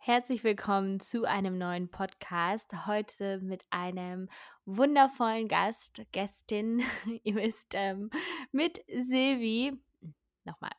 Herzlich 0.00 0.42
willkommen 0.42 1.00
zu 1.00 1.24
einem 1.24 1.58
neuen 1.58 1.90
Podcast. 1.90 2.86
Heute 2.86 3.40
mit 3.40 3.64
einem 3.70 4.28
wundervollen 4.64 5.48
Gast, 5.48 6.00
Gästin, 6.12 6.82
ihr 7.24 7.34
wisst, 7.34 7.74
ähm, 7.74 8.08
mit 8.50 8.82
Silvi. 8.88 9.72
Nochmal. 10.44 10.70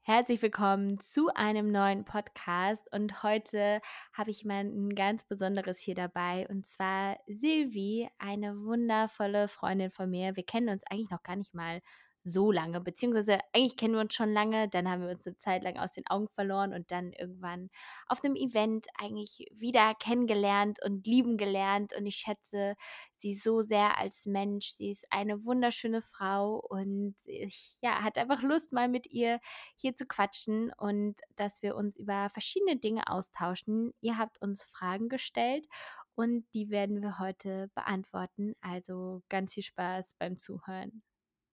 Herzlich 0.00 0.40
willkommen 0.40 0.98
zu 0.98 1.28
einem 1.34 1.70
neuen 1.70 2.06
Podcast 2.06 2.82
und 2.92 3.22
heute 3.22 3.80
habe 4.14 4.30
ich 4.30 4.44
ein 4.44 4.94
ganz 4.94 5.24
Besonderes 5.24 5.78
hier 5.78 5.94
dabei 5.94 6.48
und 6.48 6.66
zwar 6.66 7.18
Silvi, 7.26 8.08
eine 8.18 8.58
wundervolle 8.58 9.48
Freundin 9.48 9.90
von 9.90 10.10
mir. 10.10 10.34
Wir 10.34 10.46
kennen 10.46 10.70
uns 10.70 10.82
eigentlich 10.90 11.10
noch 11.10 11.22
gar 11.22 11.36
nicht 11.36 11.54
mal 11.54 11.80
so 12.28 12.52
lange, 12.52 12.80
beziehungsweise 12.80 13.38
eigentlich 13.52 13.76
kennen 13.76 13.94
wir 13.94 14.00
uns 14.00 14.14
schon 14.14 14.32
lange, 14.32 14.68
dann 14.68 14.88
haben 14.88 15.02
wir 15.02 15.10
uns 15.10 15.26
eine 15.26 15.36
Zeit 15.36 15.62
lang 15.64 15.78
aus 15.78 15.92
den 15.92 16.06
Augen 16.08 16.28
verloren 16.28 16.72
und 16.72 16.90
dann 16.90 17.12
irgendwann 17.12 17.70
auf 18.06 18.22
einem 18.24 18.36
Event 18.36 18.86
eigentlich 18.98 19.46
wieder 19.52 19.94
kennengelernt 19.94 20.78
und 20.84 21.06
lieben 21.06 21.36
gelernt 21.36 21.94
und 21.96 22.06
ich 22.06 22.16
schätze 22.16 22.74
sie 23.16 23.34
so 23.34 23.62
sehr 23.62 23.98
als 23.98 24.26
Mensch. 24.26 24.74
Sie 24.76 24.90
ist 24.90 25.06
eine 25.10 25.44
wunderschöne 25.44 26.02
Frau 26.02 26.56
und 26.56 27.16
ich 27.24 27.76
ja, 27.80 28.02
hatte 28.02 28.20
einfach 28.20 28.42
Lust 28.42 28.72
mal 28.72 28.88
mit 28.88 29.08
ihr 29.08 29.40
hier 29.76 29.94
zu 29.94 30.06
quatschen 30.06 30.72
und 30.78 31.20
dass 31.36 31.62
wir 31.62 31.76
uns 31.76 31.96
über 31.96 32.28
verschiedene 32.30 32.76
Dinge 32.76 33.08
austauschen. 33.08 33.92
Ihr 34.00 34.18
habt 34.18 34.40
uns 34.40 34.62
Fragen 34.62 35.08
gestellt 35.08 35.66
und 36.14 36.44
die 36.54 36.70
werden 36.70 37.00
wir 37.02 37.18
heute 37.18 37.70
beantworten. 37.74 38.54
Also 38.60 39.22
ganz 39.28 39.54
viel 39.54 39.62
Spaß 39.62 40.14
beim 40.18 40.36
Zuhören. 40.38 41.02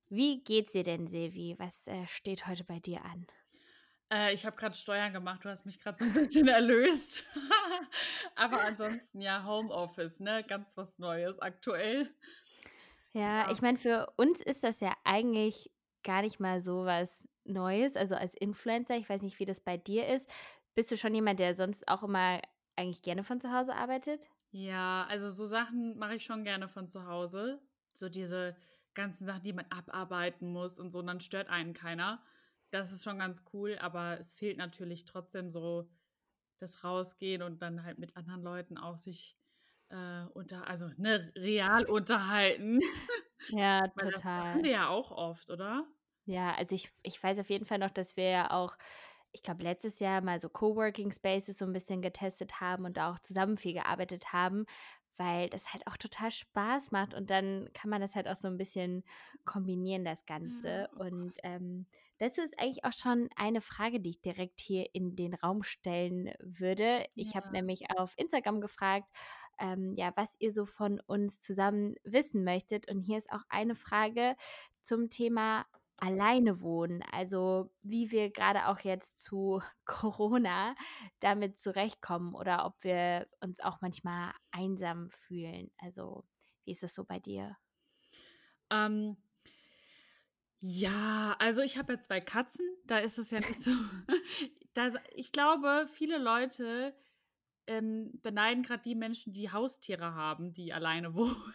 Wie 0.09 0.43
geht's 0.43 0.71
dir 0.71 0.83
denn, 0.83 1.05
Silvi? 1.07 1.55
Was 1.59 1.85
äh, 1.87 2.07
steht 2.07 2.47
heute 2.47 2.63
bei 2.63 2.79
dir 2.79 3.05
an? 3.05 3.27
Äh, 4.11 4.33
ich 4.33 4.45
habe 4.45 4.55
gerade 4.55 4.75
Steuern 4.75 5.13
gemacht, 5.13 5.43
du 5.43 5.49
hast 5.49 5.65
mich 5.65 5.79
gerade 5.79 5.97
so 5.99 6.05
ein 6.05 6.13
bisschen 6.13 6.47
erlöst. 6.47 7.23
Aber 8.35 8.61
ansonsten 8.63 9.21
ja, 9.21 9.45
Homeoffice, 9.45 10.19
ne? 10.19 10.43
Ganz 10.43 10.77
was 10.77 10.97
Neues 10.99 11.39
aktuell. 11.39 12.13
Ja, 13.13 13.45
Ja. 13.45 13.49
ich 13.49 13.61
meine, 13.61 13.77
für 13.77 14.11
uns 14.17 14.41
ist 14.41 14.63
das 14.63 14.79
ja 14.81 14.93
eigentlich 15.03 15.71
gar 16.03 16.21
nicht 16.21 16.39
mal 16.39 16.61
so 16.61 16.85
was 16.85 17.27
Neues. 17.45 17.95
Also 17.95 18.15
als 18.15 18.35
Influencer, 18.35 18.95
ich 18.97 19.07
weiß 19.09 19.21
nicht, 19.21 19.39
wie 19.39 19.45
das 19.45 19.61
bei 19.61 19.77
dir 19.77 20.07
ist. 20.07 20.29
Bist 20.75 20.91
du 20.91 20.97
schon 20.97 21.15
jemand, 21.15 21.39
der 21.39 21.55
sonst 21.55 21.87
auch 21.87 22.03
immer 22.03 22.41
eigentlich 22.75 23.01
gerne 23.01 23.23
von 23.23 23.39
zu 23.39 23.53
Hause 23.53 23.73
arbeitet? 23.75 24.29
Ja, 24.51 25.05
also 25.09 25.29
so 25.29 25.45
Sachen 25.45 25.97
mache 25.97 26.15
ich 26.15 26.23
schon 26.25 26.43
gerne 26.43 26.67
von 26.67 26.89
zu 26.89 27.05
Hause. 27.05 27.61
So 27.93 28.09
diese 28.09 28.55
ganzen 28.95 29.25
Sachen, 29.25 29.43
die 29.43 29.53
man 29.53 29.65
abarbeiten 29.69 30.47
muss 30.51 30.79
und 30.79 30.91
so, 30.91 30.99
und 30.99 31.07
dann 31.07 31.21
stört 31.21 31.49
einen 31.49 31.73
keiner. 31.73 32.23
Das 32.71 32.91
ist 32.91 33.03
schon 33.03 33.19
ganz 33.19 33.43
cool, 33.53 33.77
aber 33.79 34.19
es 34.19 34.35
fehlt 34.35 34.57
natürlich 34.57 35.05
trotzdem 35.05 35.51
so 35.51 35.89
das 36.59 36.83
Rausgehen 36.83 37.41
und 37.43 37.61
dann 37.61 37.83
halt 37.83 37.99
mit 37.99 38.17
anderen 38.17 38.43
Leuten 38.43 38.77
auch 38.77 38.97
sich 38.97 39.37
äh, 39.89 40.23
unter, 40.33 40.67
also 40.69 40.89
ne, 40.97 41.31
real 41.35 41.85
unterhalten. 41.85 42.81
Ja, 43.47 43.87
Weil 43.95 44.11
das 44.11 44.23
machen 44.35 44.61
total. 44.61 44.63
wir 44.63 44.71
ja 44.71 44.89
auch 44.89 45.11
oft, 45.11 45.49
oder? 45.49 45.87
Ja, 46.27 46.53
also 46.55 46.75
ich, 46.75 46.91
ich 47.03 47.21
weiß 47.21 47.37
auf 47.39 47.49
jeden 47.49 47.65
Fall 47.65 47.77
noch, 47.77 47.91
dass 47.91 48.17
wir 48.17 48.29
ja 48.29 48.51
auch, 48.51 48.77
ich 49.31 49.43
glaube, 49.43 49.63
letztes 49.63 49.99
Jahr 49.99 50.21
mal 50.21 50.39
so 50.39 50.49
Coworking 50.49 51.11
Spaces 51.11 51.57
so 51.57 51.65
ein 51.65 51.73
bisschen 51.73 52.01
getestet 52.01 52.61
haben 52.61 52.85
und 52.85 52.97
da 52.97 53.11
auch 53.11 53.19
zusammen 53.19 53.57
viel 53.57 53.73
gearbeitet 53.73 54.33
haben, 54.33 54.65
weil 55.17 55.49
das 55.49 55.73
halt 55.73 55.87
auch 55.87 55.97
total 55.97 56.31
Spaß 56.31 56.91
macht 56.91 57.13
und 57.13 57.29
dann 57.29 57.69
kann 57.73 57.89
man 57.89 58.01
das 58.01 58.15
halt 58.15 58.27
auch 58.27 58.35
so 58.35 58.47
ein 58.47 58.57
bisschen 58.57 59.03
kombinieren, 59.45 60.05
das 60.05 60.25
Ganze. 60.25 60.87
Ja. 60.91 60.97
Und 60.97 61.33
ähm, 61.43 61.87
dazu 62.19 62.41
ist 62.41 62.59
eigentlich 62.59 62.83
auch 62.85 62.93
schon 62.93 63.29
eine 63.35 63.61
Frage, 63.61 63.99
die 63.99 64.11
ich 64.11 64.21
direkt 64.21 64.59
hier 64.61 64.87
in 64.93 65.15
den 65.15 65.33
Raum 65.33 65.63
stellen 65.63 66.31
würde. 66.39 67.05
Ich 67.15 67.35
habe 67.35 67.47
Ja. 67.47 67.51
nämlich 67.51 67.85
auf 67.97 68.13
Instagram 68.17 68.61
gefragt, 68.61 69.07
ähm, 69.59 69.93
ja, 69.95 70.11
was 70.15 70.35
ihr 70.39 70.51
so 70.53 70.65
von 70.65 70.99
uns 71.07 71.39
zusammen 71.39 71.95
wissen 72.03 72.43
möchtet. 72.43 72.89
Und 72.89 72.99
hier 73.01 73.17
ist 73.17 73.31
auch 73.31 73.43
eine 73.49 73.75
Frage 73.75 74.35
zum 74.83 75.09
Thema 75.09 75.65
alleine 75.97 76.61
wohnen. 76.61 77.03
Also 77.11 77.71
wie 77.81 78.11
wir 78.11 78.31
gerade 78.31 78.67
auch 78.67 78.79
jetzt 78.79 79.23
zu 79.23 79.61
Corona 79.85 80.75
damit 81.19 81.57
zurechtkommen 81.57 82.35
oder 82.35 82.65
ob 82.65 82.83
wir 82.83 83.27
uns 83.39 83.59
auch 83.59 83.81
manchmal 83.81 84.33
einsam 84.51 85.09
fühlen. 85.09 85.71
Also 85.77 86.25
wie 86.63 86.71
ist 86.71 86.83
das 86.83 86.95
so 86.95 87.03
bei 87.03 87.19
dir? 87.19 87.55
Ähm, 88.69 89.17
ja, 90.59 91.35
also 91.39 91.61
ich 91.61 91.77
habe 91.77 91.93
ja 91.93 92.01
zwei 92.01 92.21
Katzen, 92.21 92.65
da 92.85 92.97
ist 92.97 93.17
es 93.17 93.29
ja 93.31 93.39
nicht 93.39 93.61
so. 93.61 93.71
da, 94.73 94.91
ich 95.13 95.31
glaube, 95.31 95.87
viele 95.93 96.17
Leute 96.17 96.95
ähm, 97.67 98.11
beneiden 98.21 98.63
gerade 98.63 98.81
die 98.83 98.95
Menschen, 98.95 99.33
die 99.33 99.51
Haustiere 99.51 100.13
haben, 100.15 100.53
die 100.53 100.73
alleine 100.73 101.13
wohnen. 101.15 101.53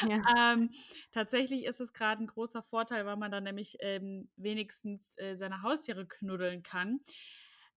Ja. 0.00 0.28
ähm, 0.36 0.70
tatsächlich 1.12 1.64
ist 1.64 1.80
es 1.80 1.92
gerade 1.92 2.22
ein 2.24 2.26
großer 2.26 2.62
Vorteil, 2.62 3.06
weil 3.06 3.16
man 3.16 3.30
dann 3.30 3.44
nämlich 3.44 3.76
ähm, 3.80 4.30
wenigstens 4.36 5.16
äh, 5.18 5.34
seine 5.36 5.62
Haustiere 5.62 6.06
knuddeln 6.06 6.62
kann. 6.62 7.00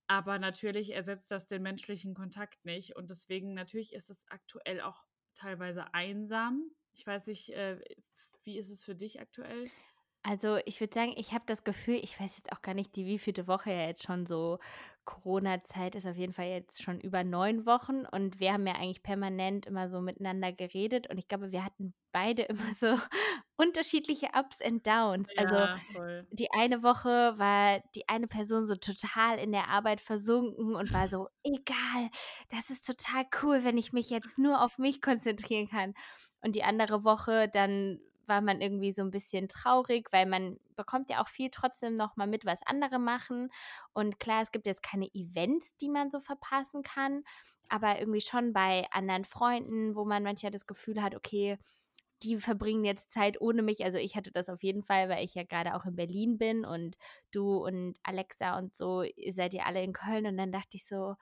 Aber 0.08 0.38
natürlich 0.38 0.92
ersetzt 0.94 1.30
das 1.30 1.46
den 1.46 1.62
menschlichen 1.62 2.14
Kontakt 2.14 2.64
nicht. 2.64 2.96
Und 2.96 3.10
deswegen, 3.10 3.54
natürlich 3.54 3.92
ist 3.94 4.10
es 4.10 4.24
aktuell 4.28 4.80
auch 4.80 5.04
teilweise 5.34 5.94
einsam. 5.94 6.70
Ich 6.92 7.06
weiß 7.06 7.26
nicht, 7.28 7.50
äh, 7.54 7.78
wie 8.44 8.58
ist 8.58 8.70
es 8.70 8.84
für 8.84 8.94
dich 8.94 9.20
aktuell? 9.20 9.70
Also 10.24 10.58
ich 10.66 10.80
würde 10.80 10.94
sagen, 10.94 11.12
ich 11.16 11.32
habe 11.32 11.44
das 11.46 11.64
Gefühl, 11.64 11.96
ich 12.02 12.18
weiß 12.20 12.36
jetzt 12.36 12.52
auch 12.52 12.62
gar 12.62 12.74
nicht, 12.74 12.94
die 12.94 13.06
wievielte 13.06 13.48
Woche 13.48 13.70
ja 13.72 13.86
jetzt 13.88 14.04
schon 14.04 14.24
so 14.24 14.58
Corona-Zeit 15.04 15.96
ist, 15.96 16.06
auf 16.06 16.16
jeden 16.16 16.32
Fall 16.32 16.46
jetzt 16.46 16.80
schon 16.82 17.00
über 17.00 17.24
neun 17.24 17.66
Wochen 17.66 18.06
und 18.06 18.38
wir 18.38 18.52
haben 18.52 18.66
ja 18.66 18.74
eigentlich 18.74 19.02
permanent 19.02 19.66
immer 19.66 19.88
so 19.88 20.00
miteinander 20.00 20.52
geredet 20.52 21.10
und 21.10 21.18
ich 21.18 21.26
glaube, 21.26 21.50
wir 21.50 21.64
hatten 21.64 21.92
beide 22.12 22.42
immer 22.48 22.74
so 22.78 22.96
unterschiedliche 23.56 24.28
Ups 24.34 24.60
and 24.62 24.86
Downs. 24.86 25.28
Also 25.36 25.54
Ja, 25.56 25.76
voll. 25.92 26.28
die 26.30 26.48
eine 26.52 26.82
Woche 26.84 27.34
war 27.38 27.80
die 27.96 28.08
eine 28.08 28.28
Person 28.28 28.66
so 28.66 28.76
total 28.76 29.38
in 29.38 29.52
der 29.52 29.68
Arbeit 29.68 30.00
versunken 30.00 30.76
und 30.76 30.92
war 30.92 31.08
so, 31.08 31.28
egal, 31.44 32.08
das 32.50 32.70
ist 32.70 32.86
total 32.86 33.24
cool, 33.42 33.64
wenn 33.64 33.76
ich 33.76 33.92
mich 33.92 34.08
jetzt 34.10 34.38
nur 34.38 34.62
auf 34.62 34.78
mich 34.78 35.02
konzentrieren 35.02 35.68
kann. 35.68 35.94
Und 36.40 36.54
die 36.56 36.64
andere 36.64 37.04
Woche 37.04 37.48
dann 37.48 38.00
war 38.28 38.40
man 38.40 38.60
irgendwie 38.60 38.92
so 38.92 39.02
ein 39.02 39.10
bisschen 39.10 39.48
traurig, 39.48 40.08
weil 40.12 40.26
man 40.26 40.58
bekommt 40.76 41.10
ja 41.10 41.22
auch 41.22 41.28
viel 41.28 41.50
trotzdem 41.50 41.94
noch 41.94 42.16
mal 42.16 42.26
mit, 42.26 42.44
was 42.46 42.62
andere 42.66 42.98
machen. 42.98 43.50
Und 43.92 44.18
klar, 44.20 44.42
es 44.42 44.52
gibt 44.52 44.66
jetzt 44.66 44.82
keine 44.82 45.08
Events, 45.14 45.76
die 45.76 45.88
man 45.90 46.10
so 46.10 46.20
verpassen 46.20 46.82
kann, 46.82 47.22
aber 47.68 47.98
irgendwie 47.98 48.20
schon 48.20 48.52
bei 48.52 48.86
anderen 48.92 49.24
Freunden, 49.24 49.94
wo 49.96 50.04
man 50.04 50.22
manchmal 50.22 50.52
das 50.52 50.66
Gefühl 50.66 51.02
hat, 51.02 51.14
okay, 51.14 51.58
die 52.22 52.36
verbringen 52.38 52.84
jetzt 52.84 53.10
Zeit 53.10 53.40
ohne 53.40 53.62
mich. 53.62 53.84
Also 53.84 53.98
ich 53.98 54.14
hatte 54.16 54.30
das 54.32 54.48
auf 54.48 54.62
jeden 54.62 54.82
Fall, 54.84 55.08
weil 55.08 55.24
ich 55.24 55.34
ja 55.34 55.42
gerade 55.44 55.74
auch 55.74 55.84
in 55.84 55.96
Berlin 55.96 56.38
bin 56.38 56.64
und 56.64 56.96
du 57.32 57.56
und 57.64 57.94
Alexa 58.04 58.56
und 58.58 58.76
so, 58.76 59.02
ihr 59.02 59.32
seid 59.32 59.54
ja 59.54 59.64
alle 59.64 59.82
in 59.82 59.92
Köln. 59.92 60.26
Und 60.26 60.36
dann 60.36 60.52
dachte 60.52 60.76
ich 60.76 60.86
so, 60.86 61.16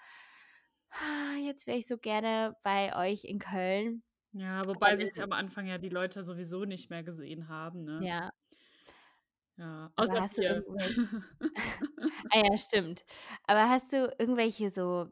"Ah, 0.91 1.37
jetzt 1.43 1.67
wäre 1.67 1.79
ich 1.79 1.87
so 1.89 1.99
gerne 1.99 2.57
bei 2.63 2.95
euch 2.97 3.25
in 3.25 3.39
Köln. 3.41 4.03
Ja, 4.33 4.67
wobei 4.67 4.97
sich 4.97 5.21
am 5.23 5.33
Anfang 5.33 5.67
ja 5.67 5.79
die 5.79 5.89
Leute 5.89 6.23
sowieso 6.25 6.65
nicht 6.65 6.89
mehr 6.91 7.03
gesehen 7.05 7.49
haben, 7.49 7.85
ne? 7.85 8.13
Ja, 8.19 8.31
Ja, 9.57 9.93
aber 9.97 10.13
außer 10.13 10.21
hast 10.21 10.39
du 10.39 10.43
irgendwelche, 10.43 10.97
ah 12.31 12.39
ja, 12.45 12.57
stimmt. 12.59 13.05
Aber 13.47 13.69
hast 13.69 13.93
du 13.93 14.15
irgendwelche 14.19 14.71
so 14.71 15.09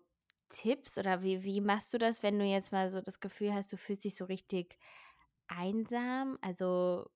Tipps 0.51 0.99
oder 0.99 1.23
wie, 1.23 1.43
wie 1.45 1.61
machst 1.61 1.93
du 1.93 1.99
das, 1.99 2.23
wenn 2.23 2.39
du 2.39 2.45
jetzt 2.45 2.73
mal 2.73 2.91
so 2.91 3.01
das 3.01 3.21
Gefühl 3.21 3.53
hast, 3.55 3.73
du 3.73 3.77
fühlst 3.77 4.05
dich 4.05 4.17
so 4.17 4.25
richtig 4.25 4.79
einsam? 5.49 6.39
Also 6.43 7.11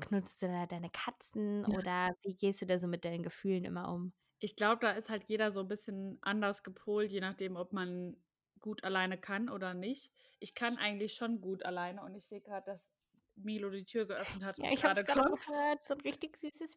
knutzt 0.00 0.42
du 0.42 0.48
da 0.48 0.66
deine 0.66 0.90
Katzen 0.90 1.66
oder 1.66 2.12
wie 2.24 2.36
gehst 2.36 2.62
du 2.62 2.66
da 2.66 2.78
so 2.78 2.88
mit 2.88 3.04
deinen 3.04 3.22
Gefühlen 3.24 3.64
immer 3.64 3.92
um? 3.92 4.12
Ich 4.40 4.54
glaube, 4.56 4.80
da 4.80 4.92
ist 4.92 5.08
halt 5.10 5.24
jeder 5.24 5.50
so 5.52 5.60
ein 5.60 5.68
bisschen 5.68 6.18
anders 6.22 6.62
gepolt, 6.62 7.10
je 7.10 7.20
nachdem, 7.20 7.56
ob 7.56 7.72
man 7.72 8.16
gut 8.60 8.84
alleine 8.84 9.18
kann 9.18 9.48
oder 9.48 9.74
nicht. 9.74 10.12
Ich 10.40 10.54
kann 10.54 10.76
eigentlich 10.78 11.14
schon 11.14 11.40
gut 11.40 11.64
alleine 11.64 12.02
und 12.02 12.14
ich 12.14 12.26
sehe 12.26 12.40
gerade, 12.40 12.66
dass 12.72 12.80
Milo 13.36 13.70
die 13.70 13.84
Tür 13.84 14.06
geöffnet 14.06 14.42
hat 14.44 14.58
Ja, 14.58 14.66
und 14.68 14.72
ich 14.72 14.84
habe 14.84 15.04
gerade 15.04 15.30
gehört, 15.30 15.86
so 15.86 15.94
ein 15.94 16.00
richtig 16.00 16.36
süßes 16.36 16.76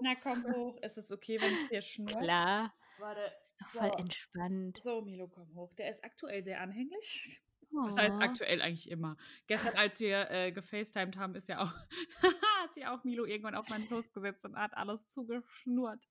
Na, 0.00 0.14
komm 0.14 0.44
hoch. 0.44 0.76
Ist 0.82 0.98
es 0.98 1.12
okay, 1.12 1.40
wenn 1.40 1.52
ich 1.54 1.68
hier 1.68 1.82
schnurre? 1.82 2.18
Klar, 2.18 2.74
Warte. 2.98 3.20
ist 3.42 3.54
doch 3.60 3.68
voll 3.70 3.90
So. 3.92 3.98
entspannt. 3.98 4.80
So, 4.82 5.02
Milo, 5.02 5.28
komm 5.28 5.54
hoch. 5.54 5.74
Der 5.74 5.90
ist 5.90 6.02
aktuell 6.04 6.42
sehr 6.44 6.60
anhänglich. 6.60 7.42
Was 7.74 7.96
heißt 7.96 8.12
Oh. 8.16 8.20
aktuell 8.20 8.60
eigentlich 8.60 8.90
immer? 8.90 9.16
Gestern, 9.46 9.74
als 9.78 9.98
wir 9.98 10.30
äh, 10.30 10.52
gefacetimed 10.52 11.16
haben, 11.16 11.34
ist 11.34 11.48
ja 11.48 11.62
auch, 11.62 11.72
hat 12.62 12.74
sich 12.74 12.86
auch 12.86 13.02
Milo 13.04 13.24
irgendwann 13.24 13.54
auf 13.54 13.70
meinen 13.70 13.88
Schoß 13.88 14.12
gesetzt 14.12 14.44
und 14.44 14.56
hat 14.56 14.74
alles 14.76 15.08
zugeschnurrt. 15.08 16.04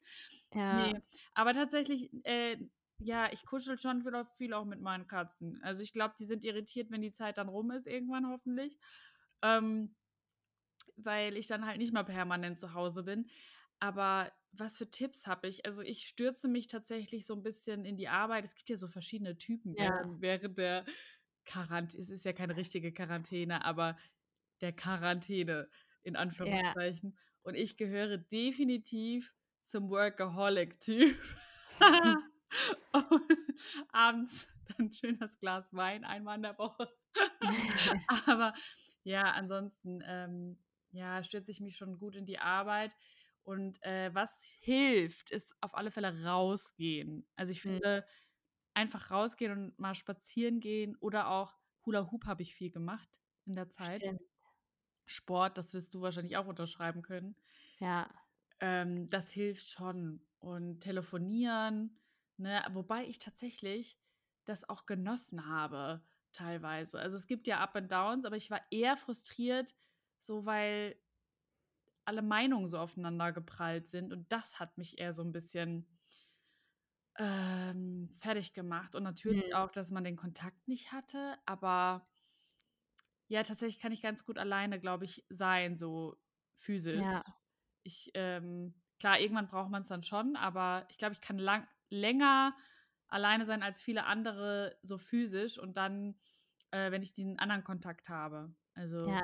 Ja, 0.56 0.74
Nee, 0.74 1.00
aber 1.36 1.54
tatsächlich, 1.54 2.10
äh, 2.26 2.58
ja, 3.04 3.32
ich 3.32 3.46
kuschel 3.46 3.78
schon 3.78 4.04
viel, 4.04 4.24
viel 4.38 4.54
auch 4.54 4.66
mit 4.66 4.82
meinen 4.82 5.08
Katzen. 5.08 5.60
Also 5.64 5.82
ich 5.82 5.92
glaube, 5.94 6.16
die 6.20 6.26
sind 6.26 6.44
irritiert, 6.44 6.92
wenn 6.92 7.02
die 7.02 7.12
Zeit 7.12 7.38
dann 7.38 7.50
rum 7.50 7.72
ist, 7.72 7.88
irgendwann 7.88 8.28
hoffentlich. 8.30 8.78
Ähm, 9.42 9.96
weil 10.98 11.38
ich 11.38 11.48
dann 11.48 11.66
halt 11.66 11.78
nicht 11.78 11.94
mal 11.94 12.04
permanent 12.04 12.60
zu 12.60 12.74
Hause 12.74 13.04
bin. 13.04 13.28
aber 13.80 14.32
was 14.54 14.78
für 14.78 14.90
Tipps 14.92 15.28
habe 15.28 15.48
ich? 15.48 15.66
Also 15.66 15.82
ich 15.82 16.06
stürze 16.08 16.48
mich 16.50 16.68
tatsächlich 16.68 17.26
so 17.26 17.36
ein 17.36 17.42
bisschen 17.44 17.86
in 17.86 17.96
die 17.98 18.10
Arbeit. 18.10 18.44
Es 18.46 18.56
gibt 18.56 18.70
ja 18.70 18.76
so 18.78 18.88
verschiedene 18.90 19.38
Typen 19.38 19.78
Ja. 19.78 19.90
während, 20.02 20.22
während 20.22 20.58
der 20.58 20.86
Quarantäne. 21.46 22.02
Es 22.04 22.10
ist 22.10 22.26
ja 22.26 22.34
keine 22.34 22.58
richtige 22.58 22.92
Quarantäne, 22.94 23.64
aber 23.66 23.98
der 24.62 24.74
Quarantäne 24.74 25.70
in 26.04 26.16
Ja. 26.44 26.76
Anführungszeichen. 26.76 27.18
Und 27.44 27.56
ich 27.56 27.78
gehöre 27.78 28.18
definitiv 28.18 29.34
zum 29.64 29.90
Workaholic-Typ. 29.90 31.18
Abends 33.92 34.48
dann 34.78 34.94
schön 34.94 35.18
das 35.20 35.38
Glas 35.40 35.74
Wein 35.74 36.04
einmal 36.04 36.38
in 36.38 36.44
der 36.44 36.58
Woche. 36.58 36.90
Aber 38.28 38.54
ja, 39.04 39.24
ansonsten, 39.32 40.02
ähm, 40.06 40.60
ja, 40.92 41.24
stürze 41.24 41.52
ich 41.52 41.60
mich 41.62 41.78
schon 41.78 41.98
gut 42.00 42.16
in 42.16 42.26
die 42.26 42.40
Arbeit. 42.40 42.96
Und 43.44 43.82
äh, 43.84 44.14
was 44.14 44.32
hilft, 44.62 45.32
ist 45.32 45.56
auf 45.62 45.76
alle 45.76 45.92
Fälle 45.92 46.24
rausgehen. 46.26 47.28
Also 47.36 47.52
ich 47.52 47.62
Mhm. 47.64 47.82
finde, 47.82 48.06
einfach 48.74 49.12
rausgehen 49.12 49.52
und 49.52 49.80
mal 49.80 49.96
spazieren 49.96 50.60
gehen 50.60 50.96
oder 50.98 51.30
auch 51.30 51.60
Hula 51.86 52.12
Hoop 52.12 52.26
habe 52.26 52.44
ich 52.44 52.56
viel 52.56 52.72
gemacht 52.72 53.22
in 53.46 53.56
der 53.56 53.70
Zeit. 53.70 54.04
Stimmt. 54.04 54.22
Sport, 55.06 55.58
das 55.60 55.74
wirst 55.76 55.94
du 55.94 56.02
wahrscheinlich 56.02 56.38
auch 56.38 56.48
unterschreiben 56.48 57.04
können. 57.04 57.36
Ja. 57.80 58.10
Ähm, 58.60 59.10
das 59.10 59.32
hilft 59.32 59.68
schon. 59.70 60.22
Und 60.40 60.80
telefonieren, 60.82 62.01
ne? 62.42 62.64
Wobei 62.74 63.06
ich 63.06 63.20
tatsächlich 63.20 64.00
das 64.46 64.68
auch 64.70 64.86
genossen 64.86 65.46
habe, 65.48 66.04
teilweise. 66.34 67.00
Also 67.00 67.16
es 67.18 67.28
gibt 67.28 67.48
ja 67.48 67.60
Up 67.60 67.76
and 67.76 67.92
Downs, 67.92 68.26
aber 68.26 68.38
ich 68.38 68.50
war 68.52 68.62
eher 68.72 68.98
frustriert, 68.98 69.76
so 70.20 70.46
weil 70.46 70.96
alle 72.06 72.22
Meinungen 72.22 72.70
so 72.70 72.78
aufeinander 72.78 73.32
geprallt 73.32 73.88
sind. 73.88 74.12
Und 74.14 74.32
das 74.32 74.60
hat 74.60 74.78
mich 74.78 75.00
eher 75.00 75.14
so 75.14 75.24
ein 75.24 75.32
bisschen 75.32 75.88
ähm, 77.18 78.10
fertig 78.20 78.54
gemacht. 78.54 78.96
Und 78.96 79.04
natürlich 79.04 79.54
Mhm. 79.54 79.56
auch, 79.56 79.72
dass 79.72 79.92
man 79.92 80.04
den 80.04 80.16
Kontakt 80.18 80.68
nicht 80.68 80.92
hatte. 80.92 81.38
Aber 81.46 82.08
ja, 83.28 83.44
tatsächlich 83.44 83.80
kann 83.80 83.92
ich 83.92 84.02
ganz 84.02 84.26
gut 84.26 84.38
alleine, 84.38 84.80
glaube 84.80 85.06
ich, 85.06 85.26
sein, 85.30 85.78
so 85.78 86.18
physisch. 86.56 87.04
Ja. 87.04 87.24
Ich, 87.84 88.12
ähm, 88.16 88.82
klar, 89.00 89.20
irgendwann 89.20 89.48
braucht 89.48 89.72
man 89.72 89.84
es 89.84 89.88
dann 89.90 90.04
schon, 90.04 90.36
aber 90.36 90.88
ich 90.90 90.98
glaube, 90.98 91.14
ich 91.14 91.22
kann 91.22 91.38
lang, 91.40 91.68
länger 91.92 92.58
alleine 93.10 93.46
sein 93.46 93.64
als 93.64 93.82
viele 93.82 94.06
andere 94.06 94.78
so 94.84 94.98
physisch 94.98 95.60
und 95.60 95.78
dann, 95.78 96.20
äh, 96.72 96.92
wenn 96.92 97.04
ich 97.04 97.14
den 97.14 97.40
anderen 97.40 97.64
Kontakt 97.66 98.10
habe. 98.10 98.56
Also, 98.74 99.06
Ja. 99.06 99.24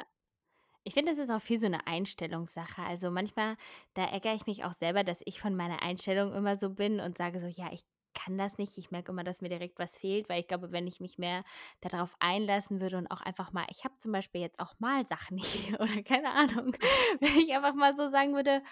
Ich 0.85 0.95
finde, 0.95 1.11
das 1.11 1.19
ist 1.19 1.29
auch 1.31 1.41
viel 1.41 1.59
so 1.59 1.67
eine 1.67 1.87
Einstellungssache. 1.87 2.81
Also, 2.83 3.11
manchmal, 3.11 3.57
da 3.95 4.05
ärgere 4.05 4.35
ich 4.35 4.47
mich 4.47 4.65
auch 4.65 4.73
selber, 4.73 5.03
dass 5.03 5.21
ich 5.25 5.41
von 5.41 5.55
meiner 5.55 5.83
Einstellung 5.83 6.33
immer 6.33 6.57
so 6.57 6.71
bin 6.71 6.99
und 7.01 7.17
sage 7.17 7.39
so: 7.41 7.47
„Ja, 7.47 7.71
ich 7.73 7.83
kann 8.15 8.37
das 8.37 8.57
nicht.“ 8.59 8.77
Ich 8.77 8.91
merke 8.91 9.11
immer, 9.11 9.23
dass 9.25 9.41
mir 9.41 9.49
direkt 9.49 9.79
was 9.79 9.97
fehlt, 9.97 10.29
weil 10.29 10.41
ich 10.41 10.47
glaube, 10.47 10.71
wenn 10.73 10.87
ich 10.87 10.99
mich 11.01 11.17
mehr 11.19 11.43
darauf 11.81 12.15
einlassen 12.19 12.81
würde 12.81 12.97
und 12.97 13.07
auch 13.11 13.21
einfach 13.21 13.53
mal 13.53 13.65
ich 13.71 13.85
habe 13.85 13.97
zum 13.99 14.11
Beispiel 14.13 14.41
jetzt 14.41 14.59
auch 14.59 14.75
Malsachen 14.79 15.37
hier 15.43 15.79
oder 15.81 16.03
keine 16.03 16.31
Ahnung, 16.33 16.73
wenn 17.21 17.37
ich 17.39 17.53
einfach 17.55 17.75
mal 17.75 17.95
so 17.97 18.09
sagen 18.11 18.35
würde: 18.35 18.63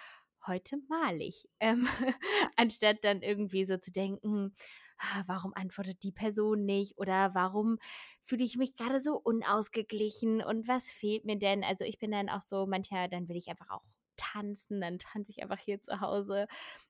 „Heute 0.47 0.77
male 0.89 1.24
ich“, 1.24 1.47
ähm, 1.59 1.88
anstatt 2.57 3.03
dann 3.03 3.21
irgendwie 3.21 3.65
so 3.65 3.77
zu 3.77 3.92
denken: 3.92 4.56
„Ah, 4.97 5.24
warum 5.27 5.53
antwortet 5.56 6.03
die 6.03 6.12
Person 6.12 6.65
nicht?“ 6.65 6.97
oder 6.97 7.33
„Warum 7.36 7.77
fühle 8.21 8.44
ich 8.45 8.57
mich 8.57 8.75
gerade 8.75 9.00
so 9.00 9.15
unausgeglichen 9.18 10.42
und 10.44 10.68
was 10.68 10.92
fehlt 10.92 11.25
mir 11.25 11.38
denn?“ 11.38 11.63
Also, 11.63 11.86
ich 11.86 12.00
bin 12.00 12.12
dann 12.12 12.30
auch 12.30 12.42
so 12.42 12.65
manchmal 12.68 13.09
dann 13.09 13.27
will 13.30 13.38
ich 13.38 13.47
einfach 13.50 13.69
auch 13.69 13.83
tanzen, 14.18 14.80
dann 14.81 15.00
tanze 15.00 15.31
ich 15.31 15.44
einfach 15.44 15.59
hier 15.59 15.81
zu 15.81 16.00
Hause. 16.01 16.48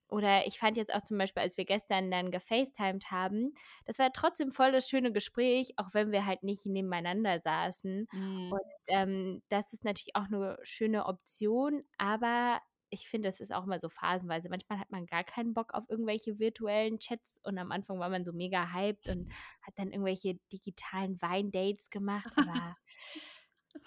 Oder 0.08 0.46
ich 0.48 0.60
fand 0.60 0.78
jetzt 0.78 0.94
auch 0.94 1.02
zum 1.02 1.18
Beispiel, 1.18 1.42
als 1.44 1.58
wir 1.58 1.66
gestern 1.66 2.12
dann 2.12 2.30
gefacetimed 2.32 3.10
haben, 3.12 3.54
das 3.86 3.98
war 4.00 4.12
trotzdem 4.14 4.52
voll 4.52 4.72
das 4.72 4.88
schöne 4.90 5.12
Gespräch, 5.12 5.74
auch 5.78 5.94
wenn 5.94 6.12
wir 6.12 6.26
halt 6.26 6.44
nicht 6.44 6.66
nebeneinander 6.66 7.40
saßen. 7.40 8.08
mm, 8.14 8.58
Und, 8.58 8.62
ähm, 8.90 9.42
das 9.50 9.74
ist 9.74 9.84
natürlich 9.86 10.16
auch 10.16 10.28
'ne 10.30 10.58
schöne 10.64 11.06
Option, 11.08 11.84
aber 11.98 12.62
ich 12.90 13.08
finde, 13.08 13.28
das 13.28 13.40
ist 13.40 13.54
auch 13.54 13.66
immer 13.66 13.80
so 13.80 13.90
phasenweise. 13.90 14.50
Manchmal 14.50 14.80
hat 14.80 14.92
man 14.92 15.06
gar 15.06 15.24
keinen 15.24 15.54
Bock 15.54 15.74
auf 15.74 15.84
irgendwelche 15.90 16.40
virtuellen 16.40 17.00
Chats 17.00 17.40
und 17.44 17.58
am 17.58 17.72
Anfang 17.72 18.00
war 18.00 18.10
man 18.10 18.26
so 18.26 18.34
mega 18.34 18.72
hyped 18.74 19.10
und 19.10 19.32
hat 19.62 19.74
dann 19.78 19.92
irgendwelche 19.92 20.36
digitalen 20.52 21.22
Weindates 21.22 21.90
gemacht, 21.90 22.32
aber 22.36 22.76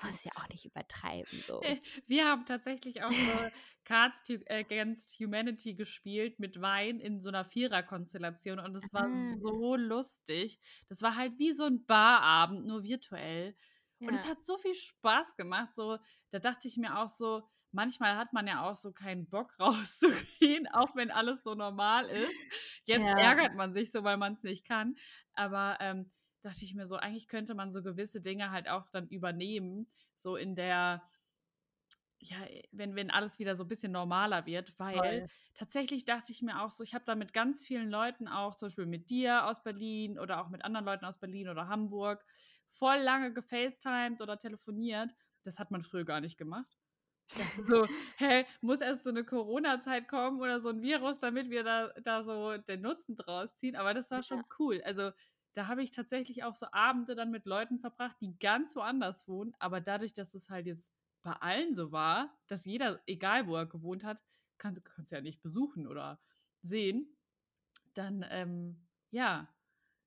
muss 0.03 0.25
ja 0.25 0.33
auch 0.37 0.49
nicht 0.49 0.65
übertreiben 0.65 1.43
so. 1.47 1.61
Äh, 1.63 1.81
wir 2.07 2.27
haben 2.27 2.47
tatsächlich 2.47 3.03
auch 3.03 3.11
so 3.11 3.51
Cards 3.85 4.23
Against 4.49 5.19
Humanity 5.19 5.75
gespielt 5.75 6.39
mit 6.39 6.61
Wein 6.61 7.01
in 7.01 7.21
so 7.21 7.29
einer 7.29 7.45
Viererkonstellation 7.45 8.59
und 8.59 8.77
es 8.77 8.93
war 8.93 9.07
Ah, 9.07 9.37
so 9.41 9.77
lustig. 9.77 10.61
Das 10.89 11.03
war 11.03 11.17
halt 11.17 11.39
wie 11.39 11.53
so 11.53 11.65
ein 11.65 11.85
Barabend, 11.87 12.67
nur 12.67 12.83
virtuell. 12.83 13.57
Und 14.01 14.15
es 14.15 14.25
ja, 14.25 14.31
hat 14.31 14.45
so 14.45 14.57
viel 14.59 14.75
Spaß 14.75 15.35
gemacht. 15.37 15.75
So, 15.75 15.99
da 16.31 16.39
dachte 16.39 16.69
ich 16.69 16.77
mir 16.77 16.99
auch 16.99 17.09
so, 17.09 17.43
manchmal 17.79 18.17
hat 18.17 18.33
man 18.33 18.49
ja 18.49 18.69
auch 18.69 18.77
so 18.77 18.91
keinen 18.91 19.29
Bock 19.29 19.55
rauszugehen, 19.61 20.67
auch 20.73 20.97
wenn 20.97 21.13
alles 21.13 21.45
so 21.45 21.55
normal 21.55 22.07
ist. 22.07 22.35
Jetzt 22.85 23.07
ja, 23.07 23.19
ärgert 23.19 23.55
man 23.55 23.73
sich 23.73 23.93
so, 23.93 24.03
weil 24.03 24.17
man 24.17 24.33
es 24.33 24.43
nicht 24.43 24.67
kann. 24.67 24.97
Aber 25.35 25.79
ähm, 25.81 26.11
dachte 26.41 26.65
ich 26.65 26.75
mir 26.75 26.89
so, 26.89 26.97
eigentlich 26.97 27.29
könnte 27.29 27.55
man 27.55 27.71
so 27.71 27.81
gewisse 27.81 28.21
Dinge 28.21 28.51
halt 28.51 28.69
auch 28.69 28.89
dann 28.91 29.07
übernehmen, 29.07 29.89
so 30.17 30.35
in 30.35 30.57
der, 30.57 31.09
ja, 32.19 32.37
wenn, 32.73 32.97
wenn 32.97 33.13
alles 33.13 33.39
wieder 33.39 33.55
so 33.55 33.63
ein 33.63 33.69
bisschen 33.69 33.93
normaler 33.93 34.45
wird, 34.45 34.77
weil 34.81 35.21
voll. 35.21 35.27
tatsächlich 35.55 36.05
dachte 36.05 36.33
ich 36.33 36.43
mir 36.43 36.61
auch 36.61 36.73
so, 36.73 36.83
ich 36.83 36.95
habe 36.95 37.05
da 37.05 37.15
mit 37.15 37.33
ganz 37.33 37.65
vielen 37.65 37.91
Leuten 37.91 38.27
auch, 38.27 38.57
zum 38.57 38.67
Beispiel 38.67 38.87
mit 38.87 39.09
dir 39.09 39.47
aus 39.47 39.63
Berlin 39.63 40.19
oder 40.19 40.43
auch 40.43 40.49
mit 40.49 40.65
anderen 40.65 40.85
Leuten 40.85 41.05
aus 41.05 41.21
Berlin 41.21 41.49
oder 41.49 41.69
Hamburg, 41.69 42.25
voll 42.67 42.99
lange 42.99 43.33
gefacetimed 43.33 44.21
oder 44.21 44.37
telefoniert. 44.37 45.13
Das 45.45 45.61
hat 45.61 45.71
man 45.71 45.83
früher 45.83 46.05
gar 46.05 46.21
nicht 46.21 46.39
gemacht. 46.39 46.78
Ich 47.29 47.35
dachte 47.37 47.65
so, 47.67 47.89
hä, 48.17 48.47
muss 48.63 48.81
erst 48.81 49.05
so 49.05 49.11
eine 49.11 49.25
Corona-Zeit 49.25 50.09
kommen 50.09 50.41
oder 50.41 50.61
so 50.61 50.71
ein 50.71 50.83
Virus, 50.83 51.21
damit 51.21 51.51
wir 51.51 51.63
da, 51.65 51.89
da 52.03 52.25
so 52.25 52.57
den 52.59 52.81
Nutzen 52.83 53.17
draus 53.17 53.57
ziehen. 53.57 53.77
Aber 53.77 53.95
das 53.95 54.11
war 54.11 54.23
Ja, 54.23 54.23
schon 54.23 54.47
cool. 54.59 54.81
Also 54.85 55.13
da 55.55 55.67
habe 55.67 55.83
ich 55.83 55.91
tatsächlich 55.91 56.45
auch 56.45 56.55
so 56.55 56.67
Abende 56.73 57.15
dann 57.15 57.31
mit 57.31 57.45
Leuten 57.47 57.79
verbracht, 57.81 58.17
die 58.21 58.39
ganz 58.39 58.75
woanders 58.77 59.29
wohnen. 59.29 59.55
Aber 59.59 59.81
dadurch, 59.81 60.15
dass 60.15 60.35
es 60.35 60.49
halt 60.49 60.67
jetzt 60.67 60.91
bei 61.23 61.33
allen 61.33 61.75
so 61.75 61.93
war, 61.93 62.39
dass 62.47 62.65
jeder, 62.65 63.01
egal 63.07 63.47
wo 63.47 63.57
er 63.57 63.67
gewohnt 63.67 64.05
hat, 64.05 64.23
kannst 64.59 64.79
du 64.79 65.15
ja 65.15 65.21
nicht 65.21 65.43
besuchen 65.43 65.87
oder 65.87 66.21
sehen, 66.63 67.17
dann 67.95 68.25
ähm, 68.31 68.89
ja, 69.11 69.49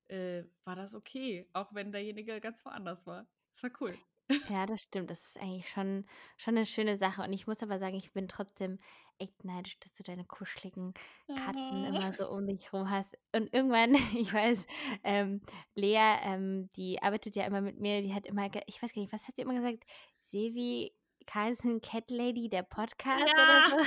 äh, 0.08 0.46
war 0.66 0.76
das 0.76 0.96
okay, 0.96 1.50
auch 1.54 1.74
wenn 1.74 1.92
derjenige 1.92 2.42
ganz 2.42 2.66
woanders 2.66 3.06
war. 3.08 3.28
Das 3.54 3.64
war 3.64 3.72
cool. 3.82 4.00
Ja, 4.48 4.66
das 4.66 4.82
stimmt. 4.84 5.10
Das 5.10 5.26
ist 5.26 5.38
eigentlich 5.40 5.70
schon 5.70 6.06
schon 6.38 6.56
'ne 6.56 6.66
schöne 6.66 6.98
Sache 6.98 7.22
und 7.24 7.34
ich 7.34 7.48
muss 7.48 7.62
aber 7.64 7.80
sagen, 7.80 7.96
ich 7.96 8.12
bin 8.14 8.28
trotzdem 8.28 8.80
echt 9.20 9.44
neidisch, 9.46 9.80
dass 9.80 9.94
du 9.94 10.04
deine 10.04 10.26
kuscheligen 10.26 10.94
Katzen 11.36 11.84
Ah. 11.84 11.86
immer 11.86 12.12
so 12.14 12.30
um 12.30 12.46
dich 12.48 12.74
rum 12.74 12.90
hast. 12.90 13.18
Und 13.36 13.54
irgendwann, 13.54 13.94
ich 14.18 14.34
weiß, 14.34 14.66
ähm, 15.04 15.42
Lea, 15.76 15.98
ähm, 16.24 16.70
die 16.76 17.02
arbeitet 17.02 17.36
ja 17.36 17.46
immer 17.46 17.62
mit 17.62 17.80
mir, 17.80 18.02
die 18.02 18.14
hat 18.14 18.26
immer 18.28 18.50
ge 18.50 18.62
ich 18.68 18.82
weiß 18.82 18.94
gar 18.94 19.02
nicht, 19.02 19.14
was 19.14 19.28
hat 19.28 19.36
sie 19.36 19.44
immer 19.44 19.56
gesagt? 19.56 19.86
Sevi 20.24 20.94
Carlson 21.32 21.80
Cat 21.80 22.12
Lady, 22.12 22.50
der 22.50 22.64
Podcast 22.64 23.24
oder 23.24 23.38
Ja, 23.38 23.70
so? 23.70 23.78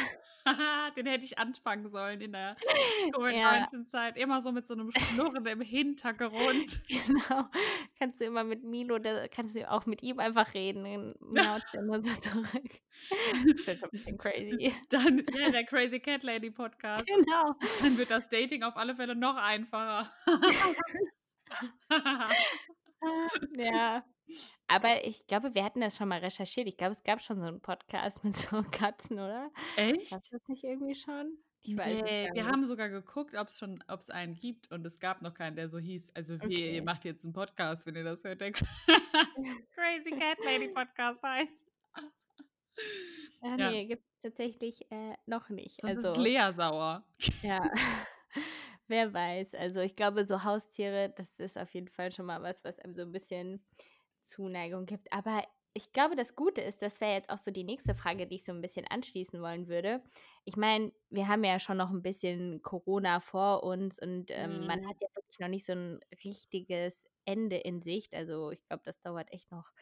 den 0.96 1.06
hätte 1.06 1.24
ich 1.26 1.38
anfangen 1.38 1.90
sollen 1.90 2.20
in 2.22 2.32
der 2.32 2.56
Ja. 3.02 3.10
Covid-19-Zeit. 3.12 4.16
Immer 4.16 4.40
so 4.40 4.50
mit 4.50 4.66
so 4.66 4.72
einem 4.74 4.90
Schnurren 4.92 5.44
im 5.44 5.60
Hintergrund. 5.60 6.80
Genau. 6.88 7.48
Kannst 7.98 8.20
du 8.20 8.24
immer 8.24 8.44
mit 8.44 8.64
Milo, 8.64 8.98
da 8.98 9.28
kannst 9.28 9.56
du 9.56 9.70
auch 9.70 9.84
mit 9.84 10.02
ihm 10.02 10.20
einfach 10.20 10.54
reden, 10.54 10.84
dann 10.84 11.14
miaut 11.20 11.62
er 11.72 11.80
immer 11.80 12.02
so 12.02 12.18
zurück. 12.20 12.70
Das 13.10 13.44
wird 13.66 13.78
schon 13.78 13.88
'n 13.88 13.90
bisschen 13.90 14.18
crazy. 14.18 14.74
Dann 14.88 15.22
ja, 15.34 15.50
der 15.50 15.64
Crazy 15.64 16.00
Cat 16.00 16.22
Lady 16.22 16.50
Podcast. 16.50 17.04
Genau. 17.06 17.54
Dann 17.82 17.98
wird 17.98 18.10
das 18.10 18.28
Dating 18.30 18.62
auf 18.62 18.76
alle 18.76 18.94
Fälle 18.94 19.14
noch 19.14 19.36
einfacher. 19.36 20.10
Ja. 23.56 24.02
Aber 24.68 25.04
ich 25.04 25.26
glaube, 25.26 25.54
wir 25.54 25.64
hatten 25.64 25.80
das 25.80 25.96
schon 25.96 26.08
mal 26.08 26.20
recherchiert. 26.20 26.66
Ich 26.68 26.76
glaube, 26.76 26.92
es 26.92 27.02
gab 27.02 27.20
schon 27.20 27.38
so 27.40 27.46
'n 27.46 27.60
Podcast 27.60 28.24
mit 28.24 28.36
so 28.36 28.62
Katzen, 28.70 29.18
oder? 29.18 29.50
Echt? 29.76 30.10
Gab's 30.10 30.30
das 30.30 30.40
nicht 30.48 30.64
irgendwie 30.64 30.94
schon? 30.94 31.38
Ich 31.62 31.76
weiß 31.76 32.02
es 32.02 32.12
Ne, 32.12 32.28
gar 32.28 32.34
wir 32.34 32.46
haben 32.46 32.64
sogar 32.66 32.88
geguckt, 32.88 33.34
ob's 33.36 33.58
schon 33.58 33.82
ob's 33.88 34.08
einen 34.08 34.36
gibt 34.36 34.70
und 34.70 34.86
es 34.86 35.00
gab 35.00 35.22
noch 35.22 35.34
keinen, 35.34 35.56
der 35.56 35.68
so 35.68 35.78
hieß. 35.78 36.12
Also 36.14 36.46
wehe, 36.46 36.70
ihr 36.70 36.82
Okay. 36.82 36.84
macht 36.84 37.04
jetzt 37.04 37.24
'n 37.24 37.32
Podcast, 37.32 37.84
wenn 37.86 37.96
ihr 37.96 38.04
das 38.04 38.22
hört, 38.24 38.40
der 38.40 38.52
Crazy 39.74 40.12
Cat 40.12 40.38
Lady 40.44 40.68
Podcast 40.68 41.22
heißt. 41.22 41.70
Ah, 43.42 43.56
Ja. 43.56 43.74
ne, 43.74 43.86
gibt's 43.86 44.08
tatsächlich, 44.22 44.90
äh, 44.90 45.14
noch 45.26 45.48
nicht. 45.48 45.80
Sonst 45.80 45.98
ist 45.98 46.16
Also 46.16 46.16
Lea 46.16 46.52
sauer. 46.52 47.04
ja, 47.42 47.70
wer 48.88 49.12
weiß. 49.12 49.54
Also, 49.54 49.80
ich 49.80 49.96
glaube, 49.96 50.26
so 50.26 50.44
Haustiere, 50.44 51.12
das 51.16 51.38
ist 51.38 51.58
auf 51.58 51.74
jeden 51.74 51.88
Fall 51.88 52.12
schon 52.12 52.26
mal 52.26 52.42
was, 52.42 52.64
was 52.64 52.78
einem 52.80 52.94
so 52.94 53.02
'n 53.02 53.12
bisschen 53.12 53.66
Zuneigung 54.24 54.86
gibt. 54.86 55.12
Aber 55.12 55.42
ich 55.74 55.92
glaube, 55.92 56.14
das 56.16 56.36
Gute 56.36 56.60
ist, 56.60 56.82
das 56.82 57.00
wäre 57.00 57.14
jetzt 57.14 57.30
auch 57.30 57.38
so 57.38 57.50
die 57.50 57.64
nächste 57.64 57.94
Frage, 57.94 58.26
die 58.26 58.36
ich 58.36 58.44
so 58.44 58.52
ein 58.52 58.60
bisschen 58.60 58.86
anschließen 58.88 59.40
wollen 59.42 59.68
würde. 59.68 60.02
Ich 60.44 60.56
meine, 60.56 60.92
wir 61.10 61.26
haben 61.28 61.42
ja 61.44 61.58
schon 61.58 61.76
noch 61.78 61.90
ein 61.90 62.02
bisschen 62.02 62.62
Corona 62.62 63.20
vor 63.20 63.64
uns 63.64 63.98
und, 64.00 64.30
ähm, 64.30 64.66
man 64.66 64.78
Mhm. 64.78 64.88
hat 64.88 64.96
ja 65.00 65.08
wirklich 65.14 65.40
noch 65.40 65.48
nicht 65.48 65.66
so 65.66 65.72
ein 65.72 66.00
richtiges 66.24 67.06
Ende 67.24 67.56
in 67.56 67.82
Sicht. 67.82 68.14
Also, 68.14 68.50
ich 68.52 68.64
glaube, 68.66 68.82
das 68.84 69.00
dauert 69.00 69.32
echt 69.32 69.50
noch 69.50 69.72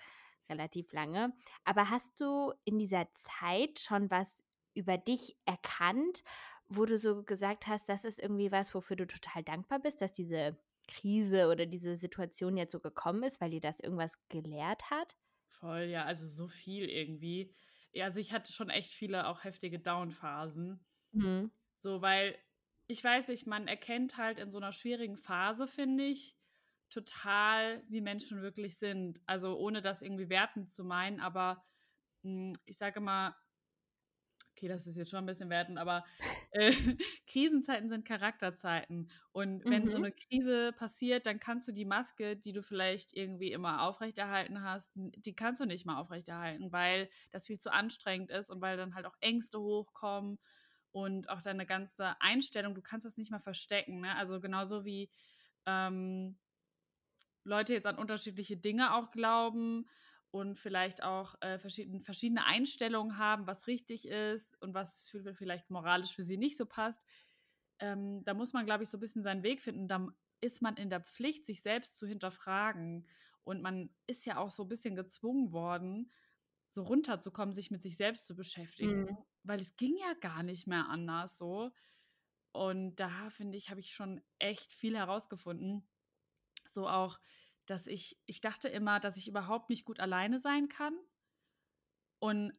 relativ 0.49 0.92
lange. 0.92 1.34
Aber 1.64 1.90
hast 1.90 2.20
du 2.20 2.52
in 2.64 2.78
dieser 2.78 3.06
Zeit 3.14 3.78
schon 3.78 4.11
was 4.11 4.42
über 4.75 4.99
dich 4.99 5.37
erkannt, 5.44 6.22
wo 6.68 6.87
du 6.87 6.99
so 6.99 7.22
gesagt 7.25 7.66
hast, 7.66 7.88
das 7.88 8.04
ist 8.04 8.18
irgendwie 8.18 8.50
was, 8.52 8.75
wofür 8.75 8.96
du 8.96 9.06
total 9.06 9.42
dankbar 9.42 9.78
bist, 9.80 10.00
dass 10.00 10.12
diese 10.12 10.58
Krise 10.89 11.49
oder 11.49 11.67
diese 11.67 11.97
Situation 11.97 12.57
jetzt 12.57 12.73
so 12.73 12.81
gekommen 12.81 13.23
ist, 13.25 13.41
weil 13.41 13.51
dir 13.51 13.61
das 13.61 13.81
irgendwas 13.81 14.15
gelehrt 14.29 14.91
hat? 14.91 15.17
Voll, 15.47 15.83
ja, 15.85 16.05
also 16.05 16.27
so 16.27 16.49
viel 16.49 16.89
irgendwie. 16.89 17.55
Ja, 17.93 18.07
also 18.07 18.19
ich 18.21 18.33
hatte 18.33 18.53
schon 18.53 18.71
echt 18.71 18.93
viele 18.93 19.27
auch 19.29 19.45
heftige 19.45 19.79
Down-Phasen. 19.79 20.85
Mhm. 21.12 21.51
So, 21.75 22.03
weil 22.03 22.39
ich 22.89 23.03
weiß 23.05 23.29
nicht, 23.29 23.47
man 23.47 23.69
erkennt 23.69 24.17
halt 24.19 24.39
in 24.39 24.51
so 24.51 24.59
einer 24.59 24.73
schwierigen 24.73 25.17
Phase, 25.17 25.67
finde 25.67 26.05
ich, 26.07 26.39
total, 26.91 27.85
wie 27.89 28.01
Menschen 28.01 28.43
wirklich 28.43 28.79
sind. 28.79 29.23
Also, 29.27 29.59
ohne 29.59 29.83
das 29.83 30.03
irgendwie 30.03 30.29
wertend 30.31 30.71
zu 30.73 30.85
meinen, 30.85 31.21
aber, 31.21 31.65
hm, 32.23 32.53
ich 32.67 32.79
sage 32.79 33.01
immer 33.01 33.37
okay, 34.62 34.69
das 34.69 34.87
ist 34.87 34.97
jetzt 34.97 35.11
schon 35.11 35.21
ein 35.21 35.26
bisschen 35.26 35.50
wertend, 35.50 35.78
aber, 35.78 36.04
äh, 36.50 36.73
Krisenzeiten 37.26 37.88
sind 37.88 38.04
Charakterzeiten. 38.07 39.11
Und 39.33 39.64
wenn 39.69 39.88
so 39.88 39.97
Mhm. 39.97 40.02
eine 40.02 40.12
Krise 40.12 40.73
passiert, 40.73 41.26
dann 41.26 41.40
kannst 41.40 41.66
du 41.69 41.73
die 41.73 41.85
Maske, 41.85 42.37
die 42.37 42.52
du 42.52 42.62
vielleicht 42.62 43.12
irgendwie 43.14 43.52
immer 43.52 43.83
aufrechterhalten 43.83 44.62
hast, 44.62 44.92
die 44.95 45.35
kannst 45.35 45.61
du 45.61 45.66
nicht 45.66 45.87
mehr 45.87 45.99
aufrechterhalten, 45.99 46.73
weil 46.73 47.09
das 47.33 47.47
viel 47.47 47.59
zu 47.59 47.73
anstrengend 47.73 48.31
ist 48.31 48.50
und 48.50 48.61
weil 48.61 48.76
dann 48.76 48.95
halt 48.95 49.07
auch 49.07 49.16
Ängste 49.21 49.59
hochkommen 49.61 50.38
und 50.92 51.28
auch 51.31 51.40
deine 51.42 51.66
ganze 51.66 52.21
Einstellung 52.21 52.75
du 52.75 52.83
kannst 52.83 53.07
das 53.07 53.16
nicht 53.16 53.31
mehr 53.31 53.40
verstecken, 53.40 54.00
ne? 54.00 54.16
Also, 54.16 54.40
genauso 54.40 54.85
wie, 54.85 55.11
ähm 55.66 56.38
Leute 57.45 57.73
jetzt 57.75 57.87
an 57.87 57.99
unterschiedliche 57.99 58.57
Dinge 58.57 58.95
auch 58.95 59.11
glauben 59.11 59.88
und 60.33 60.57
vielleicht 60.59 61.05
auch, 61.05 61.37
äh, 61.43 61.61
verschieden 61.61 62.01
verschiedene 62.03 62.47
Einstellungen 62.47 63.19
haben, 63.19 63.47
was 63.49 63.69
richtig 63.69 64.09
ist 64.09 64.61
und 64.62 64.75
was 64.75 65.09
für 65.09 65.35
vielleicht 65.35 65.71
moralisch 65.71 66.15
für 66.17 66.25
sie 66.25 66.39
nicht 66.39 66.59
so 66.59 66.67
passt. 66.67 67.07
Ähm, 67.81 68.25
da 68.25 68.35
muss 68.35 68.53
man, 68.53 68.67
glaube 68.67 68.85
ich, 68.85 68.91
so 68.91 68.99
ein 68.99 69.01
bisschen 69.01 69.23
seinen 69.25 69.43
Weg 69.45 69.61
finden. 69.62 69.89
Da 69.89 70.09
ist 70.41 70.62
man 70.62 70.77
in 70.77 70.91
der 70.91 71.01
Pflicht, 71.03 71.47
sich 71.47 71.62
selbst 71.62 71.99
zu 71.99 72.07
hinterfragen. 72.07 73.09
Und 73.45 73.62
man 73.62 73.95
ist 74.07 74.27
ja 74.27 74.39
auch 74.39 74.51
so 74.51 74.65
ein 74.65 74.69
bisschen 74.69 74.97
gezwungen 74.97 75.53
worden, 75.53 76.12
so 76.71 76.83
runterzukommen, 76.85 77.55
sich 77.55 77.71
mit 77.71 77.83
sich 77.83 77.97
selbst 77.97 78.27
zu 78.27 78.37
beschäftigen, 78.37 79.07
Mhm. 79.07 79.25
weil 79.45 79.61
es 79.61 79.77
ging 79.77 79.97
ja 79.99 80.15
gar 80.15 80.43
nicht 80.45 80.67
mehr 80.67 80.89
anders 80.89 81.39
so. 81.39 81.73
Und 82.53 82.97
da, 82.97 83.31
finde 83.31 83.59
ich, 83.59 83.71
habe 83.71 83.81
ich 83.81 83.95
schon 83.95 84.23
echt 84.39 84.73
viel 84.75 84.97
herausgefunden. 84.97 85.89
So 86.69 86.89
auch, 86.89 87.21
dass 87.66 87.87
ich 87.87 88.21
ich 88.26 88.40
dachte 88.40 88.69
immer, 88.69 89.00
dass 89.00 89.16
ich 89.16 89.28
überhaupt 89.28 89.71
nicht 89.71 89.85
gut 89.85 90.00
alleine 90.00 90.40
sein 90.40 90.69
kann. 90.69 90.97
Und 92.19 92.52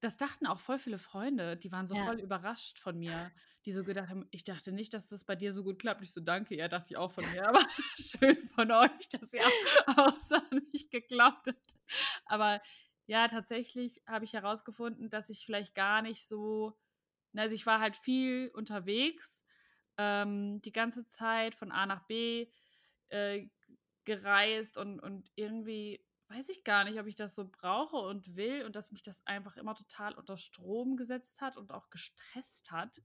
das 0.00 0.16
dachten 0.16 0.46
auch 0.46 0.58
voll 0.58 0.80
viele 0.80 0.98
Freunde, 0.98 1.56
die 1.56 1.70
waren 1.70 1.86
so 1.86 1.94
Ja. 1.94 2.08
voll 2.08 2.18
überrascht 2.20 2.78
von 2.80 2.98
mir, 2.98 3.32
die 3.64 3.72
so 3.72 3.84
gedacht 3.84 4.08
haben: 4.10 4.26
„Ich 4.32 4.42
dachte 4.44 4.72
nicht, 4.72 4.94
dass 4.94 5.06
das 5.06 5.24
bei 5.24 5.36
dir 5.36 5.52
so 5.52 5.62
gut 5.62 5.78
klappt.“ 5.78 6.02
Ich 6.02 6.12
so: 6.12 6.20
„Danke, 6.20 6.56
ja, 6.56 6.66
dachte 6.68 6.88
ich 6.90 6.96
auch 6.96 7.12
von 7.12 7.28
mir, 7.28 7.46
aber 7.48 7.60
schön 7.94 8.48
von 8.48 8.70
euch, 8.72 9.08
dass 9.10 9.32
ihr 9.32 9.52
auch 9.86 10.20
so 10.22 10.34
an 10.36 10.66
mich 10.72 10.90
geglaubt 10.90 11.46
habt.“ 11.46 11.74
Aber 12.26 12.60
ja, 13.06 13.28
tatsächlich 13.28 14.02
habe 14.08 14.24
ich 14.24 14.32
herausgefunden, 14.32 15.08
dass 15.10 15.30
ich 15.30 15.46
vielleicht 15.46 15.74
gar 15.74 16.02
nicht 16.02 16.26
so 16.28 16.78
also, 17.36 17.54
ich 17.54 17.66
war 17.66 17.80
halt 17.80 17.96
viel 17.96 18.50
unterwegs, 18.54 19.42
ähm, 19.98 20.60
die 20.62 20.72
ganze 20.72 21.06
Zeit 21.06 21.54
von 21.54 21.72
A 21.72 21.86
nach 21.86 22.06
B, 22.06 22.48
äh, 23.08 23.48
gereist 24.04 24.76
und 24.76 25.00
und 25.00 25.30
irgendwie 25.36 26.04
weiß 26.28 26.48
ich 26.50 26.64
gar 26.64 26.84
nicht, 26.84 26.98
ob 27.00 27.06
ich 27.06 27.16
das 27.16 27.34
so 27.34 27.48
brauche 27.48 27.96
und 27.96 28.36
will 28.36 28.64
und 28.64 28.76
dass 28.76 28.90
mich 28.92 29.02
das 29.02 29.20
einfach 29.26 29.56
immer 29.56 29.74
total 29.74 30.14
unter 30.14 30.36
Strom 30.38 30.96
gesetzt 30.96 31.40
hat 31.42 31.56
und 31.58 31.72
auch 31.72 31.90
gestresst 31.90 32.70
hat. 32.72 33.02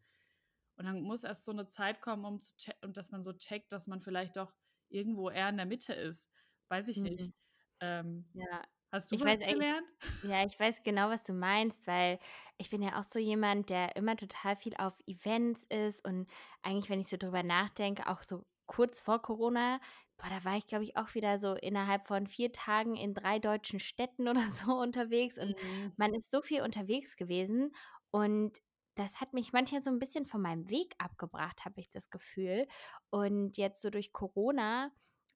Und 0.78 0.86
dann 0.86 1.02
muss 1.02 1.24
erst 1.24 1.46
so 1.46 1.54
'ne 1.54 1.68
Zeit 1.68 2.02
kommen, 2.02 2.26
um 2.26 2.42
zu 2.42 2.56
che 2.58 2.74
und 2.84 2.98
dass 2.98 3.12
man 3.12 3.24
so 3.24 3.34
checkt, 3.34 3.72
dass 3.74 3.88
man 3.88 4.02
vielleicht 4.02 4.38
doch 4.38 4.54
irgendwo 4.90 5.30
eher 5.30 5.50
in 5.50 5.58
der 5.58 5.66
Mitte 5.68 5.94
ist. 5.94 6.32
Weiß 6.70 6.88
ich 6.90 7.04
Mhm. 7.04 7.06
nicht. 7.06 7.34
Ähm, 7.82 8.30
Ja. 8.34 8.64
hast 8.92 9.12
du 9.12 9.18
Ich 9.18 9.24
was 9.24 9.38
gelernt? 9.48 9.88
ja, 10.22 10.46
ich 10.46 10.60
weiß 10.60 10.84
genau, 10.84 11.10
was 11.10 11.24
du 11.24 11.34
meinst, 11.34 11.88
weil 11.88 12.20
ich 12.58 12.70
bin 12.72 12.82
ja 12.84 13.00
auch 13.00 13.04
so 13.04 13.20
jemand, 13.20 13.70
der 13.70 13.96
immer 13.96 14.16
total 14.18 14.56
viel 14.58 14.76
auf 14.78 14.98
Events 15.08 15.64
ist 15.66 16.06
und 16.06 16.28
eigentlich, 16.64 16.90
wenn 16.90 17.00
ich 17.02 17.08
so 17.08 17.18
drüber 17.18 17.44
nachdenke, 17.44 18.08
auch 18.08 18.24
so 18.24 18.46
kurz 18.68 19.00
vor 19.00 19.22
Corona, 19.22 19.80
boah, 20.18 20.30
da 20.30 20.44
war 20.46 20.58
ich, 20.58 20.68
glaube 20.68 20.84
ich, 20.84 20.98
auch 20.98 21.14
wieder 21.16 21.40
so 21.40 21.54
innerhalb 21.54 22.08
von 22.08 22.28
4 22.28 22.52
Tagen 22.52 22.96
in 22.96 23.14
3 23.14 23.40
deutschen 23.40 23.80
Städten 23.80 24.28
oder 24.28 24.48
so 24.48 24.74
unterwegs 24.82 25.38
und 25.38 25.56
Mhm. 25.60 25.98
man 25.98 26.14
ist 26.14 26.32
so 26.32 26.42
viel 26.42 26.62
unterwegs 26.64 27.16
gewesen 27.16 27.74
und 28.12 28.58
das 28.96 29.22
hat 29.22 29.34
mich 29.34 29.54
manchmal 29.54 29.82
so 29.84 29.92
ein 29.92 30.00
bisschen 30.00 30.26
von 30.26 30.42
meinem 30.42 30.70
Weg 30.70 30.96
abgebracht, 30.98 31.66
habe 31.66 31.80
ich 31.80 31.92
das 31.92 32.10
Gefühl. 32.10 32.66
Und 33.12 33.56
jetzt 33.58 33.84
so 33.84 33.92
durch 33.92 34.12
Corona 34.12 34.92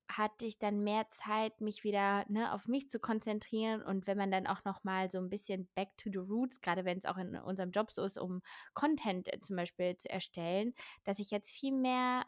hatte 0.10 0.46
ich 0.46 0.60
dann 0.60 0.84
mehr 0.84 1.10
Zeit, 1.12 1.62
mich 1.62 1.84
wieder, 1.86 2.26
ne, 2.30 2.54
auf 2.54 2.68
mich 2.68 2.90
zu 2.90 3.00
konzentrieren 3.00 3.82
und 3.82 4.08
wenn 4.08 4.18
man 4.18 4.30
dann 4.32 4.46
auch 4.46 4.66
noch 4.66 4.84
mal 4.84 5.10
so 5.10 5.20
ein 5.20 5.30
bisschen 5.30 5.70
back 5.74 5.96
to 5.98 6.10
the 6.12 6.18
roots, 6.20 6.60
gerade 6.60 6.84
wenn 6.84 6.98
es 6.98 7.06
auch 7.06 7.18
in 7.18 7.36
unserem 7.38 7.72
Job 7.72 7.92
so 7.92 8.04
ist, 8.04 8.18
um 8.18 8.42
Content, 8.74 9.32
äh, 9.34 9.40
zum 9.40 9.56
Beispiel 9.56 9.96
zu 9.96 10.10
erstellen, 10.10 10.74
dass 11.06 11.20
ich 11.20 11.32
jetzt 11.32 11.52
viel 11.52 11.72
mehr 11.74 12.26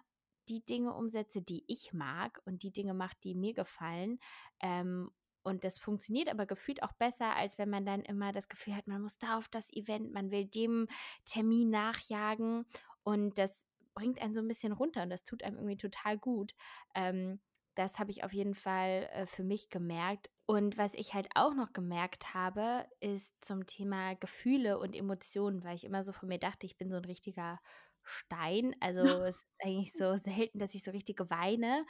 die 0.50 0.66
Dinge 0.66 0.94
umsetze, 0.94 1.42
die 1.42 1.64
ich 1.68 1.94
mag 1.94 2.42
und 2.46 2.64
die 2.64 2.72
Dinge 2.72 2.94
mache, 2.94 3.16
die 3.24 3.36
mir 3.36 3.54
gefallen. 3.54 4.20
Ähm, 4.62 5.12
und 5.44 5.64
das 5.66 5.78
funktioniert 5.78 6.30
aber 6.30 6.46
gefühlt 6.46 6.82
auch 6.84 6.94
besser, 6.94 7.36
als 7.36 7.58
wenn 7.58 7.70
man 7.70 7.86
dann 7.86 8.02
immer 8.02 8.32
das 8.32 8.48
Gefühl 8.48 8.76
hat, 8.76 8.88
man 8.88 9.02
muss 9.02 9.18
da 9.18 9.38
auf 9.38 9.50
das 9.50 9.72
Event, 9.74 10.14
man 10.14 10.32
will 10.32 10.46
dem 10.46 10.88
Termin 11.26 11.70
nachjagen 11.70 12.66
und 13.04 13.38
das 13.38 13.66
bringt 13.94 14.22
einen 14.22 14.34
so 14.34 14.40
ein 14.42 14.48
bisschen 14.48 14.72
runter 14.72 15.04
und 15.04 15.10
das 15.10 15.24
tut 15.24 15.44
einem 15.44 15.58
irgendwie 15.58 15.78
total 15.78 16.18
gut. 16.18 16.54
Ähm, 16.96 17.42
das 17.76 18.00
habe 18.00 18.12
ich 18.12 18.24
auf 18.24 18.34
jeden 18.34 18.56
Fall, 18.56 19.10
äh, 19.12 19.26
für 19.26 19.44
mich 19.44 19.70
gemerkt. 19.70 20.30
Und 20.46 20.78
was 20.78 20.94
ich 20.94 21.14
halt 21.14 21.28
auch 21.36 21.54
noch 21.54 21.74
gemerkt 21.74 22.34
habe, 22.34 22.86
ist 23.00 23.34
zum 23.44 23.66
Thema 23.66 24.14
Gefühle 24.16 24.78
und 24.80 24.96
Emotionen, 24.96 25.64
weil 25.64 25.76
ich 25.76 25.84
immer 25.84 26.04
so 26.04 26.12
von 26.12 26.30
mir 26.30 26.40
dachte, 26.40 26.66
ich 26.66 26.78
bin 26.78 26.90
so 26.90 26.98
ein 26.98 27.06
richtiger 27.06 27.60
Stein. 28.06 28.76
Also, 28.82 29.24
es 29.24 29.38
ist 29.38 29.46
eigentlich 29.60 29.94
so 29.94 30.16
selten, 30.18 30.60
dass 30.60 30.76
ich 30.76 30.84
so 30.84 30.92
richtig 30.92 31.20
weine. 31.30 31.86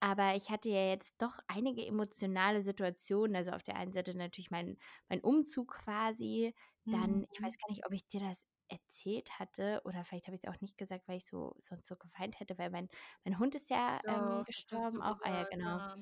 Aber 0.00 0.36
ich 0.36 0.50
hatte 0.50 0.68
ja 0.70 0.88
jetzt 0.90 1.20
doch 1.22 1.38
einige 1.48 1.84
emotionale 1.86 2.62
Situationen. 2.62 3.36
Also, 3.36 3.52
auf 3.52 3.62
der 3.64 3.76
einen 3.76 3.92
Seite 3.92 4.16
natürlich 4.16 4.50
mein 4.50 4.78
mein 5.08 5.20
Umzug 5.20 5.72
quasi. 5.84 6.54
Dann 6.90 7.26
ich 7.30 7.40
Mhm. 7.40 7.44
weiß 7.44 7.54
gar 7.58 7.70
nicht, 7.70 7.86
ob 7.86 7.92
ich 7.92 8.06
dir 8.08 8.20
das 8.20 8.46
erzählt 8.68 9.38
hatte 9.38 9.80
oder 9.84 10.04
vielleicht 10.04 10.26
habe 10.26 10.36
ich's 10.36 10.46
auch 10.46 10.60
nicht 10.60 10.76
gesagt, 10.78 11.08
weil 11.08 11.16
ich 11.18 11.26
so 11.26 11.54
sonst 11.62 11.86
so 11.88 11.96
geweint 11.96 12.38
hätte, 12.40 12.58
weil 12.58 12.70
mein 12.70 12.88
mein 13.24 13.38
Hund 13.38 13.54
ist 13.54 13.70
ja, 13.70 14.00
ähm, 14.08 14.42
Doch, 14.42 14.68
hast 14.72 14.88
gestorben 14.88 15.02
auch. 15.02 15.18
Ah 15.22 15.30
ja, 15.32 15.44
gesagt, 15.44 15.50
genau. 15.50 15.80
ja. 15.80 15.96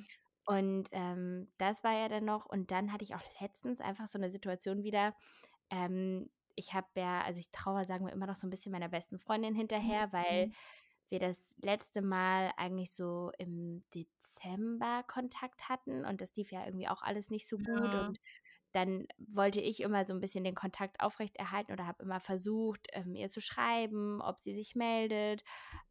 Und, 0.46 0.88
ähm, 0.92 1.52
das 1.58 1.82
war 1.84 1.92
ja 1.94 2.08
dann 2.08 2.24
noch 2.24 2.46
und 2.46 2.70
dann 2.70 2.92
hatte 2.92 3.04
ich 3.04 3.14
auch 3.16 3.22
letztens 3.40 3.80
einfach 3.80 4.06
so 4.08 4.18
'ne 4.18 4.30
Situation 4.30 4.84
wieder, 4.84 5.14
ähm, 5.70 6.30
ich 6.56 6.74
habe 6.74 6.88
ja 6.96 7.22
also, 7.22 7.40
ich 7.40 7.50
trauere, 7.52 7.84
sagen 7.86 8.06
wir, 8.06 8.12
immer 8.12 8.26
noch 8.26 8.36
so 8.36 8.46
'n 8.46 8.50
bisschen 8.50 8.72
meiner 8.72 8.88
besten 8.90 9.18
Freundin 9.18 9.54
hinterher, 9.54 10.12
weil 10.12 10.48
Mhm. 10.48 10.56
wir 11.08 11.20
das 11.20 11.54
letzte 11.62 12.02
Mal 12.02 12.52
eigentlich 12.56 12.92
so 12.94 13.30
im 13.38 13.84
Dezember 13.94 15.04
Kontakt 15.06 15.68
hatten 15.68 16.04
und 16.04 16.20
das 16.20 16.34
lief 16.36 16.50
ja 16.52 16.64
irgendwie 16.66 16.88
auch 16.88 17.02
alles 17.02 17.30
nicht 17.30 17.48
so 17.48 17.58
gut 17.60 17.94
Ja, 17.94 17.96
und 17.96 18.18
dann 18.72 19.06
wollte 19.18 19.60
ich 19.60 19.80
immer 19.80 20.04
so 20.04 20.14
'n 20.14 20.20
bisschen 20.20 20.44
den 20.44 20.54
Kontakt 20.54 21.00
aufrechterhalten 21.00 21.72
oder 21.72 21.86
habe 21.86 22.02
immer 22.04 22.20
versucht, 22.20 22.88
ähm, 22.92 23.14
ihr 23.16 23.30
zu 23.30 23.40
schreiben, 23.40 24.20
ob 24.22 24.42
sie 24.42 24.54
sich 24.54 24.74
meldet, 24.76 25.42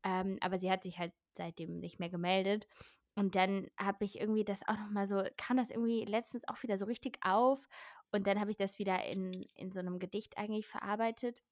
ähm, 0.03 0.37
aber 0.41 0.59
sie 0.59 0.71
hat 0.71 0.83
sich 0.83 0.99
halt 0.99 1.13
seitdem 1.37 1.79
nicht 1.79 1.99
mehr 1.99 2.09
gemeldet. 2.09 2.67
Und 3.15 3.35
dann 3.35 3.67
habe 3.79 4.05
ich 4.05 4.19
irgendwie 4.19 4.43
das 4.45 4.67
auch 4.67 4.77
noch 4.77 4.91
mal 4.91 5.07
so 5.07 5.23
kam 5.37 5.57
das 5.57 5.71
irgendwie 5.71 6.05
letztens 6.05 6.47
auch 6.47 6.61
wieder 6.63 6.77
so 6.77 6.85
richtig 6.85 7.19
auf 7.23 7.67
und 8.15 8.27
dann 8.27 8.39
habe 8.39 8.51
ich 8.51 8.57
das 8.57 8.79
wieder 8.79 9.03
in 9.05 9.43
in 9.55 9.71
so 9.71 9.81
'nem 9.81 9.99
Gedicht 9.99 10.37
eigentlich 10.37 10.67
verarbeitet. 10.67 11.43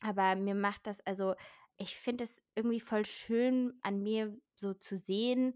Aber 0.00 0.36
mir 0.36 0.54
macht 0.54 0.86
das 0.86 1.00
also, 1.06 1.34
ich 1.78 1.96
finde 1.96 2.24
es 2.24 2.42
irgendwie 2.54 2.80
voll 2.80 3.04
schön 3.06 3.78
an 3.82 4.02
mir 4.02 4.38
so 4.56 4.74
zu 4.74 4.96
sehen, 4.98 5.54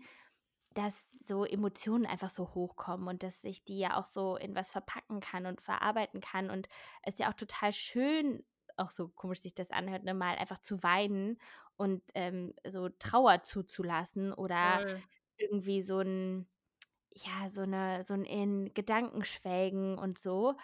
dass 0.74 1.10
so 1.26 1.44
Emotionen 1.44 2.06
einfach 2.06 2.30
so 2.30 2.54
hochkommen 2.54 3.08
und 3.08 3.22
dass 3.24 3.44
ich 3.44 3.64
die 3.64 3.78
ja 3.78 3.98
auch 3.98 4.06
so 4.06 4.36
in 4.36 4.54
was 4.54 4.70
verpacken 4.70 5.20
kann 5.20 5.46
und 5.46 5.60
verarbeiten 5.62 6.20
kann. 6.20 6.50
Und 6.50 6.68
es 7.02 7.14
ist 7.14 7.20
ja 7.20 7.28
auch 7.30 7.34
total 7.34 7.72
schön, 7.72 8.44
auch 8.76 8.90
so 8.92 9.08
komisch 9.08 9.40
sich 9.42 9.54
das 9.54 9.70
anhört, 9.70 10.04
ne, 10.04 10.14
mal 10.14 10.36
einfach 10.36 10.58
zu 10.60 10.82
weinen 10.82 11.38
und, 11.76 12.02
ähm, 12.14 12.54
so 12.68 12.88
Trauer 12.90 13.42
zuzulassen 13.44 14.32
oder 14.32 14.82
voll. 14.82 15.02
irgendwie 15.38 15.80
so 15.82 16.00
'n 16.00 16.48
ja, 17.14 17.48
so 17.48 17.62
eine 17.62 18.02
so 18.04 18.14
'n 18.14 18.24
in 18.24 18.72
Gedanken 18.74 19.24
schwelgen 19.24 19.98
und 19.98 20.18
so. 20.18 20.54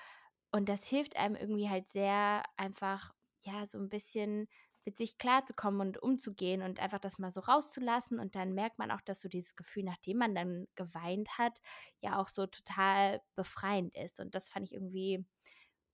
Und 0.52 0.68
das 0.68 0.86
hilft 0.86 1.16
einem 1.16 1.36
irgendwie 1.36 1.68
halt 1.70 1.90
sehr 1.90 2.44
einfach, 2.56 3.12
ja, 3.42 3.66
so 3.66 3.78
ein 3.78 3.88
bisschen 3.88 4.48
mit 4.84 4.98
sich 4.98 5.18
klarzukommen 5.18 5.80
und 5.80 6.02
umzugehen 6.02 6.62
und 6.62 6.80
einfach 6.80 7.00
das 7.00 7.18
mal 7.18 7.30
so 7.32 7.40
rauszulassen. 7.40 8.20
Und 8.20 8.36
dann 8.36 8.54
merkt 8.54 8.78
man 8.78 8.90
auch, 8.92 9.00
dass 9.02 9.20
so 9.20 9.28
dieses 9.28 9.56
Gefühl, 9.56 9.84
nachdem 9.84 10.18
man 10.18 10.34
dann 10.34 10.66
geweint 10.76 11.38
hat, 11.38 11.58
ja 12.00 12.18
auch 12.20 12.28
so 12.28 12.46
total 12.46 13.20
befreiend 13.36 13.94
ist. 13.96 14.20
Und 14.20 14.34
das 14.36 14.48
fand 14.48 14.66
ich 14.66 14.74
irgendwie 14.74 15.26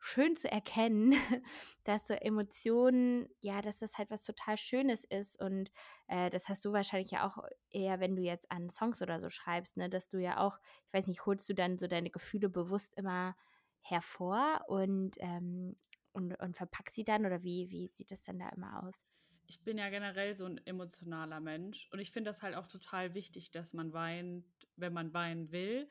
schön 0.02 0.36
zu 0.36 0.50
erkennen, 0.50 1.12
dass 1.84 2.06
so 2.08 2.14
Emotionen 2.14 3.28
ja, 3.40 3.62
dass 3.62 3.78
das 3.78 3.98
halt 3.98 4.10
was 4.10 4.24
total 4.24 4.56
Schönes 4.58 5.04
ist 5.04 5.40
und, 5.40 5.70
äh, 6.08 6.28
das 6.30 6.48
hast 6.48 6.64
du 6.64 6.72
wahrscheinlich 6.72 7.12
ja 7.12 7.26
auch 7.26 7.38
eher, 7.70 8.00
wenn 8.00 8.16
du 8.16 8.22
jetzt 8.22 8.50
an 8.50 8.68
Songs 8.68 9.00
oder 9.02 9.20
so 9.20 9.28
schreibst, 9.28 9.76
ne, 9.76 9.88
dass 9.88 10.08
du 10.08 10.18
ja 10.18 10.38
auch 10.38 10.58
ich 10.88 10.92
weiß 10.92 11.06
nicht, 11.06 11.24
holst 11.26 11.48
du 11.48 11.54
dann 11.54 11.78
so 11.78 11.86
deine 11.86 12.10
Gefühle 12.10 12.48
bewusst 12.48 12.94
immer 12.96 13.36
hervor 13.82 14.64
und, 14.68 15.16
ähm 15.20 15.76
und 16.12 16.38
und 16.40 16.56
verpackst 16.56 16.94
sie 16.94 17.04
dann 17.04 17.24
oder 17.26 17.42
wie 17.42 17.70
wie 17.70 17.88
sieht 17.88 18.10
das 18.10 18.22
dann 18.22 18.38
da 18.38 18.48
immer 18.50 18.82
aus? 18.82 19.02
Ich 19.46 19.62
bin 19.62 19.78
ja 19.78 19.90
generell 19.90 20.34
so 20.34 20.46
ein 20.46 20.58
emotionaler 20.66 21.40
Mensch 21.40 21.88
und 21.92 21.98
ich 21.98 22.10
finde 22.10 22.30
das 22.30 22.42
halt 22.42 22.54
auch 22.56 22.66
total 22.66 23.14
wichtig, 23.14 23.50
dass 23.50 23.72
man 23.74 23.92
weint, 23.92 24.44
wenn 24.76 24.92
man 24.92 25.12
weinen 25.12 25.52
will, 25.52 25.88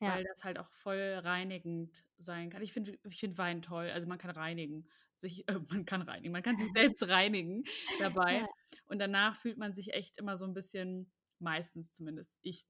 Ja, 0.00 0.14
weil 0.14 0.24
das 0.24 0.44
halt 0.44 0.58
auch 0.58 0.70
voll 0.70 1.20
reinigend 1.22 2.02
sein 2.16 2.50
kann. 2.50 2.62
Ich 2.62 2.72
finde 2.72 2.98
ich 3.04 3.20
finde 3.20 3.38
Weinen 3.38 3.62
toll. 3.62 3.90
Also, 3.90 4.08
man 4.08 4.18
kann 4.18 4.30
reinigen. 4.30 4.88
Sich 5.18 5.46
äh, 5.48 5.60
man 5.68 5.84
kann 5.84 6.02
reinigen. 6.02 6.32
Man 6.32 6.42
kann 6.42 6.56
sich 6.58 6.70
selbst 6.98 7.06
reinigen 7.08 7.64
dabei 7.98 8.40
ja, 8.40 8.48
und 8.86 8.98
danach 8.98 9.36
fühlt 9.36 9.58
man 9.58 9.74
sich 9.74 9.92
echt 9.92 10.18
immer 10.18 10.36
so 10.36 10.46
ein 10.46 10.54
bisschen 10.54 11.12
meistens 11.38 11.92
zumindest 11.92 12.38
ich, 12.42 12.66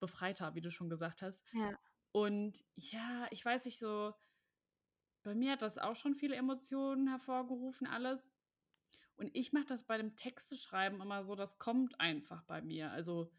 befreiter, 0.00 0.54
wie 0.54 0.60
du 0.60 0.70
schon 0.70 0.90
gesagt 0.90 1.22
hast. 1.22 1.44
ja, 1.52 1.78
Und 2.12 2.64
ja, 2.74 3.26
ich 3.30 3.44
weiß 3.44 3.64
nicht 3.64 3.78
so 3.78 4.14
bei 5.24 5.34
mir 5.34 5.52
hat 5.52 5.62
das 5.62 5.78
auch 5.78 5.96
schon 5.96 6.14
viele 6.14 6.36
Emotionen 6.36 7.08
hervorgerufen 7.08 7.86
alles. 7.86 8.32
Und 9.16 9.30
ich 9.34 9.52
mache 9.52 9.66
das 9.66 9.84
bei 9.84 9.96
dem 9.96 10.16
Texteschreiben 10.16 11.00
immer 11.00 11.24
so, 11.24 11.34
das 11.34 11.58
kommt 11.58 11.98
einfach 11.98 12.44
bei 12.44 12.62
mir. 12.62 12.90
Also 12.92 13.32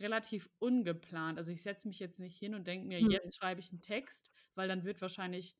relativ 0.00 0.48
ungeplant. 0.58 1.38
Also 1.38 1.50
ich 1.50 1.62
setze 1.62 1.88
mich 1.88 1.98
jetzt 1.98 2.18
nicht 2.18 2.38
hin 2.38 2.54
und 2.54 2.66
denke 2.66 2.86
mir, 2.86 3.00
mhm, 3.00 3.10
jetzt 3.10 3.36
schreibe 3.36 3.60
ich 3.60 3.70
einen 3.70 3.80
Text, 3.80 4.30
weil 4.54 4.68
dann 4.68 4.84
wird 4.84 5.00
wahrscheinlich 5.00 5.56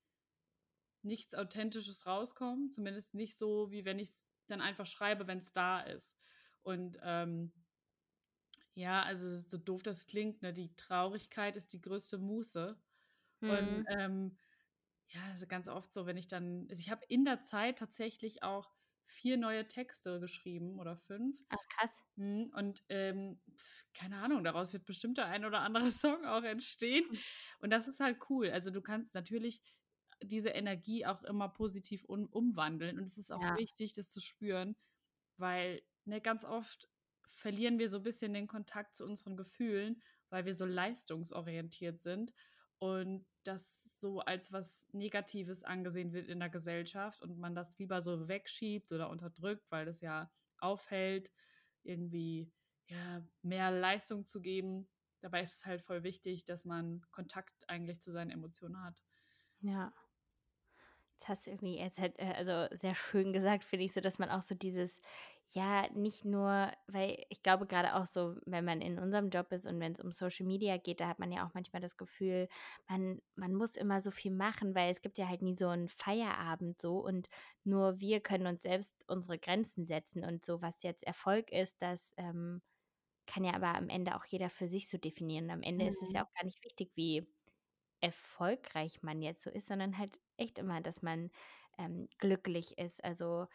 nichts 1.03 1.35
Authentisches 1.35 2.07
rauskommen. 2.07 2.71
Zumindest 2.71 3.15
nicht 3.15 3.39
so, 3.39 3.71
wie 3.71 3.85
wenn 3.85 3.99
ich 3.99 4.11
es 4.11 4.23
dann 4.47 4.61
einfach 4.61 4.87
schreibe, 4.87 5.27
wenn 5.27 5.39
es 5.39 5.53
da 5.53 5.81
ist. 5.81 6.17
Und 6.63 6.99
ähm, 7.03 7.53
ja, 8.75 9.03
also 9.03 9.37
so 9.37 9.59
doof 9.59 9.83
das 9.83 10.07
klingt, 10.07 10.43
ne? 10.43 10.53
Die 10.53 10.75
Traurigkeit 10.77 11.57
ist 11.57 11.73
die 11.73 11.81
größte 11.81 12.19
Muße. 12.19 12.79
Und 13.41 13.51
mhm. 13.51 13.85
ähm, 13.89 14.39
ja, 15.09 15.21
also 15.33 15.47
ganz 15.47 15.69
oft 15.69 15.93
so, 15.93 16.07
wenn 16.07 16.17
ich 16.17 16.29
dann 16.29 16.67
also 16.71 16.81
ich 16.81 16.91
habe 16.91 17.05
in 17.09 17.25
der 17.25 17.43
Zeit 17.43 17.79
tatsächlich 17.79 18.43
auch 18.43 18.78
4 19.09 19.37
neue 19.37 19.67
Texte 19.69 20.21
geschrieben 20.21 20.79
oder 20.79 20.97
5. 20.97 21.37
Ach 21.51 21.69
krass. 21.69 22.03
Mhm, 22.17 22.53
und, 22.57 22.83
ähm, 22.89 23.41
keine 23.95 24.19
Ahnung, 24.19 24.45
daraus 24.45 24.73
wird 24.73 24.85
bestimmt 24.87 25.19
der 25.19 25.27
ein 25.27 25.45
oder 25.45 25.61
andere 25.61 25.91
Song 25.93 26.25
auch 26.27 26.43
entstehen. 26.45 27.05
Hm, 27.09 27.23
Und 27.61 27.71
das 27.71 27.89
ist 27.89 28.01
halt 28.01 28.19
cool. 28.31 28.51
Also, 28.51 28.71
du 28.71 28.83
kannst 28.83 29.15
natürlich 29.15 29.63
diese 30.23 30.51
Energie 30.51 31.07
auch 31.07 31.23
immer 31.25 31.49
positiv 31.49 32.05
um 32.05 32.27
umwandeln 32.27 32.99
und 32.99 33.05
es 33.05 33.19
ist 33.19 33.31
auch 33.33 33.45
Ja, 33.45 33.55
wichtig, 33.55 33.95
das 33.95 34.11
zu 34.11 34.21
spüren, 34.21 34.77
weil, 35.37 35.83
ne, 36.05 36.21
ganz 36.21 36.45
oft 36.45 36.89
verlieren 37.29 37.79
wir 37.79 37.89
so 37.89 37.99
ein 37.99 38.03
bisschen 38.03 38.35
den 38.35 38.49
Kontakt 38.49 38.95
zu 38.97 39.05
unseren 39.05 39.37
Gefühlen, 39.37 40.03
weil 40.31 40.45
wir 40.45 40.55
so 40.55 40.65
leistungsorientiert 40.67 42.01
sind 42.01 42.35
und 42.79 43.27
das 43.45 43.78
so 44.01 44.21
als 44.21 44.53
was 44.53 44.87
Negatives 44.93 45.65
angesehen 45.65 46.13
wird 46.13 46.29
in 46.29 46.41
der 46.41 46.51
Gesellschaft 46.51 47.23
und 47.23 47.39
man 47.39 47.55
das 47.55 47.79
lieber 47.79 48.03
so 48.03 48.29
wegschiebt 48.29 48.93
oder 48.93 49.11
unterdrückt, 49.11 49.71
weil 49.71 49.87
das 49.87 50.01
ja 50.01 50.31
aufhält, 50.59 51.33
irgendwie, 51.83 52.53
ja, 52.87 53.23
mehr 53.43 53.71
Leistung 53.71 54.25
zu 54.25 54.41
geben. 54.41 54.89
Dabei 55.21 55.43
ist 55.43 55.57
es 55.57 55.67
halt 55.67 55.81
voll 55.83 56.03
wichtig, 56.05 56.45
dass 56.45 56.65
man 56.65 57.05
Kontakt 57.11 57.69
eigentlich 57.69 58.01
zu 58.01 58.13
seinen 58.13 58.31
Emotionen 58.31 58.83
hat. 58.83 59.03
ja. 59.61 59.93
Das 61.19 61.29
hast 61.29 61.47
du 61.47 61.51
irgendwie 61.51 61.79
jetzt 61.79 61.99
halt, 61.99 62.19
also 62.21 62.75
sehr 62.77 62.95
schön 62.95 63.33
gesagt, 63.33 63.65
finde 63.65 63.85
ich 63.85 63.93
so, 63.93 64.01
dass 64.01 64.19
man 64.19 64.31
auch 64.31 64.43
so 64.43 64.55
dieses, 64.55 65.01
ja, 65.53 65.89
nicht 65.95 66.25
nur, 66.27 66.71
weil 66.87 67.25
ich 67.31 67.43
glaube 67.43 67.67
gerade 67.67 67.95
auch 67.97 68.07
so, 68.07 68.37
wenn 68.47 68.65
man 68.65 68.81
in 68.83 68.99
unserem 68.99 69.31
Job 69.31 69.51
ist 69.53 69.67
und 69.67 69.81
wenn 69.81 69.93
es 69.95 70.01
um 70.01 70.13
Social 70.13 70.47
Media 70.47 70.77
geht, 70.77 71.01
da 71.01 71.09
hat 71.09 71.19
man 71.19 71.33
ja 71.33 71.47
auch 71.47 71.55
manchmal 71.55 71.81
das 71.83 71.97
Gefühl, 71.97 72.49
man, 72.89 73.21
man 73.35 73.55
muss 73.55 73.75
immer 73.77 74.01
so 74.01 74.11
viel 74.11 74.31
machen, 74.33 74.75
weil 74.75 74.91
es 74.91 75.01
gibt 75.03 75.19
ja 75.19 75.27
halt 75.29 75.43
nie 75.43 75.55
so 75.57 75.69
einen 75.69 75.89
Feierabend 75.89 76.81
so 76.83 76.99
und 77.05 77.29
nur 77.65 77.99
wir 78.01 78.21
können 78.21 78.47
uns 78.47 78.63
selbst 78.63 79.05
unsere 79.09 79.39
Grenzen 79.39 79.87
setzen 79.87 80.23
und 80.25 80.45
so, 80.45 80.61
was 80.63 80.83
jetzt 80.83 81.03
Erfolg 81.05 81.51
ist, 81.51 81.81
das 81.83 82.13
ähm, 82.19 82.61
kann 83.27 83.45
ja 83.45 83.55
aber 83.55 83.75
am 83.77 83.89
Ende 83.91 84.17
auch 84.17 84.25
jeder 84.27 84.51
für 84.51 84.69
sich 84.69 84.89
so 84.89 84.99
definieren. 84.99 85.51
Am 85.51 85.63
Ende 85.63 85.87
ist 85.87 86.03
es 86.03 86.13
ja 86.15 86.23
Mhm. 86.23 86.27
auch 86.27 86.33
gar 86.35 86.45
nicht 86.45 86.65
wichtig, 86.65 86.93
wie 86.97 87.27
erfolgreich 88.01 89.03
man 89.03 89.23
jetzt 89.23 89.43
so 89.45 89.51
ist, 89.51 89.67
sondern 89.69 89.99
halt 89.99 90.21
echt 90.37 90.59
immer, 90.59 90.81
dass 90.81 91.03
man, 91.03 91.31
ähm, 91.79 92.09
glücklich 92.19 92.79
ist. 92.79 93.03
Also, 93.05 93.47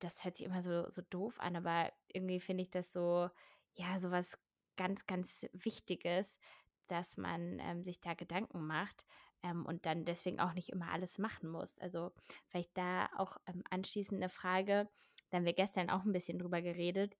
das 0.00 0.24
hört 0.24 0.36
sich 0.36 0.46
immer 0.46 0.62
so 0.62 0.90
so 0.90 1.02
doof 1.10 1.40
an, 1.40 1.56
aber 1.56 1.92
irgendwie 2.12 2.40
finde 2.40 2.62
ich 2.62 2.70
das 2.70 2.92
so 2.92 3.30
ja, 3.74 4.00
so 4.00 4.10
was 4.10 4.38
ganz, 4.76 5.06
ganz 5.06 5.46
Wichtiges, 5.52 6.38
dass 6.88 7.16
man, 7.18 7.58
ähm, 7.60 7.82
sich 7.84 8.00
da 8.00 8.14
Gedanken 8.14 8.66
macht, 8.66 9.04
ähm, 9.42 9.66
und 9.66 9.84
dann 9.86 10.04
deswegen 10.06 10.40
auch 10.40 10.52
nicht 10.54 10.70
immer 10.70 10.90
alles 10.92 11.18
machen 11.18 11.48
muss. 11.50 11.78
Also, 11.80 12.12
vielleicht 12.46 12.76
da 12.78 13.08
auch, 13.16 13.36
ähm, 13.46 13.62
anschließend 13.70 14.20
'ne 14.20 14.28
Frage, 14.30 14.88
da 15.30 15.38
haben 15.38 15.44
wir 15.46 15.52
gestern 15.54 15.90
auch 15.90 16.04
ein 16.04 16.12
bisschen 16.12 16.38
drüber 16.38 16.62
geredet 16.62 17.16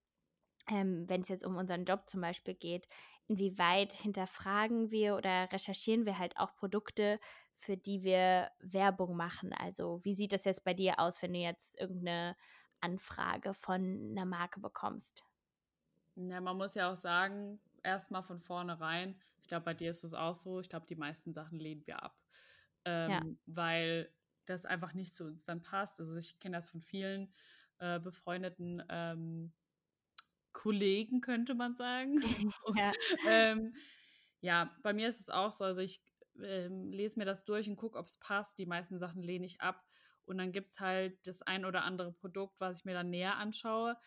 ähm, 0.69 1.05
wenn 1.09 1.21
es 1.21 1.29
jetzt 1.29 1.45
um 1.45 1.55
unseren 1.55 1.85
Job 1.85 2.09
zum 2.09 2.21
Beispiel 2.21 2.53
geht, 2.55 2.87
inwieweit 3.27 3.93
hinterfragen 3.93 4.91
wir 4.91 5.15
oder 5.15 5.51
recherchieren 5.51 6.05
wir 6.05 6.17
halt 6.19 6.37
auch 6.37 6.55
Produkte, 6.55 7.19
für 7.55 7.77
die 7.77 8.03
wir 8.03 8.51
Werbung 8.59 9.15
machen? 9.15 9.53
Also, 9.53 9.99
wie 10.03 10.13
sieht 10.13 10.33
das 10.33 10.45
jetzt 10.45 10.63
bei 10.65 10.73
dir 10.73 10.99
aus, 10.99 11.21
wenn 11.21 11.33
du 11.33 11.39
jetzt 11.39 11.79
irgendeine 11.79 12.35
Anfrage 12.81 13.53
von 13.53 14.09
einer 14.11 14.25
Marke 14.25 14.59
bekommst? 14.59 15.23
Ja, 16.15 16.41
man 16.41 16.57
muss 16.57 16.73
ja 16.75 16.91
auch 16.91 16.95
sagen, 16.95 17.59
erst 17.83 18.11
mal 18.11 18.23
von 18.23 18.39
vornherein 18.39 19.19
ich 19.41 19.49
glaube, 19.49 19.63
bei 19.63 19.73
dir 19.73 19.91
ist 19.91 20.03
es 20.03 20.13
auch 20.13 20.35
so, 20.35 20.59
ich 20.59 20.67
glaube, 20.67 20.87
die 20.87 20.97
meisten 20.97 21.33
Sachen 21.33 21.57
lehnen 21.57 21.87
wir 21.87 22.03
ab, 22.03 22.19
Ja, 23.05 23.21
ähm, 23.23 23.39
weil 23.45 24.13
das 24.45 24.65
einfach 24.65 24.93
nicht 24.93 25.15
zu 25.15 25.23
uns 25.23 25.45
dann 25.45 25.61
passt. 25.61 26.01
Also, 26.01 26.17
ich 26.17 26.37
kenne 26.39 26.57
das 26.57 26.69
von 26.69 26.81
vielen, 26.81 27.33
äh, 27.79 27.97
befreundeten, 27.97 28.83
ähm, 28.89 29.53
Kollegen, 30.51 31.21
könnte 31.21 31.55
man 31.55 31.75
sagen. 31.75 32.19
ja, 32.75 32.93
Ähm, 33.25 33.73
ja, 34.41 34.75
bei 34.83 34.93
mir 34.93 35.07
ist 35.07 35.21
es 35.21 35.29
auch 35.29 35.53
so, 35.53 35.63
also, 35.63 35.79
ich, 35.79 36.01
ähm, 36.43 36.91
lese 36.91 37.17
mir 37.19 37.25
das 37.25 37.45
durch 37.45 37.69
und 37.69 37.77
gucke, 37.77 37.97
ob 37.97 38.07
es 38.07 38.17
passt. 38.17 38.59
Die 38.59 38.65
meisten 38.65 38.99
Sachen 38.99 39.23
lehne 39.23 39.45
ich 39.45 39.61
ab 39.61 39.86
und 40.27 40.37
dann 40.37 40.51
gibt's 40.51 40.79
halt 40.79 41.25
das 41.27 41.41
ein 41.41 41.65
oder 41.65 41.83
andere 41.83 42.13
Produkt, 42.13 42.59
was 42.59 42.79
ich 42.79 42.85
mir 42.85 42.93
dann 42.93 43.09
näher 43.09 43.37
anschaue. 43.37 43.97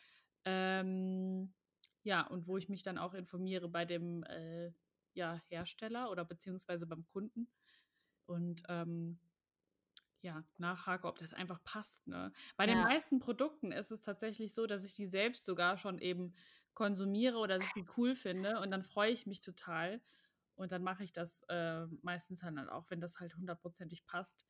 Ähm, 0.45 1.55
ja, 2.03 2.23
und 2.27 2.47
wo 2.47 2.57
ich 2.59 2.69
mich 2.69 2.83
dann 2.83 2.99
auch 2.99 3.15
informiere 3.15 3.69
bei 3.69 3.85
dem, 3.85 4.25
äh, 4.25 4.73
ja, 5.15 5.41
Hersteller 5.49 6.11
oder 6.11 6.25
beziehungsweise 6.25 6.87
beim 6.87 7.07
Kunden 7.07 7.51
und, 8.27 8.63
ähm, 8.69 9.21
ja, 10.23 10.45
nachhake, 10.59 11.07
ob 11.09 11.19
das 11.19 11.33
einfach 11.35 11.63
passt, 11.65 12.07
ne? 12.07 12.33
Bei 12.57 12.67
den 12.67 12.79
ja, 12.79 12.83
meisten 12.83 13.21
Produkten 13.21 13.73
ist 13.73 13.91
es 13.91 14.03
tatsächlich 14.03 14.53
so, 14.55 14.67
dass 14.67 14.85
ich 14.85 14.95
die 14.95 15.07
selbst 15.07 15.45
sogar 15.47 15.79
schon 15.79 15.99
eben 15.99 16.35
konsumiere 16.75 17.39
oder 17.39 17.57
dass 17.59 17.69
ich 17.69 17.73
die 17.73 17.87
cool 17.97 18.15
finde 18.15 18.61
und 18.61 18.71
dann 18.71 18.85
freue 18.85 19.11
ich 19.13 19.27
mich 19.27 19.41
total 19.41 20.03
und 20.57 20.73
dann 20.73 20.83
mache 20.83 21.05
ich 21.05 21.13
das, 21.13 21.43
äh, 21.49 21.87
meistens 22.03 22.41
dann 22.41 22.59
halt 22.59 22.69
auch, 22.71 22.91
wenn 22.91 23.01
das 23.01 23.19
halt 23.19 23.35
hundertprozentig 23.37 24.05
passt. 24.05 24.45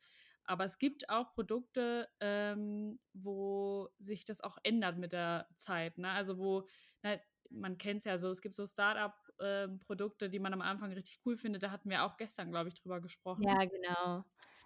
Aber 0.51 0.65
es 0.65 0.79
gibt 0.79 1.09
auch 1.11 1.33
Produkte, 1.33 2.09
ähm, 2.21 2.99
wo 3.13 3.89
sich 3.99 4.25
das 4.25 4.41
auch 4.41 4.59
ändert 4.65 4.99
mit 4.99 5.13
der 5.13 5.49
Zeit, 5.57 5.97
ne? 5.99 6.11
Also, 6.11 6.39
wo 6.39 6.67
ne, 7.05 7.21
man 7.51 7.79
kennt's 7.79 8.05
ja 8.05 8.19
so, 8.19 8.31
es 8.31 8.43
gibt 8.43 8.57
so 8.57 8.67
Start-up, 8.67 9.29
ähm, 9.41 9.79
Produkte, 9.79 10.29
die 10.31 10.39
man 10.41 10.53
am 10.53 10.61
Anfang 10.63 10.93
richtig 10.93 11.21
cool 11.27 11.37
findet. 11.37 11.63
Da 11.63 11.71
hatten 11.71 11.91
wir 11.91 12.05
auch 12.05 12.17
gestern, 12.17 12.51
glaube 12.51 12.69
ich, 12.69 12.75
drüber 12.75 13.01
gesprochen. 13.01 13.49
ja, 13.49 13.65
genau. 13.65 14.25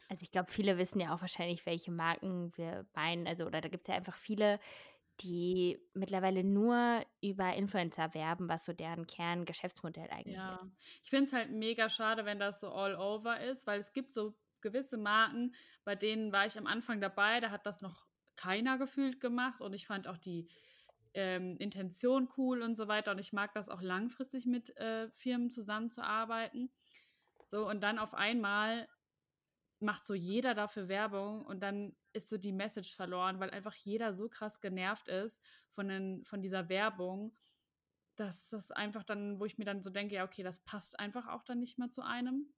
Also, 0.09 0.23
ich 0.23 0.31
glaube, 0.33 0.51
viele 0.53 0.79
wissen 0.79 1.01
ja 1.01 1.15
auch 1.15 1.21
wahrscheinlich, 1.23 1.67
welche 1.67 1.91
Marken 1.93 2.53
wir 2.57 2.87
meinen. 2.95 3.27
Also 3.27 3.47
oder 3.47 3.61
da 3.61 3.69
gibt's 3.69 3.89
ja 3.89 3.95
einfach 3.97 4.17
viele, 4.17 4.61
die 5.23 5.81
mittlerweile 5.95 6.45
nur 6.45 7.05
über 7.23 7.55
Influencer 7.55 8.15
werben, 8.15 8.49
was 8.49 8.65
so 8.67 8.73
deren 8.75 9.07
Kerngeschäftsmodell 9.07 10.11
eigentlich 10.11 10.47
Ja, 10.47 10.59
ist. 10.63 10.73
ich 11.03 11.11
finde 11.11 11.27
es 11.27 11.33
halt 11.35 11.51
mega 11.51 11.91
schade, 11.91 12.25
wenn 12.25 12.39
das 12.39 12.61
so 12.61 12.71
all 12.73 12.95
over 12.97 13.41
ist, 13.41 13.67
weil 13.67 13.81
es 13.81 13.93
gibt 13.93 14.11
so 14.13 14.35
gewisse 14.65 14.97
Marken, 14.97 15.55
bei 15.85 15.95
denen 15.95 16.33
war 16.33 16.47
ich 16.47 16.59
am 16.59 16.67
Anfang 16.67 17.01
dabei, 17.01 17.39
da 17.39 17.51
hat 17.51 17.67
das 17.67 17.83
noch 17.83 18.07
keiner 18.35 18.79
gefühlt 18.79 19.21
gemacht 19.21 19.61
und 19.61 19.75
ich 19.75 19.87
fand 19.87 20.09
auch 20.09 20.19
die 20.19 20.49
ähm, 21.15 21.57
Intention 21.59 22.29
cool 22.37 22.63
und 22.63 22.77
so 22.77 22.89
weiter. 22.89 23.13
Und 23.13 23.21
ich 23.21 23.33
mag 23.33 23.55
das 23.55 23.69
auch 23.69 23.81
langfristig 23.81 24.47
mit 24.47 24.77
äh, 24.77 25.09
Firmen 25.11 25.51
zusammenzuarbeiten. 25.51 26.73
So, 27.45 27.69
und 27.69 27.81
dann 27.81 27.99
auf 27.99 28.15
einmal 28.15 28.89
macht 29.81 30.05
so 30.05 30.15
jeder 30.15 30.55
dafür 30.55 30.89
Werbung 30.89 31.45
und 31.45 31.61
dann 31.61 31.95
ist 32.13 32.29
so 32.29 32.39
die 32.39 32.53
Message 32.53 32.97
verloren, 32.97 33.39
weil 33.39 33.51
einfach 33.51 33.75
jeder 33.75 34.15
so 34.15 34.29
krass 34.29 34.61
genervt 34.61 35.09
ist 35.09 35.41
von, 35.71 35.89
den, 35.89 36.25
von 36.25 36.43
dieser 36.43 36.69
Werbung, 36.69 37.37
dass 38.17 38.49
das 38.49 38.71
einfach 38.71 39.05
dann, 39.05 39.39
wo 39.41 39.45
ich 39.45 39.59
mir 39.59 39.65
dann 39.65 39.83
so 39.83 39.91
denke, 39.91 40.15
ja, 40.15 40.25
okay, 40.25 40.43
das 40.43 40.61
passt 40.61 40.99
einfach 40.99 41.29
auch 41.29 41.43
dann 41.45 41.61
nicht 41.61 41.79
mehr 41.79 41.91
zu 41.91 42.03
einem. 42.03 42.53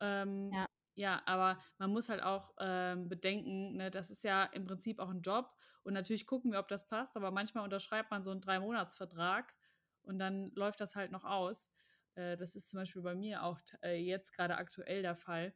Ähm, 0.00 0.50
ja. 0.52 0.66
Ja. 0.96 1.22
aber 1.26 1.58
man 1.78 1.90
muss 1.90 2.08
halt 2.08 2.22
auch 2.22 2.54
ähm, 2.58 3.08
bedenken, 3.08 3.76
ne, 3.76 3.90
das 3.90 4.10
ist 4.10 4.24
ja 4.24 4.44
im 4.44 4.64
Prinzip 4.64 4.98
auch 4.98 5.10
ein 5.10 5.22
Job 5.22 5.54
und 5.82 5.94
natürlich 5.94 6.26
gucken 6.26 6.52
wir, 6.52 6.58
ob 6.58 6.68
das 6.68 6.88
passt, 6.88 7.16
aber 7.16 7.30
manchmal 7.30 7.64
unterschreibt 7.64 8.10
man 8.10 8.22
so 8.22 8.30
einen 8.30 8.40
Drei-Monats-Vertrag 8.40 9.54
und 10.02 10.18
dann 10.18 10.50
läuft 10.54 10.80
das 10.80 10.96
halt 10.96 11.12
noch 11.12 11.24
aus. 11.24 11.70
Äh, 12.14 12.36
das 12.36 12.54
ist 12.54 12.68
zum 12.68 12.80
Beispiel 12.80 13.02
bei 13.02 13.14
mir 13.14 13.42
auch 13.44 13.60
äh, 13.82 13.96
jetzt 13.96 14.32
gerade 14.32 14.56
aktuell 14.56 15.02
der 15.02 15.16
Fall. 15.16 15.54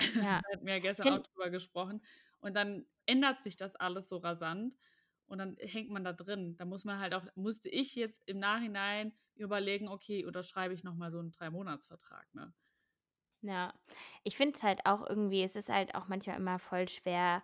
Ja. 0.14 0.40
da 0.42 0.52
hatten 0.52 0.66
wir 0.66 0.74
ja 0.74 0.80
gestern 0.80 1.08
auch 1.08 1.22
drüber 1.22 1.50
gesprochen. 1.50 2.00
Und 2.40 2.54
dann 2.54 2.86
ändert 3.06 3.42
sich 3.42 3.56
das 3.56 3.74
alles 3.74 4.08
so 4.08 4.18
rasant 4.18 4.76
und 5.26 5.38
dann 5.38 5.56
hängt 5.58 5.90
man 5.90 6.04
da 6.04 6.12
drin. 6.12 6.56
Da 6.56 6.64
muss 6.64 6.84
man 6.84 6.98
halt 6.98 7.14
auch, 7.14 7.24
musste 7.34 7.68
ich 7.68 7.94
jetzt 7.96 8.22
im 8.26 8.38
Nachhinein 8.38 9.12
überlegen, 9.34 9.88
okay, 9.88 10.24
unterschreibe 10.24 10.74
ich 10.74 10.84
nochmal 10.84 11.10
so 11.10 11.18
einen 11.18 11.32
Drei-Monats-Vertrag, 11.32 12.32
ne? 12.34 12.52
Ja, 13.42 13.72
ich 14.24 14.36
finde 14.36 14.56
es 14.56 14.62
halt 14.62 14.84
auch 14.84 15.08
irgendwie, 15.08 15.42
es 15.42 15.54
ist 15.56 15.68
halt 15.68 15.94
auch 15.94 16.08
manchmal 16.08 16.36
immer 16.36 16.58
voll 16.58 16.88
schwer 16.88 17.42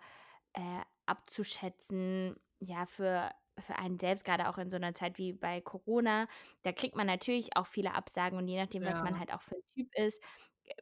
äh, 0.53 0.61
abzuschätzen, 1.05 2.35
ja, 2.59 2.85
für, 2.85 3.31
für 3.59 3.77
einen 3.77 3.99
selbst, 3.99 4.25
gerade 4.25 4.49
auch 4.49 4.57
in 4.57 4.69
so 4.69 4.75
einer 4.77 4.93
Zeit 4.93 5.17
wie 5.17 5.31
bei 5.33 5.61
Corona. 5.61 6.27
Da 6.63 6.73
kriegt 6.73 6.95
man 6.95 7.07
natürlich 7.07 7.55
auch 7.57 7.67
viele 7.67 7.93
Absagen 7.93 8.37
und 8.37 8.47
je 8.47 8.59
nachdem, 8.61 8.83
was 8.85 9.01
man 9.03 9.19
halt 9.19 9.33
auch 9.33 9.41
für 9.41 9.55
ein 9.55 9.65
Typ 9.73 9.87
ist, 9.95 10.21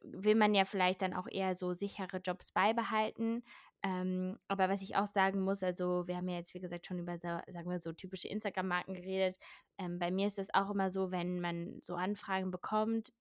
will 0.02 0.34
man 0.34 0.54
ja 0.54 0.64
vielleicht 0.64 1.02
dann 1.02 1.14
auch 1.14 1.28
eher 1.30 1.54
so 1.56 1.72
sichere 1.74 2.18
Jobs 2.18 2.52
beibehalten. 2.52 3.44
Ähm, 3.82 4.38
aber 4.48 4.68
was 4.70 4.82
ich 4.82 4.96
auch 4.96 5.06
sagen 5.06 5.42
muss, 5.42 5.62
also 5.62 6.06
wir 6.08 6.16
haben 6.16 6.28
ja 6.28 6.36
jetzt, 6.38 6.54
wie 6.54 6.60
gesagt, 6.60 6.86
schon 6.86 6.98
über, 6.98 7.18
so, 7.18 7.28
sagen 7.52 7.70
wir 7.70 7.78
so, 7.80 7.92
typische 7.92 8.28
Instagram-Marken 8.28 8.94
geredet. 8.94 9.38
Ähm, 9.78 9.98
bei 9.98 10.10
mir 10.10 10.26
ist 10.26 10.38
das 10.38 10.52
auch 10.54 10.70
immer 10.70 10.90
so, 10.90 11.10
wenn 11.10 11.40
man 11.40 11.80
so 11.82 11.94
Anfragen 11.96 12.50
bekommt, 12.50 13.12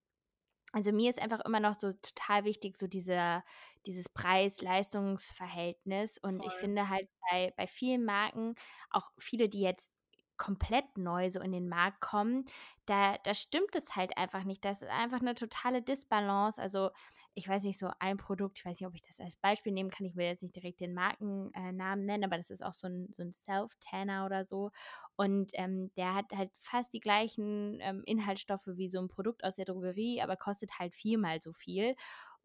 also 0.73 0.91
mir 0.91 1.09
ist 1.09 1.21
einfach 1.21 1.39
immer 1.41 1.59
noch 1.59 1.75
so 1.75 1.91
total 1.93 2.45
wichtig, 2.45 2.75
so 2.75 2.87
dieser, 2.87 3.43
dieses 3.85 4.09
Preis-Leistungs-Verhältnis. 4.09 6.17
Und 6.17 6.39
Voll. 6.39 6.47
ich 6.47 6.53
finde 6.53 6.89
halt 6.89 7.07
bei, 7.31 7.53
bei 7.57 7.67
vielen 7.67 8.05
Marken, 8.05 8.55
auch 8.89 9.11
viele, 9.19 9.49
die 9.49 9.61
jetzt 9.61 9.91
komplett 10.37 10.97
neu 10.97 11.29
so 11.29 11.39
in 11.39 11.51
den 11.51 11.69
Markt 11.69 12.01
kommen, 12.01 12.45
da, 12.85 13.17
da 13.23 13.33
stimmt 13.33 13.75
es 13.75 13.95
halt 13.95 14.17
einfach 14.17 14.43
nicht. 14.43 14.63
Das 14.65 14.81
ist 14.81 14.89
einfach 14.89 15.21
eine 15.21 15.35
totale 15.35 15.81
Disbalance. 15.81 16.61
Also 16.61 16.89
ich 17.35 17.47
weiß 17.47 17.63
nicht, 17.63 17.79
so 17.79 17.89
ein 17.99 18.17
Produkt, 18.17 18.59
ich 18.59 18.65
weiß 18.65 18.79
nicht, 18.79 18.87
ob 18.87 18.93
ich 18.93 19.01
das 19.01 19.19
als 19.19 19.35
Beispiel 19.35 19.73
nehmen 19.73 19.89
kann, 19.89 20.05
ich 20.05 20.15
will 20.15 20.25
jetzt 20.25 20.43
nicht 20.43 20.55
direkt 20.55 20.79
den 20.79 20.93
Markennamen 20.93 22.05
nennen, 22.05 22.23
aber 22.23 22.37
das 22.37 22.49
ist 22.49 22.63
auch 22.63 22.73
so 22.73 22.87
ein, 22.87 23.11
so 23.15 23.23
ein 23.23 23.33
Self-Tanner 23.33 24.25
oder 24.25 24.45
so. 24.45 24.71
Und 25.15 25.51
ähm, 25.53 25.91
der 25.97 26.13
hat 26.13 26.25
halt 26.31 26.51
fast 26.59 26.93
die 26.93 26.99
gleichen 26.99 27.79
ähm, 27.81 28.03
Inhaltsstoffe 28.05 28.67
wie 28.67 28.89
so 28.89 28.99
ein 28.99 29.07
Produkt 29.07 29.43
aus 29.43 29.55
der 29.55 29.65
Drogerie, 29.65 30.21
aber 30.21 30.37
kostet 30.37 30.77
halt 30.77 30.93
viermal 30.93 31.41
so 31.41 31.51
viel. 31.53 31.95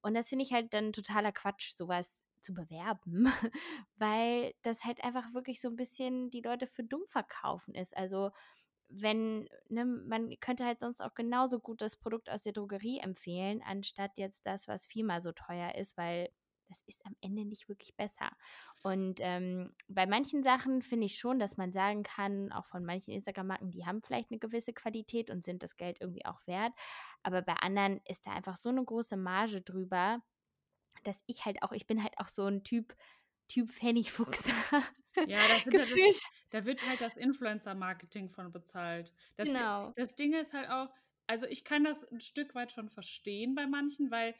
Und 0.01 0.14
das 0.14 0.29
finde 0.29 0.44
ich 0.44 0.53
halt 0.53 0.72
dann 0.72 0.92
totaler 0.92 1.33
Quatsch, 1.33 1.74
sowas 1.77 2.28
zu 2.42 2.55
bewerben, 2.55 3.27
weil 3.96 4.55
das 4.62 4.85
halt 4.85 5.03
einfach 5.05 5.35
wirklich 5.35 5.61
so 5.61 5.68
ein 5.68 5.77
bisschen 5.77 6.31
die 6.31 6.40
Leute 6.40 6.66
für 6.66 6.85
dumm 6.85 7.07
verkaufen 7.07 7.74
ist. 7.74 7.96
Also 7.96 8.31
wenn, 8.88 9.48
ne, 9.68 9.85
man 9.85 10.38
könnte 10.40 10.64
halt 10.64 10.81
sonst 10.81 11.01
auch 11.01 11.14
genauso 11.14 11.61
gut 11.61 11.83
das 11.83 11.96
Produkt 11.96 12.31
aus 12.31 12.42
der 12.42 12.53
Drogerie 12.53 13.01
empfehlen, 13.01 13.62
anstatt 13.64 14.12
jetzt 14.16 14.46
das, 14.46 14.66
was 14.66 14.87
viermal 14.87 15.20
so 15.20 15.33
teuer 15.33 15.74
ist, 15.74 15.96
weil 15.96 16.31
das 16.68 16.83
ist 16.87 17.05
am 17.07 17.16
Ende 17.20 17.44
nicht 17.44 17.68
wirklich 17.68 17.96
besser. 17.96 18.31
Und 18.83 19.20
ähm, 19.22 19.74
bei 19.88 20.07
manchen 20.07 20.42
Sachen 20.42 20.83
finde 20.83 21.07
ich 21.07 21.18
schon, 21.18 21.38
dass 21.38 21.57
man 21.57 21.72
sagen 21.72 22.03
kann, 22.03 22.53
auch 22.53 22.66
von 22.66 22.85
manchen 22.85 23.11
Instagram-Marken, 23.11 23.70
die 23.70 23.87
haben 23.87 24.03
vielleicht 24.03 24.31
eine 24.31 24.38
gewisse 24.38 24.72
Qualität 24.72 25.31
und 25.31 25.44
sind 25.44 25.62
das 25.62 25.77
Geld 25.77 25.98
irgendwie 26.01 26.27
auch 26.27 26.46
wert. 26.46 26.72
Aber 27.22 27.42
bei 27.42 27.55
anderen 27.55 28.01
ist 28.07 28.27
da 28.27 28.33
einfach 28.33 28.57
so 28.57 28.68
eine 28.68 28.85
große 28.85 29.16
Marge 29.16 29.62
drüber, 29.62 30.22
dass 31.04 31.22
ich 31.26 31.44
halt 31.44 31.62
auch, 31.62 31.72
ich 31.72 31.87
bin 31.87 32.02
halt 32.02 32.14
auch 32.18 32.28
so 32.28 32.46
ein 32.46 32.64
Typ, 32.64 32.94
Typ 33.48 33.70
Pfennigfuchs. 33.70 34.44
Ja, 35.26 35.40
da, 35.48 35.70
Gefühlt. 35.70 36.14
Das, 36.14 36.30
da 36.50 36.64
wird 36.64 36.87
halt 36.87 37.00
das 37.00 37.16
Influencer-Marketing 37.16 38.30
von 38.30 38.52
bezahlt. 38.52 39.12
Das, 39.34 39.48
genau. 39.48 39.92
Das 39.96 40.14
Ding 40.14 40.32
ist 40.32 40.52
halt 40.52 40.70
auch, 40.70 40.88
also 41.26 41.44
ich 41.46 41.64
kann 41.64 41.82
das 41.82 42.04
ein 42.04 42.20
Stück 42.20 42.54
weit 42.54 42.70
schon 42.70 42.88
verstehen 42.88 43.56
bei 43.56 43.66
manchen, 43.66 44.12
weil 44.12 44.37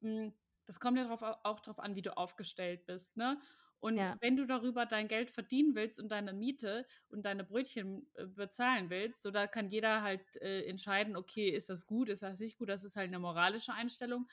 mh, 0.00 0.24
hm, 0.24 0.34
das 0.66 0.80
kommt 0.80 0.98
ja 0.98 1.04
drauf, 1.04 1.22
auch 1.22 1.60
darauf 1.60 1.78
an, 1.78 1.94
wie 1.94 2.02
du 2.02 2.14
aufgestellt 2.14 2.84
bist, 2.84 3.16
ne? 3.16 3.40
Und 3.80 3.96
ja. 3.96 4.16
wenn 4.20 4.36
du 4.36 4.44
darüber 4.44 4.86
dein 4.86 5.06
Geld 5.06 5.30
verdienen 5.30 5.74
willst 5.74 6.00
und 6.00 6.10
deine 6.10 6.32
Miete 6.32 6.84
und 7.10 7.24
deine 7.24 7.44
Brötchen 7.44 8.10
äh, 8.14 8.26
bezahlen 8.26 8.90
willst, 8.90 9.22
so 9.22 9.30
da 9.30 9.46
kann 9.46 9.70
jeder 9.70 10.02
halt 10.02 10.36
äh, 10.42 10.64
entscheiden, 10.64 11.16
okay, 11.16 11.48
ist 11.48 11.68
das 11.68 11.86
gut, 11.86 12.08
ist 12.08 12.22
das 12.22 12.40
nicht 12.40 12.58
gut, 12.58 12.68
das 12.68 12.82
ist 12.82 12.96
halt 12.96 13.08
eine 13.08 13.20
moralische 13.20 13.72
Einstellung. 13.72 14.28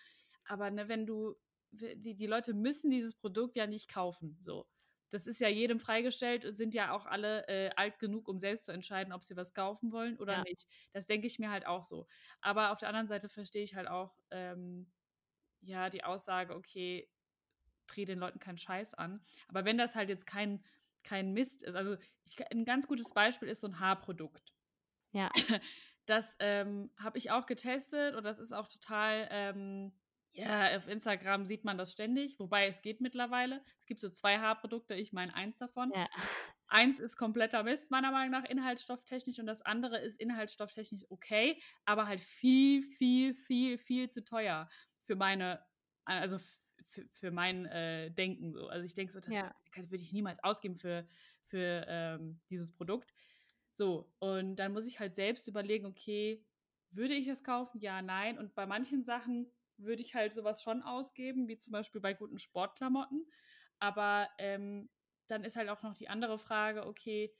Aber 0.47 0.71
ne, 0.71 0.87
wenn 0.87 1.05
du, 1.05 1.35
die, 1.75 2.15
die 2.15 2.27
Leute 2.27 2.53
müssen 2.53 2.89
dieses 2.89 3.13
Produkt 3.13 3.55
ja 3.55 3.67
nicht 3.67 3.89
kaufen, 3.89 4.37
so 4.43 4.67
das 5.15 5.27
ist 5.27 5.39
ja 5.39 5.47
jedem 5.47 5.79
freigestellt, 5.79 6.45
sind 6.57 6.73
ja 6.73 6.91
auch 6.91 7.05
alle 7.05 7.47
äh, 7.47 7.69
alt 7.77 7.99
genug, 7.99 8.27
um 8.27 8.37
selbst 8.37 8.65
zu 8.65 8.73
entscheiden, 8.73 9.13
ob 9.13 9.23
sie 9.23 9.37
was 9.37 9.53
kaufen 9.53 9.93
wollen 9.93 10.17
oder 10.17 10.33
ja. 10.33 10.43
nicht. 10.43 10.67
Das 10.91 11.05
denke 11.05 11.25
ich 11.25 11.39
mir 11.39 11.49
halt 11.49 11.65
auch 11.65 11.85
so. 11.85 12.05
Aber 12.41 12.71
auf 12.71 12.79
der 12.79 12.89
anderen 12.89 13.07
Seite 13.07 13.29
verstehe 13.29 13.63
ich 13.63 13.75
halt 13.75 13.87
auch, 13.87 14.17
ähm, 14.31 14.91
ja, 15.61 15.89
die 15.89 16.03
Aussage, 16.03 16.53
okay, 16.53 17.09
dreh 17.87 18.03
den 18.03 18.19
Leuten 18.19 18.39
keinen 18.39 18.57
Scheiß 18.57 18.93
an. 18.95 19.23
Aber 19.47 19.63
wenn 19.63 19.77
das 19.77 19.95
halt 19.95 20.09
jetzt 20.09 20.25
kein, 20.25 20.63
kein 21.03 21.31
Mist 21.31 21.63
ist, 21.63 21.75
also 21.75 21.95
ich, 22.25 22.51
ein 22.51 22.65
ganz 22.65 22.85
gutes 22.85 23.13
Beispiel 23.13 23.47
ist 23.47 23.61
so 23.61 23.67
ein 23.67 23.79
Haarprodukt. 23.79 24.53
Ja. 25.11 25.29
Das 26.07 26.35
ähm, 26.37 26.91
habe 26.99 27.17
ich 27.17 27.31
auch 27.31 27.47
getestet 27.47 28.13
und 28.13 28.23
das 28.23 28.37
ist 28.37 28.53
auch 28.53 28.67
total 28.67 29.27
ähm, 29.31 29.91
ja, 30.35 30.77
auf 30.77 30.87
Instagram 30.87 31.45
sieht 31.45 31.63
man 31.63 31.77
das 31.77 31.91
ständig, 31.91 32.37
wobei 32.39 32.67
es 32.67 32.81
geht 32.81 32.99
mittlerweile. 32.99 33.61
Es 33.79 33.85
gibt 33.85 34.01
so 34.01 34.09
zwei 34.09 34.37
Haarprodukte, 34.37 34.93
ich 34.93 35.13
meine 35.13 35.33
eins 35.33 35.57
davon. 35.57 35.91
Ja. 35.95 36.07
Eins 36.67 36.99
ist 36.99 37.15
kompletter 37.15 37.63
Mist, 37.63 37.89
meiner 37.89 38.11
Meinung 38.11 38.31
nach, 38.31 38.49
inhaltsstofftechnisch, 38.49 39.39
und 39.39 39.45
das 39.45 39.61
andere 39.61 39.99
ist 39.99 40.19
inhaltsstofftechnisch 40.19 41.05
okay, 41.09 41.61
aber 41.85 42.07
halt 42.07 42.19
viel, 42.19 42.81
viel, 42.81 43.33
viel, 43.33 43.77
viel 43.77 44.09
zu 44.09 44.23
teuer 44.23 44.67
für 45.03 45.15
meine, 45.15 45.63
also 46.03 46.37
für, 47.11 47.31
mein 47.31 47.65
äh, 47.67 48.11
Denken 48.11 48.51
so. 48.51 48.67
Also 48.67 48.85
ich 48.85 48.93
denke 48.93 49.13
so, 49.13 49.19
das 49.19 49.33
ja. 49.33 49.51
würde 49.75 50.03
ich 50.03 50.11
niemals 50.11 50.43
ausgeben 50.43 50.75
für, 50.75 51.07
für 51.47 51.85
ähm, 51.87 52.41
dieses 52.49 52.73
Produkt. 52.73 53.13
So, 53.71 54.11
und 54.19 54.55
dann 54.55 54.73
muss 54.73 54.87
ich 54.87 54.99
halt 54.99 55.15
selbst 55.15 55.47
überlegen, 55.47 55.85
okay, 55.85 56.43
würde 56.91 57.13
ich 57.13 57.27
es 57.27 57.43
kaufen? 57.43 57.79
Ja, 57.79 58.01
nein. 58.01 58.37
Und 58.37 58.55
bei 58.55 58.65
manchen 58.65 59.03
Sachen 59.03 59.51
würde 59.77 60.01
ich 60.01 60.15
halt 60.15 60.33
sowas 60.33 60.61
schon 60.61 60.81
ausgeben, 60.81 61.47
wie 61.47 61.57
zum 61.57 61.71
Beispiel 61.71 62.01
bei 62.01 62.13
guten 62.13 62.39
Sportklamotten. 62.39 63.25
Aber 63.79 64.29
ähm, 64.37 64.89
dann 65.27 65.43
ist 65.43 65.55
halt 65.55 65.69
auch 65.69 65.83
noch 65.83 65.95
die 65.95 66.09
andere 66.09 66.39
Frage, 66.39 66.85
okay, 66.85 67.33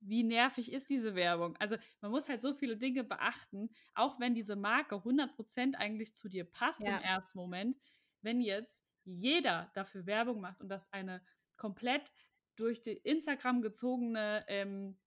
wie 0.00 0.24
nervig 0.24 0.72
ist 0.72 0.90
diese 0.90 1.14
Werbung? 1.14 1.56
Also 1.58 1.76
man 2.00 2.10
muss 2.10 2.28
halt 2.28 2.42
so 2.42 2.54
viele 2.54 2.76
Dinge 2.76 3.04
beachten, 3.04 3.70
auch 3.94 4.18
wenn 4.18 4.34
diese 4.34 4.56
Marke 4.56 4.96
100% 4.96 5.74
eigentlich 5.74 6.16
zu 6.16 6.28
dir 6.28 6.44
passt 6.44 6.80
ja. 6.80 6.96
im 6.96 7.02
ersten 7.02 7.38
Moment, 7.38 7.78
wenn 8.20 8.40
jetzt 8.40 8.82
jeder 9.04 9.70
dafür 9.74 10.06
Werbung 10.06 10.40
macht 10.40 10.60
und 10.60 10.68
das 10.68 10.92
eine 10.92 11.22
komplett 11.56 12.12
durch 12.56 12.82
die 12.82 12.92
Instagram 12.92 13.62
gezogene 13.62 14.44
ähm, 14.48 14.98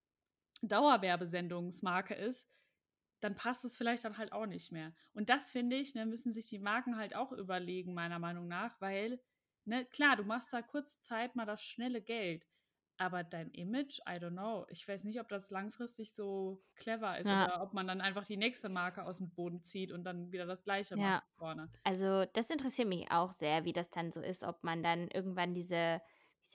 Dauerwerbesendungsmarke 0.61 2.15
ist, 2.15 2.47
dann 3.25 3.35
passt 3.35 3.65
es 3.65 3.75
vielleicht 3.75 4.05
dann 4.05 4.19
halt 4.19 4.31
auch 4.31 4.45
nicht 4.45 4.71
mehr. 4.71 4.93
Und 5.13 5.29
das 5.29 5.49
finde 5.49 5.75
ich, 5.75 5.95
ne, 5.95 6.05
müssen 6.05 6.31
sich 6.31 6.45
die 6.45 6.59
Marken 6.59 6.95
halt 6.95 7.15
auch 7.15 7.31
überlegen, 7.31 7.95
meiner 7.95 8.19
Meinung 8.19 8.47
nach, 8.47 8.79
weil, 8.79 9.19
ne, 9.65 9.83
klar, 9.85 10.15
du 10.15 10.23
machst 10.23 10.53
da 10.53 10.61
kurze 10.61 10.99
Zeit 11.01 11.35
mal 11.35 11.45
das 11.47 11.63
schnelle 11.63 12.01
Geld. 12.01 12.45
Aber 12.97 13.23
dein 13.23 13.49
Image, 13.49 13.99
I 14.07 14.19
don't 14.19 14.31
know. 14.31 14.65
Ich 14.69 14.88
weiß 14.88 15.03
nicht, 15.03 15.19
ob 15.19 15.27
das 15.27 15.49
langfristig 15.49 16.13
so 16.13 16.63
clever 16.75 17.17
ist 17.17 17.27
ja. 17.27 17.45
oder 17.45 17.63
ob 17.63 17.73
man 17.73 17.88
dann 17.88 17.99
einfach 17.99 18.25
die 18.25 18.38
nächste 18.38 18.69
Marke 18.69 19.03
aus 19.03 19.17
dem 19.17 19.31
Boden 19.31 19.63
zieht 19.63 19.91
und 19.91 20.03
dann 20.03 20.31
wieder 20.31 20.45
das 20.45 20.63
gleiche 20.63 20.95
ja. 20.95 21.15
macht 21.15 21.31
vorne. 21.35 21.69
Also, 21.83 22.25
das 22.33 22.51
interessiert 22.51 22.88
mich 22.88 23.11
auch 23.11 23.33
sehr, 23.33 23.65
wie 23.65 23.73
das 23.73 23.89
dann 23.89 24.11
so 24.11 24.21
ist, 24.21 24.43
ob 24.43 24.63
man 24.63 24.83
dann 24.83 25.09
irgendwann 25.09 25.55
diese 25.55 25.99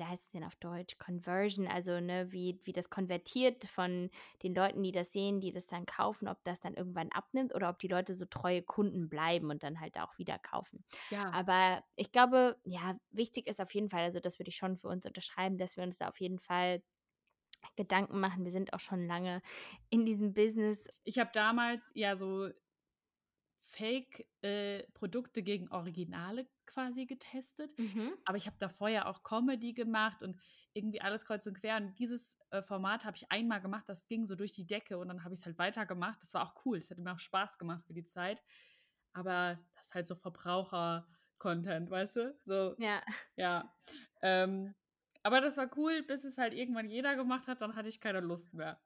wie 0.01 0.05
heißt 0.05 0.25
es 0.25 0.31
denn 0.31 0.45
auf 0.45 0.57
Deutsch, 0.57 0.99
Conversion, 0.99 1.69
also 1.69 2.01
ne, 2.01 2.33
wie, 2.33 2.59
wie 2.65 2.73
das 2.73 2.89
konvertiert 2.89 3.67
von 3.67 4.11
den 4.43 4.55
Leuten, 4.55 4.83
die 4.83 4.93
das 4.93 5.13
sehen, 5.13 5.41
die 5.41 5.53
das 5.53 5.67
dann 5.67 5.85
kaufen, 5.85 6.27
ob 6.27 6.43
das 6.45 6.59
dann 6.59 6.75
irgendwann 6.75 7.11
abnimmt 7.13 7.55
oder 7.55 7.69
ob 7.69 7.79
die 7.79 7.89
Leute 7.89 8.15
so 8.15 8.25
treue 8.25 8.63
Kunden 8.63 9.11
bleiben 9.11 9.51
und 9.51 9.63
dann 9.63 9.79
halt 9.79 9.99
auch 9.99 10.17
wieder 10.19 10.39
kaufen. 10.39 10.85
Ja. 11.11 11.33
Aber 11.33 11.85
ich 11.97 12.11
glaube, 12.13 12.57
ja, 12.65 12.99
wichtig 13.11 13.47
ist 13.47 13.61
auf 13.61 13.75
jeden 13.75 13.91
Fall, 13.91 14.05
also 14.05 14.21
das 14.21 14.39
würde 14.39 14.49
ich 14.49 14.57
schon 14.57 14.77
für 14.77 14.89
uns 14.89 15.05
unterschreiben, 15.05 15.59
dass 15.59 15.77
wir 15.77 15.85
uns 15.85 15.99
da 15.99 16.09
auf 16.09 16.19
jeden 16.19 16.39
Fall 16.39 16.83
Gedanken 17.77 18.21
machen. 18.21 18.45
Wir 18.45 18.53
sind 18.53 18.73
auch 18.73 18.81
schon 18.81 19.07
lange 19.07 19.43
in 19.91 20.07
diesem 20.07 20.33
Business. 20.33 20.89
Ich 21.05 21.19
habe 21.19 21.31
damals 21.35 21.93
ja 21.95 22.17
so 22.17 22.49
Fake-Produkte 23.71 25.41
äh, 25.41 25.43
gegen 25.43 25.71
Originale 25.71 26.49
quasi 26.67 27.07
getestet. 27.07 27.77
Mhm. 27.79 28.13
Aber 28.25 28.37
ich 28.37 28.47
habe 28.47 28.57
davor 28.59 28.89
ja 28.89 29.07
auch 29.07 29.23
Comedy 29.23 29.73
gemacht 29.73 30.23
und 30.23 30.41
irgendwie 30.73 31.01
alles 31.01 31.25
kreuz 31.25 31.47
und 31.47 31.59
quer. 31.59 31.77
Und 31.77 31.99
dieses 31.99 32.39
äh, 32.51 32.63
Format 32.63 33.05
habe 33.05 33.17
ich 33.17 33.31
einmal 33.31 33.61
gemacht, 33.61 33.85
das 33.89 34.07
ging 34.07 34.27
so 34.27 34.35
durch 34.35 34.53
die 34.53 34.67
Decke 34.67 34.99
und 34.99 35.09
dann 35.09 35.25
habe 35.25 35.35
ich 35.35 35.41
es 35.41 35.47
halt 35.47 35.59
weitergemacht. 35.59 36.23
Das 36.23 36.35
war 36.35 36.43
auch 36.43 36.65
cool. 36.65 36.79
Es 36.79 36.91
hat 36.91 36.99
mir 36.99 37.13
auch 37.13 37.19
Spaß 37.19 37.59
gemacht 37.59 37.85
für 37.87 37.95
die 37.95 38.07
Zeit. 38.07 38.43
Aber 39.13 39.59
das 39.75 39.87
ist 39.87 39.95
halt 39.95 40.07
so 40.07 40.15
Verbraucher-Content, 40.15 41.91
weißt 41.91 42.17
du? 42.17 42.39
So, 42.45 42.75
ja. 42.79 43.03
Ja. 43.37 43.75
Ähm, 44.23 44.75
aber 45.23 45.41
das 45.41 45.57
war 45.57 45.71
cool, 45.77 46.03
bis 46.03 46.25
es 46.25 46.39
halt 46.39 46.55
irgendwann 46.55 46.89
jeder 46.89 47.15
gemacht 47.17 47.47
hat, 47.47 47.61
dann 47.61 47.75
hatte 47.77 47.89
ich 47.89 48.01
keine 48.01 48.21
Lust 48.21 48.55
mehr. 48.55 48.81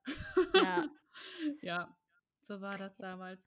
Ja. 0.54 0.88
ja, 1.62 1.96
so 2.42 2.60
war 2.60 2.76
das 2.76 2.96
damals. 2.96 3.40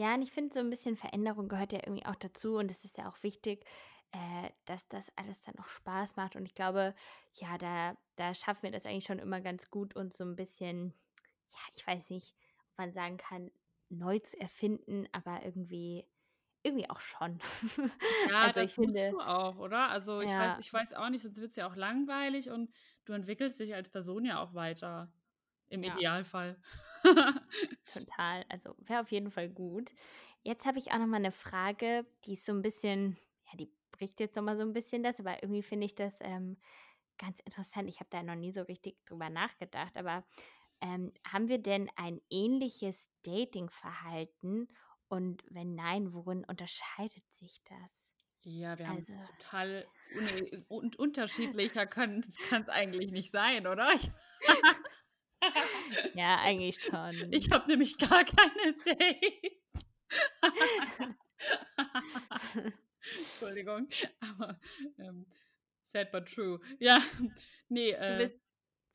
Ja, 0.00 0.14
und 0.14 0.22
ich 0.22 0.32
finde, 0.32 0.54
so 0.54 0.60
ein 0.60 0.70
bisschen 0.70 0.96
Veränderung 0.96 1.46
gehört 1.46 1.74
ja 1.74 1.80
irgendwie 1.84 2.06
auch 2.06 2.14
dazu 2.14 2.56
und 2.56 2.70
es 2.70 2.86
ist 2.86 2.96
ja 2.96 3.06
auch 3.06 3.22
wichtig, 3.22 3.66
äh, 4.12 4.48
dass 4.64 4.88
das 4.88 5.12
alles 5.16 5.42
dann 5.42 5.58
auch 5.58 5.68
Spaß 5.68 6.16
macht. 6.16 6.36
Und 6.36 6.46
ich 6.46 6.54
glaube, 6.54 6.94
ja, 7.34 7.58
da, 7.58 7.98
da 8.16 8.32
schaffen 8.32 8.62
wir 8.62 8.70
das 8.70 8.86
eigentlich 8.86 9.04
schon 9.04 9.18
immer 9.18 9.42
ganz 9.42 9.70
gut, 9.70 9.94
uns 9.94 10.16
so 10.16 10.24
ein 10.24 10.36
bisschen, 10.36 10.94
ja, 11.50 11.58
ich 11.74 11.86
weiß 11.86 12.08
nicht, 12.08 12.34
ob 12.70 12.78
man 12.78 12.92
sagen 12.94 13.18
kann, 13.18 13.50
neu 13.90 14.18
zu 14.20 14.40
erfinden, 14.40 15.06
aber 15.12 15.44
irgendwie 15.44 16.06
irgendwie 16.62 16.88
auch 16.88 17.00
schon. 17.00 17.38
Ja, 18.30 18.44
also 18.44 18.60
das 18.60 18.72
finde, 18.72 19.10
du 19.10 19.20
auch, 19.20 19.58
oder? 19.58 19.90
Also 19.90 20.22
ich, 20.22 20.30
ja. 20.30 20.52
weiß, 20.52 20.60
ich 20.60 20.72
weiß 20.72 20.94
auch 20.94 21.10
nicht, 21.10 21.22
sonst 21.24 21.42
wird 21.42 21.50
es 21.50 21.56
ja 21.56 21.68
auch 21.68 21.76
langweilig 21.76 22.48
und 22.48 22.72
du 23.04 23.12
entwickelst 23.12 23.60
dich 23.60 23.74
als 23.74 23.90
Person 23.90 24.24
ja 24.24 24.42
auch 24.42 24.54
weiter. 24.54 25.12
Im 25.68 25.82
ja. 25.82 25.94
Idealfall. 25.94 26.58
Total. 27.86 28.44
Also 28.48 28.74
wäre 28.78 29.00
auf 29.00 29.10
jeden 29.10 29.30
Fall 29.30 29.48
gut. 29.48 29.92
Jetzt 30.42 30.66
habe 30.66 30.78
ich 30.78 30.92
auch 30.92 30.98
noch 30.98 31.06
mal 31.06 31.16
eine 31.16 31.32
Frage, 31.32 32.06
die 32.24 32.32
ist 32.32 32.44
so 32.44 32.52
ein 32.52 32.62
bisschen, 32.62 33.18
ja, 33.50 33.56
die 33.56 33.70
bricht 33.92 34.20
jetzt 34.20 34.36
noch 34.36 34.42
mal 34.42 34.56
so 34.56 34.62
ein 34.62 34.72
bisschen 34.72 35.02
das, 35.02 35.20
aber 35.20 35.42
irgendwie 35.42 35.62
finde 35.62 35.86
ich 35.86 35.94
das 35.94 36.16
ähm, 36.20 36.56
ganz 37.18 37.40
interessant. 37.40 37.88
Ich 37.88 38.00
habe 38.00 38.10
da 38.10 38.22
noch 38.22 38.34
nie 38.34 38.52
so 38.52 38.62
richtig 38.62 38.96
drüber 39.04 39.28
nachgedacht, 39.28 39.96
aber 39.96 40.24
ähm, 40.80 41.12
haben 41.26 41.48
wir 41.48 41.58
denn 41.58 41.90
ein 41.96 42.20
ähnliches 42.30 43.10
Datingverhalten 43.24 44.68
und 45.08 45.42
wenn 45.50 45.74
nein, 45.74 46.14
worin 46.14 46.44
unterscheidet 46.44 47.24
sich 47.34 47.62
das? 47.64 48.04
Ja, 48.42 48.78
wir 48.78 48.88
haben 48.88 49.06
also, 49.06 49.32
total 49.32 49.86
un 50.14 50.64
un 50.68 50.94
unterschiedlicher 50.94 51.86
kann 51.86 52.24
es 52.50 52.68
eigentlich 52.68 53.10
nicht 53.10 53.32
sein, 53.32 53.66
oder? 53.66 53.90
ja, 56.14 56.38
eigentlich 56.40 56.82
schon. 56.82 57.32
Ich 57.32 57.50
habe 57.50 57.68
nämlich 57.68 57.98
gar 57.98 58.24
keine 58.24 58.74
Dates. 58.84 59.60
Entschuldigung, 63.18 63.88
aber 64.20 64.58
ähm, 64.98 65.26
sad 65.84 66.12
but 66.12 66.26
true. 66.26 66.60
Ja, 66.78 67.00
nee. 67.68 67.90
Äh, 67.90 68.12
du 68.12 68.18
bist 68.24 68.40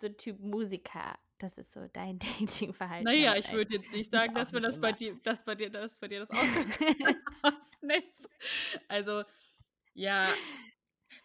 so 0.01 0.09
Typ 0.09 0.39
Musiker. 0.39 1.17
Das 1.39 1.57
ist 1.57 1.73
so 1.73 1.87
dein 1.91 2.19
Datingverhalten. 2.39 3.05
Naja, 3.05 3.35
ich 3.35 3.51
würde 3.51 3.75
jetzt 3.75 3.91
nicht 3.91 4.11
sagen, 4.11 4.33
dass, 4.35 4.53
wir 4.53 4.61
das 4.61 4.79
bei 4.79 4.91
dir, 4.91 5.15
dass 5.23 5.43
bei 5.43 5.55
dir, 5.55 5.69
dass 5.69 5.99
bei 5.99 6.07
dir 6.07 6.19
das 6.19 6.29
ausnimmt. 7.41 8.13
also, 8.87 9.23
ja, 9.93 10.29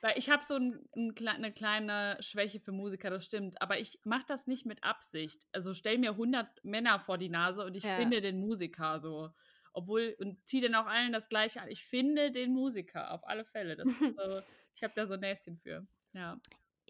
weil 0.00 0.18
ich 0.18 0.30
habe 0.30 0.44
so 0.44 0.54
ein, 0.54 0.88
ein, 0.96 1.14
eine 1.26 1.52
kleine 1.52 2.16
Schwäche 2.20 2.60
für 2.60 2.72
Musiker, 2.72 3.10
das 3.10 3.24
stimmt. 3.24 3.60
Aber 3.62 3.78
ich 3.78 4.00
mache 4.04 4.24
das 4.26 4.46
nicht 4.46 4.66
mit 4.66 4.84
Absicht. 4.84 5.46
Also 5.52 5.74
stell 5.74 5.98
mir 5.98 6.12
100 6.12 6.64
Männer 6.64 7.00
vor 7.00 7.18
die 7.18 7.28
Nase 7.28 7.64
und 7.64 7.76
ich 7.76 7.84
ja. 7.84 7.96
finde 7.96 8.20
den 8.20 8.40
Musiker 8.40 9.00
so. 9.00 9.30
Obwohl, 9.72 10.16
und 10.18 10.46
ziehe 10.46 10.62
dann 10.62 10.74
auch 10.74 10.86
allen 10.86 11.12
das 11.12 11.28
Gleiche 11.28 11.60
an. 11.62 11.68
Ich 11.68 11.84
finde 11.84 12.32
den 12.32 12.52
Musiker, 12.52 13.12
auf 13.12 13.26
alle 13.26 13.44
Fälle. 13.44 13.76
Das 13.76 13.86
ist 13.86 13.98
so, 14.16 14.40
ich 14.74 14.82
habe 14.82 14.94
da 14.96 15.06
so 15.06 15.14
ein 15.14 15.20
Näschen 15.20 15.58
für. 15.58 15.86
Ja. 16.12 16.40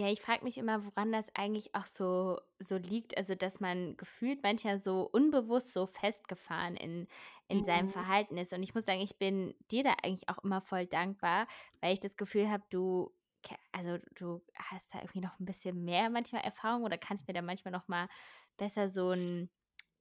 Ja, 0.01 0.09
ich 0.09 0.23
frage 0.23 0.45
mich 0.45 0.57
immer, 0.57 0.87
woran 0.87 1.13
das 1.13 1.27
eigentlich 1.35 1.75
auch 1.75 1.85
so, 1.85 2.41
so 2.59 2.79
liegt. 2.79 3.19
Also, 3.19 3.35
dass 3.35 3.61
man 3.61 3.99
gefühlt 3.99 4.43
manchmal 4.43 4.81
so 4.81 5.03
unbewusst 5.03 5.75
so 5.75 5.85
festgefahren 5.85 6.75
in, 6.75 7.07
in 7.49 7.65
seinem 7.65 7.85
mhm. 7.85 7.91
Verhalten 7.91 8.39
ist. 8.39 8.55
Und 8.55 8.63
ich 8.63 8.75
muss 8.75 8.87
sagen, 8.87 9.03
ich 9.03 9.19
bin 9.19 9.55
dir 9.71 9.85
da 9.85 9.95
eigentlich 10.03 10.27
auch 10.31 10.39
immer 10.39 10.63
voll 10.63 10.87
dankbar, 10.87 11.47
weil 11.83 11.93
ich 11.93 12.01
das 12.01 12.17
Gefühl 12.17 12.51
habe, 12.51 12.65
du, 12.71 13.13
also 13.73 13.99
du 14.15 14.43
hast 14.57 14.95
da 14.95 15.01
irgendwie 15.01 15.21
noch 15.21 15.39
ein 15.39 15.45
bisschen 15.45 15.85
mehr 15.85 16.09
manchmal 16.09 16.45
Erfahrung 16.45 16.85
oder 16.85 16.97
kannst 16.97 17.29
mir 17.29 17.35
da 17.35 17.43
manchmal 17.43 17.73
noch 17.73 17.87
mal 17.87 18.09
besser 18.57 18.89
so 18.89 19.11
ein 19.11 19.51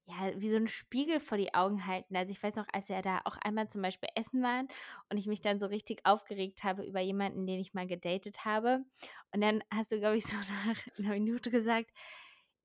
ja, 0.09 0.33
wie 0.41 0.49
so 0.49 0.55
ein 0.55 0.67
Spiegel 0.67 1.19
vor 1.19 1.37
die 1.37 1.53
Augen 1.53 1.85
halten. 1.85 2.15
Also 2.15 2.31
ich 2.31 2.41
weiß 2.41 2.55
noch, 2.55 2.65
als 2.73 2.89
wir 2.89 3.01
da 3.01 3.21
auch 3.25 3.37
einmal 3.37 3.69
zum 3.69 3.81
Beispiel 3.81 4.09
essen 4.15 4.41
waren 4.41 4.67
und 5.09 5.17
ich 5.17 5.27
mich 5.27 5.41
dann 5.41 5.59
so 5.59 5.67
richtig 5.67 6.03
aufgeregt 6.03 6.63
habe 6.63 6.83
über 6.83 6.99
jemanden, 6.99 7.45
den 7.45 7.59
ich 7.59 7.73
mal 7.75 7.85
gedatet 7.85 8.43
habe. 8.43 8.83
Und 9.31 9.41
dann 9.41 9.63
hast 9.71 9.91
du, 9.91 9.99
glaube 9.99 10.17
ich, 10.17 10.25
so 10.25 10.35
nach 10.65 10.77
einer 10.97 11.09
Minute 11.11 11.51
gesagt, 11.51 11.91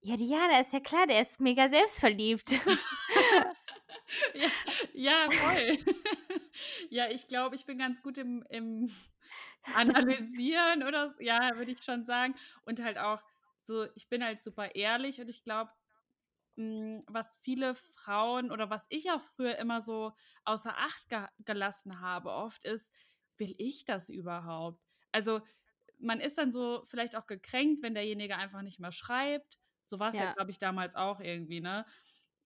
ja, 0.00 0.16
Diana, 0.16 0.60
ist 0.60 0.72
ja 0.72 0.80
klar, 0.80 1.06
der 1.06 1.20
ist 1.22 1.40
mega 1.40 1.68
selbstverliebt. 1.68 2.50
ja, 4.34 4.48
ja, 4.92 5.30
voll. 5.30 5.78
ja, 6.90 7.08
ich 7.10 7.26
glaube, 7.26 7.56
ich 7.56 7.66
bin 7.66 7.78
ganz 7.78 8.02
gut 8.02 8.18
im, 8.18 8.44
im 8.50 8.90
Analysieren 9.74 10.82
oder 10.82 11.14
ja, 11.20 11.56
würde 11.56 11.72
ich 11.72 11.82
schon 11.82 12.04
sagen. 12.04 12.34
Und 12.64 12.82
halt 12.82 12.98
auch 12.98 13.22
so, 13.62 13.86
ich 13.94 14.08
bin 14.08 14.22
halt 14.22 14.42
super 14.42 14.74
ehrlich 14.74 15.20
und 15.20 15.28
ich 15.28 15.42
glaube, 15.42 15.70
was 16.56 17.28
viele 17.42 17.74
Frauen 17.74 18.50
oder 18.50 18.70
was 18.70 18.86
ich 18.88 19.10
auch 19.10 19.20
früher 19.22 19.56
immer 19.58 19.82
so 19.82 20.12
außer 20.44 20.76
Acht 20.76 21.08
ge 21.08 21.26
gelassen 21.44 22.00
habe, 22.00 22.30
oft 22.30 22.64
ist, 22.64 22.92
will 23.38 23.54
ich 23.58 23.84
das 23.84 24.08
überhaupt? 24.08 24.80
Also 25.12 25.40
man 25.98 26.20
ist 26.20 26.38
dann 26.38 26.52
so 26.52 26.84
vielleicht 26.86 27.16
auch 27.16 27.26
gekränkt, 27.26 27.82
wenn 27.82 27.94
derjenige 27.94 28.36
einfach 28.36 28.62
nicht 28.62 28.80
mehr 28.80 28.92
schreibt. 28.92 29.58
So 29.84 29.98
war 30.00 30.10
es 30.10 30.16
ja, 30.16 30.24
ja 30.24 30.32
glaube 30.32 30.50
ich, 30.50 30.58
damals 30.58 30.94
auch 30.94 31.20
irgendwie, 31.20 31.60
ne? 31.60 31.86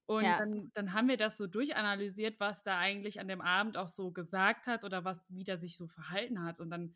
Und 0.07 0.25
ja. 0.25 0.39
dann, 0.39 0.71
dann 0.75 0.95
haben 0.95 1.09
wir 1.09 1.19
das 1.19 1.37
so 1.37 1.47
durchanalysiert, 1.47 2.41
was 2.41 2.63
da 2.63 2.79
eigentlich 2.79 3.21
an 3.21 3.29
dem 3.29 3.43
Abend 3.43 3.77
auch 3.77 3.89
so 3.89 4.11
gesagt 4.11 4.67
hat 4.67 4.85
oder 4.85 5.05
was, 5.05 5.23
wie 5.29 5.45
der 5.45 5.59
sich 5.59 5.77
so 5.77 5.87
verhalten 5.87 6.43
hat. 6.43 6.61
Und 6.61 6.71
dann 6.71 6.95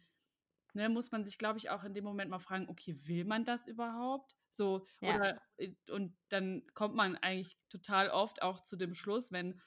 ne, 0.74 0.88
muss 0.88 1.12
man 1.12 1.24
sich, 1.24 1.38
glaube 1.38 1.58
ich, 1.58 1.70
auch 1.70 1.84
in 1.84 1.94
dem 1.94 2.04
Moment 2.04 2.30
mal 2.30 2.38
fragen, 2.38 2.68
okay, 2.68 2.96
will 3.06 3.24
man 3.24 3.44
das 3.44 3.66
überhaupt? 3.66 4.36
So, 4.54 4.86
ja. 5.00 5.16
oder, 5.16 5.42
äh, 5.56 5.74
und 5.90 6.16
dann 6.28 6.62
kommt 6.74 6.94
man 6.94 7.16
eigentlich 7.16 7.58
total 7.68 8.10
oft 8.10 8.42
auch 8.42 8.62
zu 8.62 8.76
dem 8.76 8.94
Schluss, 8.94 9.32
wenn 9.32 9.60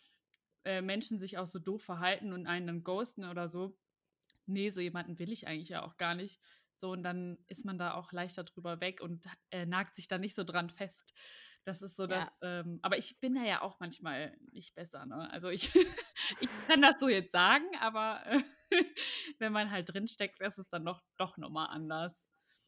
äh, 0.63 0.81
Menschen 0.81 1.19
sich 1.19 1.37
auch 1.37 1.47
so 1.47 1.59
doof 1.59 1.83
verhalten 1.83 2.33
und 2.33 2.47
einen 2.47 2.67
dann 2.67 2.83
ghosten 2.83 3.25
oder 3.25 3.49
so, 3.49 3.77
nee, 4.45 4.69
so 4.69 4.81
jemanden 4.81 5.19
will 5.19 5.31
ich 5.31 5.47
eigentlich 5.47 5.69
ja 5.69 5.83
auch 5.83 5.97
gar 5.97 6.15
nicht. 6.15 6.41
So, 6.75 6.91
und 6.91 7.03
dann 7.03 7.37
ist 7.47 7.65
man 7.65 7.77
da 7.77 7.93
auch 7.93 8.11
leichter 8.11 8.43
drüber 8.43 8.81
weg 8.81 9.01
und 9.01 9.25
äh, 9.51 9.65
nagt 9.65 9.95
sich 9.95 10.07
da 10.07 10.17
nicht 10.17 10.35
so 10.35 10.43
dran 10.43 10.69
fest. 10.69 11.13
Das 11.63 11.81
ist 11.81 11.95
so, 11.95 12.03
ja. 12.03 12.07
das, 12.07 12.29
ähm, 12.41 12.79
aber 12.83 12.97
ich 12.97 13.19
bin 13.19 13.33
da 13.33 13.43
ja 13.43 13.61
auch 13.61 13.79
manchmal 13.79 14.37
nicht 14.51 14.75
besser. 14.75 15.05
Ne? 15.05 15.31
Also 15.31 15.49
ich, 15.49 15.73
ich 16.41 16.49
kann 16.67 16.81
das 16.81 16.99
so 16.99 17.09
jetzt 17.09 17.31
sagen, 17.31 17.65
aber 17.79 18.23
äh, 18.25 18.43
wenn 19.39 19.51
man 19.51 19.71
halt 19.71 19.91
drinsteckt, 19.91 20.41
ist 20.41 20.59
es 20.59 20.69
dann 20.69 20.85
doch, 20.85 21.01
doch 21.17 21.37
nochmal 21.37 21.67
anders. 21.69 22.24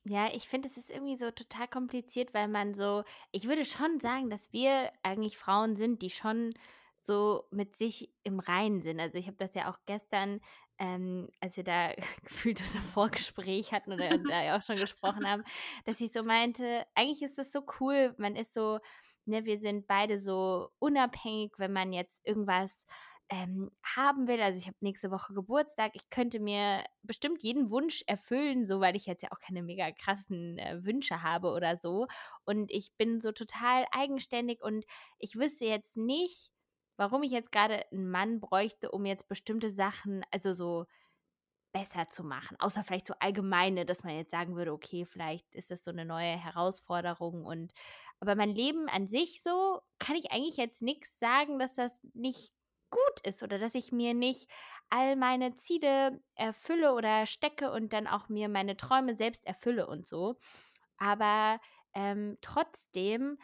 Ja, 0.09 0.29
ich 0.33 0.47
finde, 0.47 0.69
es 0.69 0.77
ist 0.77 0.89
irgendwie 0.89 1.17
so 1.17 1.31
total 1.31 1.67
kompliziert, 1.67 2.33
weil 2.33 2.47
man 2.47 2.73
so, 2.73 3.03
ich 3.31 3.47
würde 3.47 3.65
schon 3.65 3.99
sagen, 3.99 4.29
dass 4.29 4.53
wir 4.53 4.91
eigentlich 5.03 5.37
Frauen 5.37 5.75
sind, 5.75 6.01
die 6.01 6.09
schon 6.09 6.53
so 6.99 7.43
mit 7.51 7.75
sich 7.75 8.09
im 8.23 8.39
Reinen 8.39 8.81
sind. 8.81 8.99
Also 8.99 9.17
ich 9.17 9.27
habe 9.27 9.37
das 9.37 9.53
ja 9.53 9.69
auch 9.69 9.79
gestern, 9.85 10.39
ähm, 10.77 11.29
als 11.41 11.57
wir 11.57 11.63
da 11.63 11.91
gefühlt 12.23 12.59
unser 12.59 12.79
Vorgespräch 12.79 13.73
hatten 13.73 13.93
oder 13.93 14.17
da 14.17 14.43
ja 14.43 14.57
auch 14.57 14.63
schon 14.63 14.77
gesprochen 14.77 15.27
haben, 15.27 15.43
dass 15.85 15.99
ich 15.99 16.11
so 16.11 16.23
meinte, 16.23 16.85
eigentlich 16.95 17.21
ist 17.21 17.37
das 17.37 17.51
so 17.51 17.61
cool, 17.79 18.15
man 18.17 18.35
ist 18.35 18.53
so, 18.53 18.79
ne, 19.25 19.45
wir 19.45 19.57
sind 19.57 19.87
beide 19.87 20.17
so 20.17 20.69
unabhängig, 20.79 21.53
wenn 21.57 21.73
man 21.73 21.91
jetzt 21.91 22.25
irgendwas 22.25 22.85
ähm, 23.29 23.71
haben 23.83 24.27
will. 24.27 24.41
Also 24.41 24.59
ich 24.59 24.67
habe 24.67 24.77
nächste 24.81 25.11
Woche 25.11 25.33
Geburtstag. 25.33 25.91
Ich 25.95 26.09
könnte 26.09 26.39
mir 26.39 26.83
bestimmt 27.03 27.43
jeden 27.43 27.69
Wunsch 27.69 28.03
erfüllen, 28.07 28.65
so 28.65 28.79
weil 28.79 28.95
ich 28.95 29.05
jetzt 29.05 29.23
ja 29.23 29.29
auch 29.31 29.39
keine 29.39 29.63
mega 29.63 29.91
krassen 29.91 30.57
äh, 30.57 30.83
Wünsche 30.83 31.23
habe 31.23 31.51
oder 31.51 31.77
so. 31.77 32.07
Und 32.45 32.71
ich 32.71 32.93
bin 32.97 33.19
so 33.19 33.31
total 33.31 33.85
eigenständig 33.91 34.61
und 34.61 34.85
ich 35.19 35.37
wüsste 35.37 35.65
jetzt 35.65 35.97
nicht, 35.97 36.51
warum 36.97 37.23
ich 37.23 37.31
jetzt 37.31 37.51
gerade 37.51 37.85
einen 37.91 38.09
Mann 38.09 38.39
bräuchte, 38.39 38.91
um 38.91 39.05
jetzt 39.05 39.27
bestimmte 39.27 39.69
Sachen, 39.69 40.23
also 40.31 40.53
so 40.53 40.85
besser 41.73 42.07
zu 42.07 42.23
machen. 42.23 42.57
Außer 42.59 42.83
vielleicht 42.83 43.07
so 43.07 43.13
allgemeine, 43.19 43.85
dass 43.85 44.03
man 44.03 44.15
jetzt 44.15 44.31
sagen 44.31 44.55
würde, 44.55 44.73
okay, 44.73 45.05
vielleicht 45.05 45.53
ist 45.53 45.69
das 45.69 45.83
so 45.83 45.91
eine 45.91 46.05
neue 46.05 46.35
Herausforderung 46.37 47.45
und 47.45 47.73
aber 48.19 48.35
mein 48.35 48.55
Leben 48.55 48.89
an 48.89 49.07
sich 49.07 49.43
so 49.43 49.81
kann 49.99 50.15
ich 50.15 50.31
eigentlich 50.31 50.57
jetzt 50.57 50.81
nichts 50.81 51.19
sagen, 51.19 51.59
dass 51.59 51.75
das 51.75 51.99
nicht 52.13 52.56
gut 52.89 53.19
ist 53.23 53.43
oder 53.43 53.60
dass 53.60 53.76
ich 53.76 53.91
mir 53.91 54.13
nicht 54.13 54.50
all 54.89 55.15
meine 55.15 55.56
Ziele 55.56 56.21
erfülle 56.36 56.93
oder 56.93 57.26
stecke 57.26 57.71
und 57.71 57.93
dann 57.93 58.08
auch 58.08 58.30
mir 58.30 58.50
meine 58.50 58.78
Träume 58.78 59.15
selbst 59.15 59.45
erfülle 59.45 59.88
und 59.88 60.08
so. 60.08 60.38
Aber 60.97 61.60
ähm, 61.93 62.38
trotzdem 62.41 63.38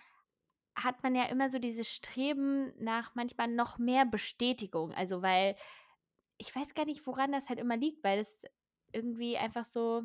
hat 0.75 1.03
man 1.03 1.15
ja 1.15 1.25
immer 1.25 1.49
so 1.49 1.59
dieses 1.59 1.89
Streben 1.93 2.73
nach 2.83 3.13
manchmal 3.15 3.47
noch 3.47 3.77
mehr 3.77 4.05
Bestätigung. 4.05 4.93
Also, 4.93 5.21
weil 5.21 5.55
ich 6.37 6.55
weiß 6.55 6.73
gar 6.73 6.85
nicht, 6.85 7.05
woran 7.05 7.31
das 7.31 7.49
halt 7.49 7.59
immer 7.59 7.77
liegt, 7.77 8.03
weil 8.03 8.19
es 8.19 8.41
irgendwie 8.91 9.37
einfach 9.37 9.65
so, 9.65 10.03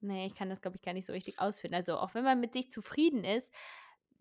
nee, 0.00 0.26
ich 0.26 0.34
kann 0.34 0.50
das, 0.50 0.60
glaube 0.60 0.76
ich, 0.76 0.82
gar 0.82 0.92
nicht 0.94 1.06
so 1.06 1.12
richtig 1.12 1.38
ausführen. 1.38 1.74
Also, 1.74 1.98
auch 1.98 2.14
wenn 2.14 2.24
man 2.24 2.40
mit 2.40 2.52
sich 2.52 2.70
zufrieden 2.70 3.24
ist, 3.24 3.52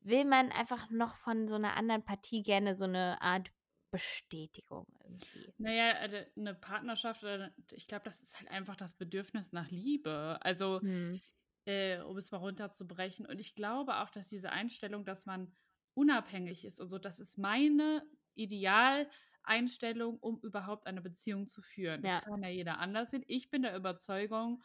will 0.04 0.26
man 0.26 0.52
einfach 0.52 0.90
noch 0.90 1.16
von 1.16 1.48
so 1.48 1.56
einer 1.56 1.76
anderen 1.76 2.04
Partie 2.04 2.44
gerne 2.44 2.76
so 2.76 2.86
eine 2.86 3.22
Art 3.22 3.52
Bestätigung 3.91 4.88
irgendwie. 5.04 5.54
Naja, 5.58 5.95
eine 6.36 6.49
äh, 6.49 6.54
Partnerschaft 6.56 7.23
oder 7.23 7.54
ich 7.71 7.88
glaube, 7.88 8.06
das 8.06 8.21
ist 8.21 8.39
halt 8.39 8.49
einfach 8.49 8.75
das 8.75 8.95
Bedürfnis 8.95 9.51
nach 9.51 9.69
Liebe. 9.69 10.39
Also, 10.41 10.82
hm. 10.82 11.21
äh, 11.65 11.99
um 11.99 12.17
es 12.17 12.32
mal 12.32 12.38
runterzubrechen. 12.38 13.25
Und 13.25 13.39
ich 13.41 13.54
glaube 13.54 13.97
auch, 13.97 14.10
dass 14.10 14.27
diese 14.27 14.51
Einstellung, 14.51 15.06
dass 15.06 15.25
man 15.25 15.54
unabhängig 15.93 16.63
ist 16.65 16.80
und 16.80 16.89
so, 16.89 16.97
das 16.97 17.19
ist 17.19 17.38
meine 17.38 18.04
Idealeinstellung, 18.36 20.17
um 20.19 20.39
überhaupt 20.41 20.88
eine 20.88 21.01
Beziehung 21.01 21.47
zu 21.47 21.62
führen. 21.62 22.01
Das 22.01 22.12
ja. 22.12 22.19
kann 22.21 22.43
ja 22.43 22.49
jeder 22.49 22.80
anders 22.80 23.12
sehen. 23.12 23.25
Ich 23.27 23.49
bin 23.49 23.62
der 23.62 23.75
Überzeugung, 23.75 24.63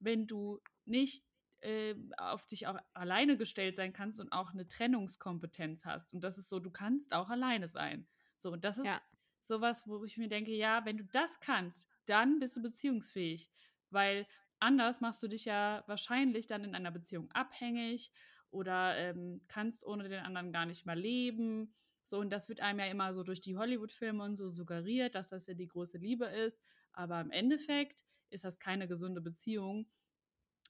wenn 0.00 0.26
du 0.26 0.60
nicht 0.84 1.24
äh, 1.60 1.94
auf 2.18 2.46
dich 2.46 2.66
auch 2.66 2.78
alleine 2.94 3.36
gestellt 3.36 3.76
sein 3.76 3.92
kannst 3.92 4.20
und 4.20 4.32
auch 4.32 4.52
eine 4.52 4.66
Trennungskompetenz 4.66 5.84
hast. 5.84 6.12
Und 6.12 6.24
das 6.24 6.36
ist 6.36 6.48
so, 6.48 6.58
du 6.58 6.70
kannst 6.70 7.14
auch 7.14 7.30
alleine 7.30 7.68
sein. 7.68 8.08
So, 8.36 8.52
und 8.52 8.64
das 8.64 8.78
ist 8.78 8.86
ja. 8.86 9.00
sowas, 9.44 9.82
wo 9.86 10.04
ich 10.04 10.16
mir 10.16 10.28
denke, 10.28 10.52
ja, 10.52 10.84
wenn 10.84 10.98
du 10.98 11.04
das 11.04 11.40
kannst, 11.40 11.88
dann 12.06 12.38
bist 12.38 12.56
du 12.56 12.62
beziehungsfähig. 12.62 13.50
Weil 13.90 14.26
anders 14.58 15.00
machst 15.00 15.22
du 15.22 15.28
dich 15.28 15.44
ja 15.44 15.84
wahrscheinlich 15.86 16.46
dann 16.46 16.64
in 16.64 16.74
einer 16.74 16.90
Beziehung 16.90 17.30
abhängig 17.32 18.12
oder 18.50 18.96
ähm, 18.96 19.42
kannst 19.48 19.86
ohne 19.86 20.08
den 20.08 20.20
anderen 20.20 20.52
gar 20.52 20.66
nicht 20.66 20.86
mehr 20.86 20.96
leben. 20.96 21.74
So, 22.04 22.18
und 22.18 22.30
das 22.30 22.48
wird 22.48 22.60
einem 22.60 22.78
ja 22.78 22.86
immer 22.86 23.12
so 23.14 23.22
durch 23.22 23.40
die 23.40 23.56
Hollywood-Filme 23.56 24.22
und 24.22 24.36
so 24.36 24.50
suggeriert, 24.50 25.14
dass 25.14 25.30
das 25.30 25.46
ja 25.46 25.54
die 25.54 25.66
große 25.66 25.98
Liebe 25.98 26.26
ist. 26.26 26.62
Aber 26.92 27.20
im 27.20 27.30
Endeffekt 27.30 28.04
ist 28.30 28.44
das 28.44 28.58
keine 28.58 28.86
gesunde 28.86 29.20
Beziehung, 29.20 29.90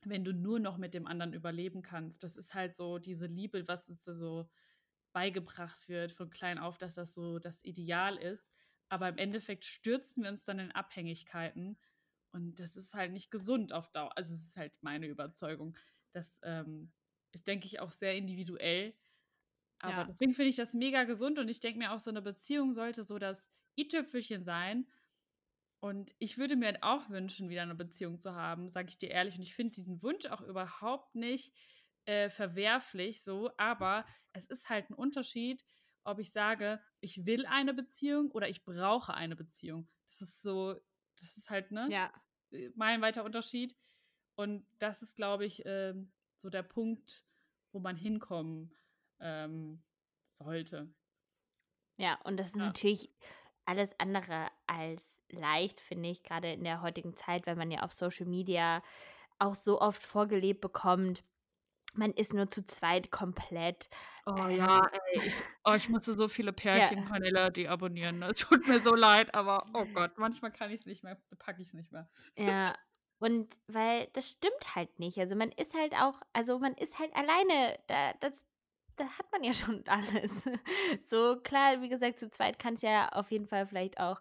wenn 0.05 0.25
du 0.25 0.33
nur 0.33 0.59
noch 0.61 0.79
mit 0.79 0.95
dem 0.95 1.07
anderen 1.07 1.35
überleben 1.35 1.83
kannst. 1.83 2.23
Das 2.23 2.37
ist 2.37 2.55
halt 2.55 2.75
so 2.75 2.99
diese 2.99 3.27
Liebe, 3.27 3.69
was 3.69 3.89
uns 3.89 4.05
so 4.05 4.49
beigebracht 5.17 5.89
wird 5.89 6.13
von 6.13 6.29
klein 6.29 6.59
auf, 6.59 6.77
dass 6.77 6.97
das 6.97 7.15
so 7.15 7.39
das 7.39 7.65
Ideal 7.65 8.19
ist. 8.19 8.53
Aber 8.91 9.09
im 9.09 9.17
Endeffekt 9.17 9.65
stürzen 9.65 10.23
wir 10.23 10.31
uns 10.31 10.45
dann 10.45 10.59
in 10.59 10.73
Abhängigkeiten. 10.73 11.79
Und 12.33 12.57
das 12.61 12.77
ist 12.77 12.93
halt 12.93 13.13
nicht 13.13 13.31
gesund 13.31 13.73
auf 13.73 13.91
Dauer. 13.93 14.13
Also, 14.15 14.35
es 14.35 14.45
ist 14.45 14.59
halt 14.59 14.77
meine 14.83 15.07
Überzeugung. 15.07 15.75
Das 16.13 16.39
ähm, 16.43 16.93
ist, 17.33 17.47
denke 17.47 17.65
ich, 17.65 17.81
auch 17.81 17.93
sehr 17.93 18.15
individuell. 18.15 18.93
Aber 19.79 19.97
ja. 19.97 20.05
deswegen 20.05 20.35
finde 20.35 20.51
ich 20.51 20.57
das 20.57 20.75
mega 20.75 21.05
gesund 21.05 21.39
und 21.39 21.49
ich 21.49 21.61
denke 21.61 21.79
mir 21.79 21.93
auch, 21.93 22.01
so 22.01 22.11
eine 22.11 22.21
Beziehung 22.21 22.75
sollte 22.75 23.03
so 23.03 23.19
das 23.19 23.51
i-Tüpfelchen 23.79 24.45
sein. 24.45 24.87
Und 25.81 26.15
ich 26.19 26.37
würde 26.37 26.57
mir 26.57 26.67
halt 26.67 26.83
auch 26.83 27.09
wünschen, 27.09 27.49
wieder 27.49 27.63
eine 27.63 27.75
Beziehung 27.75 28.21
zu 28.21 28.35
haben, 28.35 28.69
sage 28.69 28.91
ich 28.91 28.99
dir 28.99 29.13
ehrlich. 29.13 29.37
Und 29.37 29.45
ich 29.45 29.55
finde 29.55 29.73
diesen 29.77 30.03
Wunsch 30.03 30.27
auch 30.27 30.43
überhaupt 30.43 31.15
nicht 31.15 31.55
äh, 32.07 32.31
verwerflich 32.31 33.23
so. 33.23 33.51
Aber 33.57 34.05
es 34.33 34.47
ist 34.47 34.69
halt 34.69 34.91
ein 34.91 34.95
Unterschied, 34.95 35.65
ob 36.05 36.19
ich 36.19 36.33
sage, 36.33 36.81
ich 37.01 37.27
will 37.27 37.47
eine 37.47 37.75
Beziehung 37.75 38.31
oder 38.31 38.49
ich 38.49 38.65
brauche 38.65 39.15
eine 39.15 39.37
Beziehung. 39.37 39.89
Das 40.09 40.23
ist 40.23 40.43
so, 40.43 40.75
das 41.21 41.37
ist 41.37 41.51
halt, 41.51 41.73
ne? 41.73 41.89
Ja. 41.91 42.13
Äh, 42.51 42.71
mein 42.75 43.03
weiter 43.03 43.25
Unterschied. 43.25 43.77
Und 44.37 44.67
das 44.79 45.03
ist, 45.03 45.17
glaube 45.17 45.45
ich, 45.45 45.65
äh, 45.67 45.95
so 46.37 46.51
der 46.51 46.63
Punkt, 46.63 47.25
wo 47.73 47.81
man 47.81 47.97
hinkommen 47.97 48.75
ähm, 49.21 49.83
sollte. 50.23 50.93
Ja, 51.97 52.21
und 52.25 52.37
das 52.37 52.49
ist 52.49 52.57
ja. 52.57 52.67
natürlich 52.67 53.11
alles 53.65 53.99
andere 53.99 54.49
als 54.67 55.23
leicht, 55.31 55.81
finde 55.81 56.11
ich, 56.11 56.23
gerade 56.23 56.53
in 56.53 56.65
der 56.65 56.83
heutigen 56.83 57.17
Zeit, 57.17 57.47
weil 57.47 57.57
man 57.57 57.71
ja 57.71 57.83
auf 57.83 57.93
Social 57.93 58.27
Media 58.27 58.83
auch 59.39 59.55
so 59.55 59.81
oft 59.81 60.03
vorgelebt 60.03 60.61
bekommt, 60.61 61.25
man 61.99 62.13
ist 62.13 62.35
nur 62.35 62.49
zu 62.49 62.65
zweit 62.65 63.11
komplett. 63.11 63.89
Oh 64.27 64.35
ähm, 64.37 64.57
ja, 64.57 64.87
ey. 65.13 65.21
Ich, 65.27 65.33
oh, 65.65 65.75
ich 65.75 65.89
musste 65.89 66.15
so 66.15 66.29
viele 66.29 66.53
Pärchenkanäle 66.53 67.39
ja. 67.41 67.51
deabonnieren. 67.51 68.19
Ne? 68.19 68.35
Tut 68.35 68.67
mir 68.67 68.81
so 68.81 68.95
leid, 68.95 69.35
aber 69.35 69.67
oh 69.75 69.85
Gott, 69.95 70.19
manchmal 70.19 70.53
kann 70.53 70.71
ich 70.71 70.81
es 70.81 70.87
nicht 70.87 71.05
mehr, 71.05 71.17
packe 71.39 71.63
ich 71.63 71.69
es 71.69 71.75
nicht 71.75 71.93
mehr. 71.93 72.09
Ja, 72.37 72.75
Und 73.19 73.55
weil 73.67 74.09
das 74.13 74.31
stimmt 74.31 74.75
halt 74.75 74.99
nicht. 74.99 75.19
Also 75.19 75.37
man 75.37 75.51
ist 75.53 75.75
halt 75.75 75.95
auch, 75.95 76.21
also 76.33 76.59
man 76.59 76.75
ist 76.75 76.99
halt 76.99 77.15
alleine. 77.15 77.79
Da, 77.87 78.13
das, 78.21 78.45
da 78.97 79.05
hat 79.05 79.31
man 79.33 79.45
ja 79.45 79.53
schon 79.55 79.85
alles. 79.87 80.33
So 81.05 81.41
klar, 81.43 81.81
wie 81.83 81.89
gesagt, 81.89 82.19
zu 82.19 82.31
zweit 82.31 82.59
kann 82.59 82.75
es 82.75 82.83
ja 82.83 83.09
auf 83.11 83.31
jeden 83.31 83.47
Fall 83.47 83.67
vielleicht 83.67 83.99
auch 84.01 84.21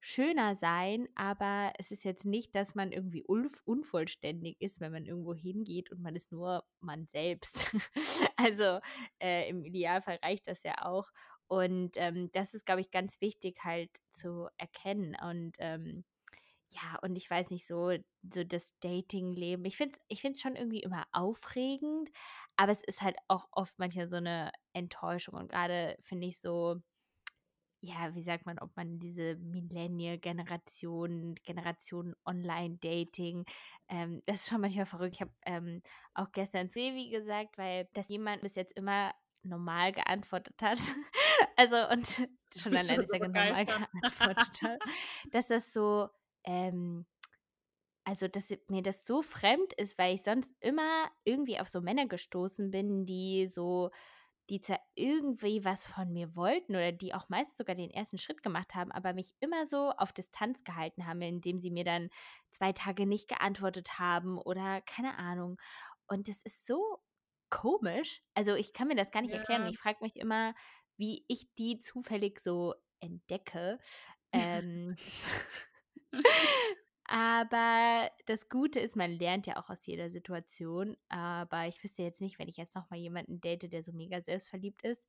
schöner 0.00 0.54
sein, 0.56 1.08
aber 1.14 1.72
es 1.78 1.90
ist 1.90 2.04
jetzt 2.04 2.24
nicht, 2.24 2.54
dass 2.54 2.74
man 2.74 2.92
irgendwie 2.92 3.24
unvollständig 3.24 4.60
ist, 4.60 4.80
wenn 4.80 4.92
man 4.92 5.06
irgendwo 5.06 5.34
hingeht 5.34 5.90
und 5.90 6.00
man 6.00 6.14
ist 6.14 6.30
nur 6.32 6.64
man 6.80 7.06
selbst. 7.06 7.74
also 8.36 8.80
äh, 9.20 9.48
im 9.48 9.64
Idealfall 9.64 10.18
reicht 10.22 10.48
das 10.48 10.62
ja 10.62 10.74
auch. 10.82 11.08
Und 11.48 11.92
ähm, 11.96 12.30
das 12.32 12.54
ist, 12.54 12.66
glaube 12.66 12.82
ich, 12.82 12.90
ganz 12.90 13.20
wichtig 13.20 13.60
halt 13.64 13.90
zu 14.10 14.48
erkennen. 14.58 15.16
Und 15.20 15.56
ähm, 15.58 16.04
ja, 16.68 16.98
und 17.02 17.16
ich 17.16 17.30
weiß 17.30 17.50
nicht, 17.50 17.66
so, 17.66 17.96
so 18.22 18.44
das 18.44 18.74
Dating-Leben. 18.80 19.64
Ich 19.64 19.76
finde 19.76 19.96
es 20.08 20.20
ich 20.22 20.40
schon 20.40 20.56
irgendwie 20.56 20.80
immer 20.80 21.04
aufregend, 21.12 22.10
aber 22.56 22.72
es 22.72 22.82
ist 22.84 23.02
halt 23.02 23.16
auch 23.28 23.48
oft 23.52 23.78
manchmal 23.78 24.08
so 24.08 24.16
eine 24.16 24.52
Enttäuschung. 24.74 25.34
Und 25.34 25.50
gerade 25.50 25.96
finde 26.02 26.26
ich 26.26 26.38
so, 26.40 26.76
ja, 27.80 28.14
wie 28.14 28.22
sagt 28.22 28.46
man, 28.46 28.58
ob 28.58 28.76
man 28.76 28.98
diese 28.98 29.36
Millennial-Generation, 29.36 31.36
Generation 31.44 32.16
Online-Dating, 32.24 33.44
ähm, 33.88 34.22
das 34.26 34.40
ist 34.40 34.48
schon 34.48 34.60
manchmal 34.60 34.86
verrückt. 34.86 35.14
Ich 35.14 35.20
habe 35.20 35.32
ähm, 35.46 35.82
auch 36.14 36.32
gestern 36.32 36.68
zu 36.68 36.80
Evi 36.80 37.10
gesagt, 37.10 37.56
weil 37.56 37.88
das 37.94 38.08
jemand 38.08 38.42
bis 38.42 38.56
jetzt 38.56 38.76
immer 38.76 39.12
normal 39.42 39.92
geantwortet 39.92 40.60
hat. 40.60 40.78
also 41.56 41.76
und 41.90 42.06
schon 42.56 42.76
an 42.76 42.88
eine 42.88 43.06
Sekunde 43.06 43.28
normal 43.28 43.64
geantwortet 43.66 44.62
hat, 44.62 44.80
dass 45.30 45.48
das 45.48 45.72
so 45.72 46.08
ähm, 46.44 47.06
also 48.08 48.26
dass 48.26 48.48
mir 48.68 48.82
das 48.82 49.06
so 49.06 49.20
fremd 49.20 49.74
ist, 49.74 49.98
weil 49.98 50.14
ich 50.14 50.22
sonst 50.22 50.54
immer 50.60 51.10
irgendwie 51.24 51.60
auf 51.60 51.68
so 51.68 51.82
Männer 51.82 52.06
gestoßen 52.06 52.70
bin, 52.70 53.04
die 53.04 53.48
so, 53.48 53.90
die 54.50 54.60
zwar 54.60 54.80
irgendwie 54.94 55.64
was 55.64 55.86
von 55.86 56.12
mir 56.12 56.34
wollten 56.34 56.74
oder 56.74 56.92
die 56.92 57.14
auch 57.14 57.28
meist 57.28 57.56
sogar 57.56 57.74
den 57.74 57.90
ersten 57.90 58.18
Schritt 58.18 58.42
gemacht 58.42 58.74
haben, 58.74 58.92
aber 58.92 59.12
mich 59.12 59.34
immer 59.40 59.66
so 59.66 59.90
auf 59.90 60.12
Distanz 60.12 60.64
gehalten 60.64 61.06
haben, 61.06 61.20
indem 61.22 61.60
sie 61.60 61.70
mir 61.70 61.84
dann 61.84 62.08
zwei 62.50 62.72
Tage 62.72 63.06
nicht 63.06 63.28
geantwortet 63.28 63.98
haben 63.98 64.38
oder 64.38 64.80
keine 64.82 65.18
Ahnung. 65.18 65.58
Und 66.06 66.28
das 66.28 66.42
ist 66.42 66.66
so 66.66 66.98
komisch. 67.50 68.22
Also 68.34 68.54
ich 68.54 68.72
kann 68.72 68.88
mir 68.88 68.96
das 68.96 69.10
gar 69.10 69.22
nicht 69.22 69.32
ja. 69.32 69.38
erklären. 69.38 69.66
Ich 69.66 69.78
frage 69.78 69.98
mich 70.00 70.16
immer, 70.16 70.54
wie 70.96 71.24
ich 71.28 71.46
die 71.58 71.78
zufällig 71.78 72.40
so 72.40 72.74
entdecke. 73.00 73.78
Ähm, 74.30 74.94
Aber 77.08 78.10
das 78.26 78.50
Gute 78.50 78.80
ist, 78.80 78.94
man 78.94 79.18
lernt 79.18 79.46
ja 79.46 79.56
auch 79.56 79.70
aus 79.70 79.84
jeder 79.86 80.10
Situation. 80.10 80.96
Aber 81.08 81.66
ich 81.66 81.82
wüsste 81.82 82.02
jetzt 82.02 82.20
nicht, 82.20 82.38
wenn 82.38 82.48
ich 82.48 82.58
jetzt 82.58 82.76
nochmal 82.76 83.00
jemanden 83.00 83.40
date, 83.40 83.72
der 83.72 83.82
so 83.82 83.92
mega 83.92 84.20
selbstverliebt 84.20 84.82
ist. 84.82 85.02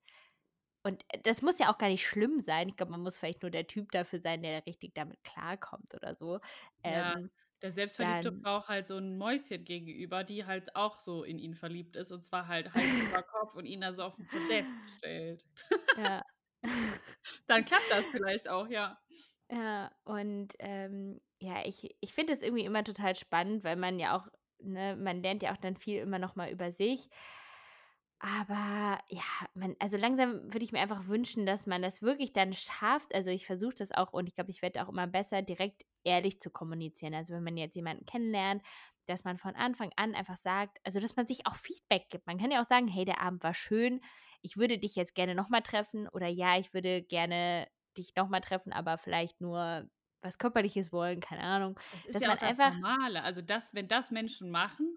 Und 0.84 1.04
äh, 1.10 1.20
das 1.24 1.42
muss 1.42 1.60
ja 1.60 1.72
auch 1.72 1.78
gar 1.78 1.90
nicht 1.90 2.08
schlimm 2.08 2.40
sein. 2.40 2.70
Ich 2.70 2.78
glaube, 2.78 2.94
man 2.94 3.02
muss 3.02 3.18
vielleicht 3.18 3.42
nur 3.42 3.52
der 3.52 3.68
Typ 3.68 3.92
dafür 3.92 4.20
sein, 4.20 4.42
der 4.42 4.66
richtig 4.66 4.94
damit 4.96 5.22
klarkommt 5.26 5.94
oder 5.94 6.16
so. 6.16 6.40
Ja, 6.86 7.18
ähm, 7.18 7.30
der 7.62 7.74
Selbstverliebte 7.74 8.32
dann, 8.32 8.42
braucht 8.42 8.70
halt 8.70 8.88
so 8.88 8.96
ein 8.96 9.18
Mäuschen 9.18 9.66
gegenüber, 9.66 10.24
die 10.24 10.46
halt 10.46 10.76
auch 10.78 11.00
so 11.00 11.26
in 11.26 11.38
ihn 11.38 11.56
verliebt 11.56 11.98
ist. 11.98 12.12
Und 12.14 12.24
zwar 12.24 12.48
halt 12.48 12.74
Hals 12.74 13.10
über 13.10 13.24
Kopf 13.24 13.56
und 13.56 13.66
ihn 13.66 13.84
also 13.84 14.04
auf 14.04 14.16
den 14.16 14.28
Podest 14.28 14.72
stellt. 14.98 15.46
Ja. 15.98 16.24
dann 17.48 17.66
klappt 17.66 17.92
das 17.92 18.06
vielleicht 18.12 18.48
auch, 18.48 18.70
ja. 18.70 18.98
Ja, 19.52 19.92
und 20.06 20.50
ähm, 20.60 21.20
ja, 21.42 21.66
ich, 21.66 21.96
ich 22.02 22.14
finde 22.14 22.34
es 22.34 22.42
irgendwie 22.42 22.66
immer 22.66 22.84
total 22.84 23.16
spannend, 23.16 23.64
weil 23.64 23.76
man 23.78 23.98
ja 24.00 24.16
auch, 24.18 24.28
ne, 24.60 24.96
man 24.96 25.24
lernt 25.24 25.42
ja 25.42 25.52
auch 25.54 25.58
dann 25.58 25.76
viel 25.76 26.00
immer 26.00 26.20
noch 26.20 26.36
mal 26.36 26.52
über 26.52 26.72
sich. 26.72 27.10
Aber 28.22 29.00
ja, 29.08 29.22
man, 29.54 29.78
also 29.80 29.96
langsam 29.96 30.54
würde 30.54 30.66
ich 30.66 30.74
mir 30.74 30.82
einfach 30.82 31.08
wünschen, 31.08 31.46
dass 31.46 31.68
man 31.68 31.82
das 31.82 32.02
wirklich 32.02 32.34
dann 32.34 32.52
schafft. 32.54 33.16
Also 33.16 33.30
ich 33.30 33.46
versuche 33.46 33.76
das 33.76 33.94
auch 33.94 34.12
und 34.12 34.28
ich 34.28 34.36
glaube, 34.36 34.52
ich 34.52 34.62
werde 34.62 34.84
auch 34.84 34.90
immer 34.90 35.08
besser, 35.08 35.42
direkt 35.42 35.86
ehrlich 36.04 36.42
zu 36.42 36.50
kommunizieren. 36.50 37.14
Also 37.14 37.34
wenn 37.34 37.44
man 37.46 37.56
jetzt 37.56 37.76
jemanden 37.76 38.06
kennenlernt, 38.06 38.62
dass 39.06 39.24
man 39.24 39.38
von 39.38 39.56
Anfang 39.56 39.92
an 39.96 40.16
einfach 40.16 40.36
sagt, 40.36 40.80
also 40.84 41.00
dass 41.00 41.16
man 41.16 41.28
sich 41.28 41.48
auch 41.48 41.56
Feedback 41.56 42.10
gibt. 42.10 42.28
Man 42.28 42.38
kann 42.38 42.52
ja 42.52 42.62
auch 42.62 42.68
sagen, 42.68 42.90
hey, 42.90 43.06
der 43.06 43.22
Abend 43.22 43.42
war 43.44 43.54
schön, 43.54 44.02
ich 44.42 44.58
würde 44.58 44.78
dich 44.78 44.96
jetzt 44.96 45.16
gerne 45.16 45.34
nochmal 45.34 45.62
treffen 45.62 46.08
oder 46.10 46.28
ja, 46.28 46.58
ich 46.60 46.74
würde 46.74 47.02
gerne 47.02 47.68
dich 47.98 48.16
nochmal 48.16 48.42
treffen, 48.42 48.74
aber 48.74 48.98
vielleicht 48.98 49.42
nur 49.42 49.90
was 50.22 50.38
Körperliches 50.38 50.92
wollen, 50.92 51.20
keine 51.22 51.44
Ahnung. 51.44 51.80
Das 51.92 52.06
ist 52.06 52.20
Dass 52.20 52.22
ja 52.22 52.34
auch 52.34 52.42
das 52.42 52.42
einfach, 52.42 52.74
Normale. 52.74 53.24
Also 53.24 53.42
das, 53.42 53.74
wenn 53.74 53.88
das 53.88 54.12
Menschen 54.12 54.52
machen, 54.52 54.96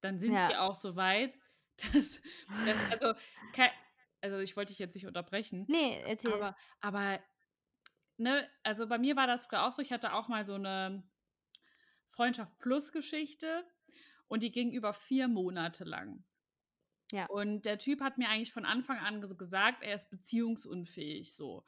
dann 0.00 0.18
sind 0.18 0.40
ja. 0.40 0.50
sie 0.50 0.56
auch 0.56 0.74
so 0.74 0.96
weit, 0.96 1.38
Das 1.92 2.20
das 2.64 2.84
also, 2.90 3.14
kei 3.52 3.70
also, 4.20 4.38
ich 4.38 4.56
wollte 4.56 4.70
dich 4.72 4.78
jetzt 4.78 4.94
nicht 4.94 5.06
unterbrechen, 5.06 5.68
Ne, 5.68 6.00
erzähl. 6.06 6.40
aber 6.40 6.56
aber 6.80 7.20
ne, 8.18 8.48
also, 8.64 8.88
bei 8.88 8.98
mir 8.98 9.16
war 9.16 9.26
das 9.28 9.46
früher 9.46 9.66
auch 9.66 9.72
so, 9.72 9.82
ich 9.82 9.92
hatte 9.92 10.14
auch 10.14 10.28
mal 10.28 10.44
so 10.46 10.58
'ne 10.58 11.04
Freundschaft-Plus-Geschichte 12.08 13.66
und 14.28 14.42
die 14.42 14.52
ging 14.52 14.72
über 14.72 14.94
4 14.94 15.28
Monate 15.28 15.84
lang. 15.84 16.24
Ja. 17.12 17.28
Und 17.28 17.64
der 17.64 17.78
Typ 17.78 18.00
hat 18.00 18.18
mir 18.18 18.28
eigentlich 18.28 18.52
von 18.52 18.64
Anfang 18.66 18.98
an 18.98 19.20
gesagt, 19.38 19.82
er 19.82 19.94
ist 19.96 20.10
beziehungsunfähig 20.10 21.34
so. 21.34 21.64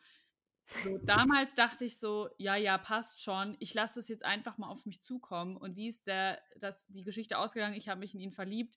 So, 0.74 0.98
damals 1.06 1.54
dachte 1.54 1.84
ich 1.84 1.98
so: 1.98 2.28
„Ja, 2.38 2.56
ja, 2.56 2.76
passt 2.78 3.22
schon. 3.22 3.56
Ich 3.60 3.72
lasse 3.74 3.94
das 3.96 4.08
jetzt 4.08 4.24
einfach 4.24 4.58
mal 4.58 4.68
auf 4.68 4.84
mich 4.86 5.00
zukommen.“ 5.02 5.56
Und 5.56 5.76
wie 5.76 5.88
ist 5.88 6.06
der 6.06 6.42
das 6.58 6.86
die 6.88 7.02
Geschichte 7.04 7.38
ausgegangen? 7.38 7.74
Ich 7.74 7.88
habe 7.88 8.00
mich 8.00 8.14
in 8.14 8.20
ihn 8.20 8.32
verliebt 8.32 8.76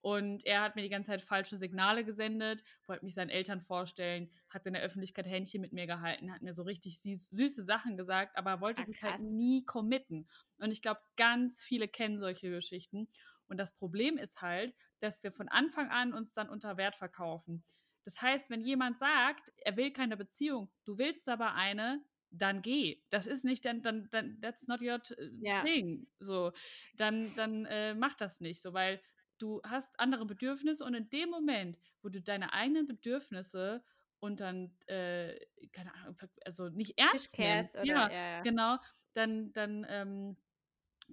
und 0.00 0.44
er 0.46 0.60
hat 0.62 0.76
mir 0.76 0.82
die 0.82 0.88
ganze 0.90 1.10
Zeit 1.10 1.22
falsche 1.22 1.56
Signale 1.56 2.04
gesendet, 2.04 2.62
wollte 2.86 3.04
mich 3.04 3.14
seinen 3.14 3.30
Eltern 3.30 3.60
vorstellen, 3.60 4.30
hat 4.48 4.64
in 4.66 4.74
der 4.74 4.82
Öffentlichkeit 4.82 5.26
Händchen 5.26 5.60
mit 5.60 5.72
mir 5.72 5.86
gehalten, 5.86 6.32
hat 6.32 6.42
mir 6.42 6.52
so 6.52 6.62
richtig 6.62 7.00
süß 7.02 7.28
süße 7.30 7.64
Sachen 7.64 7.96
gesagt, 7.96 8.36
aber 8.36 8.60
wollte 8.60 8.82
Ah, 8.82 8.84
sich 8.84 9.02
halt 9.02 9.18
nie 9.18 9.64
committen. 9.64 10.28
Und 10.58 10.70
ich 10.70 10.82
glaube, 10.82 11.00
ganz 11.16 11.62
viele 11.64 11.88
kennen 11.88 12.20
solche 12.20 12.50
Geschichten. 12.50 13.08
Und 13.46 13.56
das 13.58 13.74
Problem 13.76 14.18
ist 14.18 14.42
halt, 14.42 14.74
dass 15.00 15.22
wir 15.22 15.32
von 15.32 15.48
Anfang 15.48 15.88
an 15.90 16.12
uns 16.12 16.32
dann 16.34 16.50
unter 16.50 16.76
Wert 16.76 16.94
verkaufen. 16.96 17.64
Das 18.08 18.22
heißt, 18.22 18.48
wenn 18.48 18.62
jemand 18.62 18.98
sagt, 18.98 19.52
er 19.58 19.76
will 19.76 19.92
keine 19.92 20.16
Beziehung, 20.16 20.70
du 20.86 20.96
willst 20.96 21.28
aber 21.28 21.54
eine, 21.54 22.02
dann 22.30 22.62
geh. 22.62 23.02
Das 23.10 23.26
ist 23.26 23.44
nicht 23.44 23.66
dann 23.66 23.82
dann 23.82 24.08
dann 24.10 24.40
that's 24.40 24.66
not 24.66 24.80
your 24.82 25.02
t 25.02 25.14
Ja. 25.40 25.64
thing. 25.64 26.08
So, 26.18 26.52
dann 26.94 27.34
dann, 27.34 27.66
äh, 27.66 27.94
mach 27.94 28.14
das 28.14 28.40
nicht 28.40 28.62
so, 28.62 28.72
weil 28.72 29.02
du 29.36 29.60
hast 29.62 30.00
andere 30.00 30.24
Bedürfnisse 30.24 30.84
und 30.86 30.94
in 30.94 31.10
dem 31.10 31.28
Moment, 31.28 31.78
wo 32.02 32.08
du 32.08 32.22
deine 32.22 32.54
eigenen 32.54 32.86
Bedürfnisse 32.86 33.84
und 34.20 34.40
dann, 34.40 34.74
äh, 34.86 35.38
keine 35.72 35.94
Ahnung, 35.94 36.16
also 36.46 36.70
nicht 36.70 36.98
ernst 36.98 37.38
nimmst, 37.38 37.76
oder 37.76 38.08
ja, 38.08 38.10
ja, 38.10 38.30
ja. 38.38 38.48
genau, 38.48 38.78
dann 39.12 39.52
dann, 39.52 39.84
ähm, 39.90 40.38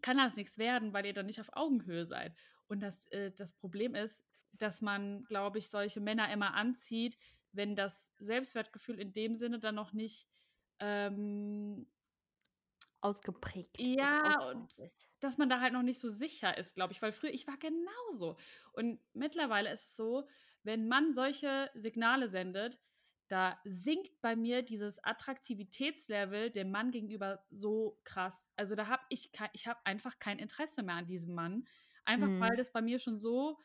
kann 0.01 0.17
das 0.17 0.37
nix 0.37 0.57
werden, 0.57 0.93
weil 0.93 1.05
ihr 1.05 1.13
dann 1.13 1.27
nicht 1.27 1.41
auf 1.41 1.51
Augenhöhe 1.53 2.05
seid. 2.05 2.35
Und 2.67 2.81
das 2.81 3.07
äh, 3.11 3.31
das 3.31 3.53
Problem 3.53 3.95
ist, 3.95 4.24
dass 4.57 4.81
man, 4.81 5.23
glaube 5.25 5.59
ich, 5.59 5.69
solche 5.69 5.99
Männer 6.01 6.31
immer 6.31 6.53
anzieht, 6.55 7.17
wenn 7.51 7.75
das 7.75 8.13
Selbstwertgefühl 8.19 8.99
in 8.99 9.13
dem 9.13 9.35
Sinne 9.35 9.59
dann 9.59 9.75
noch 9.75 9.93
nicht, 9.93 10.27
ähm 10.79 11.87
Ausgeprägt 13.01 13.77
ja, 13.77 14.39
und 14.51 14.73
dass 15.19 15.37
man 15.37 15.49
da 15.49 15.59
halt 15.61 15.73
noch 15.73 15.81
nicht 15.83 15.99
so 15.99 16.09
sicher 16.09 16.57
ist, 16.57 16.75
glaube 16.75 16.93
ich, 16.93 17.01
weil 17.01 17.11
früher 17.11 17.31
ich 17.33 17.47
war 17.47 17.57
genauso. 17.57 18.37
Und 18.73 18.99
mittlerweile 19.13 19.71
ist 19.71 19.85
es 19.89 19.95
so, 19.95 20.27
wenn 20.63 20.81
'n 20.85 20.87
Mann 20.87 21.13
solche 21.13 21.71
Signale 21.75 22.29
sendet, 22.29 22.79
da 23.27 23.59
sinkt 23.65 24.21
bei 24.21 24.35
mir 24.35 24.61
dieses 24.63 25.03
Attraktivitätslevel 25.03 26.51
dem 26.51 26.69
Mann 26.71 26.91
gegenüber 26.91 27.45
so 27.49 27.99
krass. 28.03 28.51
Also, 28.55 28.75
da 28.75 28.87
habe 28.87 29.03
ich 29.09 29.31
ich 29.53 29.67
habe 29.67 29.79
einfach 29.85 30.19
kein 30.19 30.39
Interesse 30.39 30.83
mehr 30.83 30.95
an 30.95 31.07
diesem 31.07 31.33
Mann, 31.35 31.65
einfach 32.05 32.29
weil 32.39 32.51
Mhm. 32.51 32.57
das 32.57 32.71
bei 32.71 32.81
mir 32.81 32.99
schon 32.99 33.17
so 33.17 33.59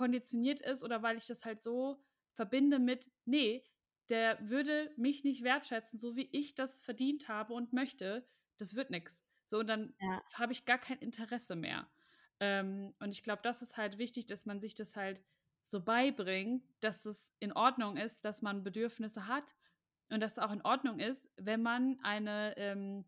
konditioniert 0.00 0.60
ist 0.60 0.82
oder 0.82 1.02
weil 1.02 1.16
ich 1.18 1.26
das 1.26 1.44
halt 1.44 1.62
so 1.62 2.02
verbinde 2.32 2.78
mit: 2.78 3.10
„Ne, 3.26 3.62
der 4.08 4.38
würde 4.48 4.92
mich 4.96 5.24
nicht 5.24 5.42
wertschätzen, 5.44 5.98
so 6.00 6.16
wie 6.16 6.28
ich 6.32 6.54
das 6.54 6.80
verdient 6.80 7.28
habe 7.28 7.52
und 7.54 7.72
möchte. 7.72 8.26
Das 8.58 8.74
wird 8.74 8.90
nix.“ 8.90 9.22
So, 9.46 9.58
und 9.60 9.66
dann 9.68 9.94
Ja. 10.00 10.22
habe 10.34 10.52
ich 10.52 10.64
gar 10.64 10.78
kein 10.78 10.98
Interesse 10.98 11.56
mehr. 11.56 11.90
Ähm, 12.40 12.94
und 13.00 13.10
ich 13.12 13.22
glaube, 13.22 13.42
das 13.42 13.62
ist 13.62 13.76
halt 13.76 13.98
wichtig, 13.98 14.26
dass 14.26 14.46
man 14.46 14.60
sich 14.60 14.74
das 14.74 14.96
halt 14.96 15.22
so 15.66 15.82
beibringt, 15.84 16.64
dass 16.80 17.04
es 17.06 17.34
in 17.40 17.52
Ordnung 17.52 17.96
ist, 17.96 18.24
dass 18.24 18.42
man 18.42 18.64
Bedürfnisse 18.64 19.26
hat 19.26 19.54
und 20.10 20.20
dass 20.20 20.32
es 20.32 20.38
auch 20.38 20.52
in 20.52 20.62
Ordnung 20.62 20.98
ist, 20.98 21.30
wenn 21.36 21.62
man 21.62 21.98
eine, 22.02 22.54
ähm, 22.56 23.04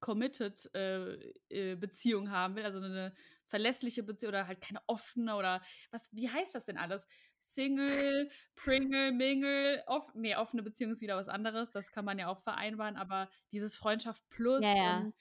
committed, 0.00 0.70
äh, 0.74 1.32
äh, 1.48 1.76
Beziehung 1.76 2.30
haben 2.30 2.56
will, 2.56 2.64
also 2.64 2.80
'ne 2.80 3.14
verlässliche 3.46 4.02
Beziehung 4.02 4.30
oder 4.30 4.46
halt 4.48 4.60
keine 4.60 4.80
offene 4.88 5.36
oder 5.36 5.62
was 5.92 6.02
wie 6.12 6.28
heißt 6.30 6.54
das 6.54 6.64
denn 6.66 6.78
alles? 6.78 7.06
Single, 7.40 8.30
Pringle, 8.56 9.12
Mingle, 9.12 9.82
off 9.86 10.14
ne, 10.14 10.36
offene 10.38 10.62
Beziehung 10.62 10.92
ist 10.92 11.00
wieder 11.02 11.16
was 11.16 11.28
anderes, 11.28 11.70
das 11.72 11.90
kann 11.92 12.04
man 12.04 12.18
ja 12.18 12.28
auch 12.28 12.40
vereinbaren, 12.40 12.96
aber 12.96 13.30
dieses 13.52 13.76
Freundschaft 13.76 14.28
plus 14.30 14.64
Ja, 14.64 14.74
ja. 14.76 15.06
und 15.06 15.14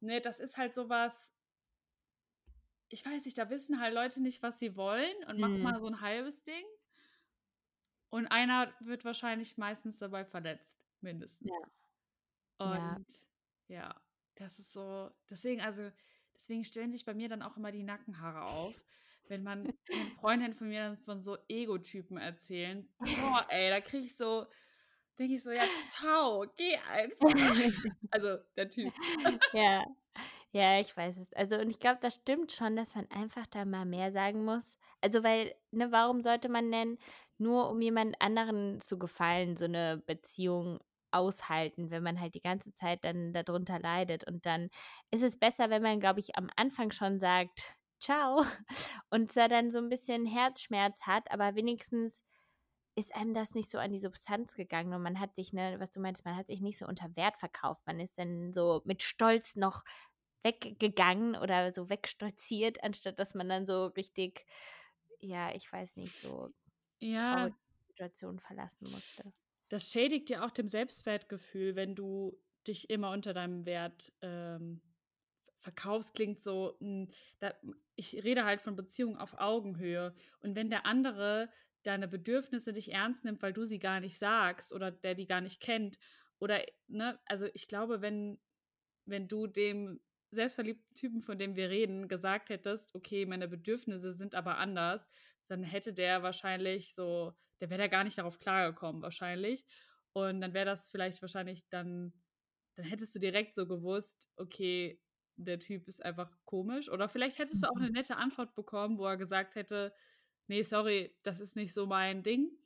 ne, 0.00 0.20
das 0.20 0.40
ist 0.40 0.56
halt 0.58 0.74
so 0.74 0.88
was 0.90 1.30
ich 2.90 3.04
weiß 3.04 3.24
nicht, 3.24 3.38
da 3.38 3.48
wissen 3.50 3.80
halt 3.80 3.94
Leute 3.94 4.20
nicht, 4.22 4.42
was 4.42 4.58
sie 4.58 4.76
wollen 4.76 5.14
und 5.26 5.38
machen 5.40 5.58
Mhm. 5.58 5.74
mal 5.74 5.80
so 5.80 5.86
'n 5.86 6.00
halbes 6.00 6.42
Ding. 6.44 6.64
Und 8.12 8.26
einer 8.28 8.74
wird 8.80 9.04
wahrscheinlich 9.04 9.56
meistens 9.58 9.98
dabei 9.98 10.24
verletzt, 10.24 10.86
mindestens. 11.00 11.42
Ja. 11.42 11.58
Ja. 12.64 12.98
Und 12.98 13.06
ja, 13.68 14.03
das 14.36 14.58
ist 14.58 14.72
so 14.72 15.10
deswegen 15.30 15.60
also, 15.62 15.90
deswegen 16.36 16.64
stellen 16.64 16.92
sich 16.92 17.04
bei 17.04 17.14
mir 17.14 17.28
dann 17.28 17.42
auch 17.42 17.56
immer 17.56 17.72
die 17.72 17.82
Nackenhaare 17.84 18.44
auf, 18.44 18.84
wenn 19.28 19.42
man 19.42 19.72
Freundinnen 20.20 20.54
von 20.54 20.68
mir 20.68 20.80
dann 20.84 20.98
von 20.98 21.20
so 21.22 21.38
Ego-Typen 21.48 22.16
erzählen. 22.18 22.88
Boah, 23.14 23.46
ey, 23.50 23.70
da 23.70 23.80
kriege 23.80 24.06
ich 24.06 24.16
so 24.16 24.46
denke 25.18 25.34
ich 25.36 25.42
so: 25.44 25.50
„Ja, 25.52 25.68
tschau, 25.82 26.46
geh 26.56 26.76
einfach.“ 26.78 27.18
Also, 28.10 28.38
der 28.56 28.70
Typ. 28.70 28.94
Ja. 29.52 29.84
Ja, 30.52 30.80
ich 30.80 30.96
weiß 30.96 31.18
es. 31.18 31.32
Also, 31.34 31.56
und 31.58 31.70
ich 31.70 31.78
glaube, 31.80 32.00
das 32.02 32.16
stimmt 32.16 32.52
schon, 32.52 32.76
dass 32.76 32.94
man 32.94 33.10
einfach 33.10 33.46
da 33.46 33.64
mal 33.66 33.86
mehr 33.86 34.12
sagen 34.12 34.44
muss. 34.44 34.78
Also, 35.02 35.24
weil, 35.24 35.54
ne, 35.72 35.92
warum 35.92 36.22
sollte 36.22 36.48
man 36.50 36.72
denn 36.72 36.98
nur 37.38 37.70
um 37.70 37.80
jemand 37.82 38.16
anderen 38.22 38.80
zu 38.80 38.98
gefallen, 38.98 39.56
so 39.56 39.66
'ne 39.68 40.02
Beziehung 40.06 40.80
aushalten, 41.14 41.90
wenn 41.90 42.02
man 42.02 42.20
halt 42.20 42.34
die 42.34 42.42
ganze 42.42 42.72
Zeit 42.72 43.04
dann 43.04 43.32
da 43.32 43.42
drunter 43.42 43.78
leidet? 43.80 44.26
Und 44.28 44.46
dann 44.46 44.70
ist 45.10 45.22
es 45.22 45.38
besser, 45.38 45.70
wenn 45.70 45.82
man, 45.82 46.00
glaube 46.00 46.20
ich, 46.20 46.36
am 46.36 46.48
Anfang 46.56 46.90
schon 46.92 47.20
sagt: 47.20 47.74
„Tschau“ 48.00 48.44
und 49.10 49.32
zwar 49.32 49.48
dann 49.48 49.70
so 49.72 49.78
'n 49.78 49.88
bisschen 49.90 50.26
Herzschmerz 50.26 51.06
hat, 51.06 51.30
aber 51.32 51.54
wenigstens 51.56 52.22
ist 52.96 53.14
einem 53.16 53.34
das 53.34 53.54
nicht 53.54 53.70
so 53.70 53.78
an 53.78 53.92
die 53.92 53.98
Substanz 53.98 54.54
gegangen 54.54 54.94
und 54.94 55.02
man 55.02 55.18
hat 55.20 55.34
sich, 55.36 55.52
ne, 55.52 55.76
was 55.80 55.90
du 55.90 56.00
meinst, 56.00 56.24
man 56.24 56.36
hat 56.36 56.46
sich 56.48 56.60
nicht 56.60 56.78
so 56.78 56.86
unter 56.86 57.14
Wert 57.16 57.38
verkauft. 57.38 57.82
Man 57.86 57.98
ist 58.00 58.18
dann 58.18 58.52
so 58.52 58.82
mit 58.84 59.02
Stolz 59.02 59.56
noch 59.56 59.84
weggegangen 60.44 61.36
oder 61.36 61.72
so 61.72 61.88
wegstolziert, 61.90 62.84
anstatt 62.84 63.18
dass 63.18 63.34
man 63.34 63.48
dann 63.48 63.66
so 63.66 63.86
richtig, 63.86 64.46
ja, 65.20 65.52
ich 65.54 65.70
weiß 65.72 65.96
nicht, 65.96 66.20
so 66.20 66.50
Ja. 67.00 67.54
Situationen 67.88 68.40
verlassen 68.40 68.90
musste. 68.90 69.32
Das 69.74 69.90
schädigt 69.90 70.30
ja 70.30 70.46
auch 70.46 70.52
dem 70.52 70.68
Selbstwertgefühl, 70.68 71.74
wenn 71.74 71.96
du 71.96 72.40
dich 72.64 72.90
immer 72.90 73.10
unter 73.10 73.34
deinem 73.34 73.66
Wert, 73.66 74.12
ähm, 74.22 74.82
verkaufst, 75.58 76.14
klingt 76.14 76.40
so, 76.40 76.76
hm, 76.78 77.08
da 77.40 77.54
ich 77.96 78.22
rede 78.22 78.44
halt 78.44 78.60
von 78.60 78.76
Beziehungen 78.76 79.16
auf 79.16 79.40
Augenhöhe. 79.40 80.14
Und 80.38 80.54
wenn 80.54 80.70
der 80.70 80.86
andere 80.86 81.50
deine 81.82 82.06
Bedürfnisse 82.06 82.70
nicht 82.72 82.92
ernst 82.92 83.24
nimmt, 83.24 83.42
weil 83.42 83.52
du 83.52 83.64
sie 83.64 83.80
gar 83.80 83.98
nicht 83.98 84.16
sagst 84.16 84.72
oder 84.72 84.92
der 84.92 85.16
die 85.16 85.26
gar 85.26 85.40
nicht 85.40 85.60
kennt 85.60 85.98
oder, 86.38 86.62
ne 86.86 87.18
also, 87.26 87.46
ich 87.52 87.66
glaube, 87.66 88.00
wenn 88.00 88.40
wenn 89.06 89.28
du 89.28 89.46
dem 89.46 90.00
selbstverliebten 90.30 90.94
Typen, 90.94 91.20
von 91.22 91.38
dem 91.38 91.56
wir 91.56 91.70
reden, 91.70 92.08
gesagt 92.08 92.48
hättest: 92.50 92.94
„Okay, 92.94 93.26
meine 93.26 93.48
Bedürfnisse 93.48 94.12
sind 94.12 94.34
aber 94.36 94.58
anders“, 94.58 95.06
dann 95.48 95.62
hätte 95.64 95.92
der 95.94 96.22
wahrscheinlich 96.22 96.94
so 96.94 97.34
der 97.60 97.70
wäre 97.70 97.80
da 97.82 97.88
gar 97.88 98.04
nicht 98.04 98.18
darauf 98.18 98.38
klargekommen 98.40 99.02
wahrscheinlich. 99.02 99.64
Und 100.12 100.40
dann 100.40 100.54
wäre 100.54 100.66
das 100.66 100.88
vielleicht 100.88 101.22
wahrscheinlich 101.22 101.68
dann 101.70 102.14
dann 102.76 102.86
hättest 102.86 103.14
du 103.14 103.18
direkt 103.20 103.54
so 103.54 103.66
gewusst: 103.68 104.30
„Okay, 104.36 105.02
der 105.36 105.58
Typ 105.60 105.88
ist 105.88 106.04
einfach 106.04 106.36
komisch.“ 106.44 106.90
Oder 106.90 107.08
vielleicht 107.08 107.38
hättest 107.38 107.62
du 107.62 107.68
auch 107.68 107.78
'ne 107.80 107.90
nette 107.90 108.16
Antwort 108.16 108.54
bekommen, 108.56 108.98
wo 108.98 109.06
er 109.06 109.16
gesagt 109.18 109.54
hätte: 109.56 109.94
„Ne, 110.48 110.62
sorry, 110.64 111.18
das 111.24 111.40
ist 111.40 111.56
nicht 111.56 111.72
so 111.74 111.86
mein 111.86 112.22
Ding.“ 112.24 112.58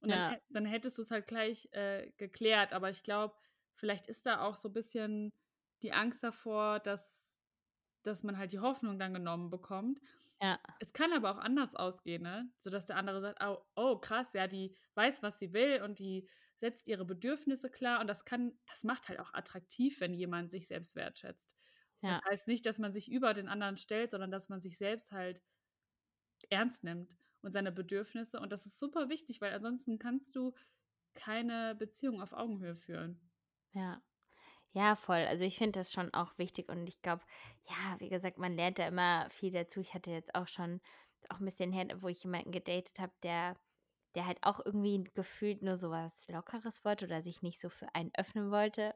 Und 0.00 0.10
dann 0.12 0.20
Ja. 0.20 0.34
hä 0.34 0.38
dann 0.50 0.66
hättest 0.66 0.98
du's 0.98 1.10
halt 1.12 1.26
gleich, 1.28 1.68
äh, 1.72 2.12
geklärt. 2.18 2.72
Aber 2.74 2.90
ich 2.90 3.02
glaube, 3.04 3.36
vielleicht 3.76 4.06
ist 4.08 4.26
da 4.26 4.42
auch 4.42 4.56
so 4.56 4.70
bisschen 4.70 5.32
die 5.82 5.92
Angst 5.92 6.22
davor, 6.24 6.80
dass 6.80 7.22
dass 8.04 8.22
man 8.24 8.38
halt 8.38 8.52
die 8.52 8.60
Hoffnung 8.60 8.98
dann 9.00 9.14
genommen 9.14 9.50
bekommt. 9.50 10.00
Ja. 10.44 10.58
Es 10.78 10.92
kann 10.92 11.12
aber 11.12 11.30
auch 11.30 11.38
anders 11.38 11.74
ausgehen, 11.76 12.22
ne? 12.22 12.52
Sodass 12.58 12.86
der 12.86 12.96
andere 12.96 13.20
sagt: 13.20 13.40
„Au 13.40 13.64
oh, 13.76 13.98
krass, 13.98 14.32
ja, 14.34 14.46
die 14.48 14.76
weiß, 14.94 15.22
was 15.22 15.38
sie 15.38 15.52
will 15.52 15.82
und 15.82 15.98
die 15.98 16.28
setzt 16.60 16.88
ihre 16.88 17.04
Bedürfnisse 17.04 17.70
klar.“ 17.70 18.00
Und 18.00 18.08
das 18.08 18.24
kann 18.24 18.58
das 18.66 18.84
macht 18.84 19.08
halt 19.08 19.20
auch 19.20 19.32
attraktiv, 19.34 20.00
wenn 20.00 20.14
jemand 20.14 20.50
sich 20.50 20.66
selbst 20.68 20.96
wertschätzt. 20.96 21.50
Das 22.06 22.18
Ja. 22.18 22.24
heißt 22.30 22.48
nicht, 22.48 22.66
dass 22.66 22.78
man 22.78 22.92
sich 22.92 23.10
über 23.10 23.34
den 23.34 23.48
anderen 23.48 23.76
stellt, 23.78 24.10
sondern 24.12 24.30
dass 24.30 24.48
man 24.50 24.60
sich 24.60 24.78
selbst 24.78 25.12
halt 25.12 25.42
ernst 26.50 26.84
nimmt 26.84 27.16
und 27.42 27.52
seine 27.52 27.70
Bedürfnisse. 27.72 28.40
Und 28.40 28.50
das 28.52 28.64
ist 28.66 28.78
super 28.78 29.08
wichtig, 29.10 29.40
weil 29.42 29.52
ansonsten 29.52 29.98
kannst 29.98 30.34
du 30.36 30.54
keine 31.14 31.74
Beziehung 31.76 32.20
auf 32.22 32.32
Augenhöhe 32.32 32.76
führen. 32.76 33.30
Ja. 33.74 34.02
Ja, 34.74 34.96
voll. 34.96 35.24
Also, 35.26 35.44
ich 35.44 35.56
finde 35.56 35.78
das 35.80 35.92
schon 35.92 36.12
auch 36.12 36.36
wichtig 36.36 36.68
und 36.68 36.86
ich 36.88 37.00
glaube, 37.00 37.22
ja, 37.68 37.98
wie 38.00 38.08
gesagt, 38.08 38.38
man 38.38 38.54
lernt 38.56 38.78
da 38.78 38.88
immer 38.88 39.28
viel 39.30 39.52
dazu. 39.52 39.80
Ich 39.80 39.94
hatte 39.94 40.10
jetzt 40.10 40.34
auch 40.34 40.48
schon 40.48 40.80
auch 41.30 41.38
ein 41.38 41.44
bisschen 41.44 41.72
her, 41.72 41.86
wo 42.00 42.08
ich 42.08 42.22
jemanden 42.24 42.52
gedatet 42.52 42.98
habe, 43.00 43.12
der 43.22 43.56
der 44.14 44.26
halt 44.26 44.38
auch 44.42 44.60
irgendwie 44.64 45.04
gefühlt 45.14 45.62
nur 45.62 45.76
so 45.76 45.90
was 45.90 46.28
Lockeres 46.28 46.84
wollte 46.84 47.06
oder 47.06 47.22
sich 47.22 47.42
nicht 47.42 47.60
so 47.60 47.68
für 47.68 47.92
einen 47.94 48.12
öffnen 48.16 48.50
wollte. 48.50 48.94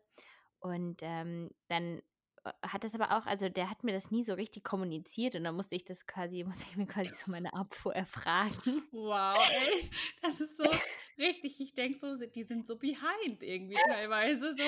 Und 0.61 1.03
ähm, 1.03 1.51
dann 1.69 2.01
äh, 2.45 2.53
hat 2.67 2.85
das 2.85 2.95
aber 2.95 3.17
auch, 3.17 3.27
also 3.27 3.49
der 3.49 3.71
hat 3.71 3.85
mir 3.85 3.93
das 3.93 4.11
nie 4.11 4.25
so 4.25 4.35
richtig 4.35 4.65
kommuniziert 4.65 5.35
und 5.35 5.45
dann 5.45 5.57
musste 5.57 5.77
ich 5.77 5.85
das 5.85 6.07
quasi, 6.07 6.45
musste 6.47 6.67
ich 6.71 6.77
mir 6.77 6.87
quasi 6.87 7.11
so 7.11 7.31
meine 7.31 7.53
Abfuhr 7.53 7.95
erfragen. 7.95 8.83
Wow, 8.93 9.39
ey, 9.51 9.91
das 10.23 10.41
ist 10.41 10.57
so 10.57 10.65
richtig, 11.19 11.61
ich 11.61 11.75
denke 11.75 11.99
so, 11.99 12.17
die 12.17 12.45
sind 12.45 12.67
so 12.67 12.77
behind 12.77 13.43
irgendwie 13.43 13.77
teilweise. 13.89 14.55
So, 14.57 14.65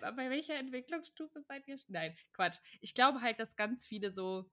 bei 0.00 0.30
welcher 0.30 0.54
Entwicklungsstufe 0.54 1.42
seid 1.42 1.66
ihr? 1.68 1.76
Nein, 1.88 2.16
Quatsch. 2.32 2.58
Ich 2.80 2.94
glaube 2.94 3.20
halt, 3.22 3.40
dass 3.40 3.56
ganz 3.56 3.86
viele 3.86 4.10
so, 4.10 4.50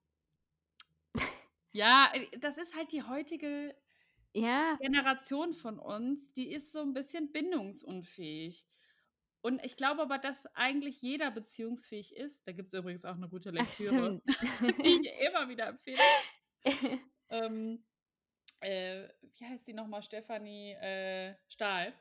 ja, 1.71 2.09
äh, 2.13 2.39
das 2.39 2.57
ist 2.57 2.75
halt 2.75 2.91
die 2.91 3.03
heutige 3.03 3.75
ja. 4.33 4.75
Generation 4.79 5.53
von 5.53 5.79
uns, 5.79 6.31
die 6.33 6.51
ist 6.51 6.71
so 6.71 6.81
ein 6.81 6.93
bisschen 6.93 7.31
bindungsunfähig. 7.31 8.65
Und 9.41 9.63
ich 9.63 9.77
glaube 9.77 10.01
aber, 10.01 10.17
dass 10.17 10.45
eigentlich 10.55 11.01
jeder 11.01 11.31
beziehungsfähig 11.31 12.15
ist. 12.15 12.45
Da 12.47 12.51
gibt 12.51 12.73
es 12.73 12.79
übrigens 12.79 13.05
auch 13.05 13.15
eine 13.15 13.29
gute 13.29 13.51
Lektüre, 13.51 14.21
die 14.83 14.99
ich 15.01 15.27
immer 15.27 15.47
wieder 15.47 15.67
empfehle. 15.67 16.01
ähm, 17.29 17.83
äh, 18.61 19.07
wie 19.35 19.45
heißt 19.45 19.67
die 19.67 19.73
nochmal? 19.73 20.03
Stefanie 20.03 20.71
äh, 20.73 21.35
Stahl. 21.47 21.93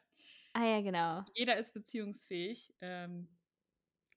Ah 0.53 0.65
ja, 0.65 0.81
genau. 0.81 1.25
Jeder 1.35 1.57
ist 1.57 1.73
beziehungsfähig. 1.75 2.75
Ähm, 2.81 3.29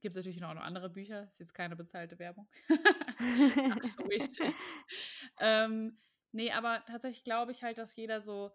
gibt 0.02 0.16
es 0.16 0.18
natürlich 0.18 0.40
noch 0.40 0.50
andere 0.50 0.90
Bücher. 0.90 1.24
Ist 1.24 1.40
jetzt 1.40 1.54
keine 1.54 1.76
bezahlte 1.76 2.18
Werbung. 2.18 2.48
ähm, 5.40 5.98
nee, 6.32 6.52
aber 6.52 6.84
tatsächlich 6.86 7.24
glaube 7.24 7.52
ich 7.52 7.64
halt, 7.64 7.78
dass 7.78 7.96
jeder 7.96 8.22
so 8.22 8.52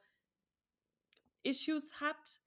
Issues 1.43 2.01
hat, 2.01 2.41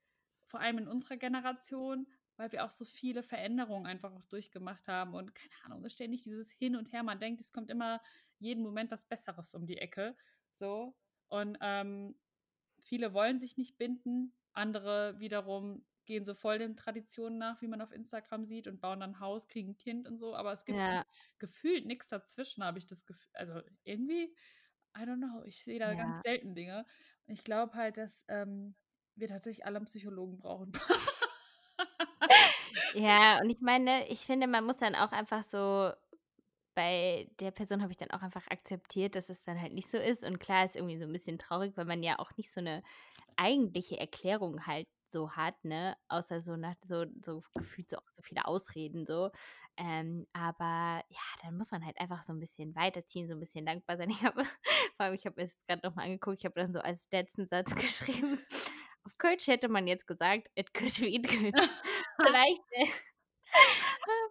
vor 0.46 0.60
allem 0.60 0.78
in 0.78 0.88
unserer 0.88 1.16
Generation, 1.16 2.08
weil 2.36 2.50
wir 2.52 2.64
auch 2.64 2.70
so 2.70 2.84
viele 2.84 3.22
Veränderungen 3.22 3.86
einfach 3.86 4.12
auch 4.12 4.24
durchgemacht 4.26 4.88
haben 4.88 5.14
und 5.14 5.34
keine 5.34 5.64
Ahnung, 5.64 5.84
es 5.84 5.92
ständig 5.92 6.22
dieses 6.22 6.50
Hin 6.52 6.76
und 6.76 6.92
Her. 6.92 7.02
Man 7.02 7.20
denkt, 7.20 7.40
es 7.40 7.52
kommt 7.52 7.70
immer 7.70 8.00
jeden 8.38 8.62
Moment 8.62 8.90
was 8.90 9.04
Besseres 9.04 9.54
um 9.54 9.66
die 9.66 9.78
Ecke. 9.78 10.16
So. 10.58 10.96
Und 11.28 11.58
ähm, 11.60 12.16
viele 12.82 13.14
wollen 13.14 13.38
sich 13.38 13.56
nicht 13.56 13.78
binden, 13.78 14.34
andere 14.52 15.18
wiederum 15.18 15.84
gehen 16.08 16.24
so 16.24 16.34
voll 16.34 16.58
den 16.58 16.74
Traditionen 16.74 17.38
nach, 17.38 17.60
wie 17.60 17.68
man 17.68 17.82
auf 17.82 17.92
Instagram 17.92 18.46
sieht 18.46 18.66
und 18.66 18.80
bauen 18.80 19.00
dann 19.00 19.20
Haus, 19.20 19.46
kriegen 19.46 19.72
ein 19.72 19.76
Kind 19.76 20.08
und 20.08 20.16
so. 20.16 20.34
Aber 20.34 20.52
es 20.52 20.64
gibt 20.64 20.78
ja. 20.78 21.04
gefühlt 21.38 21.86
nichts 21.86 22.08
dazwischen, 22.08 22.64
habe 22.64 22.78
ich 22.78 22.86
das 22.86 23.04
Gefühl. 23.04 23.30
Also 23.34 23.60
irgendwie, 23.84 24.34
I 24.96 25.02
don't 25.02 25.18
know, 25.18 25.44
ich 25.44 25.62
sehe 25.62 25.78
da 25.78 25.92
ja. 25.92 25.94
ganz 25.94 26.22
selten 26.22 26.54
Dinge. 26.54 26.86
Und 27.26 27.34
ich 27.34 27.44
glaube 27.44 27.74
halt, 27.74 27.98
dass 27.98 28.24
ähm, 28.28 28.74
wir 29.16 29.28
tatsächlich 29.28 29.66
alle 29.66 29.76
einen 29.76 29.86
Psychologen 29.86 30.38
brauchen. 30.38 30.72
ja, 32.94 33.40
und 33.42 33.50
ich 33.50 33.60
meine, 33.60 34.08
ich 34.08 34.20
finde, 34.20 34.46
man 34.46 34.64
muss 34.64 34.78
dann 34.78 34.94
auch 34.94 35.12
einfach 35.12 35.42
so 35.42 35.92
bei 36.78 37.28
der 37.40 37.50
Person 37.50 37.82
habe 37.82 37.90
ich 37.90 37.96
dann 37.96 38.12
auch 38.12 38.22
einfach 38.22 38.46
akzeptiert, 38.46 39.16
dass 39.16 39.30
es 39.30 39.42
dann 39.42 39.60
halt 39.60 39.72
nicht 39.72 39.90
so 39.90 39.98
ist. 39.98 40.22
Und 40.22 40.38
klar 40.38 40.64
ist 40.64 40.76
irgendwie 40.76 40.96
so 40.96 41.06
ein 41.06 41.12
bisschen 41.12 41.36
traurig, 41.36 41.76
weil 41.76 41.86
man 41.86 42.04
ja 42.04 42.20
auch 42.20 42.30
nicht 42.36 42.52
so 42.52 42.60
eine 42.60 42.84
eigentliche 43.36 43.98
Erklärung 43.98 44.64
halt 44.64 44.86
so 45.08 45.32
hat, 45.32 45.56
ne? 45.64 45.96
Außer 46.06 46.40
so 46.40 46.54
nach 46.54 46.76
so, 46.84 47.06
so 47.20 47.42
gefühlt 47.56 47.90
so 47.90 47.96
auch 47.96 48.08
so 48.14 48.22
viele 48.22 48.44
Ausreden 48.44 49.06
so. 49.06 49.32
Ähm, 49.76 50.28
aber 50.32 51.02
ja, 51.08 51.20
dann 51.42 51.56
muss 51.56 51.72
man 51.72 51.84
halt 51.84 51.98
einfach 51.98 52.22
so 52.22 52.32
ein 52.32 52.38
bisschen 52.38 52.76
weiterziehen, 52.76 53.26
so 53.26 53.34
ein 53.34 53.40
bisschen 53.40 53.66
dankbar 53.66 53.96
sein. 53.96 54.10
Ich 54.10 54.22
habe, 54.22 54.44
vor 54.44 55.06
allem, 55.06 55.14
ich 55.14 55.26
habe 55.26 55.42
es 55.42 55.58
gerade 55.66 55.84
nochmal 55.84 56.04
angeguckt, 56.04 56.38
ich 56.38 56.44
habe 56.44 56.60
dann 56.60 56.72
so 56.72 56.78
als 56.78 57.08
letzten 57.10 57.48
Satz 57.48 57.74
geschrieben. 57.74 58.38
Auf 59.02 59.18
Kölsch 59.18 59.48
hätte 59.48 59.68
man 59.68 59.88
jetzt 59.88 60.06
gesagt, 60.06 60.48
it 60.54 60.72
could 60.72 60.94
be, 61.00 61.08
it 61.08 61.26
could. 61.26 61.56
vielleicht, 62.24 62.62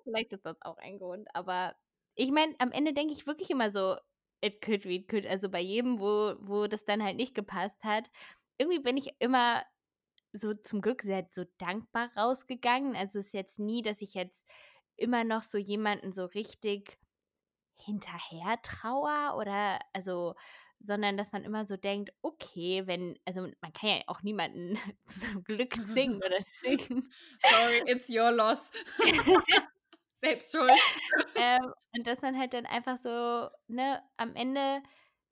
vielleicht 0.05 0.31
ist 0.31 0.45
das 0.45 0.55
auch 0.61 0.77
ein 0.77 0.97
Grund, 0.97 1.27
aber 1.35 1.75
ich 2.18 2.32
meine, 2.32 2.55
am 2.57 2.72
Ende 2.72 2.93
denke 2.93 3.13
ich 3.13 3.28
wirklich 3.28 3.49
immer 3.51 3.72
so, 3.72 3.95
it 4.41 4.61
could 4.61 4.84
be, 4.84 4.95
it 4.95 5.07
could. 5.07 5.26
Also 5.26 5.49
bei 5.49 5.61
jedem, 5.61 5.99
wo, 5.99 6.36
wo 6.39 6.68
das 6.68 6.84
dann 6.84 7.03
halt 7.03 7.15
nicht 7.15 7.36
gepasst 7.36 7.84
hat. 7.84 8.09
Irgendwie 8.57 8.80
bin 8.80 8.97
ich 8.97 9.09
immer 9.20 9.63
so 10.34 10.53
zum 10.55 10.82
Glück 10.82 11.03
sehr 11.03 11.28
so 11.32 11.45
dankbar 11.59 12.09
rausgegangen. 12.18 12.95
Also 12.95 13.20
es 13.20 13.28
ist 13.28 13.34
jetzt 13.34 13.59
nie, 13.59 13.84
dass 13.84 14.01
ich 14.01 14.15
jetzt 14.15 14.43
immer 14.95 15.24
noch 15.24 15.43
so 15.43 15.59
jemanden 15.59 16.11
so 16.11 16.26
richtig 16.26 16.97
hinterher 17.80 18.59
trauer 18.63 19.36
oder 19.38 19.80
also 19.93 20.34
sondern 20.80 21.18
dass 21.18 21.32
man 21.32 21.43
immer 21.43 21.65
so 21.65 21.76
denkt, 21.76 22.11
okay, 22.22 22.86
wenn, 22.86 23.18
also 23.26 23.41
man 23.41 23.74
kann 23.74 23.89
ja 23.89 24.01
auch 24.07 24.22
niemanden 24.22 24.78
zum 25.05 25.43
Glück 25.43 25.76
zwingen 25.86 26.18
oder 26.18 26.39
zwingen. 26.39 27.11
Sorry, 27.41 27.84
it's 27.86 28.09
your 28.09 28.32
loss. 28.32 28.72
Selbst 30.18 30.51
schuld. 30.51 30.72
ähm, 31.36 31.74
und 31.95 32.07
dass 32.07 32.22
man 32.22 32.38
halt 32.38 32.53
dann 32.53 32.65
einfach 32.65 32.97
so, 32.97 33.49
ne, 33.68 34.01
am 34.18 34.36
Ende, 34.36 34.82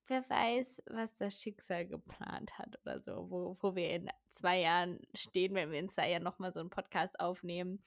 wer 0.08 0.30
weiß, 0.30 0.84
was 0.88 1.16
das 1.16 1.40
Schicksal 1.42 1.88
geplant 1.88 2.58
hat 2.58 2.78
oder 2.84 3.00
so, 3.00 3.30
wo, 3.30 3.58
wo 3.60 3.76
wir 3.76 3.90
in 3.90 4.10
zwei 4.30 4.60
Jahren 4.60 5.00
stehen, 5.16 5.56
wenn 5.56 5.72
wir 5.72 5.80
in 5.80 5.90
zwei 5.90 6.12
Jahren 6.12 6.24
nochmal 6.24 6.54
so 6.54 6.60
einen 6.60 6.70
Podcast 6.70 7.20
aufnehmen 7.20 7.84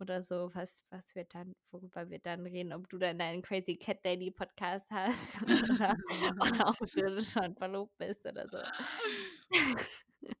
oder 0.00 0.24
so, 0.24 0.50
was, 0.52 0.84
was 0.90 1.14
wird 1.14 1.32
dann, 1.34 1.54
worüber 1.70 2.10
wir 2.10 2.18
dann 2.18 2.44
reden, 2.44 2.72
ob 2.72 2.88
du 2.88 2.98
dann 2.98 3.18
deinen 3.18 3.42
Crazy 3.42 3.76
Cat 3.76 4.04
Lady 4.04 4.32
Podcast 4.32 4.90
hast 4.90 5.40
oder, 5.42 5.96
oder 6.40 6.68
ob 6.68 6.90
du 6.90 7.24
schon 7.24 7.54
verlobt 7.54 7.96
bist 7.98 8.26
oder 8.26 8.48
so. 8.48 8.58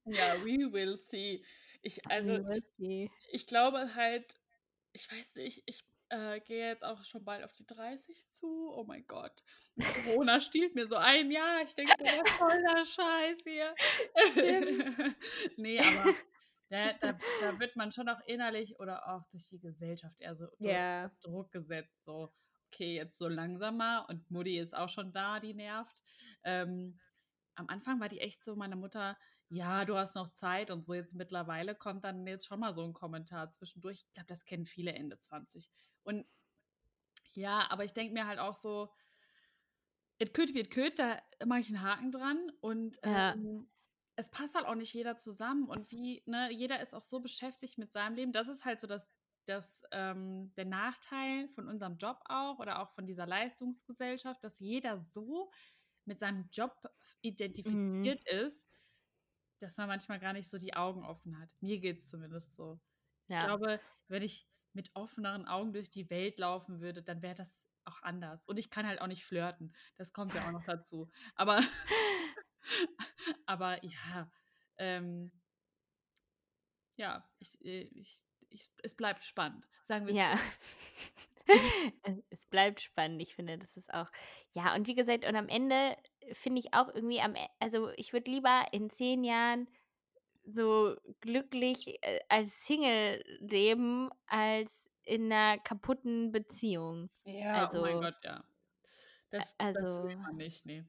Ja, 0.04 0.36
we 0.44 0.72
will 0.72 0.96
see. 0.96 1.44
Ich, 1.82 2.00
also, 2.08 2.38
ich, 2.78 3.10
ich 3.32 3.46
glaube 3.48 3.94
halt, 3.96 4.36
ich 4.92 5.10
weiß 5.10 5.34
nicht, 5.36 5.62
ich 5.66 5.84
äh, 6.12 6.40
gehe 6.40 6.68
jetzt 6.68 6.84
auch 6.84 7.02
schon 7.04 7.24
bald 7.24 7.42
auf 7.42 7.52
die 7.52 7.66
30 7.66 8.28
zu. 8.30 8.70
Oh 8.74 8.84
mein 8.84 9.06
Gott. 9.06 9.42
Corona 10.04 10.40
stiehlt 10.40 10.74
mir 10.74 10.86
so 10.86 10.96
ein 10.96 11.30
Jahr. 11.30 11.62
Ich 11.62 11.74
denke, 11.74 11.92
was 11.98 12.38
soll 12.38 12.62
der 12.62 12.84
Scheiß 12.84 13.38
hier? 13.44 13.74
nee, 15.56 15.80
aber 15.80 16.14
da, 16.68 16.92
da, 17.00 17.18
da, 17.40 17.58
wird 17.58 17.76
man 17.76 17.92
schon 17.92 18.08
auch 18.10 18.20
innerlich 18.26 18.78
oder 18.78 19.08
auch 19.08 19.26
durch 19.30 19.46
die 19.46 19.58
Gesellschaft 19.58 20.20
eher 20.20 20.34
so 20.34 20.48
yeah. 20.60 21.10
Druck 21.22 21.50
gesetzt. 21.50 22.04
So, 22.04 22.30
okay, 22.68 22.94
jetzt 22.94 23.16
so 23.16 23.28
langsamer 23.28 24.06
und 24.10 24.30
Mutti 24.30 24.58
ist 24.58 24.76
auch 24.76 24.90
schon 24.90 25.12
da, 25.12 25.40
die 25.40 25.54
nervt. 25.54 26.02
Ähm, 26.44 27.00
am 27.54 27.68
Anfang 27.68 28.00
war 28.00 28.10
die 28.10 28.20
echt 28.20 28.44
so, 28.44 28.54
meine 28.54 28.76
Mutter, 28.76 29.16
ja, 29.48 29.84
du 29.84 29.96
hast 29.96 30.14
noch 30.14 30.30
Zeit 30.30 30.70
und 30.70 30.84
so. 30.84 30.94
Jetzt 30.94 31.14
mittlerweile 31.14 31.74
kommt 31.74 32.04
dann 32.04 32.26
jetzt 32.26 32.46
schon 32.46 32.60
mal 32.60 32.74
so 32.74 32.84
ein 32.84 32.94
Kommentar 32.94 33.50
zwischendurch. 33.50 34.04
Ich 34.06 34.12
glaube, 34.12 34.28
das 34.28 34.44
kennen 34.44 34.66
viele 34.66 34.92
Ende 34.92 35.18
20. 35.18 35.70
Und 36.04 36.26
ja, 37.32 37.70
aber 37.70 37.84
ich 37.84 37.92
denke 37.92 38.12
mir 38.12 38.26
halt 38.26 38.38
auch 38.38 38.54
so, 38.54 38.92
it 40.18 40.34
could 40.34 40.54
wie 40.54 40.60
it 40.60 40.70
could, 40.70 40.98
da 40.98 41.20
mache 41.44 41.60
ich 41.60 41.68
einen 41.68 41.82
Haken 41.82 42.12
dran 42.12 42.52
und 42.60 42.98
ja. 43.04 43.32
ähm, 43.32 43.68
es 44.16 44.30
passt 44.30 44.54
halt 44.54 44.66
auch 44.66 44.74
nicht 44.74 44.92
jeder 44.92 45.16
zusammen 45.16 45.68
und 45.68 45.90
wie, 45.90 46.22
ne, 46.26 46.52
jeder 46.52 46.80
ist 46.80 46.94
auch 46.94 47.02
so 47.02 47.20
beschäftigt 47.20 47.78
mit 47.78 47.92
seinem 47.92 48.14
Leben. 48.14 48.32
Das 48.32 48.46
ist 48.46 48.64
halt 48.64 48.80
so 48.80 48.86
das, 48.86 49.08
das, 49.46 49.82
ähm, 49.90 50.52
der 50.54 50.66
Nachteil 50.66 51.48
von 51.48 51.66
unserem 51.66 51.96
Job 51.96 52.20
auch 52.26 52.58
oder 52.58 52.80
auch 52.80 52.90
von 52.90 53.06
dieser 53.06 53.26
Leistungsgesellschaft, 53.26 54.44
dass 54.44 54.60
jeder 54.60 54.98
so 54.98 55.50
mit 56.04 56.20
seinem 56.20 56.48
Job 56.52 56.76
mhm. 56.82 56.90
identifiziert 57.22 58.20
mhm. 58.30 58.46
ist, 58.46 58.68
dass 59.60 59.76
man 59.76 59.88
manchmal 59.88 60.20
gar 60.20 60.32
nicht 60.32 60.50
so 60.50 60.58
die 60.58 60.74
Augen 60.74 61.04
offen 61.04 61.38
hat. 61.38 61.48
Mir 61.60 61.78
geht 61.78 61.98
es 61.98 62.08
zumindest 62.08 62.54
so. 62.56 62.78
Ja. 63.28 63.38
Ich 63.38 63.44
glaube, 63.44 63.80
wenn 64.08 64.22
ich 64.22 64.46
mit 64.74 64.90
offeneren 64.94 65.46
Augen 65.46 65.72
durch 65.72 65.90
die 65.90 66.08
Welt 66.10 66.38
laufen 66.38 66.80
würde, 66.80 67.02
dann 67.02 67.22
wäre 67.22 67.34
das 67.34 67.64
auch 67.84 68.02
anders. 68.02 68.44
Und 68.46 68.58
ich 68.58 68.70
kann 68.70 68.86
halt 68.86 69.00
auch 69.00 69.06
nicht 69.06 69.24
flirten. 69.24 69.74
Das 69.96 70.12
kommt 70.12 70.34
ja 70.34 70.46
auch 70.46 70.52
noch 70.52 70.64
dazu. 70.64 71.10
Aber, 71.34 71.60
aber 73.46 73.84
ja, 73.84 74.30
ähm, 74.78 75.32
ja, 76.96 77.28
ich, 77.38 77.64
äh, 77.64 77.82
ich, 77.94 78.24
ich, 78.48 78.70
es 78.82 78.94
bleibt 78.94 79.24
spannend. 79.24 79.66
Sagen 79.82 80.06
wir 80.06 80.14
es 80.14 80.18
ja. 80.18 80.38
es 82.30 82.46
bleibt 82.46 82.80
spannend. 82.80 83.20
Ich 83.20 83.34
finde, 83.34 83.58
das 83.58 83.76
ist 83.76 83.92
auch, 83.92 84.10
ja, 84.52 84.74
und 84.74 84.86
wie 84.86 84.94
gesagt, 84.94 85.26
und 85.26 85.36
am 85.36 85.48
Ende 85.48 85.96
finde 86.32 86.60
ich 86.60 86.72
auch 86.72 86.88
irgendwie 86.94 87.20
am, 87.20 87.34
e, 87.34 87.48
also 87.58 87.90
ich 87.96 88.12
würde 88.12 88.30
lieber 88.30 88.66
in 88.72 88.90
zehn 88.90 89.24
Jahren 89.24 89.68
so 90.44 90.96
glücklich 91.20 91.98
äh, 92.02 92.20
als 92.28 92.64
Single 92.64 93.22
leben, 93.40 94.10
als 94.26 94.88
in 95.04 95.32
einer 95.32 95.58
kaputten 95.58 96.32
Beziehung. 96.32 97.10
Ja, 97.24 97.66
also, 97.66 97.78
oh 97.78 97.82
mein 97.82 97.96
also 97.96 98.00
Gott, 98.00 98.24
ja. 98.24 98.44
Das, 99.30 99.54
also, 99.58 100.06
das 100.06 100.16
man 100.16 100.36
nicht, 100.36 100.66
nee. 100.66 100.84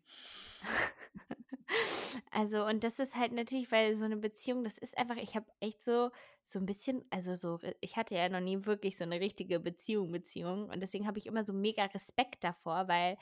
also, 2.31 2.65
und 2.65 2.83
das 2.83 2.99
ist 2.99 3.15
halt 3.15 3.31
natürlich, 3.31 3.71
weil 3.71 3.95
so 3.95 4.03
eine 4.03 4.17
Beziehung, 4.17 4.65
das 4.65 4.77
ist 4.77 4.97
einfach, 4.97 5.15
ich 5.15 5.35
habe 5.35 5.45
echt 5.61 5.81
so, 5.81 6.11
so 6.45 6.59
ein 6.59 6.65
bisschen, 6.65 7.05
also 7.09 7.35
so, 7.35 7.59
ich 7.79 7.95
hatte 7.95 8.15
ja 8.15 8.27
noch 8.27 8.41
nie 8.41 8.65
wirklich 8.65 8.97
so 8.97 9.05
eine 9.05 9.21
richtige 9.21 9.61
Beziehung, 9.61 10.11
Beziehung. 10.11 10.69
Und 10.69 10.81
deswegen 10.81 11.07
habe 11.07 11.19
ich 11.19 11.25
immer 11.25 11.45
so 11.45 11.53
mega 11.53 11.85
Respekt 11.85 12.43
davor, 12.43 12.89
weil 12.89 13.17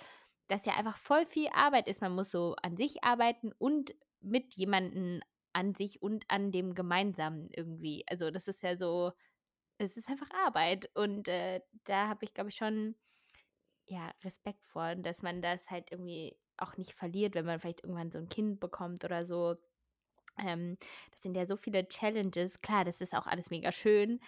das 0.47 0.65
ja 0.65 0.75
einfach 0.75 0.97
voll 0.97 1.25
viel 1.27 1.49
Arbeit 1.53 1.87
ist. 1.87 2.01
Man 2.01 2.15
muss 2.15 2.31
so 2.31 2.55
an 2.63 2.75
sich 2.75 3.03
arbeiten 3.03 3.53
und 3.59 3.93
mit 4.21 4.55
jemandem 4.55 5.21
an 5.53 5.73
sich 5.73 6.01
und 6.01 6.25
an 6.29 6.51
dem 6.51 6.75
Gemeinsamen 6.75 7.49
irgendwie. 7.51 8.03
Also 8.07 8.31
das 8.31 8.47
ist 8.47 8.63
ja 8.63 8.77
so, 8.77 9.13
es 9.77 9.97
ist 9.97 10.09
einfach 10.09 10.29
Arbeit. 10.31 10.89
Und 10.95 11.27
äh, 11.27 11.61
da 11.85 12.07
habe 12.07 12.25
ich, 12.25 12.33
glaube 12.33 12.49
ich, 12.49 12.55
schon 12.55 12.95
ja, 13.87 14.11
Respekt 14.23 14.65
vor, 14.65 14.95
dass 14.95 15.21
man 15.21 15.41
das 15.41 15.69
halt 15.69 15.91
irgendwie 15.91 16.37
auch 16.57 16.77
nicht 16.77 16.93
verliert, 16.93 17.35
wenn 17.35 17.45
man 17.45 17.59
vielleicht 17.59 17.83
irgendwann 17.83 18.11
so 18.11 18.19
ein 18.19 18.29
Kind 18.29 18.59
bekommt 18.59 19.03
oder 19.03 19.25
so. 19.25 19.55
Ähm, 20.37 20.77
das 21.11 21.21
sind 21.21 21.35
ja 21.35 21.45
so 21.47 21.57
viele 21.57 21.87
Challenges. 21.87 22.61
Klar, 22.61 22.85
das 22.85 23.01
ist 23.01 23.13
auch 23.13 23.27
alles 23.27 23.49
mega 23.49 23.71
schön, 23.71 24.19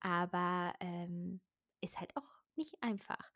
aber 0.00 0.72
ähm, 0.80 1.40
ist 1.80 2.00
halt 2.00 2.16
auch 2.16 2.28
nicht 2.56 2.74
einfach. 2.82 3.30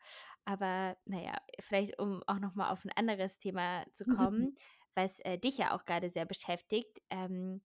Aber 0.45 0.97
naja, 1.05 1.37
vielleicht 1.59 1.99
um 1.99 2.21
auch 2.27 2.39
nochmal 2.39 2.71
auf 2.71 2.83
ein 2.85 2.91
anderes 2.95 3.37
Thema 3.37 3.85
zu 3.93 4.05
kommen, 4.33 4.55
was 4.97 5.21
äh, 5.21 5.39
dich 5.39 5.59
ja 5.59 5.75
auch 5.75 5.85
gerade 5.85 6.09
sehr 6.11 6.25
beschäftigt, 6.25 7.01
ähm, 7.11 7.63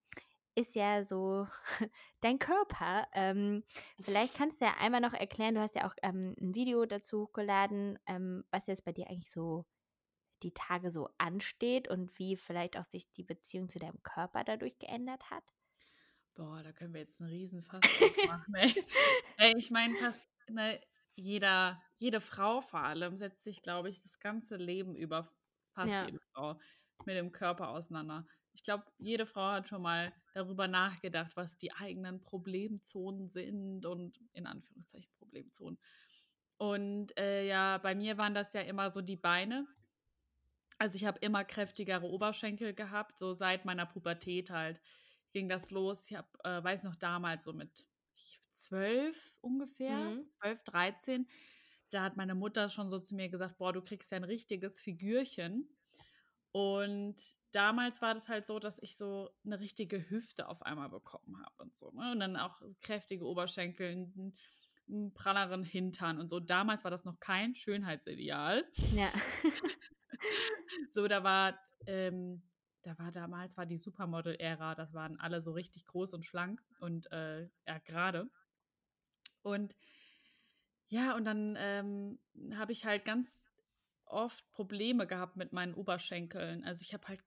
ist 0.56 0.74
ja 0.76 1.04
so 1.04 1.48
dein 2.22 2.38
Körper. 2.40 3.06
Ähm, 3.14 3.64
vielleicht 4.00 4.34
kannst 4.36 4.60
du 4.60 4.66
ja 4.66 4.74
einmal 4.78 5.00
noch 5.00 5.14
erklären, 5.14 5.54
du 5.56 5.60
hast 5.62 5.76
ja 5.76 5.86
auch 5.88 5.94
ähm, 6.02 6.36
ein 6.40 6.54
Video 6.54 6.86
dazu 6.86 7.22
hochgeladen, 7.24 7.98
ähm, 8.06 8.44
was 8.52 8.66
jetzt 8.68 8.84
bei 8.84 8.92
dir 8.92 9.08
eigentlich 9.10 9.32
so 9.32 9.66
die 10.42 10.52
Tage 10.54 10.90
so 10.90 11.08
ansteht 11.18 11.88
und 11.88 12.18
wie 12.18 12.36
vielleicht 12.36 12.78
auch 12.78 12.84
sich 12.84 13.10
die 13.12 13.24
Beziehung 13.24 13.68
zu 13.70 13.78
deinem 13.78 14.02
Körper 14.02 14.44
dadurch 14.44 14.78
geändert 14.78 15.30
hat. 15.30 15.44
Boah, 16.34 16.62
da 16.62 16.72
können 16.72 16.94
wir 16.94 17.00
jetzt 17.02 17.20
einen 17.20 17.30
riesen 17.30 17.62
Fass 17.62 17.94
aufmachen. 17.94 18.54
ey. 18.54 18.72
ey, 19.36 19.54
ich 19.56 19.70
meine, 19.70 19.96
fast 19.96 20.20
ne, 20.48 20.80
jeder, 21.14 21.82
jede 21.98 22.20
Frau 22.20 22.60
vor 22.62 22.80
allem 22.80 23.18
setzt 23.18 23.44
sich, 23.44 23.62
glaube 23.62 23.90
ich, 23.90 24.00
das 24.02 24.18
ganze 24.18 24.56
Leben 24.56 24.96
über 24.96 25.30
fast 25.74 26.00
Ja. 26.00 26.06
jede 26.06 26.18
Frau 26.32 26.58
mit 27.06 27.16
dem 27.16 27.32
Körper 27.32 27.68
auseinander. 27.70 28.26
Ich 28.52 28.62
glaube, 28.64 28.84
jede 28.98 29.26
Frau 29.26 29.52
hat 29.52 29.68
schon 29.68 29.82
mal 29.82 30.12
darüber 30.34 30.68
nachgedacht, 30.68 31.36
was 31.36 31.58
die 31.58 31.72
eigenen 31.72 32.20
Problemzonen 32.22 33.28
sind 33.28 33.86
und 33.86 34.20
in 34.32 34.46
Anführungszeichen 34.46 35.12
Problemzonen. 35.18 35.78
Und 36.58 37.16
äh, 37.18 37.46
ja, 37.46 37.78
bei 37.78 37.94
mir 37.94 38.18
waren 38.18 38.34
das 38.34 38.52
ja 38.52 38.60
immer 38.62 38.90
so 38.92 39.00
die 39.02 39.16
Beine. 39.16 39.66
Also 40.78 40.96
ich 40.96 41.04
habe 41.04 41.18
immer 41.20 41.44
kräftigere 41.44 42.04
Oberschenkel 42.06 42.74
gehabt, 42.74 43.18
so 43.18 43.34
seit 43.34 43.64
meiner 43.64 43.86
Pubertät 43.86 44.50
halt 44.50 44.80
ging 45.32 45.48
das 45.48 45.70
los. 45.70 46.10
Ich 46.10 46.16
habe, 46.16 46.28
äh, 46.44 46.62
weiß 46.62 46.84
noch 46.84 46.96
damals 46.96 47.44
so 47.44 47.52
mit 47.52 47.86
zwölf 48.54 49.36
ungefähr, 49.40 50.12
Mhm. 50.12 50.32
zwölf, 50.40 50.62
dreizehn, 50.64 51.26
da 51.90 52.02
hat 52.04 52.16
meine 52.16 52.34
Mutter 52.34 52.70
schon 52.70 52.90
so 52.90 52.98
zu 53.00 53.14
mir 53.14 53.28
gesagt, 53.28 53.58
boah, 53.58 53.72
du 53.72 53.82
kriegst 53.82 54.10
ja 54.10 54.16
ein 54.16 54.24
richtiges 54.24 54.80
Figürchen. 54.80 55.68
Und 56.52 57.16
damals 57.52 58.02
war 58.02 58.14
das 58.14 58.28
halt 58.28 58.46
so, 58.46 58.58
dass 58.58 58.78
ich 58.80 58.96
so 58.96 59.30
eine 59.44 59.58
richtige 59.58 60.08
Hüfte 60.10 60.48
auf 60.48 60.62
einmal 60.62 60.90
bekommen 60.90 61.38
habe 61.42 61.62
und 61.62 61.76
so. 61.76 61.90
Ne? 61.92 62.12
Und 62.12 62.20
dann 62.20 62.36
auch 62.36 62.60
kräftige 62.82 63.24
Oberschenkel, 63.24 63.90
einen, 63.90 64.36
einen 64.88 65.14
pralleren 65.14 65.64
Hintern 65.64 66.18
und 66.18 66.28
so. 66.28 66.40
Damals 66.40 66.84
war 66.84 66.90
das 66.90 67.04
noch 67.04 67.18
kein 67.20 67.54
Schönheitsideal. 67.54 68.64
Ja. 68.94 69.08
So, 70.92 71.08
da 71.08 71.24
war, 71.24 71.58
ähm, 71.86 72.42
da 72.82 72.98
war 72.98 73.10
damals 73.12 73.56
war 73.56 73.66
die 73.66 73.76
Supermodel-Ära, 73.76 74.74
das 74.74 74.92
waren 74.94 75.18
alle 75.18 75.42
so 75.42 75.52
richtig 75.52 75.86
groß 75.86 76.14
und 76.14 76.24
schlank 76.24 76.62
und 76.80 77.10
äh, 77.12 77.48
ja, 77.66 77.78
gerade. 77.84 78.30
Und 79.42 79.76
ja, 80.88 81.16
und 81.16 81.24
dann 81.24 81.56
ähm, 81.58 82.18
habe 82.54 82.72
ich 82.72 82.84
halt 82.84 83.04
ganz 83.04 83.46
oft 84.12 84.50
Probleme 84.52 85.06
gehabt 85.06 85.36
mit 85.36 85.52
meinen 85.52 85.74
Oberschenkeln. 85.74 86.64
Also 86.64 86.82
ich 86.82 86.94
habe 86.94 87.08
halt 87.08 87.20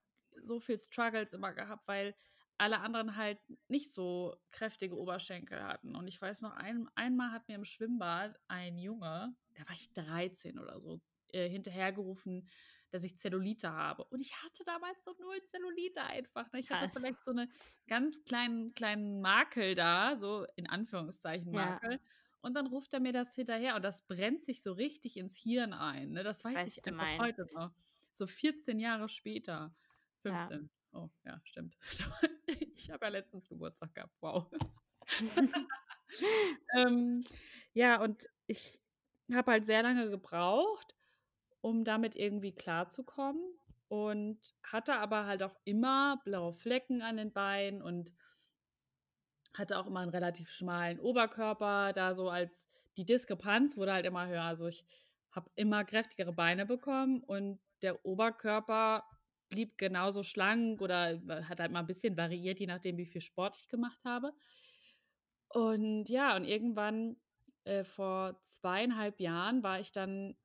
so 0.44 0.60
viel 0.60 0.78
Struggles 0.78 1.34
immer 1.34 1.54
gehabt, 1.54 1.88
weil 1.88 2.16
alle 2.58 2.80
anderen 2.80 3.18
halt 3.18 3.40
nicht 3.68 3.94
so 3.94 4.36
kräftige 4.52 4.98
Oberschenkel 4.98 5.62
hatten. 5.62 5.96
Und 5.96 6.08
ich 6.08 6.22
weiß 6.22 6.42
noch, 6.42 6.54
ein, 6.54 6.88
einmal 6.96 7.32
hat 7.32 7.48
mir 7.48 7.56
im 7.56 7.66
Schwimmbad 7.66 8.40
ein 8.48 8.78
Junge, 8.78 9.36
da 9.54 9.68
war 9.68 9.76
ich 9.76 9.92
13 9.94 10.60
oder 10.60 10.80
so, 10.80 11.02
äh, 11.34 11.50
hinterhergerufen, 11.50 12.48
dass 12.92 13.04
ich 13.04 13.18
Zellulite 13.20 13.74
habe. 13.74 14.06
Und 14.06 14.22
ich 14.22 14.42
hatte 14.42 14.64
damals 14.64 15.04
so 15.04 15.14
null 15.20 15.44
Zellulite 15.46 16.02
einfach. 16.04 16.50
Ne? 16.54 16.60
Ich 16.60 16.70
hatte 16.70 16.86
Krass. 16.86 16.98
vielleicht 16.98 17.24
so 17.24 17.32
eine 17.32 17.50
ganz 17.88 18.24
kleinen, 18.24 18.74
kleinen 18.74 19.20
Makel 19.20 19.76
da, 19.76 20.16
so 20.16 20.46
in 20.56 20.70
Anführungszeichen 20.70 21.54
Ja. 21.54 21.78
Und 22.46 22.54
dann 22.54 22.68
ruft 22.68 22.94
er 22.94 23.00
mir 23.00 23.12
das 23.12 23.34
hinterher 23.34 23.76
und 23.76 23.82
das 23.82 24.04
brennt 24.04 24.44
sich 24.44 24.62
so 24.62 24.74
richtig 24.74 25.18
ins 25.18 25.36
Hirn 25.36 25.74
ein. 25.74 26.12
Ne? 26.12 26.24
Das 26.24 26.44
weiß 26.44 26.54
weiß, 26.54 26.78
ich 26.78 26.86
einfach 26.86 27.18
heute 27.18 27.48
noch. 27.56 27.72
So 28.14 28.28
14 28.28 28.80
Jahre 28.80 29.10
später. 29.10 29.74
Ja. 30.24 30.38
15. 30.38 30.70
Oh, 30.94 31.10
ja, 31.24 31.42
stimmt. 31.44 31.76
Ich 32.78 32.92
habe 32.92 33.04
ja 33.06 33.10
letztens 33.10 33.50
Geburtstag 33.50 33.96
gehabt. 33.96 34.14
Wow. 34.22 34.46
ähm, 36.76 37.26
ja, 37.74 38.00
und 38.00 38.30
ich 38.46 38.80
habe 39.34 39.54
halt 39.54 39.66
sehr 39.66 39.82
lange 39.82 40.12
gebraucht, 40.12 40.94
um 41.62 41.84
damit 41.84 42.16
irgendwie 42.16 42.54
klarzukommen. 42.54 43.42
Und 43.88 44.54
hatte 44.62 44.98
aber 44.98 45.26
halt 45.26 45.42
auch 45.42 45.56
immer 45.64 46.22
blaue 46.26 46.54
Flecken 46.54 47.02
an 47.02 47.18
den 47.18 47.34
Beinen 47.34 47.82
und 47.82 48.14
hatte 49.58 49.78
auch 49.80 49.88
immer 49.88 50.02
einen 50.02 50.12
relativ 50.12 50.50
schmalen 50.50 51.00
Oberkörper, 51.00 51.94
da 51.94 52.14
so 52.16 52.30
als 52.30 52.70
die 52.98 53.06
Diskrepanz 53.06 53.78
wurde 53.78 53.94
halt 53.94 54.06
immer 54.06 54.28
höher. 54.28 54.44
Also 54.44 54.68
ich 54.68 54.86
habe 55.32 55.50
immer 55.56 55.84
kräftigere 55.84 56.32
Beine 56.34 56.66
bekommen 56.66 57.22
und 57.24 57.60
der 57.82 58.06
Oberkörper 58.06 59.04
blieb 59.50 59.78
genauso 59.78 60.24
schlank 60.24 60.82
oder 60.82 61.22
hat 61.48 61.60
halt 61.60 61.72
mal 61.72 61.80
ein 61.82 61.88
bisschen 61.88 62.18
variiert, 62.18 62.60
je 62.60 62.68
nachdem, 62.68 62.98
wie 62.98 63.06
viel 63.06 63.22
Sport 63.22 63.58
ich 63.58 63.68
gemacht 63.70 64.00
habe. 64.06 64.34
Und 65.50 66.10
ja, 66.10 66.36
und 66.36 66.46
irgendwann 66.46 67.18
äh, 67.64 67.84
vor 67.84 68.42
zweieinhalb 68.42 69.20
Jahren 69.20 69.64
war 69.64 69.80
ich 69.80 69.92
dann 69.92 70.36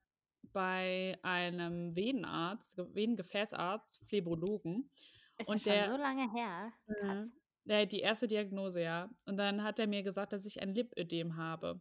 bei 0.52 1.18
einem 1.22 1.94
Venenarzt, 1.96 2.76
Ge- 2.76 2.94
Venengefäßarzt, 2.94 4.00
Phlebologen. 4.08 4.90
Ist 5.38 5.48
Und 5.48 5.60
schon 5.60 5.72
der- 5.72 5.90
so 5.90 5.96
lange 5.96 6.30
her? 6.32 6.72
Krass. 6.86 7.32
Ja, 7.64 7.84
die 7.84 8.00
erste 8.00 8.26
Diagnose, 8.26 8.82
ja. 8.82 9.10
Und 9.26 9.36
dann 9.36 9.62
hat 9.62 9.78
er 9.78 9.86
mir 9.86 10.02
gesagt, 10.02 10.32
dass 10.32 10.46
ich 10.46 10.60
ein 10.60 10.74
Lipödem 10.74 11.36
habe. 11.36 11.80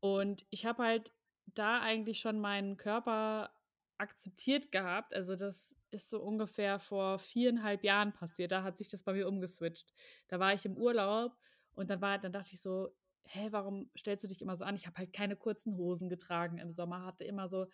Und 0.00 0.46
ich 0.50 0.66
habe 0.66 0.82
halt 0.82 1.12
da 1.46 1.80
eigentlich 1.80 2.20
schon 2.20 2.38
meinen 2.40 2.76
Körper 2.76 3.50
akzeptiert 3.98 4.72
gehabt. 4.72 5.14
Also 5.14 5.36
das 5.36 5.76
ist 5.90 6.10
so 6.10 6.20
ungefähr 6.22 6.78
vor 6.78 7.18
viereinhalb 7.18 7.84
Jahren 7.84 8.12
passiert. 8.12 8.52
Da 8.52 8.62
hat 8.62 8.78
sich 8.78 8.88
das 8.88 9.02
bei 9.02 9.12
mir 9.12 9.28
umgeswitcht. 9.28 9.92
Da 10.28 10.38
war 10.38 10.54
ich 10.54 10.64
im 10.64 10.76
Urlaub 10.76 11.36
und 11.74 11.90
dann 11.90 12.00
war, 12.00 12.18
dann 12.18 12.32
dachte 12.32 12.54
ich 12.54 12.62
so, 12.62 12.88
hä, 13.24 13.48
warum 13.50 13.90
stellst 13.98 14.24
du 14.24 14.28
dich 14.28 14.42
immer 14.42 14.56
so 14.56 14.64
an? 14.64 14.74
Ich 14.74 14.86
habe 14.86 14.96
halt 14.96 15.12
keine 15.12 15.36
kurzen 15.36 15.76
Hosen 15.76 16.08
getragen 16.08 16.58
im 16.58 16.72
Sommer, 16.72 17.04
hatte 17.04 17.24
immer 17.24 17.48
so 17.48 17.66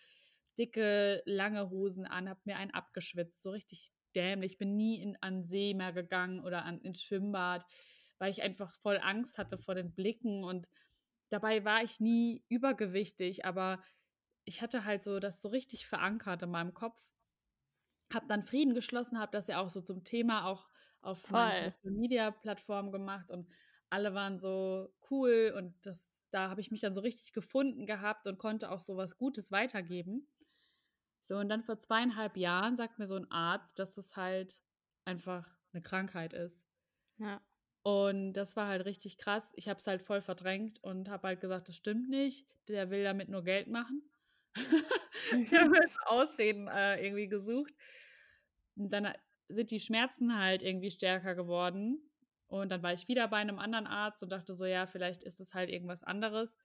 dicke, 0.59 1.23
lange 1.27 1.71
Hosen 1.71 2.07
an, 2.07 2.29
habe 2.29 2.41
mir 2.45 2.57
einen 2.57 2.73
abgeschwitzt, 2.73 3.43
so 3.43 3.51
richtig 3.51 3.93
dämlich. 4.17 4.59
Bin 4.59 4.77
nie 4.77 5.01
in, 5.01 5.17
an 5.21 5.45
See 5.45 5.75
mehr 5.75 5.93
gegangen 5.93 6.41
oder 6.41 6.65
an, 6.65 6.81
ins 6.81 7.03
Schwimmbad, 7.03 7.65
weil 8.19 8.31
ich 8.31 8.43
einfach 8.43 8.73
voll 8.81 8.99
Angst 9.03 9.39
hatte 9.39 9.59
vor 9.59 9.75
den 9.75 9.95
Blicken 9.95 10.43
und 10.43 10.69
dabei 11.29 11.65
war 11.65 11.83
ich 11.83 12.01
nie 12.01 12.45
übergewichtig, 12.49 13.45
aber 13.45 13.83
ich 14.45 14.63
hatte 14.63 14.85
halt 14.85 15.03
so 15.03 15.19
das 15.21 15.43
so 15.43 15.49
richtig 15.49 15.87
verankert 15.87 16.43
in 16.43 16.51
meinem 16.51 16.73
Kopf. 16.73 17.13
Hab 18.13 18.29
dann 18.29 18.47
Frieden 18.47 18.75
geschlossen, 18.75 19.19
habe 19.19 19.33
das 19.33 19.49
ja 19.49 19.61
auch 19.61 19.71
so 19.71 19.81
zum 19.81 20.05
Thema 20.05 20.47
auch 20.47 20.69
auf 21.03 21.29
meinen 21.31 21.51
Voll. 21.51 21.75
Social 21.83 21.97
Media 21.99 22.31
Plattformen 22.31 22.93
gemacht 22.93 23.31
und 23.31 23.49
alle 23.91 24.15
waren 24.15 24.39
so 24.39 24.93
cool 25.11 25.53
und 25.57 25.75
das, 25.85 26.09
da 26.31 26.49
habe 26.49 26.61
ich 26.61 26.71
mich 26.71 26.81
dann 26.81 26.95
so 26.95 27.01
richtig 27.01 27.33
gefunden 27.33 27.87
gehabt 27.87 28.27
und 28.27 28.39
konnte 28.39 28.71
auch 28.71 28.81
so 28.81 28.97
was 28.97 29.17
Gutes 29.17 29.51
weitergeben. 29.51 30.29
So, 31.29 31.37
und 31.37 31.49
dann 31.49 31.65
vor 31.65 31.79
zweieinhalb 31.79 32.37
Jahren 32.37 32.77
sagt 32.77 32.99
mir 32.99 33.07
so 33.07 33.17
ein 33.17 33.31
Arzt, 33.31 33.79
dass 33.79 33.97
es 33.97 34.17
halt 34.17 34.63
einfach 35.05 35.47
eine 35.73 35.83
Krankheit 35.83 36.33
ist. 36.33 36.63
Ja. 37.19 37.41
Und 37.83 38.33
das 38.33 38.57
war 38.57 38.69
halt 38.69 38.85
richtig 38.85 39.19
krass. 39.19 39.45
Ich 39.55 39.69
habe 39.69 39.79
es 39.79 39.87
halt 39.87 40.03
voll 40.03 40.21
verdrängt 40.21 40.83
und 40.83 41.09
habe 41.09 41.29
halt 41.29 41.41
gesagt, 41.41 41.69
das 41.69 41.77
stimmt 41.77 42.09
nicht. 42.09 42.47
Der 42.69 42.91
will 42.91 43.05
damit 43.05 43.29
nur 43.29 43.45
Geld 43.45 43.69
machen. 43.69 44.03
ich 44.57 45.55
habe 45.55 45.73
halt 45.73 45.93
Ausreden 46.07 46.69
äh, 46.69 47.05
irgendwie 47.05 47.29
gesucht. 47.29 47.73
Und 48.77 48.93
dann 48.93 49.13
sind 49.49 49.71
die 49.71 49.81
Schmerzen 49.81 50.37
halt 50.37 50.63
irgendwie 50.63 50.91
stärker 50.91 51.35
geworden. 51.35 52.01
Und 52.49 52.71
dann 52.71 52.83
war 52.83 52.93
ich 52.93 53.09
wieder 53.09 53.29
bei 53.29 53.39
einem 53.39 53.59
anderen 53.59 53.87
Arzt 53.87 54.23
und 54.23 54.31
dachte 54.31 54.55
so, 54.55 54.65
ja, 54.65 54.87
vielleicht 54.87 55.23
ist 55.23 55.41
es 55.41 55.55
halt 55.55 55.71
irgendwas 55.71 56.03
anderes. 56.03 56.57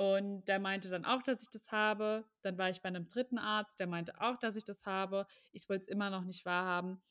Und 0.00 0.46
der 0.46 0.58
meinte 0.60 0.88
dann 0.88 1.04
auch, 1.04 1.22
dass 1.22 1.42
ich 1.42 1.50
das 1.50 1.72
habe. 1.72 2.24
Dann 2.42 2.56
war 2.58 2.70
ich 2.70 2.80
bei 2.80 2.88
einem 2.88 3.06
dritten 3.08 3.36
Arzt, 3.38 3.78
der 3.78 3.86
meinte 3.86 4.18
auch, 4.20 4.38
dass 4.38 4.56
ich 4.56 4.64
das 4.64 4.86
habe. 4.86 5.26
Ich 5.52 5.68
wollte 5.68 5.82
es 5.82 5.88
immer 5.88 6.08
noch 6.10 6.24
nicht 6.24 6.46
wahrhaben. 6.46 7.02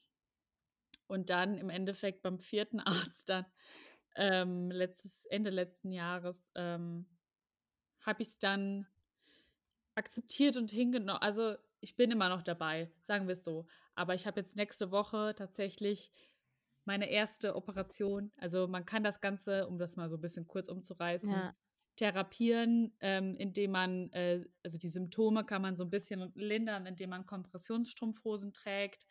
Und 1.08 1.30
dann 1.30 1.58
im 1.58 1.70
Endeffekt 1.70 2.22
beim 2.22 2.40
vierten 2.40 2.80
Arzt 3.14 3.30
dann 3.30 3.46
ähm, 4.16 4.72
letztes, 4.72 5.26
Ende 5.26 5.50
letzten 5.50 5.92
Jahres 5.92 6.52
ähm, 6.56 7.08
habe 8.02 8.24
ich 8.24 8.30
es 8.30 8.40
dann 8.40 8.88
akzeptiert 9.96 10.58
und 10.58 10.72
hingenommen. 10.72 11.22
Also 11.22 11.56
ich 11.82 11.96
bin 11.96 12.12
immer 12.12 12.30
noch 12.30 12.44
dabei, 12.44 12.92
sagen 13.02 13.28
wir 13.28 13.34
es 13.34 13.44
so. 13.44 13.68
Aber 13.96 14.14
ich 14.14 14.28
habe 14.28 14.40
jetzt 14.40 14.56
nächste 14.56 14.92
Woche 14.92 15.34
tatsächlich 15.38 16.12
meine 16.86 17.10
erste 17.10 17.56
Operation. 17.56 18.32
Also, 18.38 18.68
man 18.68 18.86
kann 18.86 19.04
das 19.04 19.22
Ganze, 19.22 19.68
um 19.68 19.78
das 19.78 19.96
mal 19.96 20.10
so 20.10 20.16
'n 20.18 20.22
bisschen 20.22 20.48
kurz 20.48 20.70
umzureißen, 20.70 21.48
Ja. 21.48 21.56
Therapieren, 22.00 22.96
ähm, 23.02 23.36
indem 23.38 23.72
man 23.72 24.12
äh, 24.14 24.46
also, 24.64 24.78
die 24.78 24.90
Symptome 24.90 25.46
kann 25.46 25.62
man 25.62 25.78
so 25.78 25.84
'n 25.86 25.90
bisschen 25.90 26.32
lindern, 26.36 26.86
indem 26.86 27.10
man 27.12 27.26
Kompressionsstrumpfhosen 27.26 28.54
trägt 28.54 29.06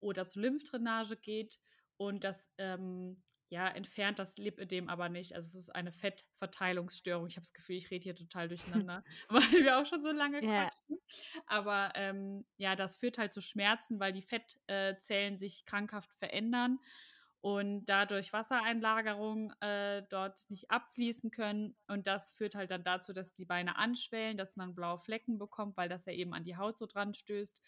oder 0.00 0.26
zur 0.26 0.42
Lymphdrainage 0.42 1.16
geht. 1.16 1.58
Und 1.96 2.24
das, 2.24 2.50
ähm, 2.58 3.22
ja, 3.48 3.68
entfernt 3.68 4.18
das 4.18 4.36
Lipödem 4.36 4.88
aber 4.88 5.08
nicht. 5.08 5.34
Also, 5.34 5.46
es 5.48 5.54
ist 5.66 5.74
eine 5.74 5.92
Fettverteilungsstörung. 5.92 7.26
Ich 7.28 7.36
habe 7.36 7.44
das 7.44 7.52
Gefühl, 7.52 7.76
ich 7.76 7.90
rede 7.90 8.02
hier 8.04 8.16
total 8.16 8.48
durcheinander, 8.48 9.04
weil 9.28 9.42
wir 9.64 9.78
auch 9.78 9.86
schon 9.86 10.02
so 10.02 10.10
lange 10.10 10.40
Ja. 10.40 10.70
quatschen. 10.82 10.98
Aber, 11.46 11.92
ähm, 11.94 12.46
ja, 12.56 12.74
das 12.76 12.96
führt 12.96 13.18
halt 13.18 13.32
zu 13.32 13.40
Schmerzen, 13.40 14.00
weil 14.00 14.12
die 14.12 14.22
Fett 14.22 14.58
äh, 14.66 14.96
Zellen 14.98 15.38
sich 15.38 15.64
krankhaft 15.66 16.12
verändern 16.14 16.78
und 17.44 17.84
dadurch 17.86 18.32
Wassereinlagerungen, 18.32 19.52
äh, 19.60 20.02
dort 20.08 20.48
nicht 20.48 20.70
abfließen 20.70 21.30
können. 21.30 21.76
Und 21.88 22.06
das 22.06 22.32
führt 22.32 22.54
halt 22.54 22.70
dann 22.70 22.84
dazu, 22.84 23.12
dass 23.12 23.34
die 23.34 23.44
Beine 23.44 23.76
anschwellen, 23.76 24.38
dass 24.38 24.56
man 24.56 24.74
blaue 24.74 24.98
Flecken 24.98 25.36
bekommt, 25.38 25.76
weil 25.76 25.90
das 25.90 26.06
ja 26.06 26.14
eben 26.14 26.32
an 26.32 26.44
die 26.44 26.56
Haut 26.56 26.78
so 26.78 26.86
dran 26.86 27.12
stößt 27.12 27.60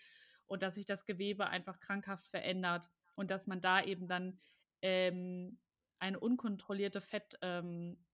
und 0.47 0.63
dass 0.63 0.77
sich 0.77 0.87
das 0.87 1.05
Gewebe 1.05 1.49
einfach 1.49 1.79
krankhaft 1.81 2.29
verändert 2.29 2.89
und 3.17 3.31
dass 3.31 3.47
man 3.47 3.61
da 3.61 3.83
eben 3.83 4.09
dann, 4.09 4.41
ähm, 4.81 5.61
eine 5.99 6.21
unkontrollierte 6.21 7.03
Fett 7.03 7.39
ähm, 7.43 8.07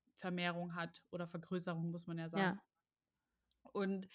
hat 0.75 1.03
oder 1.11 1.27
Vergrößerung, 1.29 1.91
muss 1.91 2.07
man 2.07 2.19
ja 2.19 2.29
sagen. 2.29 2.55
Ja. 2.55 2.63
Und 3.73 4.09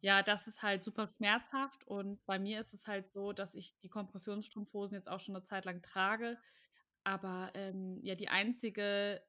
ja, 0.00 0.22
das 0.22 0.46
ist 0.46 0.62
halt 0.62 0.84
super 0.84 1.08
schmerzhaft 1.16 1.84
und 1.86 2.24
bei 2.26 2.38
mir 2.38 2.60
ist 2.60 2.74
es 2.74 2.86
halt 2.86 3.10
so, 3.12 3.32
dass 3.32 3.54
ich 3.54 3.78
die 3.80 3.88
Kompressionsstrumpfhosen 3.88 4.94
jetzt 4.96 5.08
auch 5.08 5.20
schon 5.20 5.34
'ne 5.34 5.42
Zeit 5.44 5.64
lang 5.64 5.82
trage, 5.82 6.38
aber, 7.06 7.52
ähm, 7.56 8.00
ja, 8.02 8.16
die 8.16 8.28
einzige 8.30 9.22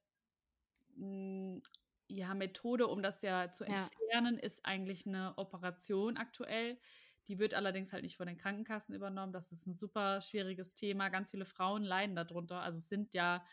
hm, 0.95 1.61
ja, 2.09 2.33
Methode, 2.35 2.87
um 2.87 3.03
das 3.03 3.21
ja 3.23 3.51
zu 3.51 3.63
Ja. 3.65 3.91
entfernen, 3.91 4.37
ist 4.39 4.65
eigentlich 4.65 5.05
'ne 5.07 5.33
Operation 5.37 6.17
aktuell. 6.17 6.79
Die 7.27 7.39
wird 7.39 7.53
allerdings 7.55 7.93
halt 7.93 8.03
nicht 8.03 8.17
von 8.17 8.27
den 8.27 8.37
Krankenkassen 8.37 8.95
übernommen. 8.95 9.33
Das 9.33 9.51
ist 9.53 9.67
'n 9.67 9.75
super 9.75 10.21
schwieriges 10.21 10.75
Thema. 10.75 11.09
Ganz 11.09 11.31
viele 11.31 11.45
Frauen 11.45 11.83
leiden 11.83 12.15
da 12.15 12.23
drunter. 12.25 12.61
Also, 12.63 12.79
es 12.79 12.89
sind 12.89 13.13
ja 13.15 13.45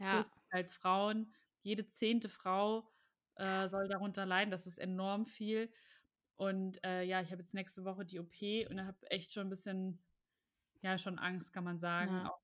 Ja. 0.00 0.30
größtenteils 0.50 0.74
Frauen. 0.74 1.34
Jede 1.62 1.88
10. 1.88 2.28
Frau, 2.30 2.90
äh, 3.36 3.68
soll 3.68 3.88
darunter 3.88 4.26
leiden. 4.26 4.50
Das 4.52 4.66
ist 4.68 4.78
enorm 4.78 5.26
viel. 5.26 5.72
Und, 6.36 6.84
äh, 6.84 7.02
ja, 7.04 7.22
ich 7.22 7.32
habe 7.32 7.42
jetzt 7.42 7.54
nächste 7.54 7.84
Woche 7.84 8.04
die 8.06 8.20
OP 8.20 8.66
und 8.70 8.86
habe 8.86 9.10
echt 9.10 9.32
schon 9.34 9.48
'n 9.48 9.50
bisschen 9.50 10.04
ja, 10.82 10.98
schon 10.98 11.18
Angst, 11.20 11.52
kann 11.54 11.64
man 11.64 11.80
sagen 11.80 12.18
Ja. 12.18 12.24
auch. 12.24 12.40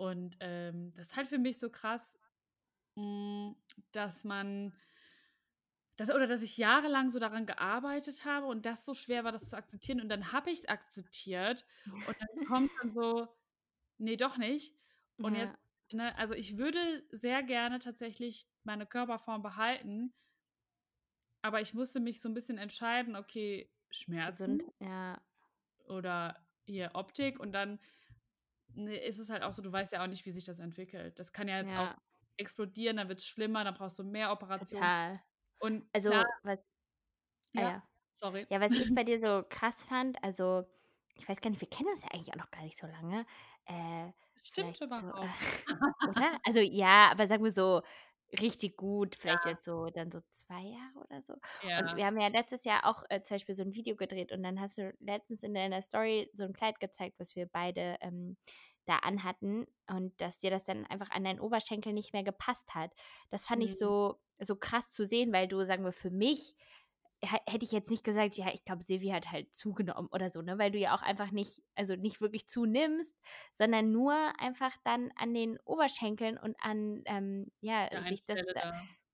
Und, 0.00 0.38
ähm, 0.40 0.94
das 0.96 1.08
ist 1.08 1.16
halt 1.16 1.28
für 1.28 1.36
mich 1.38 1.58
so 1.58 1.68
krass, 1.70 2.18
hm, 2.96 3.56
dass 3.92 4.24
man 4.24 4.74
dass 5.96 6.10
oder 6.14 6.26
dass 6.26 6.42
ich 6.42 6.56
jahrelang 6.56 7.10
so 7.10 7.18
daran 7.18 7.46
gearbeitet 7.46 8.24
habe 8.24 8.46
und 8.46 8.64
das 8.66 8.84
so 8.86 8.94
schwer 8.94 9.24
war, 9.24 9.32
das 9.32 9.48
zu 9.48 9.56
akzeptieren. 9.56 10.00
Und 10.00 10.08
dann 10.08 10.32
habe 10.32 10.50
ich's 10.50 10.64
akzeptiert 10.66 11.66
und 12.02 12.14
dann 12.18 12.28
kommt 12.44 12.70
dann 12.80 12.92
so: 12.92 13.28
„Ne, 13.98 14.16
doch 14.16 14.38
nicht.“ 14.38 14.76
Und 15.20 15.36
jetzt 15.36 15.52
Ja. 15.52 15.60
ne, 15.92 16.16
also, 16.18 16.34
ich 16.34 16.58
würde 16.58 17.06
sehr 17.12 17.42
gerne 17.44 17.80
tatsächlich 17.80 18.48
meine 18.64 18.86
Körperform 18.86 19.42
behalten 19.42 20.14
aber 21.42 21.60
ich 21.60 21.74
musste 21.74 22.00
mich 22.00 22.20
so 22.20 22.28
'n 22.30 22.34
bisschen 22.34 22.56
entscheiden: 22.58 23.14
„Okay, 23.16 23.70
Schmerzen 23.90 24.62
ja. 24.80 25.20
oder 25.84 26.46
hier 26.64 26.90
Optik?“ 26.94 27.40
Und 27.40 27.52
dann, 27.52 27.80
ne, 28.74 28.96
ist 28.96 29.18
es 29.18 29.30
halt 29.30 29.42
auch 29.42 29.52
so, 29.52 29.62
du 29.62 29.72
weißt 29.72 29.92
ja 29.92 30.02
auch 30.02 30.06
nicht, 30.08 30.26
wie 30.26 30.30
sich 30.30 30.44
das 30.44 30.60
entwickelt. 30.60 31.18
Das 31.18 31.32
kann 31.32 31.48
ja 31.48 31.58
jetzt 31.58 31.76
auch 31.76 31.86
Ja. 31.86 32.00
explodieren, 32.36 32.96
dann 32.96 33.08
wird's 33.08 33.26
schlimmer, 33.26 33.64
dann 33.64 33.74
brauchst 33.74 33.98
du 33.98 34.04
mehr 34.04 34.32
Operationen. 34.32 34.92
Total. 34.92 35.20
Und 35.58 35.88
klar 36.04 36.22
Also, 36.22 36.26
was 36.42 36.60
ah, 37.56 37.62
Ja, 37.62 37.68
ja. 37.68 37.82
sorry. 38.20 38.48
Ja, 38.50 38.60
was 38.60 38.76
ich 38.76 38.94
bei 38.94 39.04
dir 39.04 39.20
so 39.20 39.44
krass 39.48 39.84
fand 39.86 40.22
also, 40.24 40.66
ich 41.16 41.28
weiß 41.28 41.40
gar 41.40 41.50
nicht, 41.50 41.60
wir 41.62 41.70
kennen 41.70 41.90
uns 41.90 42.02
ja 42.04 42.10
eigentlich 42.12 42.32
auch 42.32 42.38
noch 42.38 42.50
gar 42.52 42.62
nicht 42.64 42.78
so 42.78 42.86
lange. 42.88 43.26
Äh, 43.66 44.12
stimmt 44.36 44.76
vielleicht 44.76 44.82
so, 44.96 45.06
äh 45.20 45.28
oder? 46.06 46.38
Also, 46.44 46.60
ja, 46.60 47.10
aber 47.12 47.26
sagen 47.28 47.44
wir 47.44 47.52
so 47.52 47.82
richtig 48.40 48.76
gut, 48.76 49.16
vielleicht 49.16 49.44
Ja. 49.44 49.46
jetzt 49.46 49.64
so 49.64 49.86
dann 49.90 50.10
so 50.10 50.20
2 50.30 50.62
Jahre 50.62 50.98
oder 51.04 51.22
so. 51.22 51.34
Und 51.76 51.94
Ja. 51.94 51.96
wir 51.96 52.06
haben 52.06 52.18
ja 52.20 52.28
letztes 52.28 52.64
Jahr 52.64 52.84
auch, 52.86 53.02
äh, 53.10 53.22
zum 53.22 53.36
Beispiel 53.36 53.54
so 53.54 53.62
'n 53.62 53.74
Video 53.74 53.96
gedreht 53.96 54.32
und 54.32 54.42
dann 54.42 54.60
hast 54.60 54.78
du 54.78 54.92
letztens 55.00 55.42
in 55.42 55.54
deiner 55.54 55.82
Story 55.82 56.30
so 56.34 56.44
'n 56.44 56.52
Kleid 56.52 56.80
gezeigt, 56.80 57.18
was 57.18 57.36
wir 57.36 57.46
beide, 57.46 57.96
ähm, 58.00 58.36
da 58.86 58.96
anhatten 58.98 59.66
und 59.88 60.20
dass 60.20 60.38
dir 60.38 60.50
das 60.50 60.64
dann 60.64 60.86
einfach 60.86 61.10
an 61.10 61.24
deinen 61.24 61.40
Oberschenkel 61.40 61.92
nicht 61.92 62.12
mehr 62.12 62.24
gepasst 62.24 62.74
hat. 62.74 62.92
Das 63.30 63.46
fand 63.46 63.62
ich 63.62 63.76
Mhm. 63.78 63.78
so 63.78 64.20
so 64.42 64.56
krass 64.56 64.92
zu 64.92 65.04
sehen, 65.04 65.32
weil 65.34 65.48
du 65.48 65.62
sagen 65.66 65.84
wir, 65.84 65.92
für 65.92 66.10
mich 66.10 66.54
hätte 67.22 67.64
ich 67.64 67.72
jetzt 67.72 67.90
nicht 67.90 68.04
gesagt: 68.04 68.36
„Ja, 68.36 68.48
ich 68.52 68.64
glaube, 68.64 68.82
Silvi 68.84 69.08
hat 69.08 69.30
halt 69.32 69.54
zugenommen“ 69.54 70.08
oder 70.12 70.30
so, 70.30 70.42
ne? 70.42 70.58
Weil 70.58 70.70
du 70.72 70.78
ja 70.78 70.94
auch 70.94 71.02
einfach 71.02 71.30
nicht 71.32 71.62
also, 71.74 71.96
nicht 71.96 72.20
wirklich 72.20 72.48
zunimmst, 72.48 73.18
sondern 73.52 73.90
nur 73.92 74.14
einfach 74.40 74.76
dann 74.84 75.10
an 75.16 75.34
den 75.34 75.58
Oberschenkeln 75.64 76.38
und 76.38 76.56
an, 76.60 77.02
ähm, 77.06 77.50
ja, 77.60 77.88
Der 77.92 78.02
sich 78.02 78.24
das 78.26 78.42
da 78.52 78.62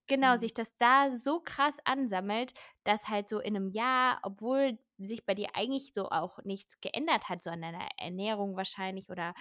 genau, 0.08 0.38
Mhm. 0.38 0.38
sich 0.38 0.54
das 0.54 0.76
da 0.78 1.10
so 1.10 1.40
krass 1.40 1.78
ansammelt, 1.84 2.54
dass 2.84 3.08
halt 3.08 3.28
so 3.28 3.40
in 3.40 3.54
'nem 3.54 3.68
Jahr, 3.70 4.20
obwohl 4.22 4.78
sich 4.98 5.26
bei 5.26 5.34
dir 5.34 5.50
eigentlich 5.54 5.92
so 5.94 6.10
auch 6.10 6.38
nichts 6.44 6.80
geändert 6.80 7.28
hat, 7.28 7.42
so 7.42 7.50
an 7.50 7.62
deiner 7.62 7.88
Ernährung 7.98 8.56
wahrscheinlich 8.56 9.08
oder 9.10 9.34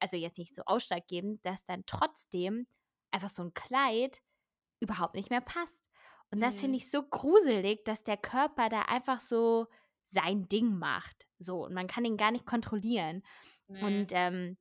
also, 0.00 0.16
jetzt 0.16 0.38
nicht 0.38 0.54
so 0.56 0.62
ausschlaggebend, 0.66 1.44
dass 1.46 1.66
dann 1.66 1.84
trotzdem 1.86 2.66
einfach 3.12 3.28
so 3.30 3.42
'n 3.42 3.54
Kleid 3.54 4.20
überhaupt 4.80 5.14
nicht 5.16 5.30
mehr 5.30 5.40
passt. 5.42 5.85
Und 6.32 6.40
das 6.42 6.60
finde 6.60 6.76
Mhm. 6.76 6.78
ich 6.78 6.90
so 6.90 7.02
gruselig, 7.02 7.84
dass 7.84 8.04
der 8.04 8.16
Körper 8.16 8.68
da 8.68 8.82
einfach 8.82 9.20
so 9.20 9.66
sein 10.04 10.48
Ding 10.48 10.78
macht, 10.78 11.26
so 11.38 11.64
und 11.66 11.74
man 11.74 11.86
kann 11.88 12.04
ihn 12.04 12.16
gar 12.16 12.30
nicht 12.32 12.46
kontrollieren. 12.46 13.22
Und, 13.80 14.08
Ne. 14.08 14.12
ähm, 14.12 14.58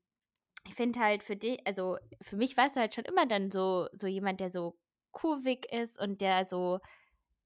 ich 0.68 0.76
finde 0.76 0.99
halt 0.99 1.24
für 1.24 1.36
di 1.38 1.59
also, 1.66 1.97
für 2.22 2.38
mich 2.38 2.57
warst 2.57 2.76
du 2.76 2.80
halt 2.82 2.95
schon 2.95 3.05
immer 3.05 3.26
dann 3.28 3.51
so 3.51 3.88
so 3.93 4.07
jemand, 4.07 4.39
der 4.41 4.51
so 4.51 4.80
kurvig 5.11 5.68
ist 5.72 5.99
und 6.01 6.22
der 6.22 6.45
so 6.45 6.80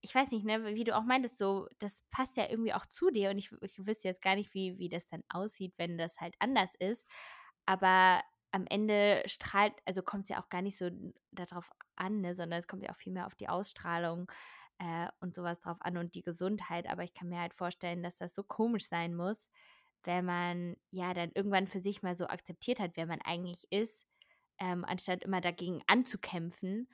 ich 0.01 0.15
weiß 0.15 0.31
nicht, 0.31 0.45
ne, 0.45 0.65
wie 0.75 0.83
du 0.85 0.95
auch 0.95 1.03
meintest, 1.03 1.37
so, 1.37 1.67
das 1.79 2.03
passt 2.11 2.37
ja 2.37 2.49
irgendwie 2.49 2.73
auch 2.73 2.85
zu 2.85 3.09
dir 3.11 3.31
und 3.31 3.37
ich 3.37 3.51
ich 3.61 3.79
wüsste 3.85 4.07
jetzt 4.07 4.21
gar 4.21 4.35
nicht, 4.35 4.53
wie 4.53 4.77
wie 4.79 4.89
das 4.89 5.07
dann 5.07 5.23
aussieht, 5.29 5.73
wenn 5.77 5.97
das 5.97 6.19
halt 6.21 6.35
anders 6.39 6.73
ist. 6.79 7.07
Aber 7.65 8.21
am 8.51 8.65
Ende 8.67 9.23
strahlt 9.27 9.73
also, 9.85 10.01
kommt's 10.03 10.29
ja 10.29 10.41
auch 10.41 10.49
gar 10.49 10.61
nicht 10.61 10.77
so 10.77 10.85
n 10.85 11.13
da 11.31 11.45
drauf 11.45 11.69
an, 11.95 12.21
ne, 12.21 12.35
sondern 12.35 12.59
es 12.59 12.67
kommt 12.67 12.83
ja 12.83 12.91
auch 12.91 12.95
viel 12.97 13.13
mehr 13.13 13.27
auf 13.27 13.35
die 13.35 13.49
Ausstrahlung, 13.49 14.31
äh, 14.79 15.07
und 15.21 15.35
so 15.35 15.43
was 15.43 15.59
drauf 15.61 15.77
an 15.81 15.97
und 15.97 16.15
die 16.15 16.23
Gesundheit. 16.23 16.87
Aber 16.89 17.03
ich 17.03 17.13
kann 17.13 17.29
mir 17.29 17.39
halt 17.41 17.53
vorstellen, 17.53 18.03
dass 18.03 18.17
das 18.17 18.33
so 18.35 18.43
komisch 18.43 18.87
sein 18.87 19.15
muss, 19.15 19.49
wenn 20.05 20.25
man, 20.25 20.77
ja, 20.91 21.13
dann 21.13 21.31
irgendwann 21.35 21.67
für 21.67 21.81
sich 21.81 22.01
mal 22.03 22.17
so 22.17 22.27
akzeptiert 22.27 22.79
hat, 22.79 22.91
wer 22.95 23.05
man 23.07 23.21
eigentlich 23.23 23.67
ist, 23.71 24.05
ähm, 24.59 24.85
anstatt 24.85 25.23
immer 25.23 25.41
dagegen 25.41 25.81
anzukämpfen 25.87 26.89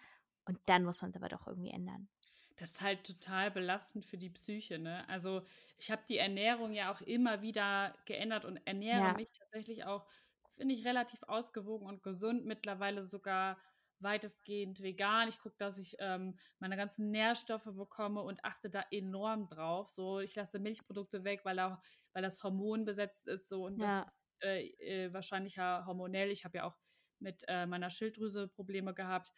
und 0.45 0.59
dann 0.67 0.85
muss 0.85 1.01
man's 1.01 1.17
aber 1.17 1.29
doch 1.29 1.47
irgendwie 1.47 1.71
ändern. 1.71 2.09
Das 2.57 2.71
ist 2.71 2.81
halt 2.81 3.05
total 3.05 3.51
belastend 3.51 4.05
für 4.05 4.17
die 4.17 4.29
Psyche, 4.29 4.79
ne? 4.79 5.07
Also, 5.09 5.43
ich 5.77 5.91
habe 5.91 6.03
die 6.07 6.17
Ernährung 6.17 6.71
ja 6.71 6.93
auch 6.93 7.01
immer 7.01 7.41
wieder 7.41 7.93
geändert 8.05 8.45
und 8.45 8.57
ernähre 8.65 9.11
Ja. 9.11 9.13
mich 9.13 9.27
tatsächlich 9.37 9.83
auch, 9.83 10.07
finde 10.55 10.75
ich, 10.75 10.85
relativ 10.85 11.23
ausgewogen 11.23 11.87
und 11.87 12.03
gesund, 12.03 12.45
mittlerweile 12.45 13.03
sogar 13.03 13.59
weitestgehend 13.99 14.81
vegan. 14.81 15.29
Ich 15.29 15.39
gucke, 15.39 15.55
dass 15.57 15.77
ich, 15.77 15.95
ähm, 15.99 16.37
meine 16.59 16.77
ganzen 16.77 17.11
Nährstoffe 17.11 17.65
bekomme 17.65 18.21
und 18.23 18.43
achte 18.45 18.69
da 18.69 18.83
enorm 18.91 19.47
drauf. 19.47 19.89
So, 19.89 20.19
ich 20.19 20.35
lasse 20.35 20.59
Milchprodukte 20.59 21.23
weg, 21.23 21.41
weil 21.45 21.59
auch 21.59 21.79
weil 22.13 22.23
das 22.23 22.43
hormonbesetzt 22.43 23.27
ist 23.27 23.49
so 23.49 23.65
und 23.65 23.81
das 23.81 23.93
Ja. 23.93 24.05
ist, 24.05 24.17
äh, 24.41 24.67
äh, 25.07 25.13
wahrscheinlich 25.13 25.55
ja 25.55 25.85
hormonell. 25.85 26.29
Ich 26.31 26.45
habe 26.45 26.57
ja 26.59 26.63
auch 26.65 26.77
mit, 27.19 27.43
äh, 27.47 27.65
meiner 27.65 27.89
Schilddrüse 27.89 28.47
Probleme 28.49 28.93
gehabt. 28.93 29.31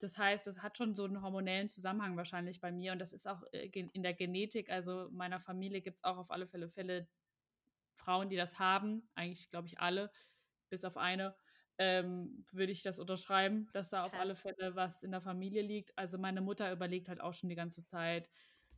Das 0.00 0.16
heißt, 0.18 0.46
das 0.46 0.62
hat 0.62 0.76
schon 0.78 0.94
so 0.94 1.04
'n 1.06 1.22
hormonellen 1.22 1.68
Zusammenhang 1.68 2.16
wahrscheinlich 2.16 2.60
bei 2.60 2.72
mir 2.72 2.92
und 2.92 2.98
das 3.00 3.12
ist 3.12 3.26
auch, 3.28 3.42
äh, 3.52 3.66
in 3.68 4.02
der 4.02 4.14
Genetik. 4.14 4.70
Also, 4.70 5.06
in 5.08 5.14
meiner 5.16 5.40
Familie 5.40 5.82
gibt's 5.82 6.04
auch 6.04 6.16
auf 6.18 6.30
alle 6.30 6.46
Fälle 6.48 6.68
Fälle 6.70 7.08
Frauen, 7.96 8.28
die 8.30 8.36
das 8.36 8.58
haben, 8.58 9.10
eigentlich 9.14 9.50
glaube 9.50 9.68
ich 9.68 9.80
alle, 9.80 10.12
bis 10.74 10.84
auf 10.84 10.96
eine, 10.96 11.36
ähm, 11.78 12.46
würde 12.52 12.72
ich 12.72 12.82
das 12.82 12.98
unterschreiben, 12.98 13.68
dass 13.72 13.90
da 13.90 14.04
auf 14.06 14.14
alle 14.18 14.36
Fälle 14.36 14.74
was 14.76 15.02
in 15.04 15.12
der 15.12 15.20
Familie 15.20 15.62
liegt. 15.62 15.96
Also, 15.98 16.18
meine 16.18 16.40
Mutter 16.42 16.72
überlegt 16.72 17.08
halt 17.08 17.20
auch 17.20 17.34
schon 17.34 17.48
die 17.48 17.56
ganze 17.56 17.84
Zeit, 17.84 18.30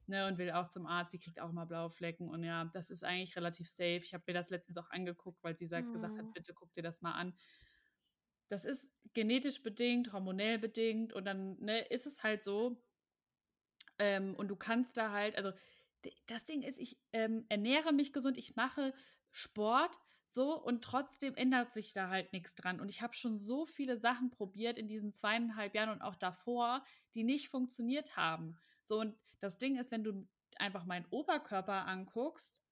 ne, 0.06 0.26
und 0.28 0.38
will 0.38 0.50
auch 0.52 0.68
zum 0.68 0.86
Arzt. 0.86 1.12
Sie 1.12 1.18
kriegt 1.20 1.40
auch 1.40 1.50
immer 1.50 1.66
blaue 1.66 1.90
Flecken 1.90 2.28
und 2.30 2.44
ja, 2.44 2.66
das 2.74 2.90
ist 2.90 3.04
eigentlich 3.04 3.36
relativ 3.36 3.68
safe. 3.70 4.00
Ich 4.04 4.14
habe 4.14 4.24
mir 4.28 4.34
das 4.34 4.50
letztens 4.50 4.78
auch 4.78 4.90
angeguckt, 4.90 5.42
weil 5.44 5.56
sie 5.56 5.66
sagt 5.68 5.92
gesagt 5.92 6.18
hat: 6.18 6.26
Mhm. 6.26 6.34
„Bitte 6.34 6.54
guck 6.54 6.72
dir 6.74 6.82
das 6.82 7.02
mal 7.02 7.12
an.“ 7.14 7.34
Das 8.48 8.64
ist 8.64 8.90
genetisch 9.12 9.62
bedingt, 9.62 10.12
hormonell 10.12 10.58
bedingt 10.58 11.12
und 11.12 11.24
dann, 11.26 11.58
ne, 11.60 11.80
ist 11.82 12.06
es 12.06 12.22
halt 12.24 12.42
so 12.42 12.82
ähm, 13.98 14.34
und 14.34 14.48
du 14.48 14.56
kannst 14.56 14.96
da 14.96 15.10
halt 15.12 15.36
also, 15.36 15.52
das 16.26 16.44
Ding 16.44 16.62
ist, 16.62 16.78
ich 16.78 17.00
ähm, 17.12 17.46
ernähre 17.48 17.92
mich 17.92 18.12
gesund, 18.12 18.38
ich 18.38 18.54
mache 18.56 18.94
Sport 19.30 19.98
so 20.36 20.54
und 20.54 20.84
trotzdem 20.84 21.34
ändert 21.34 21.72
sich 21.72 21.94
da 21.94 22.10
halt 22.10 22.32
nichts 22.32 22.54
dran. 22.54 22.78
Und 22.78 22.90
ich 22.90 23.00
habe 23.00 23.14
schon 23.14 23.38
so 23.38 23.64
viele 23.64 23.96
Sachen 23.96 24.30
probiert 24.30 24.76
in 24.76 24.86
diesen 24.86 25.14
zweieinhalb 25.14 25.74
Jahren 25.74 25.88
und 25.88 26.02
auch 26.02 26.14
davor, 26.14 26.84
die 27.14 27.24
nicht 27.24 27.48
funktioniert 27.48 28.16
haben. 28.16 28.56
So, 28.84 29.00
und 29.00 29.16
das 29.40 29.56
Ding 29.56 29.76
ist, 29.76 29.90
wenn 29.90 30.04
du 30.04 30.28
einfach 30.58 30.84
meinen 30.84 31.06
Oberkörper 31.06 31.86
anguckst, 31.86 32.62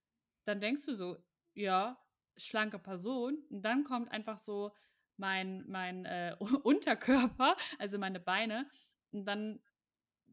dann 0.45 0.61
denkst 0.61 0.85
du 0.85 0.95
so, 0.95 1.17
ja, 1.55 1.99
schlanke 2.37 2.79
Person. 2.79 3.39
Und 3.49 3.63
dann 3.63 3.85
kommt 3.85 4.13
einfach 4.13 4.39
so 4.39 4.73
mein, 5.17 5.65
mein 5.67 6.05
äh, 6.05 6.37
Unterkörper, 6.63 7.57
also 7.79 7.99
meine 7.99 8.21
Beine. 8.21 8.69
Und 9.11 9.25
dann 9.25 9.61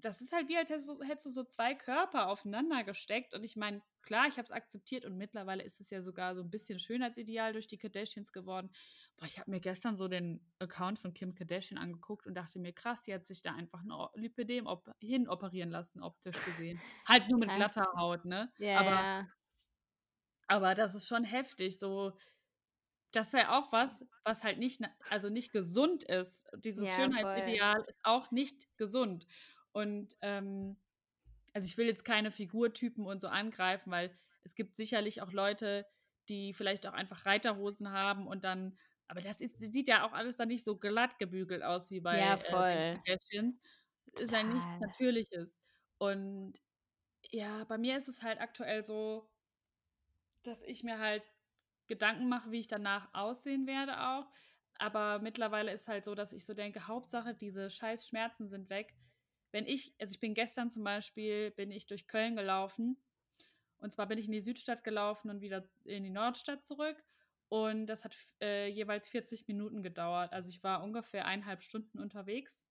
das 0.06 0.22
ist 0.22 0.32
halt 0.34 0.48
wie, 0.50 0.58
als 0.58 0.70
hättest 0.70 0.88
du, 0.88 1.02
hättest 1.04 1.26
du 1.28 1.30
so 1.32 1.44
zwei 1.44 1.76
Körper 1.76 2.28
aufeinander 2.28 2.84
gesteckt. 2.84 3.34
Und 3.34 3.44
ich 3.44 3.56
meine, 3.56 3.82
klar, 4.02 4.28
ich 4.28 4.34
habe 4.34 4.44
es 4.44 4.52
akzeptiert 4.52 5.06
und 5.06 5.18
mittlerweile 5.18 5.64
ist 5.64 5.80
es 5.80 5.90
ja 5.90 6.02
sogar 6.02 6.36
so 6.36 6.42
ein 6.42 6.50
bisschen 6.50 6.80
Schönheitsideal 6.80 7.54
durch 7.54 7.68
die 7.68 7.78
Kardashians 7.78 8.32
geworden. 8.32 8.72
Boah, 9.18 9.26
ich 9.26 9.40
habe 9.40 9.52
mir 9.52 9.60
gestern 9.60 9.98
so 9.98 10.08
den 10.08 10.52
Account 10.60 11.00
von 11.00 11.14
Kim 11.14 11.36
Kardashian 11.36 11.78
angeguckt 11.78 12.28
und 12.28 12.36
dachte 12.36 12.60
mir, 12.60 12.74
krass, 12.74 13.04
die 13.04 13.14
hat 13.14 13.26
sich 13.26 13.42
da 13.42 13.54
einfach 13.54 13.82
ein 13.82 13.92
Lipidem 14.22 14.68
op 14.68 14.90
hin 15.00 15.28
operieren 15.28 15.70
lassen, 15.70 16.02
optisch 16.02 16.42
gesehen. 16.44 16.80
halt 17.08 17.30
nur 17.30 17.40
mit 17.40 17.54
glatter 17.54 17.86
Haut, 17.98 18.26
ne? 18.26 18.52
Ja, 18.60 18.80
aber, 18.80 19.28
aber 20.48 20.76
das 20.76 20.96
ist 20.96 21.08
schon 21.08 21.24
heftig, 21.24 21.80
so 21.80 22.18
das 23.12 23.28
ist 23.28 23.34
ja 23.34 23.60
auch 23.60 23.72
was, 23.72 24.06
was 24.24 24.44
halt 24.44 24.58
nicht, 24.58 24.82
also 25.10 25.30
nicht 25.30 25.52
gesund 25.52 26.04
ist. 26.04 26.46
Dieses 26.58 26.88
Ja, 26.88 26.96
Schönheitsideal 26.96 27.84
ist 27.88 28.00
auch 28.04 28.32
nicht 28.32 28.68
gesund. 28.78 29.28
Und 29.74 30.16
ähm, 30.22 30.78
also 31.54 31.66
ich 31.68 31.78
will 31.78 31.88
jetzt 31.88 32.06
keine 32.06 32.32
Figurtypen 32.32 33.06
und 33.06 33.22
so 33.22 33.28
angreifen, 33.28 33.92
weil 33.92 34.18
es 34.44 34.56
gibt 34.56 34.78
sicherlich 34.78 35.22
auch 35.22 35.32
Leute, 35.32 35.86
die 36.30 36.54
vielleicht 36.54 36.88
auch 36.88 36.94
einfach 36.94 37.26
Reiterhosen 37.26 37.92
haben 37.92 38.28
und 38.28 38.44
dann, 38.44 38.78
aber 39.08 39.22
das 39.22 39.42
ist, 39.42 39.60
sieht 39.60 39.88
ja 39.88 40.06
auch 40.08 40.14
alles 40.14 40.38
dann 40.38 40.48
nicht 40.50 40.64
so 40.64 40.78
glatt 40.78 41.20
gebügelt 41.20 41.64
aus 41.64 41.92
wie 41.92 42.00
bei 42.02 42.20
Ja, 42.20 42.38
äh, 42.44 42.66
den 42.68 42.78
voll. 42.78 43.02
Es 44.16 44.22
ist 44.22 44.32
ja 44.34 44.44
nichts. 44.44 44.72
Natürliches. 44.80 45.58
Und 45.98 46.54
ja, 47.32 47.66
bei 47.66 47.78
mir 47.80 47.98
ist 47.98 48.08
es 48.10 48.24
halt 48.24 48.40
aktuell 48.42 48.84
so, 48.86 49.30
dass 50.44 50.62
ich 50.64 50.84
mir 50.84 51.00
halt 51.00 51.24
Gedanken 51.88 52.30
mache, 52.30 52.52
wie 52.52 52.60
ich 52.60 52.68
danach 52.68 53.14
aussehen 53.14 53.68
werde 53.68 54.02
auch. 54.02 54.28
Aber 54.78 55.20
mittlerweile 55.20 55.72
ist 55.72 55.88
halt 55.88 56.06
so, 56.06 56.16
dass 56.16 56.34
ich 56.34 56.46
so 56.46 56.54
denke, 56.54 56.88
Hauptsache, 56.88 57.36
diese 57.36 57.70
scheiß 57.70 58.08
Schmerzen 58.08 58.48
sind 58.50 58.70
weg. 58.70 58.96
Wenn 59.52 59.66
ich, 59.66 59.94
also 60.00 60.14
ich 60.14 60.20
bin 60.20 60.34
gestern 60.34 60.70
zum 60.70 60.84
Beispiel, 60.84 61.52
bin 61.52 61.72
ich 61.72 61.86
durch 61.88 62.08
Köln 62.08 62.36
gelaufen. 62.36 62.98
Und 63.80 63.92
zwar 63.92 64.08
bin 64.08 64.18
ich 64.18 64.26
in 64.26 64.32
die 64.32 64.42
Südstadt 64.42 64.84
gelaufen 64.84 65.30
und 65.30 65.42
wieder 65.42 65.68
in 65.84 66.04
die 66.04 66.10
Nordstadt 66.10 66.66
zurück. 66.66 67.04
Und 67.50 67.88
das 67.88 68.06
hat 68.06 68.16
äh, 68.40 68.68
jeweils 68.68 69.10
40 69.10 69.48
Minuten 69.48 69.84
gedauert. 69.84 70.32
Also 70.32 70.50
ich 70.50 70.64
war 70.64 70.84
ungefähr 70.84 71.26
eineinhalb 71.26 71.64
Stunden 71.64 72.00
unterwegs. 72.00 72.62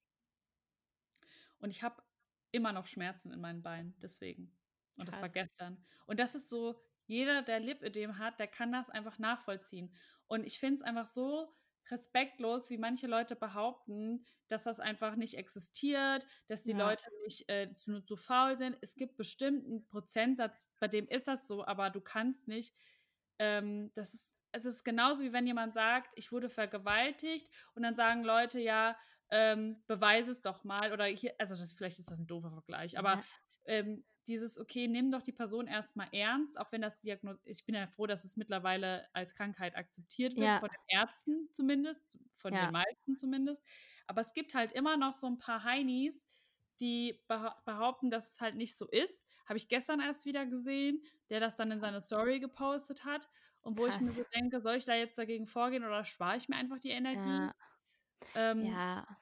Und 1.59 1.71
ich 1.71 1.83
habe 1.83 2.03
immer 2.51 2.73
noch 2.73 2.87
Schmerzen 2.87 3.33
in 3.33 3.41
meinen 3.41 3.63
Beinen, 3.63 3.95
deswegen. 4.01 4.57
Und 4.97 5.07
das 5.07 5.17
war 5.17 5.29
Krass. 5.29 5.33
gestern. 5.33 5.85
Und 6.07 6.19
das 6.19 6.35
ist 6.35 6.49
so, 6.49 6.81
jeder, 7.07 7.43
der 7.43 7.61
Lipödem 7.61 8.19
hat, 8.19 8.39
der 8.39 8.47
kann 8.47 8.73
das 8.73 8.89
einfach 8.89 9.19
nachvollziehen. 9.19 9.95
Und 10.27 10.47
ich 10.47 10.59
finde 10.59 10.77
es 10.77 10.83
einfach 10.83 11.07
so 11.07 11.55
respektlos, 11.91 12.71
wie 12.71 12.79
manche 12.79 13.07
Leute 13.07 13.37
behaupten, 13.37 14.25
dass 14.49 14.65
das 14.65 14.81
einfach 14.81 15.17
nicht 15.17 15.35
existiert, 15.35 16.27
dass 16.49 16.63
die 16.63 16.73
Ja. 16.73 16.75
Leute 16.75 17.05
nicht 17.25 17.49
äh, 17.51 17.75
zu, 17.75 18.03
zu 18.03 18.17
faul 18.17 18.57
sind. 18.57 18.77
Es 18.81 18.97
gibt 18.97 19.17
bestimmt 19.17 19.67
einen 19.67 19.87
Prozentsatz, 19.87 20.71
bei 20.81 20.89
dem 20.89 21.07
ist 21.09 21.29
das 21.29 21.47
so, 21.47 21.65
aber 21.65 21.91
du 21.91 22.01
kannst 22.01 22.49
nicht. 22.49 22.75
Ähm, 23.39 23.93
das 23.95 24.15
ist, 24.15 24.29
es 24.53 24.65
ist 24.65 24.85
genauso 24.85 25.25
wie 25.25 25.33
wenn 25.33 25.47
jemand 25.47 25.75
sagt, 25.75 26.13
ich 26.17 26.33
wurde 26.33 26.49
vergewaltigt 26.49 27.49
und 27.75 27.83
dann 27.83 27.97
sagen 27.97 28.25
Leute, 28.25 28.61
ja, 28.61 28.97
ähm, 29.31 29.85
beweise 29.87 30.33
es 30.33 30.43
doch 30.43 30.65
mal. 30.65 30.93
Oder 30.93 31.05
hier, 31.07 31.35
also 31.39 31.55
das, 31.55 31.73
vielleicht 31.73 31.99
ist 32.01 32.11
das 32.11 32.19
ein 32.19 32.27
doofer 32.27 32.51
Vergleich, 32.51 32.99
aber 32.99 33.21
Ja. 33.21 33.25
ähm, 33.65 34.05
dieses, 34.27 34.59
okay, 34.59 34.89
nimm 34.89 35.11
doch 35.13 35.23
die 35.23 35.33
Person 35.33 35.67
erstmal 35.67 36.09
ernst, 36.13 36.59
auch 36.59 36.73
wenn 36.73 36.83
das 36.83 37.01
Diagnos, 37.01 37.39
ich 37.45 37.65
bin 37.67 37.75
ja 37.75 37.87
froh, 37.89 38.07
dass 38.07 38.25
es 38.25 38.37
mittlerweile 38.37 39.07
als 39.15 39.35
Krankheit 39.35 39.77
akzeptiert 39.77 40.39
wird, 40.39 40.47
Ja. 40.47 40.59
von 40.59 40.69
den 40.69 40.99
Ärzten 40.99 41.49
zumindest, 41.53 42.07
von 42.37 42.53
Ja. 42.53 42.59
den 42.59 42.71
meisten 42.73 43.17
zumindest. 43.17 43.63
Aber 44.07 44.21
es 44.23 44.33
gibt 44.35 44.55
halt 44.55 44.73
immer 44.73 44.97
noch 44.97 45.15
so 45.15 45.27
ein 45.27 45.39
paar 45.39 45.65
Heinis, 45.65 46.27
die 46.81 47.25
beha 47.29 47.63
behaupten, 47.67 48.11
dass 48.11 48.33
es 48.35 48.41
halt 48.41 48.57
nicht 48.57 48.77
so 48.77 48.87
ist. 48.89 49.25
Habe 49.47 49.59
ich 49.59 49.69
gestern 49.69 50.01
erst 50.01 50.25
wieder 50.27 50.47
gesehen, 50.47 51.03
der 51.31 51.41
das 51.41 51.57
dann 51.57 51.71
in 51.73 51.81
seine 51.81 52.01
Story 52.01 52.41
gepostet 52.41 53.05
hat. 53.05 53.29
Und 53.63 53.77
wo 53.79 53.87
ich 53.87 54.01
mir 54.01 54.13
Krass. 54.13 54.15
so 54.15 54.25
denke, 54.35 54.61
soll 54.61 54.77
ich 54.77 54.87
da 54.87 54.95
jetzt 54.95 55.19
dagegen 55.19 55.47
vorgehen 55.47 55.85
oder 55.85 56.05
spare 56.05 56.37
ich 56.39 56.49
mir 56.49 56.57
einfach 56.57 56.79
die 56.79 56.91
Energie? 56.91 57.47
Ja. 57.47 57.55
Ähm, 58.35 58.83
Ja. 58.83 59.21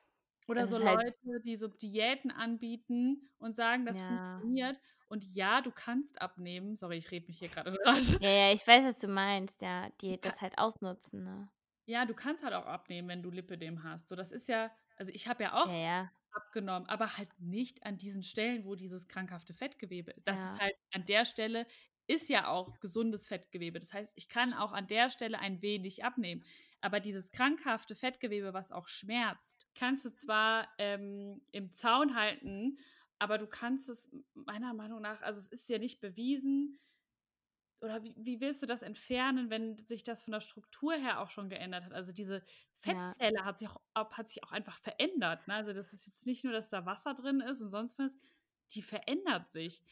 Oder 0.49 0.67
Es 0.67 0.69
so 0.69 0.77
ist 0.77 0.85
halt 0.85 1.01
Leute, 1.01 1.41
die 1.45 1.57
so 1.57 1.69
Diäten 1.69 2.31
anbieten 2.31 3.29
und 3.39 3.55
sagen, 3.57 3.87
das 3.87 4.01
Ja. 4.01 4.03
funktioniert. 4.03 4.81
Und 5.09 5.25
ja, 5.25 5.61
du 5.63 5.71
kannst 5.73 6.21
abnehmen. 6.23 6.77
Sorry, 6.77 6.97
ich 6.99 7.11
rede 7.11 7.27
mich 7.27 7.39
hier 7.39 7.49
gerade. 7.51 7.77
Ja, 8.21 8.31
ja, 8.31 8.53
ich 8.53 8.67
weiß, 8.67 8.85
was 8.85 8.99
du 9.01 9.09
meinst, 9.09 9.63
ja, 9.63 9.91
die 10.01 10.21
das 10.21 10.41
halt 10.41 10.59
ausnutzen, 10.59 11.23
ne? 11.25 11.51
Ja, 11.91 12.05
du 12.05 12.13
kannst 12.15 12.43
halt 12.45 12.53
auch 12.53 12.67
abnehmen, 12.67 13.09
wenn 13.09 13.23
du 13.23 13.31
Lipödem 13.31 13.83
hast. 13.83 14.09
So, 14.09 14.15
das 14.17 14.31
ist 14.31 14.47
ja 14.49 14.71
also 14.97 15.11
ich 15.15 15.27
habe 15.27 15.45
ja 15.45 15.55
auch 15.65 15.71
Ja, 15.71 15.73
ja. 15.75 16.13
abgenommen, 16.33 16.87
aber 16.89 17.17
halt 17.17 17.31
nicht 17.41 17.85
an 17.87 17.97
diesen 17.97 18.23
Stellen, 18.23 18.65
wo 18.67 18.75
dieses 18.75 19.09
krankhafte 19.09 19.55
Fettgewebe 19.55 20.15
das 20.25 20.45
ist 20.45 20.59
halt 20.61 20.75
an 20.93 21.07
der 21.07 21.25
Stelle 21.25 21.67
ist 22.07 22.29
ja 22.31 22.49
auch 22.49 22.81
gesundes 22.81 23.29
Fettgewebe. 23.29 23.79
Das 23.81 23.93
heißt, 23.95 24.13
ich 24.17 24.29
kann 24.29 24.55
auch 24.55 24.73
an 24.73 24.87
der 24.87 25.11
Stelle 25.11 25.39
ein 25.41 25.63
wenig 25.63 26.05
abnehmen. 26.05 26.43
Aber 26.81 27.01
dieses 27.01 27.31
krankhafte 27.33 27.95
Fettgewebe, 27.95 28.53
was 28.55 28.73
auch 28.73 28.89
schmerzt, 28.89 29.67
kannst 29.75 30.05
du 30.05 30.11
zwar 30.13 30.69
ähm, 30.79 31.43
im 31.53 31.73
Zaun 31.75 32.15
halten, 32.15 32.79
aber 33.19 33.39
du 33.39 33.47
kannst 33.49 33.89
es 33.89 34.11
meiner 34.35 34.75
Meinung 34.75 35.01
nach, 35.03 35.23
also 35.23 35.41
es 35.41 35.49
ist 35.49 35.69
ja 35.69 35.79
nicht 35.79 36.01
bewiesen, 36.01 36.79
oder 37.81 38.03
wie, 38.03 38.15
wie 38.17 38.41
willst 38.41 38.63
du 38.63 38.67
das 38.67 38.83
entfernen, 38.83 39.51
wenn 39.51 39.79
sich 39.87 40.03
das 40.03 40.25
von 40.25 40.33
der 40.33 40.41
Struktur 40.41 40.95
her 40.95 41.21
auch 41.21 41.31
schon 41.31 41.49
geändert 41.49 41.85
hat? 41.85 41.93
Also 41.93 42.13
diese 42.13 42.43
Ja. 42.85 43.15
Fettzelle 43.15 43.45
hat 43.45 43.59
sich 43.61 43.69
auch, 43.69 43.81
auch- 43.95 44.13
hat 44.13 44.29
sich 44.29 44.43
auch 44.43 44.51
einfach 44.53 44.79
verändert. 44.81 45.47
Ne? 45.47 45.55
Also 45.55 45.73
das 45.73 45.93
ist 45.93 46.07
jetzt 46.07 46.27
nicht 46.27 46.43
nur, 46.45 46.53
dass 46.53 46.71
da 46.71 46.87
Wasser 46.87 47.15
drin 47.15 47.41
ist 47.41 47.61
und 47.63 47.71
sonst 47.71 47.99
was, 47.99 48.19
die 48.73 48.83
verändert 48.83 49.51
sich. 49.51 49.83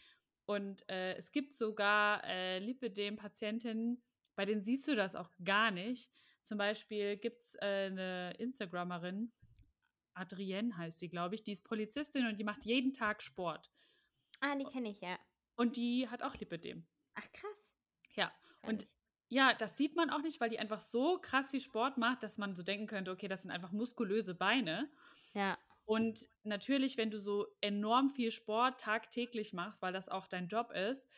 Und 0.46 0.88
äh, 0.88 1.14
es 1.16 1.30
gibt 1.32 1.54
sogar 1.54 2.24
äh, 2.24 2.58
Lipidem-Patientinnen, 2.58 4.02
bei 4.36 4.44
denen 4.44 4.62
siehst 4.62 4.86
du 4.88 4.94
das 4.96 5.14
auch 5.14 5.30
gar 5.44 5.70
nicht. 5.70 6.10
Zum 6.46 6.58
Beispiel 6.58 7.16
gibt 7.16 7.42
es 7.42 7.56
äh, 7.56 7.86
eine 7.86 8.32
Instagramerin, 8.38 9.32
Adrienne 10.14 10.76
heißt 10.76 11.00
sie, 11.00 11.08
glaube 11.08 11.34
ich, 11.34 11.42
die 11.42 11.50
ist 11.50 11.64
Polizistin 11.64 12.24
und 12.28 12.38
die 12.38 12.44
macht 12.44 12.64
jeden 12.64 12.92
Tag 12.92 13.20
Sport. 13.20 13.68
Ah, 14.38 14.54
die 14.54 14.64
kenne 14.64 14.90
ich, 14.90 15.00
ja. 15.00 15.18
Und 15.56 15.76
die 15.76 16.08
hat 16.08 16.22
auch 16.22 16.36
Lipidem. 16.36 16.86
Ach, 17.14 17.32
krass. 17.32 17.72
Ja, 18.14 18.32
und 18.62 18.86
ja, 19.28 19.54
das 19.54 19.76
sieht 19.76 19.96
man 19.96 20.08
auch 20.08 20.22
nicht, 20.22 20.40
weil 20.40 20.48
die 20.48 20.60
einfach 20.60 20.80
so 20.80 21.18
krass 21.18 21.50
viel 21.50 21.60
Sport 21.60 21.98
macht, 21.98 22.22
dass 22.22 22.38
man 22.38 22.54
so 22.54 22.62
denken 22.62 22.86
könnte, 22.86 23.10
okay, 23.10 23.26
das 23.26 23.42
sind 23.42 23.50
einfach 23.50 23.72
muskulöse 23.72 24.36
Beine. 24.36 24.88
Ja. 25.34 25.58
Und 25.84 26.28
natürlich, 26.44 26.96
wenn 26.96 27.10
du 27.10 27.18
so 27.18 27.48
enorm 27.60 28.10
viel 28.10 28.30
Sport 28.30 28.80
tagtäglich 28.80 29.52
machst, 29.52 29.82
weil 29.82 29.92
das 29.92 30.08
auch 30.08 30.28
dein 30.28 30.46
Job 30.46 30.70
ist, 30.70 31.08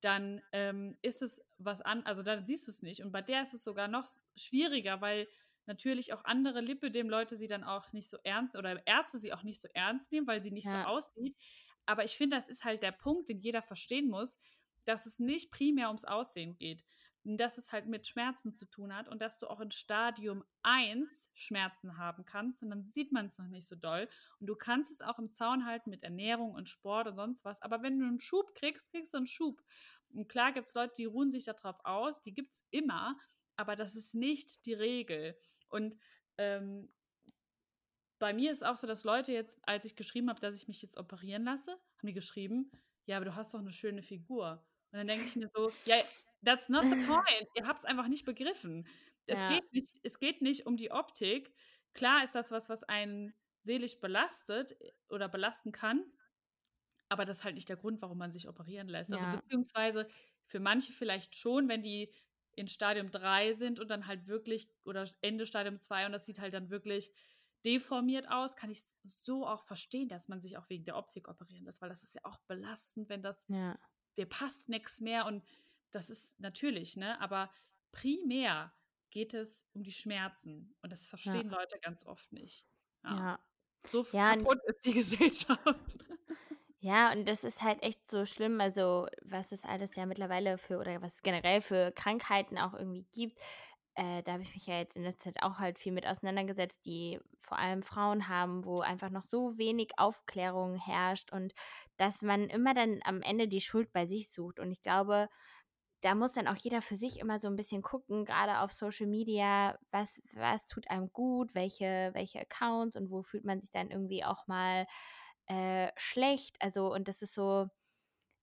dann 0.00 0.40
ähm, 0.52 0.96
ist 1.02 1.20
es 1.20 1.44
was 1.58 1.80
an, 1.82 2.02
also 2.04 2.22
da 2.22 2.42
siehst 2.42 2.66
du 2.66 2.70
es 2.70 2.82
nicht. 2.82 3.02
Und 3.02 3.12
bei 3.12 3.22
der 3.22 3.42
ist 3.42 3.54
es 3.54 3.64
sogar 3.64 3.88
noch 3.88 4.06
schwieriger, 4.36 5.00
weil 5.00 5.28
natürlich 5.66 6.12
auch 6.12 6.24
andere 6.24 6.60
Lipödem-Leute 6.60 7.36
sie 7.36 7.46
dann 7.46 7.64
auch 7.64 7.92
nicht 7.92 8.08
so 8.08 8.16
ernst 8.24 8.56
oder 8.56 8.86
Ärzte 8.86 9.18
sie 9.18 9.32
auch 9.32 9.42
nicht 9.42 9.60
so 9.60 9.68
ernst 9.74 10.12
nehmen, 10.12 10.26
weil 10.26 10.42
sie 10.42 10.50
nicht 10.52 10.70
so 10.70 10.78
Ja. 10.78 10.82
aussieht. 10.82 11.36
Aber 11.86 12.04
ich 12.04 12.16
finde, 12.16 12.36
das 12.38 12.48
ist 12.48 12.64
halt 12.64 12.82
der 12.82 12.92
Punkt, 12.92 13.28
den 13.28 13.40
jeder 13.40 13.62
verstehen 13.62 14.08
muss, 14.08 14.38
dass 14.84 15.06
es 15.06 15.18
nicht 15.18 15.50
primär 15.50 15.88
ums 15.88 16.04
Aussehen 16.04 16.54
geht. 16.56 16.84
Dass 17.36 17.58
es 17.58 17.72
halt 17.72 17.86
mit 17.86 18.06
Schmerzen 18.06 18.54
zu 18.54 18.64
tun 18.64 18.94
hat 18.94 19.08
und 19.08 19.20
dass 19.20 19.38
du 19.38 19.48
auch 19.48 19.60
in 19.60 19.70
Stadium 19.70 20.44
1 20.62 21.30
Schmerzen 21.34 21.98
haben 21.98 22.24
kannst 22.24 22.62
und 22.62 22.70
dann 22.70 22.90
sieht 22.90 23.12
man 23.12 23.26
es 23.26 23.38
noch 23.38 23.48
nicht 23.48 23.66
so 23.66 23.76
doll. 23.76 24.08
Und 24.40 24.46
du 24.46 24.56
kannst 24.56 24.90
es 24.90 25.02
auch 25.02 25.18
im 25.18 25.30
Zaun 25.30 25.66
halten 25.66 25.90
mit 25.90 26.02
Ernährung 26.04 26.54
und 26.54 26.68
Sport 26.68 27.06
und 27.08 27.16
sonst 27.16 27.44
was. 27.44 27.60
Aber 27.60 27.82
wenn 27.82 27.98
du 27.98 28.06
einen 28.06 28.20
Schub 28.20 28.54
kriegst, 28.54 28.90
kriegst 28.90 29.12
du 29.12 29.18
einen 29.18 29.26
Schub. 29.26 29.62
Und 30.14 30.28
klar 30.28 30.52
gibt 30.52 30.68
es 30.68 30.74
Leute, 30.74 30.94
die 30.96 31.04
ruhen 31.04 31.30
sich 31.30 31.44
darauf 31.44 31.78
aus, 31.84 32.22
die 32.22 32.32
gibt 32.32 32.52
es 32.52 32.64
immer, 32.70 33.18
aber 33.56 33.76
das 33.76 33.94
ist 33.94 34.14
nicht 34.14 34.64
die 34.64 34.74
Regel. 34.74 35.36
Und 35.68 35.98
ähm, 36.38 36.88
bei 38.18 38.32
mir 38.32 38.50
ist 38.50 38.64
auch 38.64 38.76
so, 38.76 38.86
dass 38.86 39.04
Leute 39.04 39.32
jetzt, 39.32 39.58
als 39.62 39.84
ich 39.84 39.96
geschrieben 39.96 40.28
habe, 40.28 40.40
dass 40.40 40.54
ich 40.54 40.66
mich 40.66 40.82
jetzt 40.82 40.96
operieren 40.96 41.44
lasse, 41.44 41.72
haben 41.72 42.06
die 42.06 42.14
geschrieben, 42.14 42.70
ja, 43.06 43.16
aber 43.16 43.26
du 43.26 43.34
hast 43.34 43.54
doch 43.54 43.60
eine 43.60 43.72
schöne 43.72 44.02
Figur. 44.02 44.64
Und 44.90 44.98
dann 44.98 45.06
denke 45.06 45.26
ich 45.26 45.36
mir 45.36 45.50
so, 45.54 45.70
ja, 45.84 45.96
that's 46.44 46.68
not 46.68 46.86
the 46.90 46.96
point. 47.04 47.48
Ihr 47.54 47.66
habt 47.66 47.80
es 47.80 47.84
einfach 47.84 48.08
nicht 48.08 48.24
begriffen. 48.24 48.86
Es, 49.26 49.46
Ja. 49.46 49.46
geht 49.46 49.72
nicht, 49.72 49.98
es 50.02 50.18
geht 50.18 50.42
nicht 50.42 50.66
um 50.66 50.76
die 50.76 50.90
Optik. 50.90 51.54
Klar 51.94 52.24
ist 52.24 52.34
das 52.34 52.50
was, 52.50 52.68
was 52.68 52.84
einen 52.84 53.34
seelisch 53.62 54.00
belastet 54.00 54.80
äh, 54.80 54.92
oder 55.08 55.28
belasten 55.28 55.72
kann. 55.72 56.04
aber 57.08 57.24
das 57.24 57.38
ist 57.38 57.44
halt 57.44 57.54
nicht 57.54 57.68
der 57.68 57.76
Grund, 57.76 58.02
warum 58.02 58.18
man 58.18 58.32
sich 58.32 58.48
operieren 58.48 58.88
lässt. 58.88 59.12
Also 59.12 59.26
Ja. 59.26 59.28
beziehungsweise 59.28 60.08
für 60.46 60.60
manche 60.60 60.92
vielleicht 60.92 61.36
schon, 61.36 61.68
wenn 61.68 61.82
die 61.82 62.12
in 62.52 62.68
Stadium 62.68 63.10
3 63.10 63.54
sind 63.54 63.80
und 63.80 63.88
dann 63.88 64.06
halt 64.06 64.26
wirklich 64.26 64.68
oder 64.84 65.08
Ende 65.20 65.46
Stadium 65.46 65.76
2 65.76 66.06
und 66.06 66.12
das 66.12 66.26
sieht 66.26 66.40
halt 66.40 66.54
dann 66.54 66.70
wirklich 66.70 67.12
deformiert 67.64 68.28
aus, 68.30 68.56
kann 68.56 68.70
ich 68.70 68.82
so 69.04 69.46
auch 69.46 69.62
verstehen, 69.62 70.08
dass 70.08 70.28
man 70.28 70.40
sich 70.40 70.56
auch 70.58 70.68
wegen 70.68 70.84
der 70.84 70.96
Optik 70.96 71.28
operieren 71.28 71.64
lässt, 71.64 71.80
weil 71.82 71.88
das 71.88 72.02
ist 72.02 72.14
ja 72.14 72.20
auch 72.24 72.38
belastend, 72.46 73.08
wenn 73.08 73.22
das 73.22 73.48
Ja. 73.48 73.78
dir 74.16 74.26
passt 74.26 74.68
nichts 74.68 75.00
mehr 75.00 75.26
und 75.26 75.44
das 75.90 76.10
ist 76.10 76.38
natürlich, 76.40 76.96
ne, 76.96 77.20
aber 77.20 77.52
primär 77.92 78.74
geht 79.10 79.34
es 79.34 79.66
um 79.72 79.82
die 79.82 79.92
Schmerzen 79.92 80.76
und 80.82 80.90
das 80.92 81.06
Ja. 81.24 81.42
verstehen 81.42 81.48
Leute 81.48 81.78
ganz 81.80 82.04
oft 82.04 82.32
nicht. 82.32 82.68
Ja. 83.04 83.28
Ja. 83.28 83.38
So 83.86 84.04
Ja, 84.12 84.36
kaputt 84.36 84.58
ist 84.66 84.84
die 84.84 84.92
Gesellschaft. 84.94 86.06
Ja, 86.80 87.10
und 87.12 87.26
das 87.26 87.42
ist 87.42 87.62
halt 87.62 87.82
echt 87.82 88.08
so 88.08 88.24
schlimm, 88.24 88.60
also, 88.60 89.08
was 89.22 89.50
es 89.50 89.64
alles 89.64 89.96
ja 89.96 90.06
mittlerweile 90.06 90.58
für 90.58 90.78
oder 90.78 91.02
was 91.02 91.14
es 91.14 91.22
generell 91.22 91.60
für 91.60 91.90
Krankheiten 91.92 92.56
auch 92.56 92.72
irgendwie 92.72 93.04
gibt. 93.12 93.40
Äh, 93.94 94.22
da 94.22 94.32
habe 94.34 94.42
ich 94.44 94.54
mich 94.54 94.66
ja 94.68 94.78
jetzt 94.78 94.94
in 94.96 95.02
letzter 95.02 95.32
Zeit 95.32 95.42
auch 95.42 95.58
halt 95.58 95.78
viel 95.80 95.90
mit 95.92 96.06
auseinandergesetzt, 96.06 96.86
die 96.86 97.18
vor 97.40 97.58
allem 97.58 97.82
Frauen 97.82 98.28
haben, 98.28 98.64
wo 98.64 98.78
einfach 98.80 99.10
noch 99.10 99.24
so 99.24 99.58
wenig 99.58 99.90
Aufklärung 99.98 100.76
herrscht 100.76 101.32
und 101.32 101.52
dass 101.96 102.22
man 102.22 102.48
immer 102.48 102.74
dann 102.74 103.00
am 103.04 103.22
Ende 103.22 103.48
die 103.48 103.60
Schuld 103.60 103.92
bei 103.92 104.06
sich 104.06 104.30
sucht. 104.30 104.60
Und 104.60 104.70
ich 104.70 104.82
glaube, 104.82 105.28
da 106.00 106.14
muss 106.14 106.32
dann 106.32 106.48
auch 106.48 106.56
jeder 106.56 106.82
für 106.82 106.96
sich 106.96 107.18
immer 107.20 107.40
so 107.40 107.48
ein 107.48 107.56
bisschen 107.56 107.82
gucken, 107.82 108.24
gerade 108.24 108.60
auf 108.60 108.72
Social 108.72 109.06
Media, 109.06 109.78
was 109.90 110.20
was 110.34 110.66
tut 110.66 110.90
einem 110.90 111.12
gut, 111.12 111.54
welche 111.54 112.10
welche 112.14 112.40
Accounts 112.40 112.96
und 112.96 113.10
wo 113.10 113.22
fühlt 113.22 113.44
man 113.44 113.60
sich 113.60 113.70
dann 113.72 113.90
irgendwie 113.90 114.24
auch 114.24 114.46
mal, 114.46 114.86
äh, 115.46 115.90
schlecht. 115.96 116.56
Also, 116.60 116.92
und 116.92 117.08
das 117.08 117.22
ist 117.22 117.34
so 117.34 117.68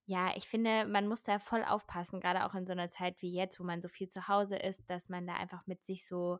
ja, 0.07 0.35
ich 0.35 0.47
finde, 0.47 0.85
man 0.85 1.07
muss 1.07 1.23
da 1.23 1.39
voll 1.39 1.63
aufpassen, 1.63 2.19
gerade 2.21 2.45
auch 2.45 2.53
in 2.55 2.67
so 2.67 2.73
einer 2.73 2.89
Zeit 2.89 3.21
wie 3.21 3.33
jetzt, 3.33 3.59
wo 3.59 3.63
man 3.63 3.81
so 3.81 3.87
viel 3.89 4.07
zu 4.09 4.27
Hause 4.27 4.55
ist, 4.57 4.83
dass 4.89 5.09
man 5.09 5.25
da 5.27 5.35
einfach 5.35 5.65
mit 5.67 5.85
sich 5.85 6.05
so 6.07 6.39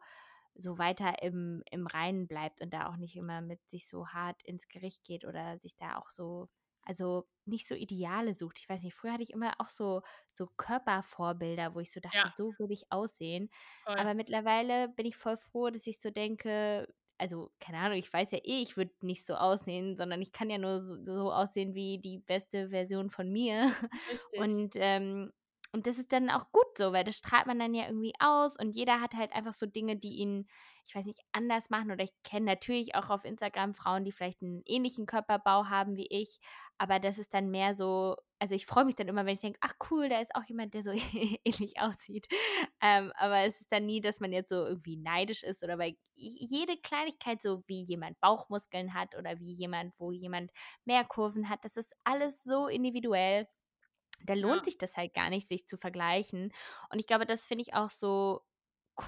so 0.55 0.78
weiter 0.78 1.22
im 1.24 1.63
im 1.72 1.88
Reinen 1.88 2.28
bleibt 2.28 2.61
und 2.61 2.74
da 2.74 2.88
auch 2.89 2.97
nicht 2.97 3.16
immer 3.18 3.41
mit 3.41 3.68
sich 3.70 3.88
so 3.89 4.07
hart 4.09 4.41
ins 4.43 4.68
Gericht 4.70 5.03
geht 5.05 5.26
oder 5.26 5.59
sich 5.59 5.76
da 5.78 5.97
auch 5.97 6.09
so 6.11 6.49
also, 6.86 7.26
nicht 7.46 7.68
so 7.68 7.76
Ideale 7.76 8.34
sucht. 8.36 8.60
Ich 8.60 8.70
weiß 8.70 8.84
nicht, 8.84 8.96
früher 8.96 9.14
hatte 9.14 9.24
ich 9.24 9.32
immer 9.34 9.54
auch 9.60 9.68
so 9.70 10.02
so 10.32 10.48
Körpervorbilder, 10.58 11.76
wo 11.76 11.80
ich 11.80 11.92
so 11.92 12.00
dachte: 12.00 12.28
Ja, 12.28 12.30
„So 12.30 12.56
will 12.58 12.72
ich 12.72 12.92
aussehen.“ 12.92 13.50
voll. 13.86 13.96
Aber 13.96 14.14
mittlerweile 14.14 14.90
bin 14.90 15.06
ich 15.06 15.16
voll 15.18 15.38
froh, 15.38 15.70
dass 15.70 15.88
ich 15.88 16.00
so 16.02 16.10
denke 16.12 16.88
also, 17.18 17.50
keine 17.62 17.78
Ahnung, 17.78 17.98
ich 17.98 18.12
weiß 18.12 18.32
ja 18.34 18.40
eh, 18.40 18.62
ich 18.62 18.76
würde 18.76 18.94
nicht 19.02 19.26
so 19.26 19.36
aussehen, 19.36 19.96
sondern 19.96 20.22
ich 20.22 20.34
kann 20.34 20.50
ja 20.50 20.58
nur 20.58 20.82
so 20.84 21.02
so 21.06 21.32
aussehen 21.32 21.74
wie 21.74 21.98
die 22.00 22.18
beste 22.20 22.70
Version 22.72 23.10
von 23.10 23.32
mir. 23.32 23.72
Richtig. 24.08 24.56
Und, 24.56 24.74
ähm 24.78 25.32
und 25.76 25.88
das 25.88 25.98
ist 26.00 26.12
dann 26.14 26.30
auch 26.30 26.52
gut 26.52 26.66
so, 26.78 26.94
weil 26.94 27.04
das 27.04 27.18
strahlt 27.18 27.46
man 27.48 27.60
dann 27.60 27.74
ja 27.74 27.86
irgendwie 27.88 28.14
aus 28.20 28.58
und 28.58 28.72
jeder 28.76 29.02
hat 29.02 29.14
halt 29.14 29.34
einfach 29.34 29.54
so 29.54 29.66
Dinge, 29.68 29.98
die 29.98 30.16
ihn, 30.16 30.48
ich 30.88 30.96
weiß 30.96 31.06
nicht, 31.06 31.20
anders 31.34 31.70
machen. 31.70 31.92
Oder 31.92 32.04
ich 32.06 32.14
kenne 32.24 32.46
natürlich 32.46 32.96
auch 32.96 33.10
auf 33.10 33.26
Instagram 33.26 33.74
Frauen, 33.76 34.06
die 34.06 34.12
vielleicht 34.12 34.42
einen 34.42 34.62
ähnlichen 34.66 35.06
Körperbau 35.06 35.66
haben 35.68 35.96
wie 35.98 36.08
ich, 36.10 36.40
aber 36.78 37.00
das 37.00 37.18
ist 37.20 37.34
dann 37.34 37.50
mehr 37.52 37.76
so 37.76 38.16
also, 38.38 38.54
ich 38.54 38.66
freue 38.66 38.84
mich 38.84 38.96
dann 38.96 39.08
immer, 39.08 39.26
wenn 39.26 39.34
ich 39.34 39.40
denke: 39.40 39.60
„Ach 39.62 39.74
cool, 39.90 40.10
da 40.10 40.20
ist 40.20 40.36
auch 40.36 40.44
jemand, 40.44 40.74
der 40.74 40.84
so 40.84 40.92
ähnlich 41.46 41.80
aussieht.“ 41.80 42.28
Ähm, 42.82 43.12
aber 43.16 43.40
es 43.46 43.62
ist 43.62 43.72
dann 43.72 43.86
nie, 43.86 44.02
dass 44.02 44.20
man 44.20 44.32
jetzt 44.34 44.50
so 44.50 44.66
irgendwie 44.66 44.98
neidisch 44.98 45.44
ist 45.44 45.64
oder 45.64 45.78
weil 45.78 45.96
jede 46.16 46.78
Kleinigkeit, 46.78 47.42
so 47.42 47.64
wie 47.68 47.84
jemand 47.84 48.20
Bauchmuskeln 48.20 48.94
hat 48.94 49.16
oder 49.18 49.40
wie 49.40 49.54
jemand 49.54 49.94
wo 49.98 50.12
jemand 50.12 50.52
mehr 50.86 51.04
Kurven 51.06 51.50
hat, 51.50 51.64
das 51.66 51.78
ist 51.78 51.94
alles 52.04 52.44
so 52.44 52.68
individuell. 52.68 53.48
Da 54.24 54.34
lohnt 54.34 54.63
Ja, 54.63 54.66
sich 54.66 54.78
das 54.78 54.97
halt 54.97 55.13
gar 55.13 55.30
nicht, 55.30 55.47
sich 55.47 55.68
zu 55.68 55.78
vergleichen. 55.78 56.51
Und 56.91 56.99
ich 56.99 57.07
glaube, 57.07 57.26
das 57.26 57.45
finde 57.45 57.63
ich 57.63 57.74
auch 57.74 57.89
so 57.89 58.41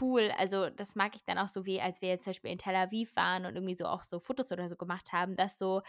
cool. 0.01 0.31
Also, 0.37 0.69
das 0.69 0.95
mag 0.95 1.15
ich 1.15 1.23
dann 1.25 1.37
auch 1.37 1.47
so, 1.49 1.65
wie 1.65 1.81
als 1.81 2.01
wir 2.01 2.09
jetzt 2.09 2.23
zum 2.25 2.31
Beispiel 2.31 2.51
in 2.51 2.57
Tel 2.57 2.75
Aviv 2.75 3.15
waren 3.15 3.45
und 3.45 3.55
irgendwie 3.55 3.75
so 3.75 3.85
auch 3.85 4.03
so 4.03 4.19
Fotos 4.19 4.51
oder 4.51 4.69
so 4.69 4.75
gemacht 4.75 5.13
haben, 5.13 5.35
dass 5.35 5.57
so 5.57 5.81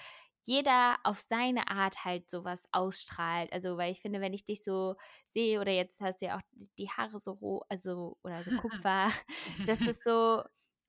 jeder 0.46 0.96
auf 1.04 1.18
seine 1.20 1.68
Art 1.68 2.04
halt 2.04 2.30
so 2.30 2.44
was 2.44 2.68
ausstrahlt. 2.72 3.52
Also, 3.52 3.76
weil 3.76 3.92
ich 3.92 4.00
finde, 4.00 4.20
wenn 4.20 4.32
ich 4.34 4.44
dich 4.44 4.62
so 4.64 4.94
sehe 5.26 5.60
oder 5.60 5.72
jetzt 5.72 6.00
hast 6.00 6.22
du 6.22 6.26
ja 6.26 6.36
auch 6.38 6.42
die 6.78 6.90
Haare 6.90 7.18
so 7.20 7.32
roh 7.32 7.62
also 7.68 8.18
oder 8.22 8.44
so 8.44 8.52
Kupfer, 8.52 9.10
das 9.64 9.86
ist 9.86 10.04
so 10.04 10.42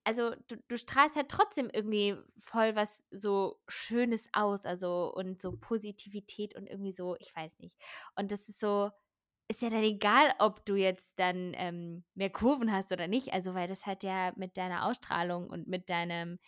also, 0.05 0.31
du 0.47 0.57
du 0.67 0.77
strahlst 0.77 1.15
halt 1.15 1.29
trotzdem 1.29 1.69
irgendwie 1.71 2.15
voll 2.39 2.75
was 2.75 3.05
so 3.11 3.59
Schönes 3.67 4.27
aus, 4.33 4.65
also 4.65 5.13
und 5.15 5.41
so 5.41 5.53
Positivität 5.57 6.55
und 6.55 6.67
irgendwie 6.67 6.93
so 6.93 7.15
ich 7.19 7.35
weiß 7.35 7.59
nicht. 7.59 7.75
Und 8.15 8.31
das 8.31 8.47
ist 8.49 8.59
so 8.59 8.91
ist 9.49 9.61
ja 9.63 9.69
dann 9.71 9.83
egal, 9.83 10.31
ob 10.39 10.65
du 10.65 10.75
jetzt 10.75 11.19
dann, 11.19 11.53
ähm, 11.55 12.03
mehr 12.15 12.29
Kurven 12.29 12.71
hast 12.71 12.91
oder 12.91 13.07
nicht, 13.07 13.33
also, 13.33 13.55
weil 13.55 13.67
das 13.67 13.85
hat 13.87 14.03
ja 14.03 14.31
mit 14.35 14.57
deiner 14.57 14.85
Ausstrahlung 14.85 15.49
und 15.49 15.67
mit 15.67 15.89
deinem 15.89 16.39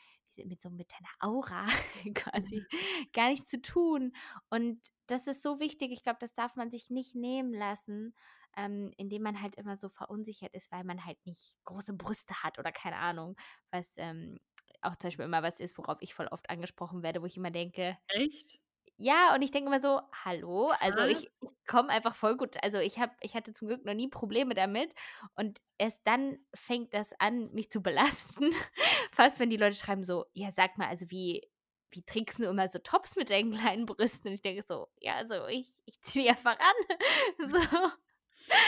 mit 0.46 0.62
so 0.62 0.70
mit 0.70 0.90
deiner 0.94 1.10
Aura 1.34 1.66
quasi 2.16 2.66
gar 3.14 3.30
nichts 3.30 3.50
zu 3.50 3.62
tun. 3.62 4.14
Und 4.50 4.80
das 5.08 5.28
ist 5.28 5.44
so 5.44 5.60
wichtig. 5.60 5.92
Ich 5.92 6.04
glaube, 6.04 6.20
das 6.22 6.34
darf 6.36 6.56
man 6.56 6.72
sich 6.72 6.90
nicht 6.90 7.16
nehmen 7.16 7.54
lassen, 7.54 8.16
ähm, 8.58 8.92
indem 8.98 9.24
man 9.24 9.42
halt 9.42 9.56
immer 9.56 9.78
so 9.78 9.90
verunsichert 9.90 10.54
ist, 10.54 10.72
weil 10.72 10.84
man 10.84 11.06
halt 11.06 11.18
nicht 11.26 11.56
große 11.66 11.94
Brüste 11.96 12.44
hat 12.44 12.60
oder 12.60 12.72
keine 12.72 12.98
Ahnung, 12.98 13.36
was, 13.72 13.94
ähm, 13.98 14.38
auch 14.82 14.96
zum 14.98 15.10
Beispiel 15.10 15.26
immer 15.26 15.44
was 15.44 15.60
ist, 15.60 15.78
worauf 15.78 15.98
ich 16.02 16.14
voll 16.14 16.28
oft 16.28 16.50
angesprochen 16.50 17.04
werde, 17.04 17.22
wo 17.22 17.26
ich 17.26 17.38
immer 17.38 17.52
denke 17.52 17.98
echt? 18.10 18.62
ja, 18.98 19.34
und 19.36 19.42
ich 19.42 19.52
denke 19.52 19.68
immer 19.70 19.82
so: 19.82 20.02
„Hallo?“ 20.26 20.72
Also, 20.80 21.04
ich 21.06 21.28
ich 21.40 21.50
komme 21.68 21.90
einfach 21.90 22.16
voll 22.16 22.38
gut 22.38 22.58
also, 22.64 22.78
ich 22.80 23.00
habe 23.00 23.14
ich 23.22 23.36
hatte 23.36 23.54
zum 23.54 23.68
Glück 23.68 23.86
noch 23.86 23.94
nie 23.94 24.08
Probleme 24.10 24.54
damit 24.56 24.94
und 25.36 25.60
erst 25.78 26.02
dann 26.06 26.40
fängt 26.54 26.94
das 26.94 27.14
an, 27.20 27.52
mich 27.54 27.72
zu 27.72 27.82
belasten, 27.82 28.52
fast 29.12 29.40
wenn 29.40 29.50
die 29.50 29.58
Leute 29.58 29.76
schreiben 29.76 30.04
so: 30.06 30.26
„Ja, 30.34 30.52
sag 30.52 30.78
mal, 30.78 30.88
also, 30.88 31.10
wie 31.10 31.50
wie 31.94 32.04
trägst 32.04 32.40
du 32.40 32.46
immer 32.46 32.70
so 32.70 32.80
Tops 32.80 33.16
mit 33.18 33.30
deinen 33.32 33.52
kleinen 33.54 33.86
Brüsten?“ 33.86 34.28
Und 34.30 34.34
ich 34.36 34.42
denke 34.42 34.64
so: 34.68 34.88
„Ja, 35.00 35.16
also, 35.16 35.48
ich 35.48 35.68
ich 35.86 36.02
ziehe 36.02 36.26
die 36.26 36.30
einfach 36.32 36.58
an.“ 36.60 36.98
So, 37.52 37.58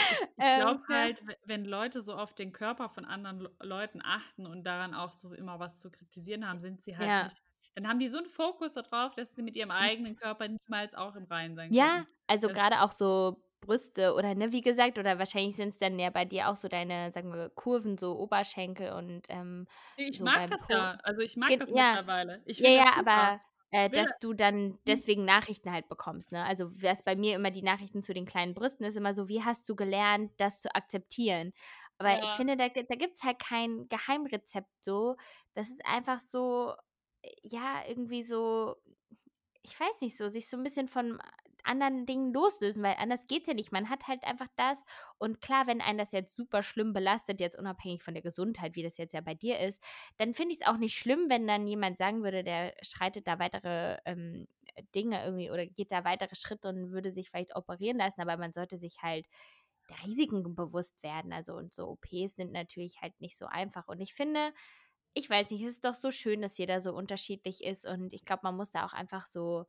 Ich 0.08 0.22
ich 0.36 0.52
ähm, 0.54 0.54
glaube 0.54 0.86
ja. 0.88 1.08
halt, 1.08 1.26
we 1.26 1.36
wenn 1.44 1.64
Leute 1.64 2.02
so 2.02 2.14
auf 2.14 2.34
den 2.34 2.52
Körper 2.52 2.88
von 2.88 3.04
anderen 3.04 3.40
Leu 3.40 3.50
Leuten 3.60 4.00
achten 4.02 4.46
und 4.46 4.64
daran 4.64 4.94
auch 4.94 5.12
so 5.12 5.32
immer 5.34 5.58
was 5.60 5.80
zu 5.80 5.90
kritisieren 5.90 6.46
haben, 6.48 6.60
sind 6.60 6.82
sie 6.82 6.96
halt 6.98 7.20
Ja. 7.20 7.22
nicht 7.22 7.42
dann 7.74 7.88
haben 7.88 7.98
die 7.98 8.08
so 8.08 8.18
'n 8.18 8.26
Fokus 8.26 8.74
da 8.74 8.82
drauf, 8.82 9.14
dass 9.14 9.34
sie 9.34 9.42
mit 9.42 9.56
ihrem 9.56 9.70
eigenen 9.72 10.14
Körper 10.16 10.46
niemals 10.48 10.94
auch 10.94 11.16
im 11.16 11.24
Reinen 11.24 11.56
sein 11.56 11.72
Ja, 11.72 11.90
können. 11.90 12.06
also 12.26 12.48
Das 12.48 12.50
gerade 12.50 12.82
auch 12.82 12.92
so 12.92 13.42
Brüste 13.60 14.14
oder, 14.14 14.34
ne, 14.34 14.52
wie 14.52 14.60
gesagt 14.60 14.98
oder 14.98 15.18
wahrscheinlich 15.18 15.56
sind 15.56 15.70
es 15.70 15.78
dann 15.78 15.98
ja 15.98 16.10
bei 16.10 16.24
dir 16.26 16.48
auch 16.48 16.56
so 16.56 16.68
deine, 16.68 17.10
sagen 17.12 17.32
wir, 17.32 17.48
Kurven, 17.50 17.96
so 17.96 18.18
Oberschenkel 18.18 18.92
und, 18.92 19.22
ähm, 19.30 19.66
ich 19.96 20.20
so 20.20 20.24
mag 20.24 20.48
das 20.50 20.66
Po. 20.68 20.68
ja. 20.68 20.98
Also, 21.02 21.20
ich 21.22 21.36
mag 21.36 21.56
Gen 21.56 21.60
das 21.60 21.74
ja, 21.74 22.00
mittlerweile. 22.00 22.42
Ich 22.46 22.58
ja, 22.58 22.70
ja, 22.70 22.94
aber, 22.98 23.40
äh, 23.74 23.90
Ich 23.90 23.90
dass 23.90 24.18
du 24.18 24.34
dann 24.34 24.78
mhm, 24.86 24.86
deswegen 24.86 25.24
Nachrichten 25.24 25.72
halt 25.72 25.88
bekommst, 25.88 26.32
ne? 26.32 26.44
Also, 26.44 26.70
was 26.82 27.02
bei 27.04 27.16
mir 27.16 27.34
immer 27.36 27.50
die 27.50 27.62
Nachrichten 27.62 28.02
zu 28.02 28.14
den 28.14 28.26
kleinen 28.26 28.54
Brüsten 28.54 28.84
ist 28.86 28.96
immer 28.96 29.14
so: 29.14 29.28
„Wie 29.28 29.42
hast 29.44 29.68
du 29.68 29.76
gelernt, 29.76 30.32
das 30.38 30.60
zu 30.60 30.74
akzeptieren?“ 30.74 31.52
Aber 31.98 32.22
ich 32.22 32.34
ja, 32.34 32.36
finde, 32.36 32.56
da 32.56 32.68
da 32.68 32.94
gibt's 32.96 33.22
halt 33.24 33.38
kein 33.40 33.88
Geheimrezept 33.88 34.70
so. 34.82 35.16
Das 35.54 35.70
ist 35.70 35.84
einfach 35.86 36.18
so, 36.20 36.74
äh, 37.22 37.30
ja, 37.42 37.82
irgendwie 37.88 38.22
so 38.24 38.76
ich 39.62 39.78
weiß 39.80 40.00
nicht, 40.02 40.16
so 40.16 40.28
sich 40.28 40.48
so 40.48 40.56
'n 40.56 40.62
bisschen 40.62 40.86
von 40.86 41.18
anderen 41.64 42.06
Dingen 42.06 42.32
loslösen, 42.32 42.82
weil 42.82 42.96
anders 42.98 43.26
geht's 43.26 43.48
ja 43.48 43.54
nicht. 43.54 43.72
Man 43.72 43.88
hat 43.90 44.06
halt 44.08 44.24
einfach 44.24 44.48
das 44.56 44.84
und 45.18 45.40
klar, 45.40 45.66
wenn 45.66 45.80
einen 45.80 45.98
das 45.98 46.12
jetzt 46.12 46.36
super 46.36 46.62
schlimm 46.62 46.92
belastet, 46.92 47.40
jetzt 47.40 47.58
unabhängig 47.58 48.02
von 48.02 48.14
der 48.14 48.22
Gesundheit, 48.22 48.74
wie 48.76 48.82
das 48.82 48.96
jetzt 48.98 49.14
ja 49.14 49.20
bei 49.20 49.34
dir 49.34 49.58
ist, 49.60 49.82
dann 50.18 50.34
finde 50.34 50.54
ich's 50.54 50.66
auch 50.66 50.76
nicht 50.76 50.94
schlimm, 50.96 51.26
wenn 51.28 51.46
dann 51.46 51.66
jemand 51.66 51.98
sagen 51.98 52.22
würde, 52.22 52.44
der 52.44 52.74
schreitet 52.82 53.26
da 53.26 53.38
weitere, 53.38 53.98
ähm, 54.04 54.46
Dinge 54.94 55.24
irgendwie 55.24 55.50
oder 55.50 55.66
geht 55.66 55.92
da 55.92 56.04
weitere 56.04 56.34
Schritte 56.34 56.68
und 56.68 56.92
würde 56.92 57.10
sich 57.10 57.30
vielleicht 57.30 57.54
operieren 57.56 57.98
lassen, 57.98 58.20
aber 58.20 58.36
man 58.36 58.52
sollte 58.52 58.78
sich 58.78 59.02
halt 59.02 59.26
der 59.90 60.02
Risiken 60.04 60.54
bewusst 60.54 61.02
werden. 61.02 61.32
Also, 61.32 61.54
und 61.54 61.74
so 61.74 61.88
OPs 61.90 62.36
sind 62.36 62.52
natürlich 62.52 63.00
halt 63.02 63.20
nicht 63.20 63.36
so 63.36 63.46
einfach. 63.46 63.86
Und 63.86 64.00
ich 64.00 64.14
finde 64.14 64.52
ich 65.14 65.30
weiß 65.30 65.50
nicht, 65.50 65.62
es 65.62 65.74
ist 65.74 65.84
doch 65.84 65.94
so 65.94 66.10
schön, 66.10 66.42
dass 66.42 66.58
jeder 66.58 66.80
so 66.80 66.92
unterschiedlich 66.92 67.62
ist 67.62 67.86
und 67.86 68.12
ich 68.12 68.24
glaube, 68.24 68.40
man 68.44 68.56
muss 68.56 68.72
da 68.72 68.84
auch 68.84 68.92
einfach 68.92 69.26
so 69.26 69.64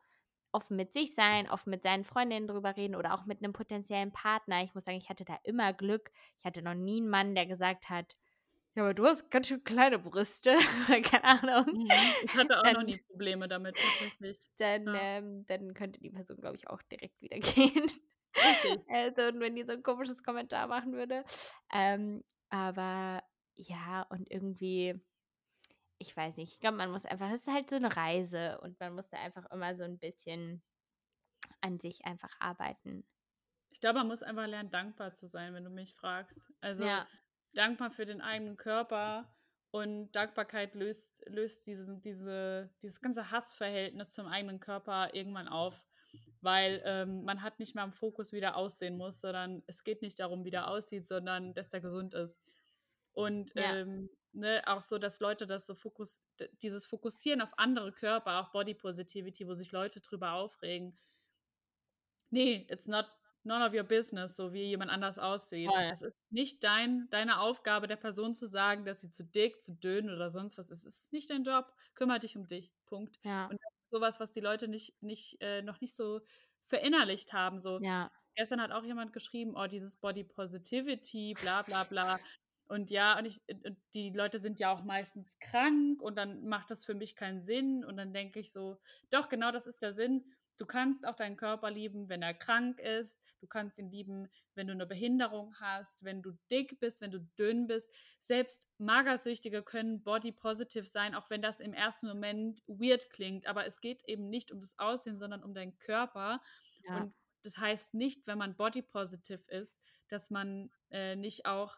offen 0.55 0.77
mit 0.77 0.93
sich 0.93 1.15
sein, 1.15 1.49
offen 1.49 1.71
mit 1.71 1.83
seinen 1.83 2.05
Freundinnen 2.05 2.47
drüber 2.47 2.75
reden 2.77 2.95
oder 2.95 3.13
auch 3.13 3.25
mit 3.25 3.43
einem 3.43 3.53
potenziellen 3.53 4.11
Partner. 4.13 4.63
Ich 4.63 4.73
muss 4.75 4.85
sagen, 4.85 4.97
ich 4.97 5.09
hatte 5.09 5.25
da 5.25 5.37
immer 5.43 5.73
Glück. 5.73 6.11
Ich 6.39 6.45
hatte 6.45 6.61
noch 6.63 6.75
nie 6.75 6.97
einen 7.01 7.09
Mann, 7.09 7.35
der 7.35 7.45
gesagt 7.47 7.89
hat: 7.89 8.15
„Ja, 8.75 8.83
aber 8.83 8.93
du 8.93 9.05
hast 9.05 9.31
ganz 9.31 9.47
schön 9.47 9.63
kleine 9.63 9.99
Brüste.“ 9.99 10.55
oder 10.89 11.01
keine 11.01 11.23
Ahnung. 11.23 11.65
mhm. 11.71 12.17
Ich 12.21 12.35
hatte 12.35 12.61
auch 12.61 12.71
noch 12.71 12.83
Dann 12.83 12.87
nie 12.87 12.97
Probleme 12.97 13.47
damit 13.47 13.79
tatsächlich. 13.79 14.39
dann, 14.57 14.91
Ja, 14.91 14.93
ähm 14.93 15.45
dann 15.47 15.73
könnte 15.73 15.99
die 16.01 16.09
Person, 16.11 16.37
glaube 16.37 16.55
ich, 16.55 16.69
auch 16.69 16.81
direkt 16.83 17.21
wieder 17.21 17.39
gehen. 17.39 17.89
richtig. 18.43 18.85
Also, 18.87 19.27
und 19.27 19.39
wenn 19.39 19.55
die 19.55 19.63
so 19.63 19.73
ein 19.73 19.83
komisches 19.83 20.23
Kommentar 20.23 20.67
machen 20.67 20.93
würde. 20.93 21.23
Ähm, 21.73 22.23
aber 22.49 23.23
ja, 23.55 24.03
und 24.09 24.29
irgendwie 24.31 25.01
ich 25.97 26.15
weiß 26.15 26.37
nicht, 26.37 26.53
ich 26.53 26.59
glaube, 26.59 26.77
man 26.77 26.91
muss 26.91 27.05
einfach 27.05 27.31
es 27.31 27.41
ist 27.47 27.53
halt 27.53 27.69
so 27.69 27.75
eine 27.77 27.95
Reise 27.95 28.59
und 28.61 28.79
man 28.79 28.93
muss 28.95 29.09
da 29.09 29.17
einfach 29.17 29.45
immer 29.51 29.75
so 29.75 29.83
ein 29.83 29.99
bisschen 29.99 30.63
an 31.61 31.79
sich 31.79 32.05
einfach 32.05 32.39
arbeiten. 32.39 33.05
Ich 33.71 33.79
glaube, 33.79 33.99
man 33.99 34.07
muss 34.07 34.23
einfach 34.23 34.47
lernen, 34.47 34.71
dankbar 34.71 35.13
zu 35.13 35.27
sein, 35.27 35.53
wenn 35.53 35.63
du 35.63 35.69
mich 35.69 35.93
fragst. 35.95 36.51
Also, 36.61 36.87
Ja. 36.87 37.07
dankbar 37.53 37.91
für 37.91 38.05
den 38.05 38.21
eigenen 38.21 38.57
Körper 38.57 39.35
und 39.71 40.11
Dankbarkeit 40.13 40.75
löst 40.75 41.23
löst 41.27 41.67
diesen 41.67 42.01
diese 42.01 42.73
dieses 42.81 43.01
ganze 43.01 43.31
Hassverhältnis 43.31 44.13
zum 44.13 44.27
eigenen 44.27 44.59
Körper 44.59 45.13
irgendwann 45.13 45.47
auf, 45.49 45.85
weil, 46.41 46.81
ähm, 46.85 47.23
man 47.25 47.41
hat 47.41 47.59
nicht 47.59 47.75
mehr 47.75 47.83
im 47.83 47.91
Fokus, 47.93 48.31
wie 48.33 48.39
der 48.41 48.55
aussehen 48.57 48.97
muss, 48.97 49.21
sondern 49.21 49.63
es 49.67 49.83
geht 49.83 50.01
nicht 50.01 50.19
darum, 50.19 50.45
wie 50.45 50.51
der 50.51 50.67
aussieht, 50.69 51.07
sondern 51.07 51.53
dass 51.53 51.69
der 51.69 51.81
gesund 51.81 52.13
ist. 52.13 52.39
Und, 53.13 53.53
Ja. 53.55 53.75
ähm, 53.81 54.09
ne, 54.35 54.61
auch 54.67 54.81
so, 54.83 54.97
dass 54.99 55.19
Leute 55.19 55.47
das 55.47 55.65
so 55.67 55.75
fokus 55.75 56.21
dieses 56.61 56.85
Fokussieren 56.85 57.41
auf 57.41 57.53
andere 57.57 57.91
Körper, 57.93 58.39
auch 58.41 58.51
Body 58.51 58.73
Positivity, 58.75 59.47
wo 59.47 59.53
sich 59.53 59.71
Leute 59.71 60.01
drüber 60.01 60.33
aufregen. 60.33 60.97
Ne, 62.31 62.65
it's 62.69 62.87
not 62.87 63.05
none 63.43 63.61
of 63.61 63.73
your 63.73 63.83
business, 63.83 64.35
so 64.35 64.51
wie 64.53 64.63
jemand 64.63 64.91
anders 64.91 65.19
aussieht. 65.19 65.73
Voll. 65.73 65.91
Das 65.91 66.01
ist 66.01 66.15
nicht 66.29 66.63
dein 66.63 67.07
deine 67.11 67.39
Aufgabe, 67.39 67.87
der 67.87 67.95
Person 67.97 68.33
zu 68.33 68.47
sagen, 68.47 68.85
dass 68.85 69.01
sie 69.01 69.11
zu 69.11 69.23
dick, 69.23 69.61
zu 69.61 69.73
dünn 69.75 70.09
oder 70.09 70.31
sonst 70.31 70.57
was 70.57 70.69
ist. 70.69 70.85
Es 70.85 71.01
ist 71.01 71.13
nicht 71.13 71.29
dein 71.29 71.43
Job. 71.43 71.73
Kümmere 71.93 72.19
dich 72.19 72.35
um 72.35 72.47
dich. 72.47 72.73
Punkt. 72.85 73.19
Ja. 73.23 73.49
Und 73.49 73.59
das 73.61 73.71
ist 73.83 73.89
so 73.91 74.01
was, 74.01 74.19
was 74.19 74.31
die 74.31 74.39
Leute 74.41 74.67
nicht 74.67 75.01
nicht 75.01 75.37
äh, 75.41 75.61
noch 75.61 75.81
nicht 75.81 75.95
so 75.95 76.21
verinnerlicht 76.67 77.33
haben, 77.33 77.59
so. 77.59 77.81
Ja. 77.81 78.11
Gestern 78.37 78.61
hat 78.61 78.71
auch 78.71 78.83
jemand 78.83 79.13
geschrieben: 79.13 79.53
„Oh, 79.55 79.67
dieses 79.67 79.97
Body 79.97 80.23
Positivity, 80.25 81.35
bla 81.35 81.61
bla 81.61 81.83
bla.“ 81.85 82.21
Und 82.67 82.89
ja, 82.89 83.17
und 83.19 83.25
ich 83.25 83.41
und 83.47 83.77
die 83.93 84.09
Leute 84.11 84.39
sind 84.39 84.59
ja 84.59 84.73
auch 84.73 84.83
meistens 84.83 85.37
krank 85.39 86.01
und 86.01 86.17
dann 86.17 86.47
macht 86.47 86.71
das 86.71 86.83
für 86.83 86.95
mich 86.95 87.15
keinen 87.15 87.43
Sinn. 87.43 87.85
Und 87.85 87.97
dann 87.97 88.13
denke 88.13 88.39
ich 88.39 88.51
so: 88.51 88.77
„Doch, 89.11 89.29
genau 89.29 89.51
das 89.51 89.67
ist 89.67 89.81
der 89.83 89.93
Sinn. 89.93 90.25
Du 90.57 90.65
kannst 90.65 91.05
auch 91.05 91.15
deinen 91.15 91.35
Körper 91.35 91.69
lieben, 91.69 92.07
wenn 92.09 92.21
er 92.21 92.33
krank 92.33 92.79
ist. 92.79 93.19
Du 93.41 93.45
kannst 93.47 93.77
ihn 93.77 93.91
lieben, 93.91 94.29
wenn 94.55 94.67
du 94.67 94.73
'ne 94.75 94.85
Behinderung 94.87 95.55
hast, 95.59 96.03
wenn 96.03 96.21
du 96.23 96.31
dick 96.49 96.79
bist, 96.79 97.01
wenn 97.01 97.11
du 97.11 97.19
dünn 97.37 97.67
bist. 97.67 97.93
Selbst 98.21 98.67
Magersüchtige 98.79 99.61
können 99.63 100.03
body 100.03 100.31
positive 100.31 100.85
sein, 100.87 101.13
auch 101.13 101.29
wenn 101.29 101.41
das 101.43 101.59
im 101.59 101.73
ersten 101.73 102.07
Moment 102.07 102.61
weird 102.67 103.09
klingt. 103.11 103.47
Aber 103.47 103.65
es 103.67 103.79
geht 103.81 104.03
eben 104.07 104.29
nicht 104.29 104.51
um 104.51 104.59
das 104.61 104.79
Aussehen, 104.79 105.19
sondern 105.19 105.43
um 105.43 105.53
deinen 105.53 105.77
Körper. 105.77 106.41
Ja. 106.83 107.05
Und 107.05 107.13
das 107.43 107.57
heißt 107.57 107.93
nicht, 107.93 108.25
wenn 108.25 108.37
man 108.39 108.55
body 108.57 108.81
positive 108.81 109.43
ist, 109.49 109.79
dass 110.07 110.29
man, 110.31 110.71
äh, 110.89 111.15
nicht 111.15 111.45
auch, 111.45 111.77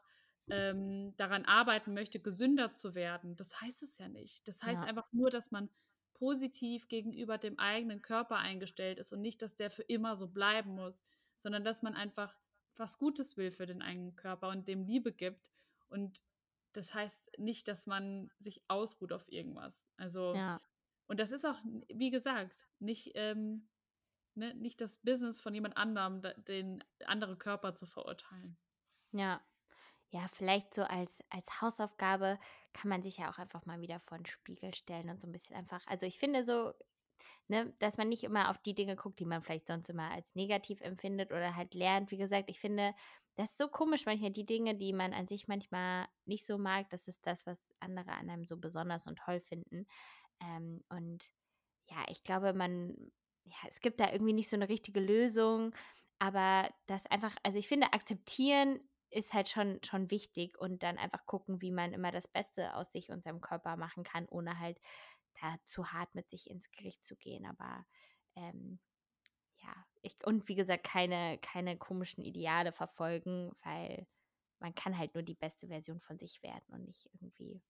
ähm, 0.49 1.15
daran 1.17 1.45
arbeiten 1.45 1.93
möchte, 1.93 2.19
gesünder 2.19 2.73
zu 2.73 2.95
werden. 2.95 3.35
Das 3.35 3.61
heißt 3.61 3.83
es 3.83 3.97
ja 3.97 4.07
nicht. 4.09 4.47
Das 4.47 4.63
heißt 4.63 4.83
Ja. 4.83 4.87
einfach 4.87 5.05
nur, 5.11 5.29
dass 5.29 5.51
man 5.51 5.69
positiv 6.13 6.87
gegenüber 6.87 7.37
dem 7.37 7.59
eigenen 7.59 8.01
Körper 8.01 8.37
eingestellt 8.37 8.97
ist 8.99 9.13
und 9.13 9.21
nicht, 9.21 9.41
dass 9.41 9.55
der 9.55 9.69
für 9.71 9.83
immer 9.83 10.15
so 10.17 10.27
bleiben 10.27 10.71
muss, 10.75 11.03
sondern 11.39 11.63
dass 11.63 11.81
man 11.83 11.95
einfach 11.95 12.35
was 12.75 12.97
Gutes 12.99 13.37
will 13.37 13.51
für 13.51 13.65
den 13.65 13.81
eigenen 13.81 14.15
Körper 14.15 14.49
und 14.49 14.67
dem 14.67 14.83
Liebe 14.83 15.11
gibt. 15.13 15.51
Und 15.89 16.23
das 16.73 16.93
heißt 16.93 17.31
nicht, 17.39 17.67
dass 17.67 17.85
man 17.87 18.31
sich 18.39 18.63
ausruht 18.67 19.11
auf 19.13 19.31
irgendwas. 19.31 19.85
Also 19.97 20.39
Ja. 20.39 20.59
und 21.07 21.19
das 21.19 21.31
ist 21.31 21.45
auch, 21.45 21.59
wie 21.93 22.11
gesagt, 22.11 22.69
nicht, 22.79 23.11
ähm 23.15 23.69
ne, 24.35 24.53
nicht 24.55 24.81
das 24.81 24.99
Business 24.99 25.39
von 25.41 25.53
jemand 25.55 25.77
anderem, 25.77 26.21
den 26.47 26.83
andere 27.05 27.37
Körper 27.37 27.75
zu 27.75 27.85
verurteilen. 27.87 28.57
Ja. 29.13 29.43
Ja, 30.13 30.27
vielleicht 30.29 30.73
so 30.73 30.83
als 30.83 31.21
als 31.29 31.61
Hausaufgabe 31.61 32.39
kann 32.71 32.87
man 32.89 33.03
sich 33.03 33.17
ja 33.17 33.29
auch 33.29 33.37
einfach 33.39 33.65
mal 33.65 33.81
wieder 33.81 33.99
vor 33.99 34.17
'n 34.17 34.25
Spiegel 34.25 34.73
stellen 34.73 35.09
und 35.09 35.19
so 35.19 35.27
'n 35.27 35.33
bisschen 35.33 35.55
einfach 35.57 35.85
also, 35.85 36.05
ich 36.05 36.17
finde 36.17 36.45
so, 36.45 36.73
ne, 37.49 37.73
dass 37.79 37.97
man 37.97 38.09
nicht 38.09 38.23
immer 38.23 38.49
auf 38.51 38.57
die 38.59 38.75
Dinge 38.75 38.95
guckt, 38.95 39.19
die 39.19 39.25
man 39.25 39.43
vielleicht 39.43 39.67
sonst 39.67 39.89
immer 39.89 40.11
als 40.11 40.35
negativ 40.35 40.81
empfindet 40.81 41.31
oder 41.33 41.55
halt 41.55 41.75
lernt. 41.75 42.11
Wie 42.11 42.17
gesagt, 42.17 42.49
ich 42.49 42.59
finde, 42.59 42.95
das 43.35 43.51
ist 43.51 43.57
so 43.59 43.69
komisch 43.69 44.05
manchmal, 44.05 44.31
die 44.31 44.45
Dinge, 44.45 44.75
die 44.75 44.93
man 44.93 45.13
an 45.13 45.27
sich 45.27 45.47
manchmal 45.47 46.07
nicht 46.25 46.45
so 46.45 46.57
mag, 46.57 46.89
das 46.91 47.07
ist 47.07 47.25
das, 47.27 47.45
was 47.47 47.59
andere 47.79 48.11
an 48.13 48.29
einem 48.29 48.45
so 48.45 48.57
besonders 48.57 49.07
und 49.07 49.19
toll 49.19 49.41
finden. 49.41 49.87
Ähm, 50.43 50.83
und 50.89 51.27
ja, 51.89 52.05
ich 52.09 52.23
glaube, 52.23 52.53
man 52.53 53.11
ja, 53.45 53.55
es 53.69 53.81
gibt 53.81 53.99
da 54.01 54.11
irgendwie 54.13 54.33
nicht 54.33 54.49
so 54.49 54.57
'ne 54.57 54.69
richtige 54.69 54.99
Lösung, 55.01 55.75
aber 56.19 56.69
das 56.87 57.07
einfach 57.07 57.35
also, 57.43 57.59
ich 57.59 57.67
finde, 57.69 57.93
akzeptieren 57.93 58.79
ist 59.11 59.33
halt 59.33 59.49
schon 59.49 59.79
schon 59.83 60.11
wichtig 60.11 60.57
und 60.59 60.83
dann 60.83 60.97
einfach 60.97 61.25
gucken, 61.25 61.61
wie 61.61 61.71
man 61.71 61.93
immer 61.93 62.11
das 62.11 62.27
Beste 62.27 62.75
aus 62.75 62.91
sich 62.91 63.09
und 63.11 63.23
seinem 63.23 63.41
Körper 63.41 63.77
machen 63.77 64.03
kann, 64.03 64.27
ohne 64.29 64.59
halt 64.59 64.79
da 65.41 65.57
zu 65.65 65.91
hart 65.93 66.15
mit 66.15 66.29
sich 66.29 66.49
ins 66.49 66.71
Gericht 66.71 67.05
zu 67.05 67.15
gehen. 67.17 67.45
Aber, 67.45 67.85
ähm, 68.35 68.79
ja, 69.57 69.75
ich 70.01 70.17
und 70.25 70.47
wie 70.49 70.55
gesagt, 70.55 70.83
keine 70.85 71.39
keine 71.39 71.77
komischen 71.77 72.23
Ideale 72.23 72.71
verfolgen, 72.73 73.53
weil 73.63 74.07
man 74.59 74.75
kann 74.75 74.97
halt 74.97 75.13
nur 75.15 75.23
die 75.23 75.35
beste 75.35 75.67
Version 75.67 75.99
von 76.01 76.19
sich 76.19 76.43
werden 76.43 76.65
und 76.73 76.85
nicht 76.85 77.07
irgendwie 77.13 77.63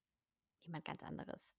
jemand 0.61 0.85
ganz 0.85 1.03
anderes. 1.03 1.53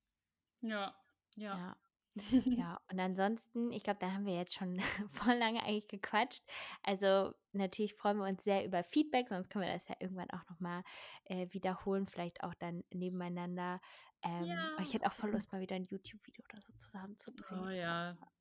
Ja, 0.62 0.94
ja. 1.36 1.58
Ja. 1.58 1.76
Ja, 2.50 2.80
und 2.90 2.98
ansonsten, 3.00 3.70
ich 3.72 3.82
glaube, 3.84 3.98
da 4.00 4.12
haben 4.12 4.26
wir 4.26 4.34
jetzt 4.34 4.54
schon 4.54 4.80
voll 5.12 5.34
lange 5.36 5.62
eigentlich 5.62 5.88
gequatscht. 5.88 6.42
Also, 6.82 7.34
natürlich 7.52 7.94
freuen 7.94 8.18
wir 8.18 8.26
uns 8.28 8.44
sehr 8.44 8.64
über 8.64 8.82
Feedback, 8.84 9.28
sonst 9.28 9.50
können 9.50 9.64
wir 9.66 9.72
das 9.72 9.88
ja 9.88 9.96
irgendwann 10.00 10.30
auch 10.30 10.48
noch 10.48 10.60
mal, 10.60 10.82
äh, 11.24 11.46
wiederholen, 11.52 12.06
vielleicht 12.06 12.42
auch 12.42 12.54
dann 12.54 12.84
nebeneinander. 12.92 13.80
Ähm, 14.22 14.70
Ja. 14.76 14.82
ich 14.82 14.94
hätte 14.94 15.06
auch 15.06 15.12
voll 15.12 15.30
Lust, 15.30 15.52
mal 15.52 15.60
wieder 15.60 15.76
'n 15.76 15.84
YouTube-Video 15.84 16.44
oder 16.50 16.60
so 16.60 16.72
zusammen 16.76 17.18
zu 17.18 17.32
drehen. 17.32 17.66
Oh 17.66 17.68
ja. 17.70 18.16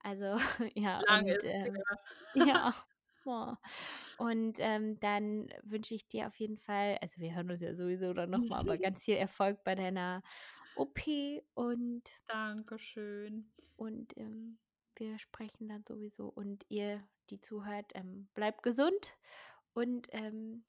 Also, 0.00 0.38
ja, 0.74 1.04
Lange 1.06 1.34
und, 1.34 1.44
ähm 1.44 1.84
ja, 2.34 2.74
oh. 3.24 3.54
Und, 4.16 4.58
ähm, 4.60 4.98
dann 5.00 5.48
wünsche 5.62 5.94
ich 5.94 6.08
dir 6.08 6.26
auf 6.28 6.36
jeden 6.36 6.58
Fall 6.58 6.98
also, 7.02 7.20
wir 7.20 7.34
hören 7.34 7.50
uns 7.50 7.62
ja 7.62 7.74
sowieso 7.74 8.12
dann 8.14 8.30
noch 8.30 8.48
mal, 8.48 8.58
aber 8.60 8.78
ganz 8.78 9.04
viel 9.04 9.16
Erfolg 9.16 9.64
bei 9.64 9.74
deiner 9.76 10.22
OP 10.78 11.42
und 11.54 12.02
Dankeschön. 12.28 13.50
und, 13.76 14.16
ähm, 14.16 14.58
wir 14.96 15.18
sprechen 15.18 15.68
dann 15.68 15.84
sowieso. 15.84 16.28
Und 16.28 16.64
ihr, 16.68 17.06
die 17.30 17.40
zuhört, 17.40 17.92
ähm, 17.94 18.28
bleibt 18.34 18.62
gesund 18.62 19.14
und, 19.74 20.08
ähm, 20.12 20.64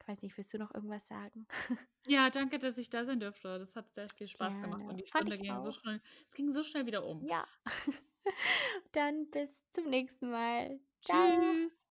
ich 0.00 0.08
weiß 0.08 0.22
nicht, 0.22 0.36
willst 0.38 0.54
du 0.54 0.58
noch 0.58 0.74
irgendwas 0.74 1.06
sagen? 1.06 1.46
Ja, 2.06 2.30
danke, 2.30 2.58
dass 2.58 2.78
ich 2.78 2.88
da 2.90 3.04
sein 3.04 3.20
durfte. 3.20 3.58
Das 3.58 3.74
hat 3.76 3.92
sehr 3.92 4.08
viel 4.08 4.28
Spaß 4.28 4.58
gemacht 4.60 4.78
Gerne. 4.80 4.88
und 4.88 4.96
die 4.96 5.06
Stunde 5.06 5.38
ging 5.38 5.60
so 5.62 5.68
auch. 5.68 5.72
schnell 5.72 6.00
es 6.28 6.34
ging 6.34 6.52
so 6.52 6.62
schnell 6.62 6.86
wieder 6.86 7.04
um. 7.04 7.26
Ja. 7.28 7.46
Dann 8.92 9.30
bis 9.30 9.70
zum 9.70 9.88
nächsten 9.90 10.30
Mal. 10.30 10.80
Tschau. 11.02 11.14
Tschüss. 11.14 11.77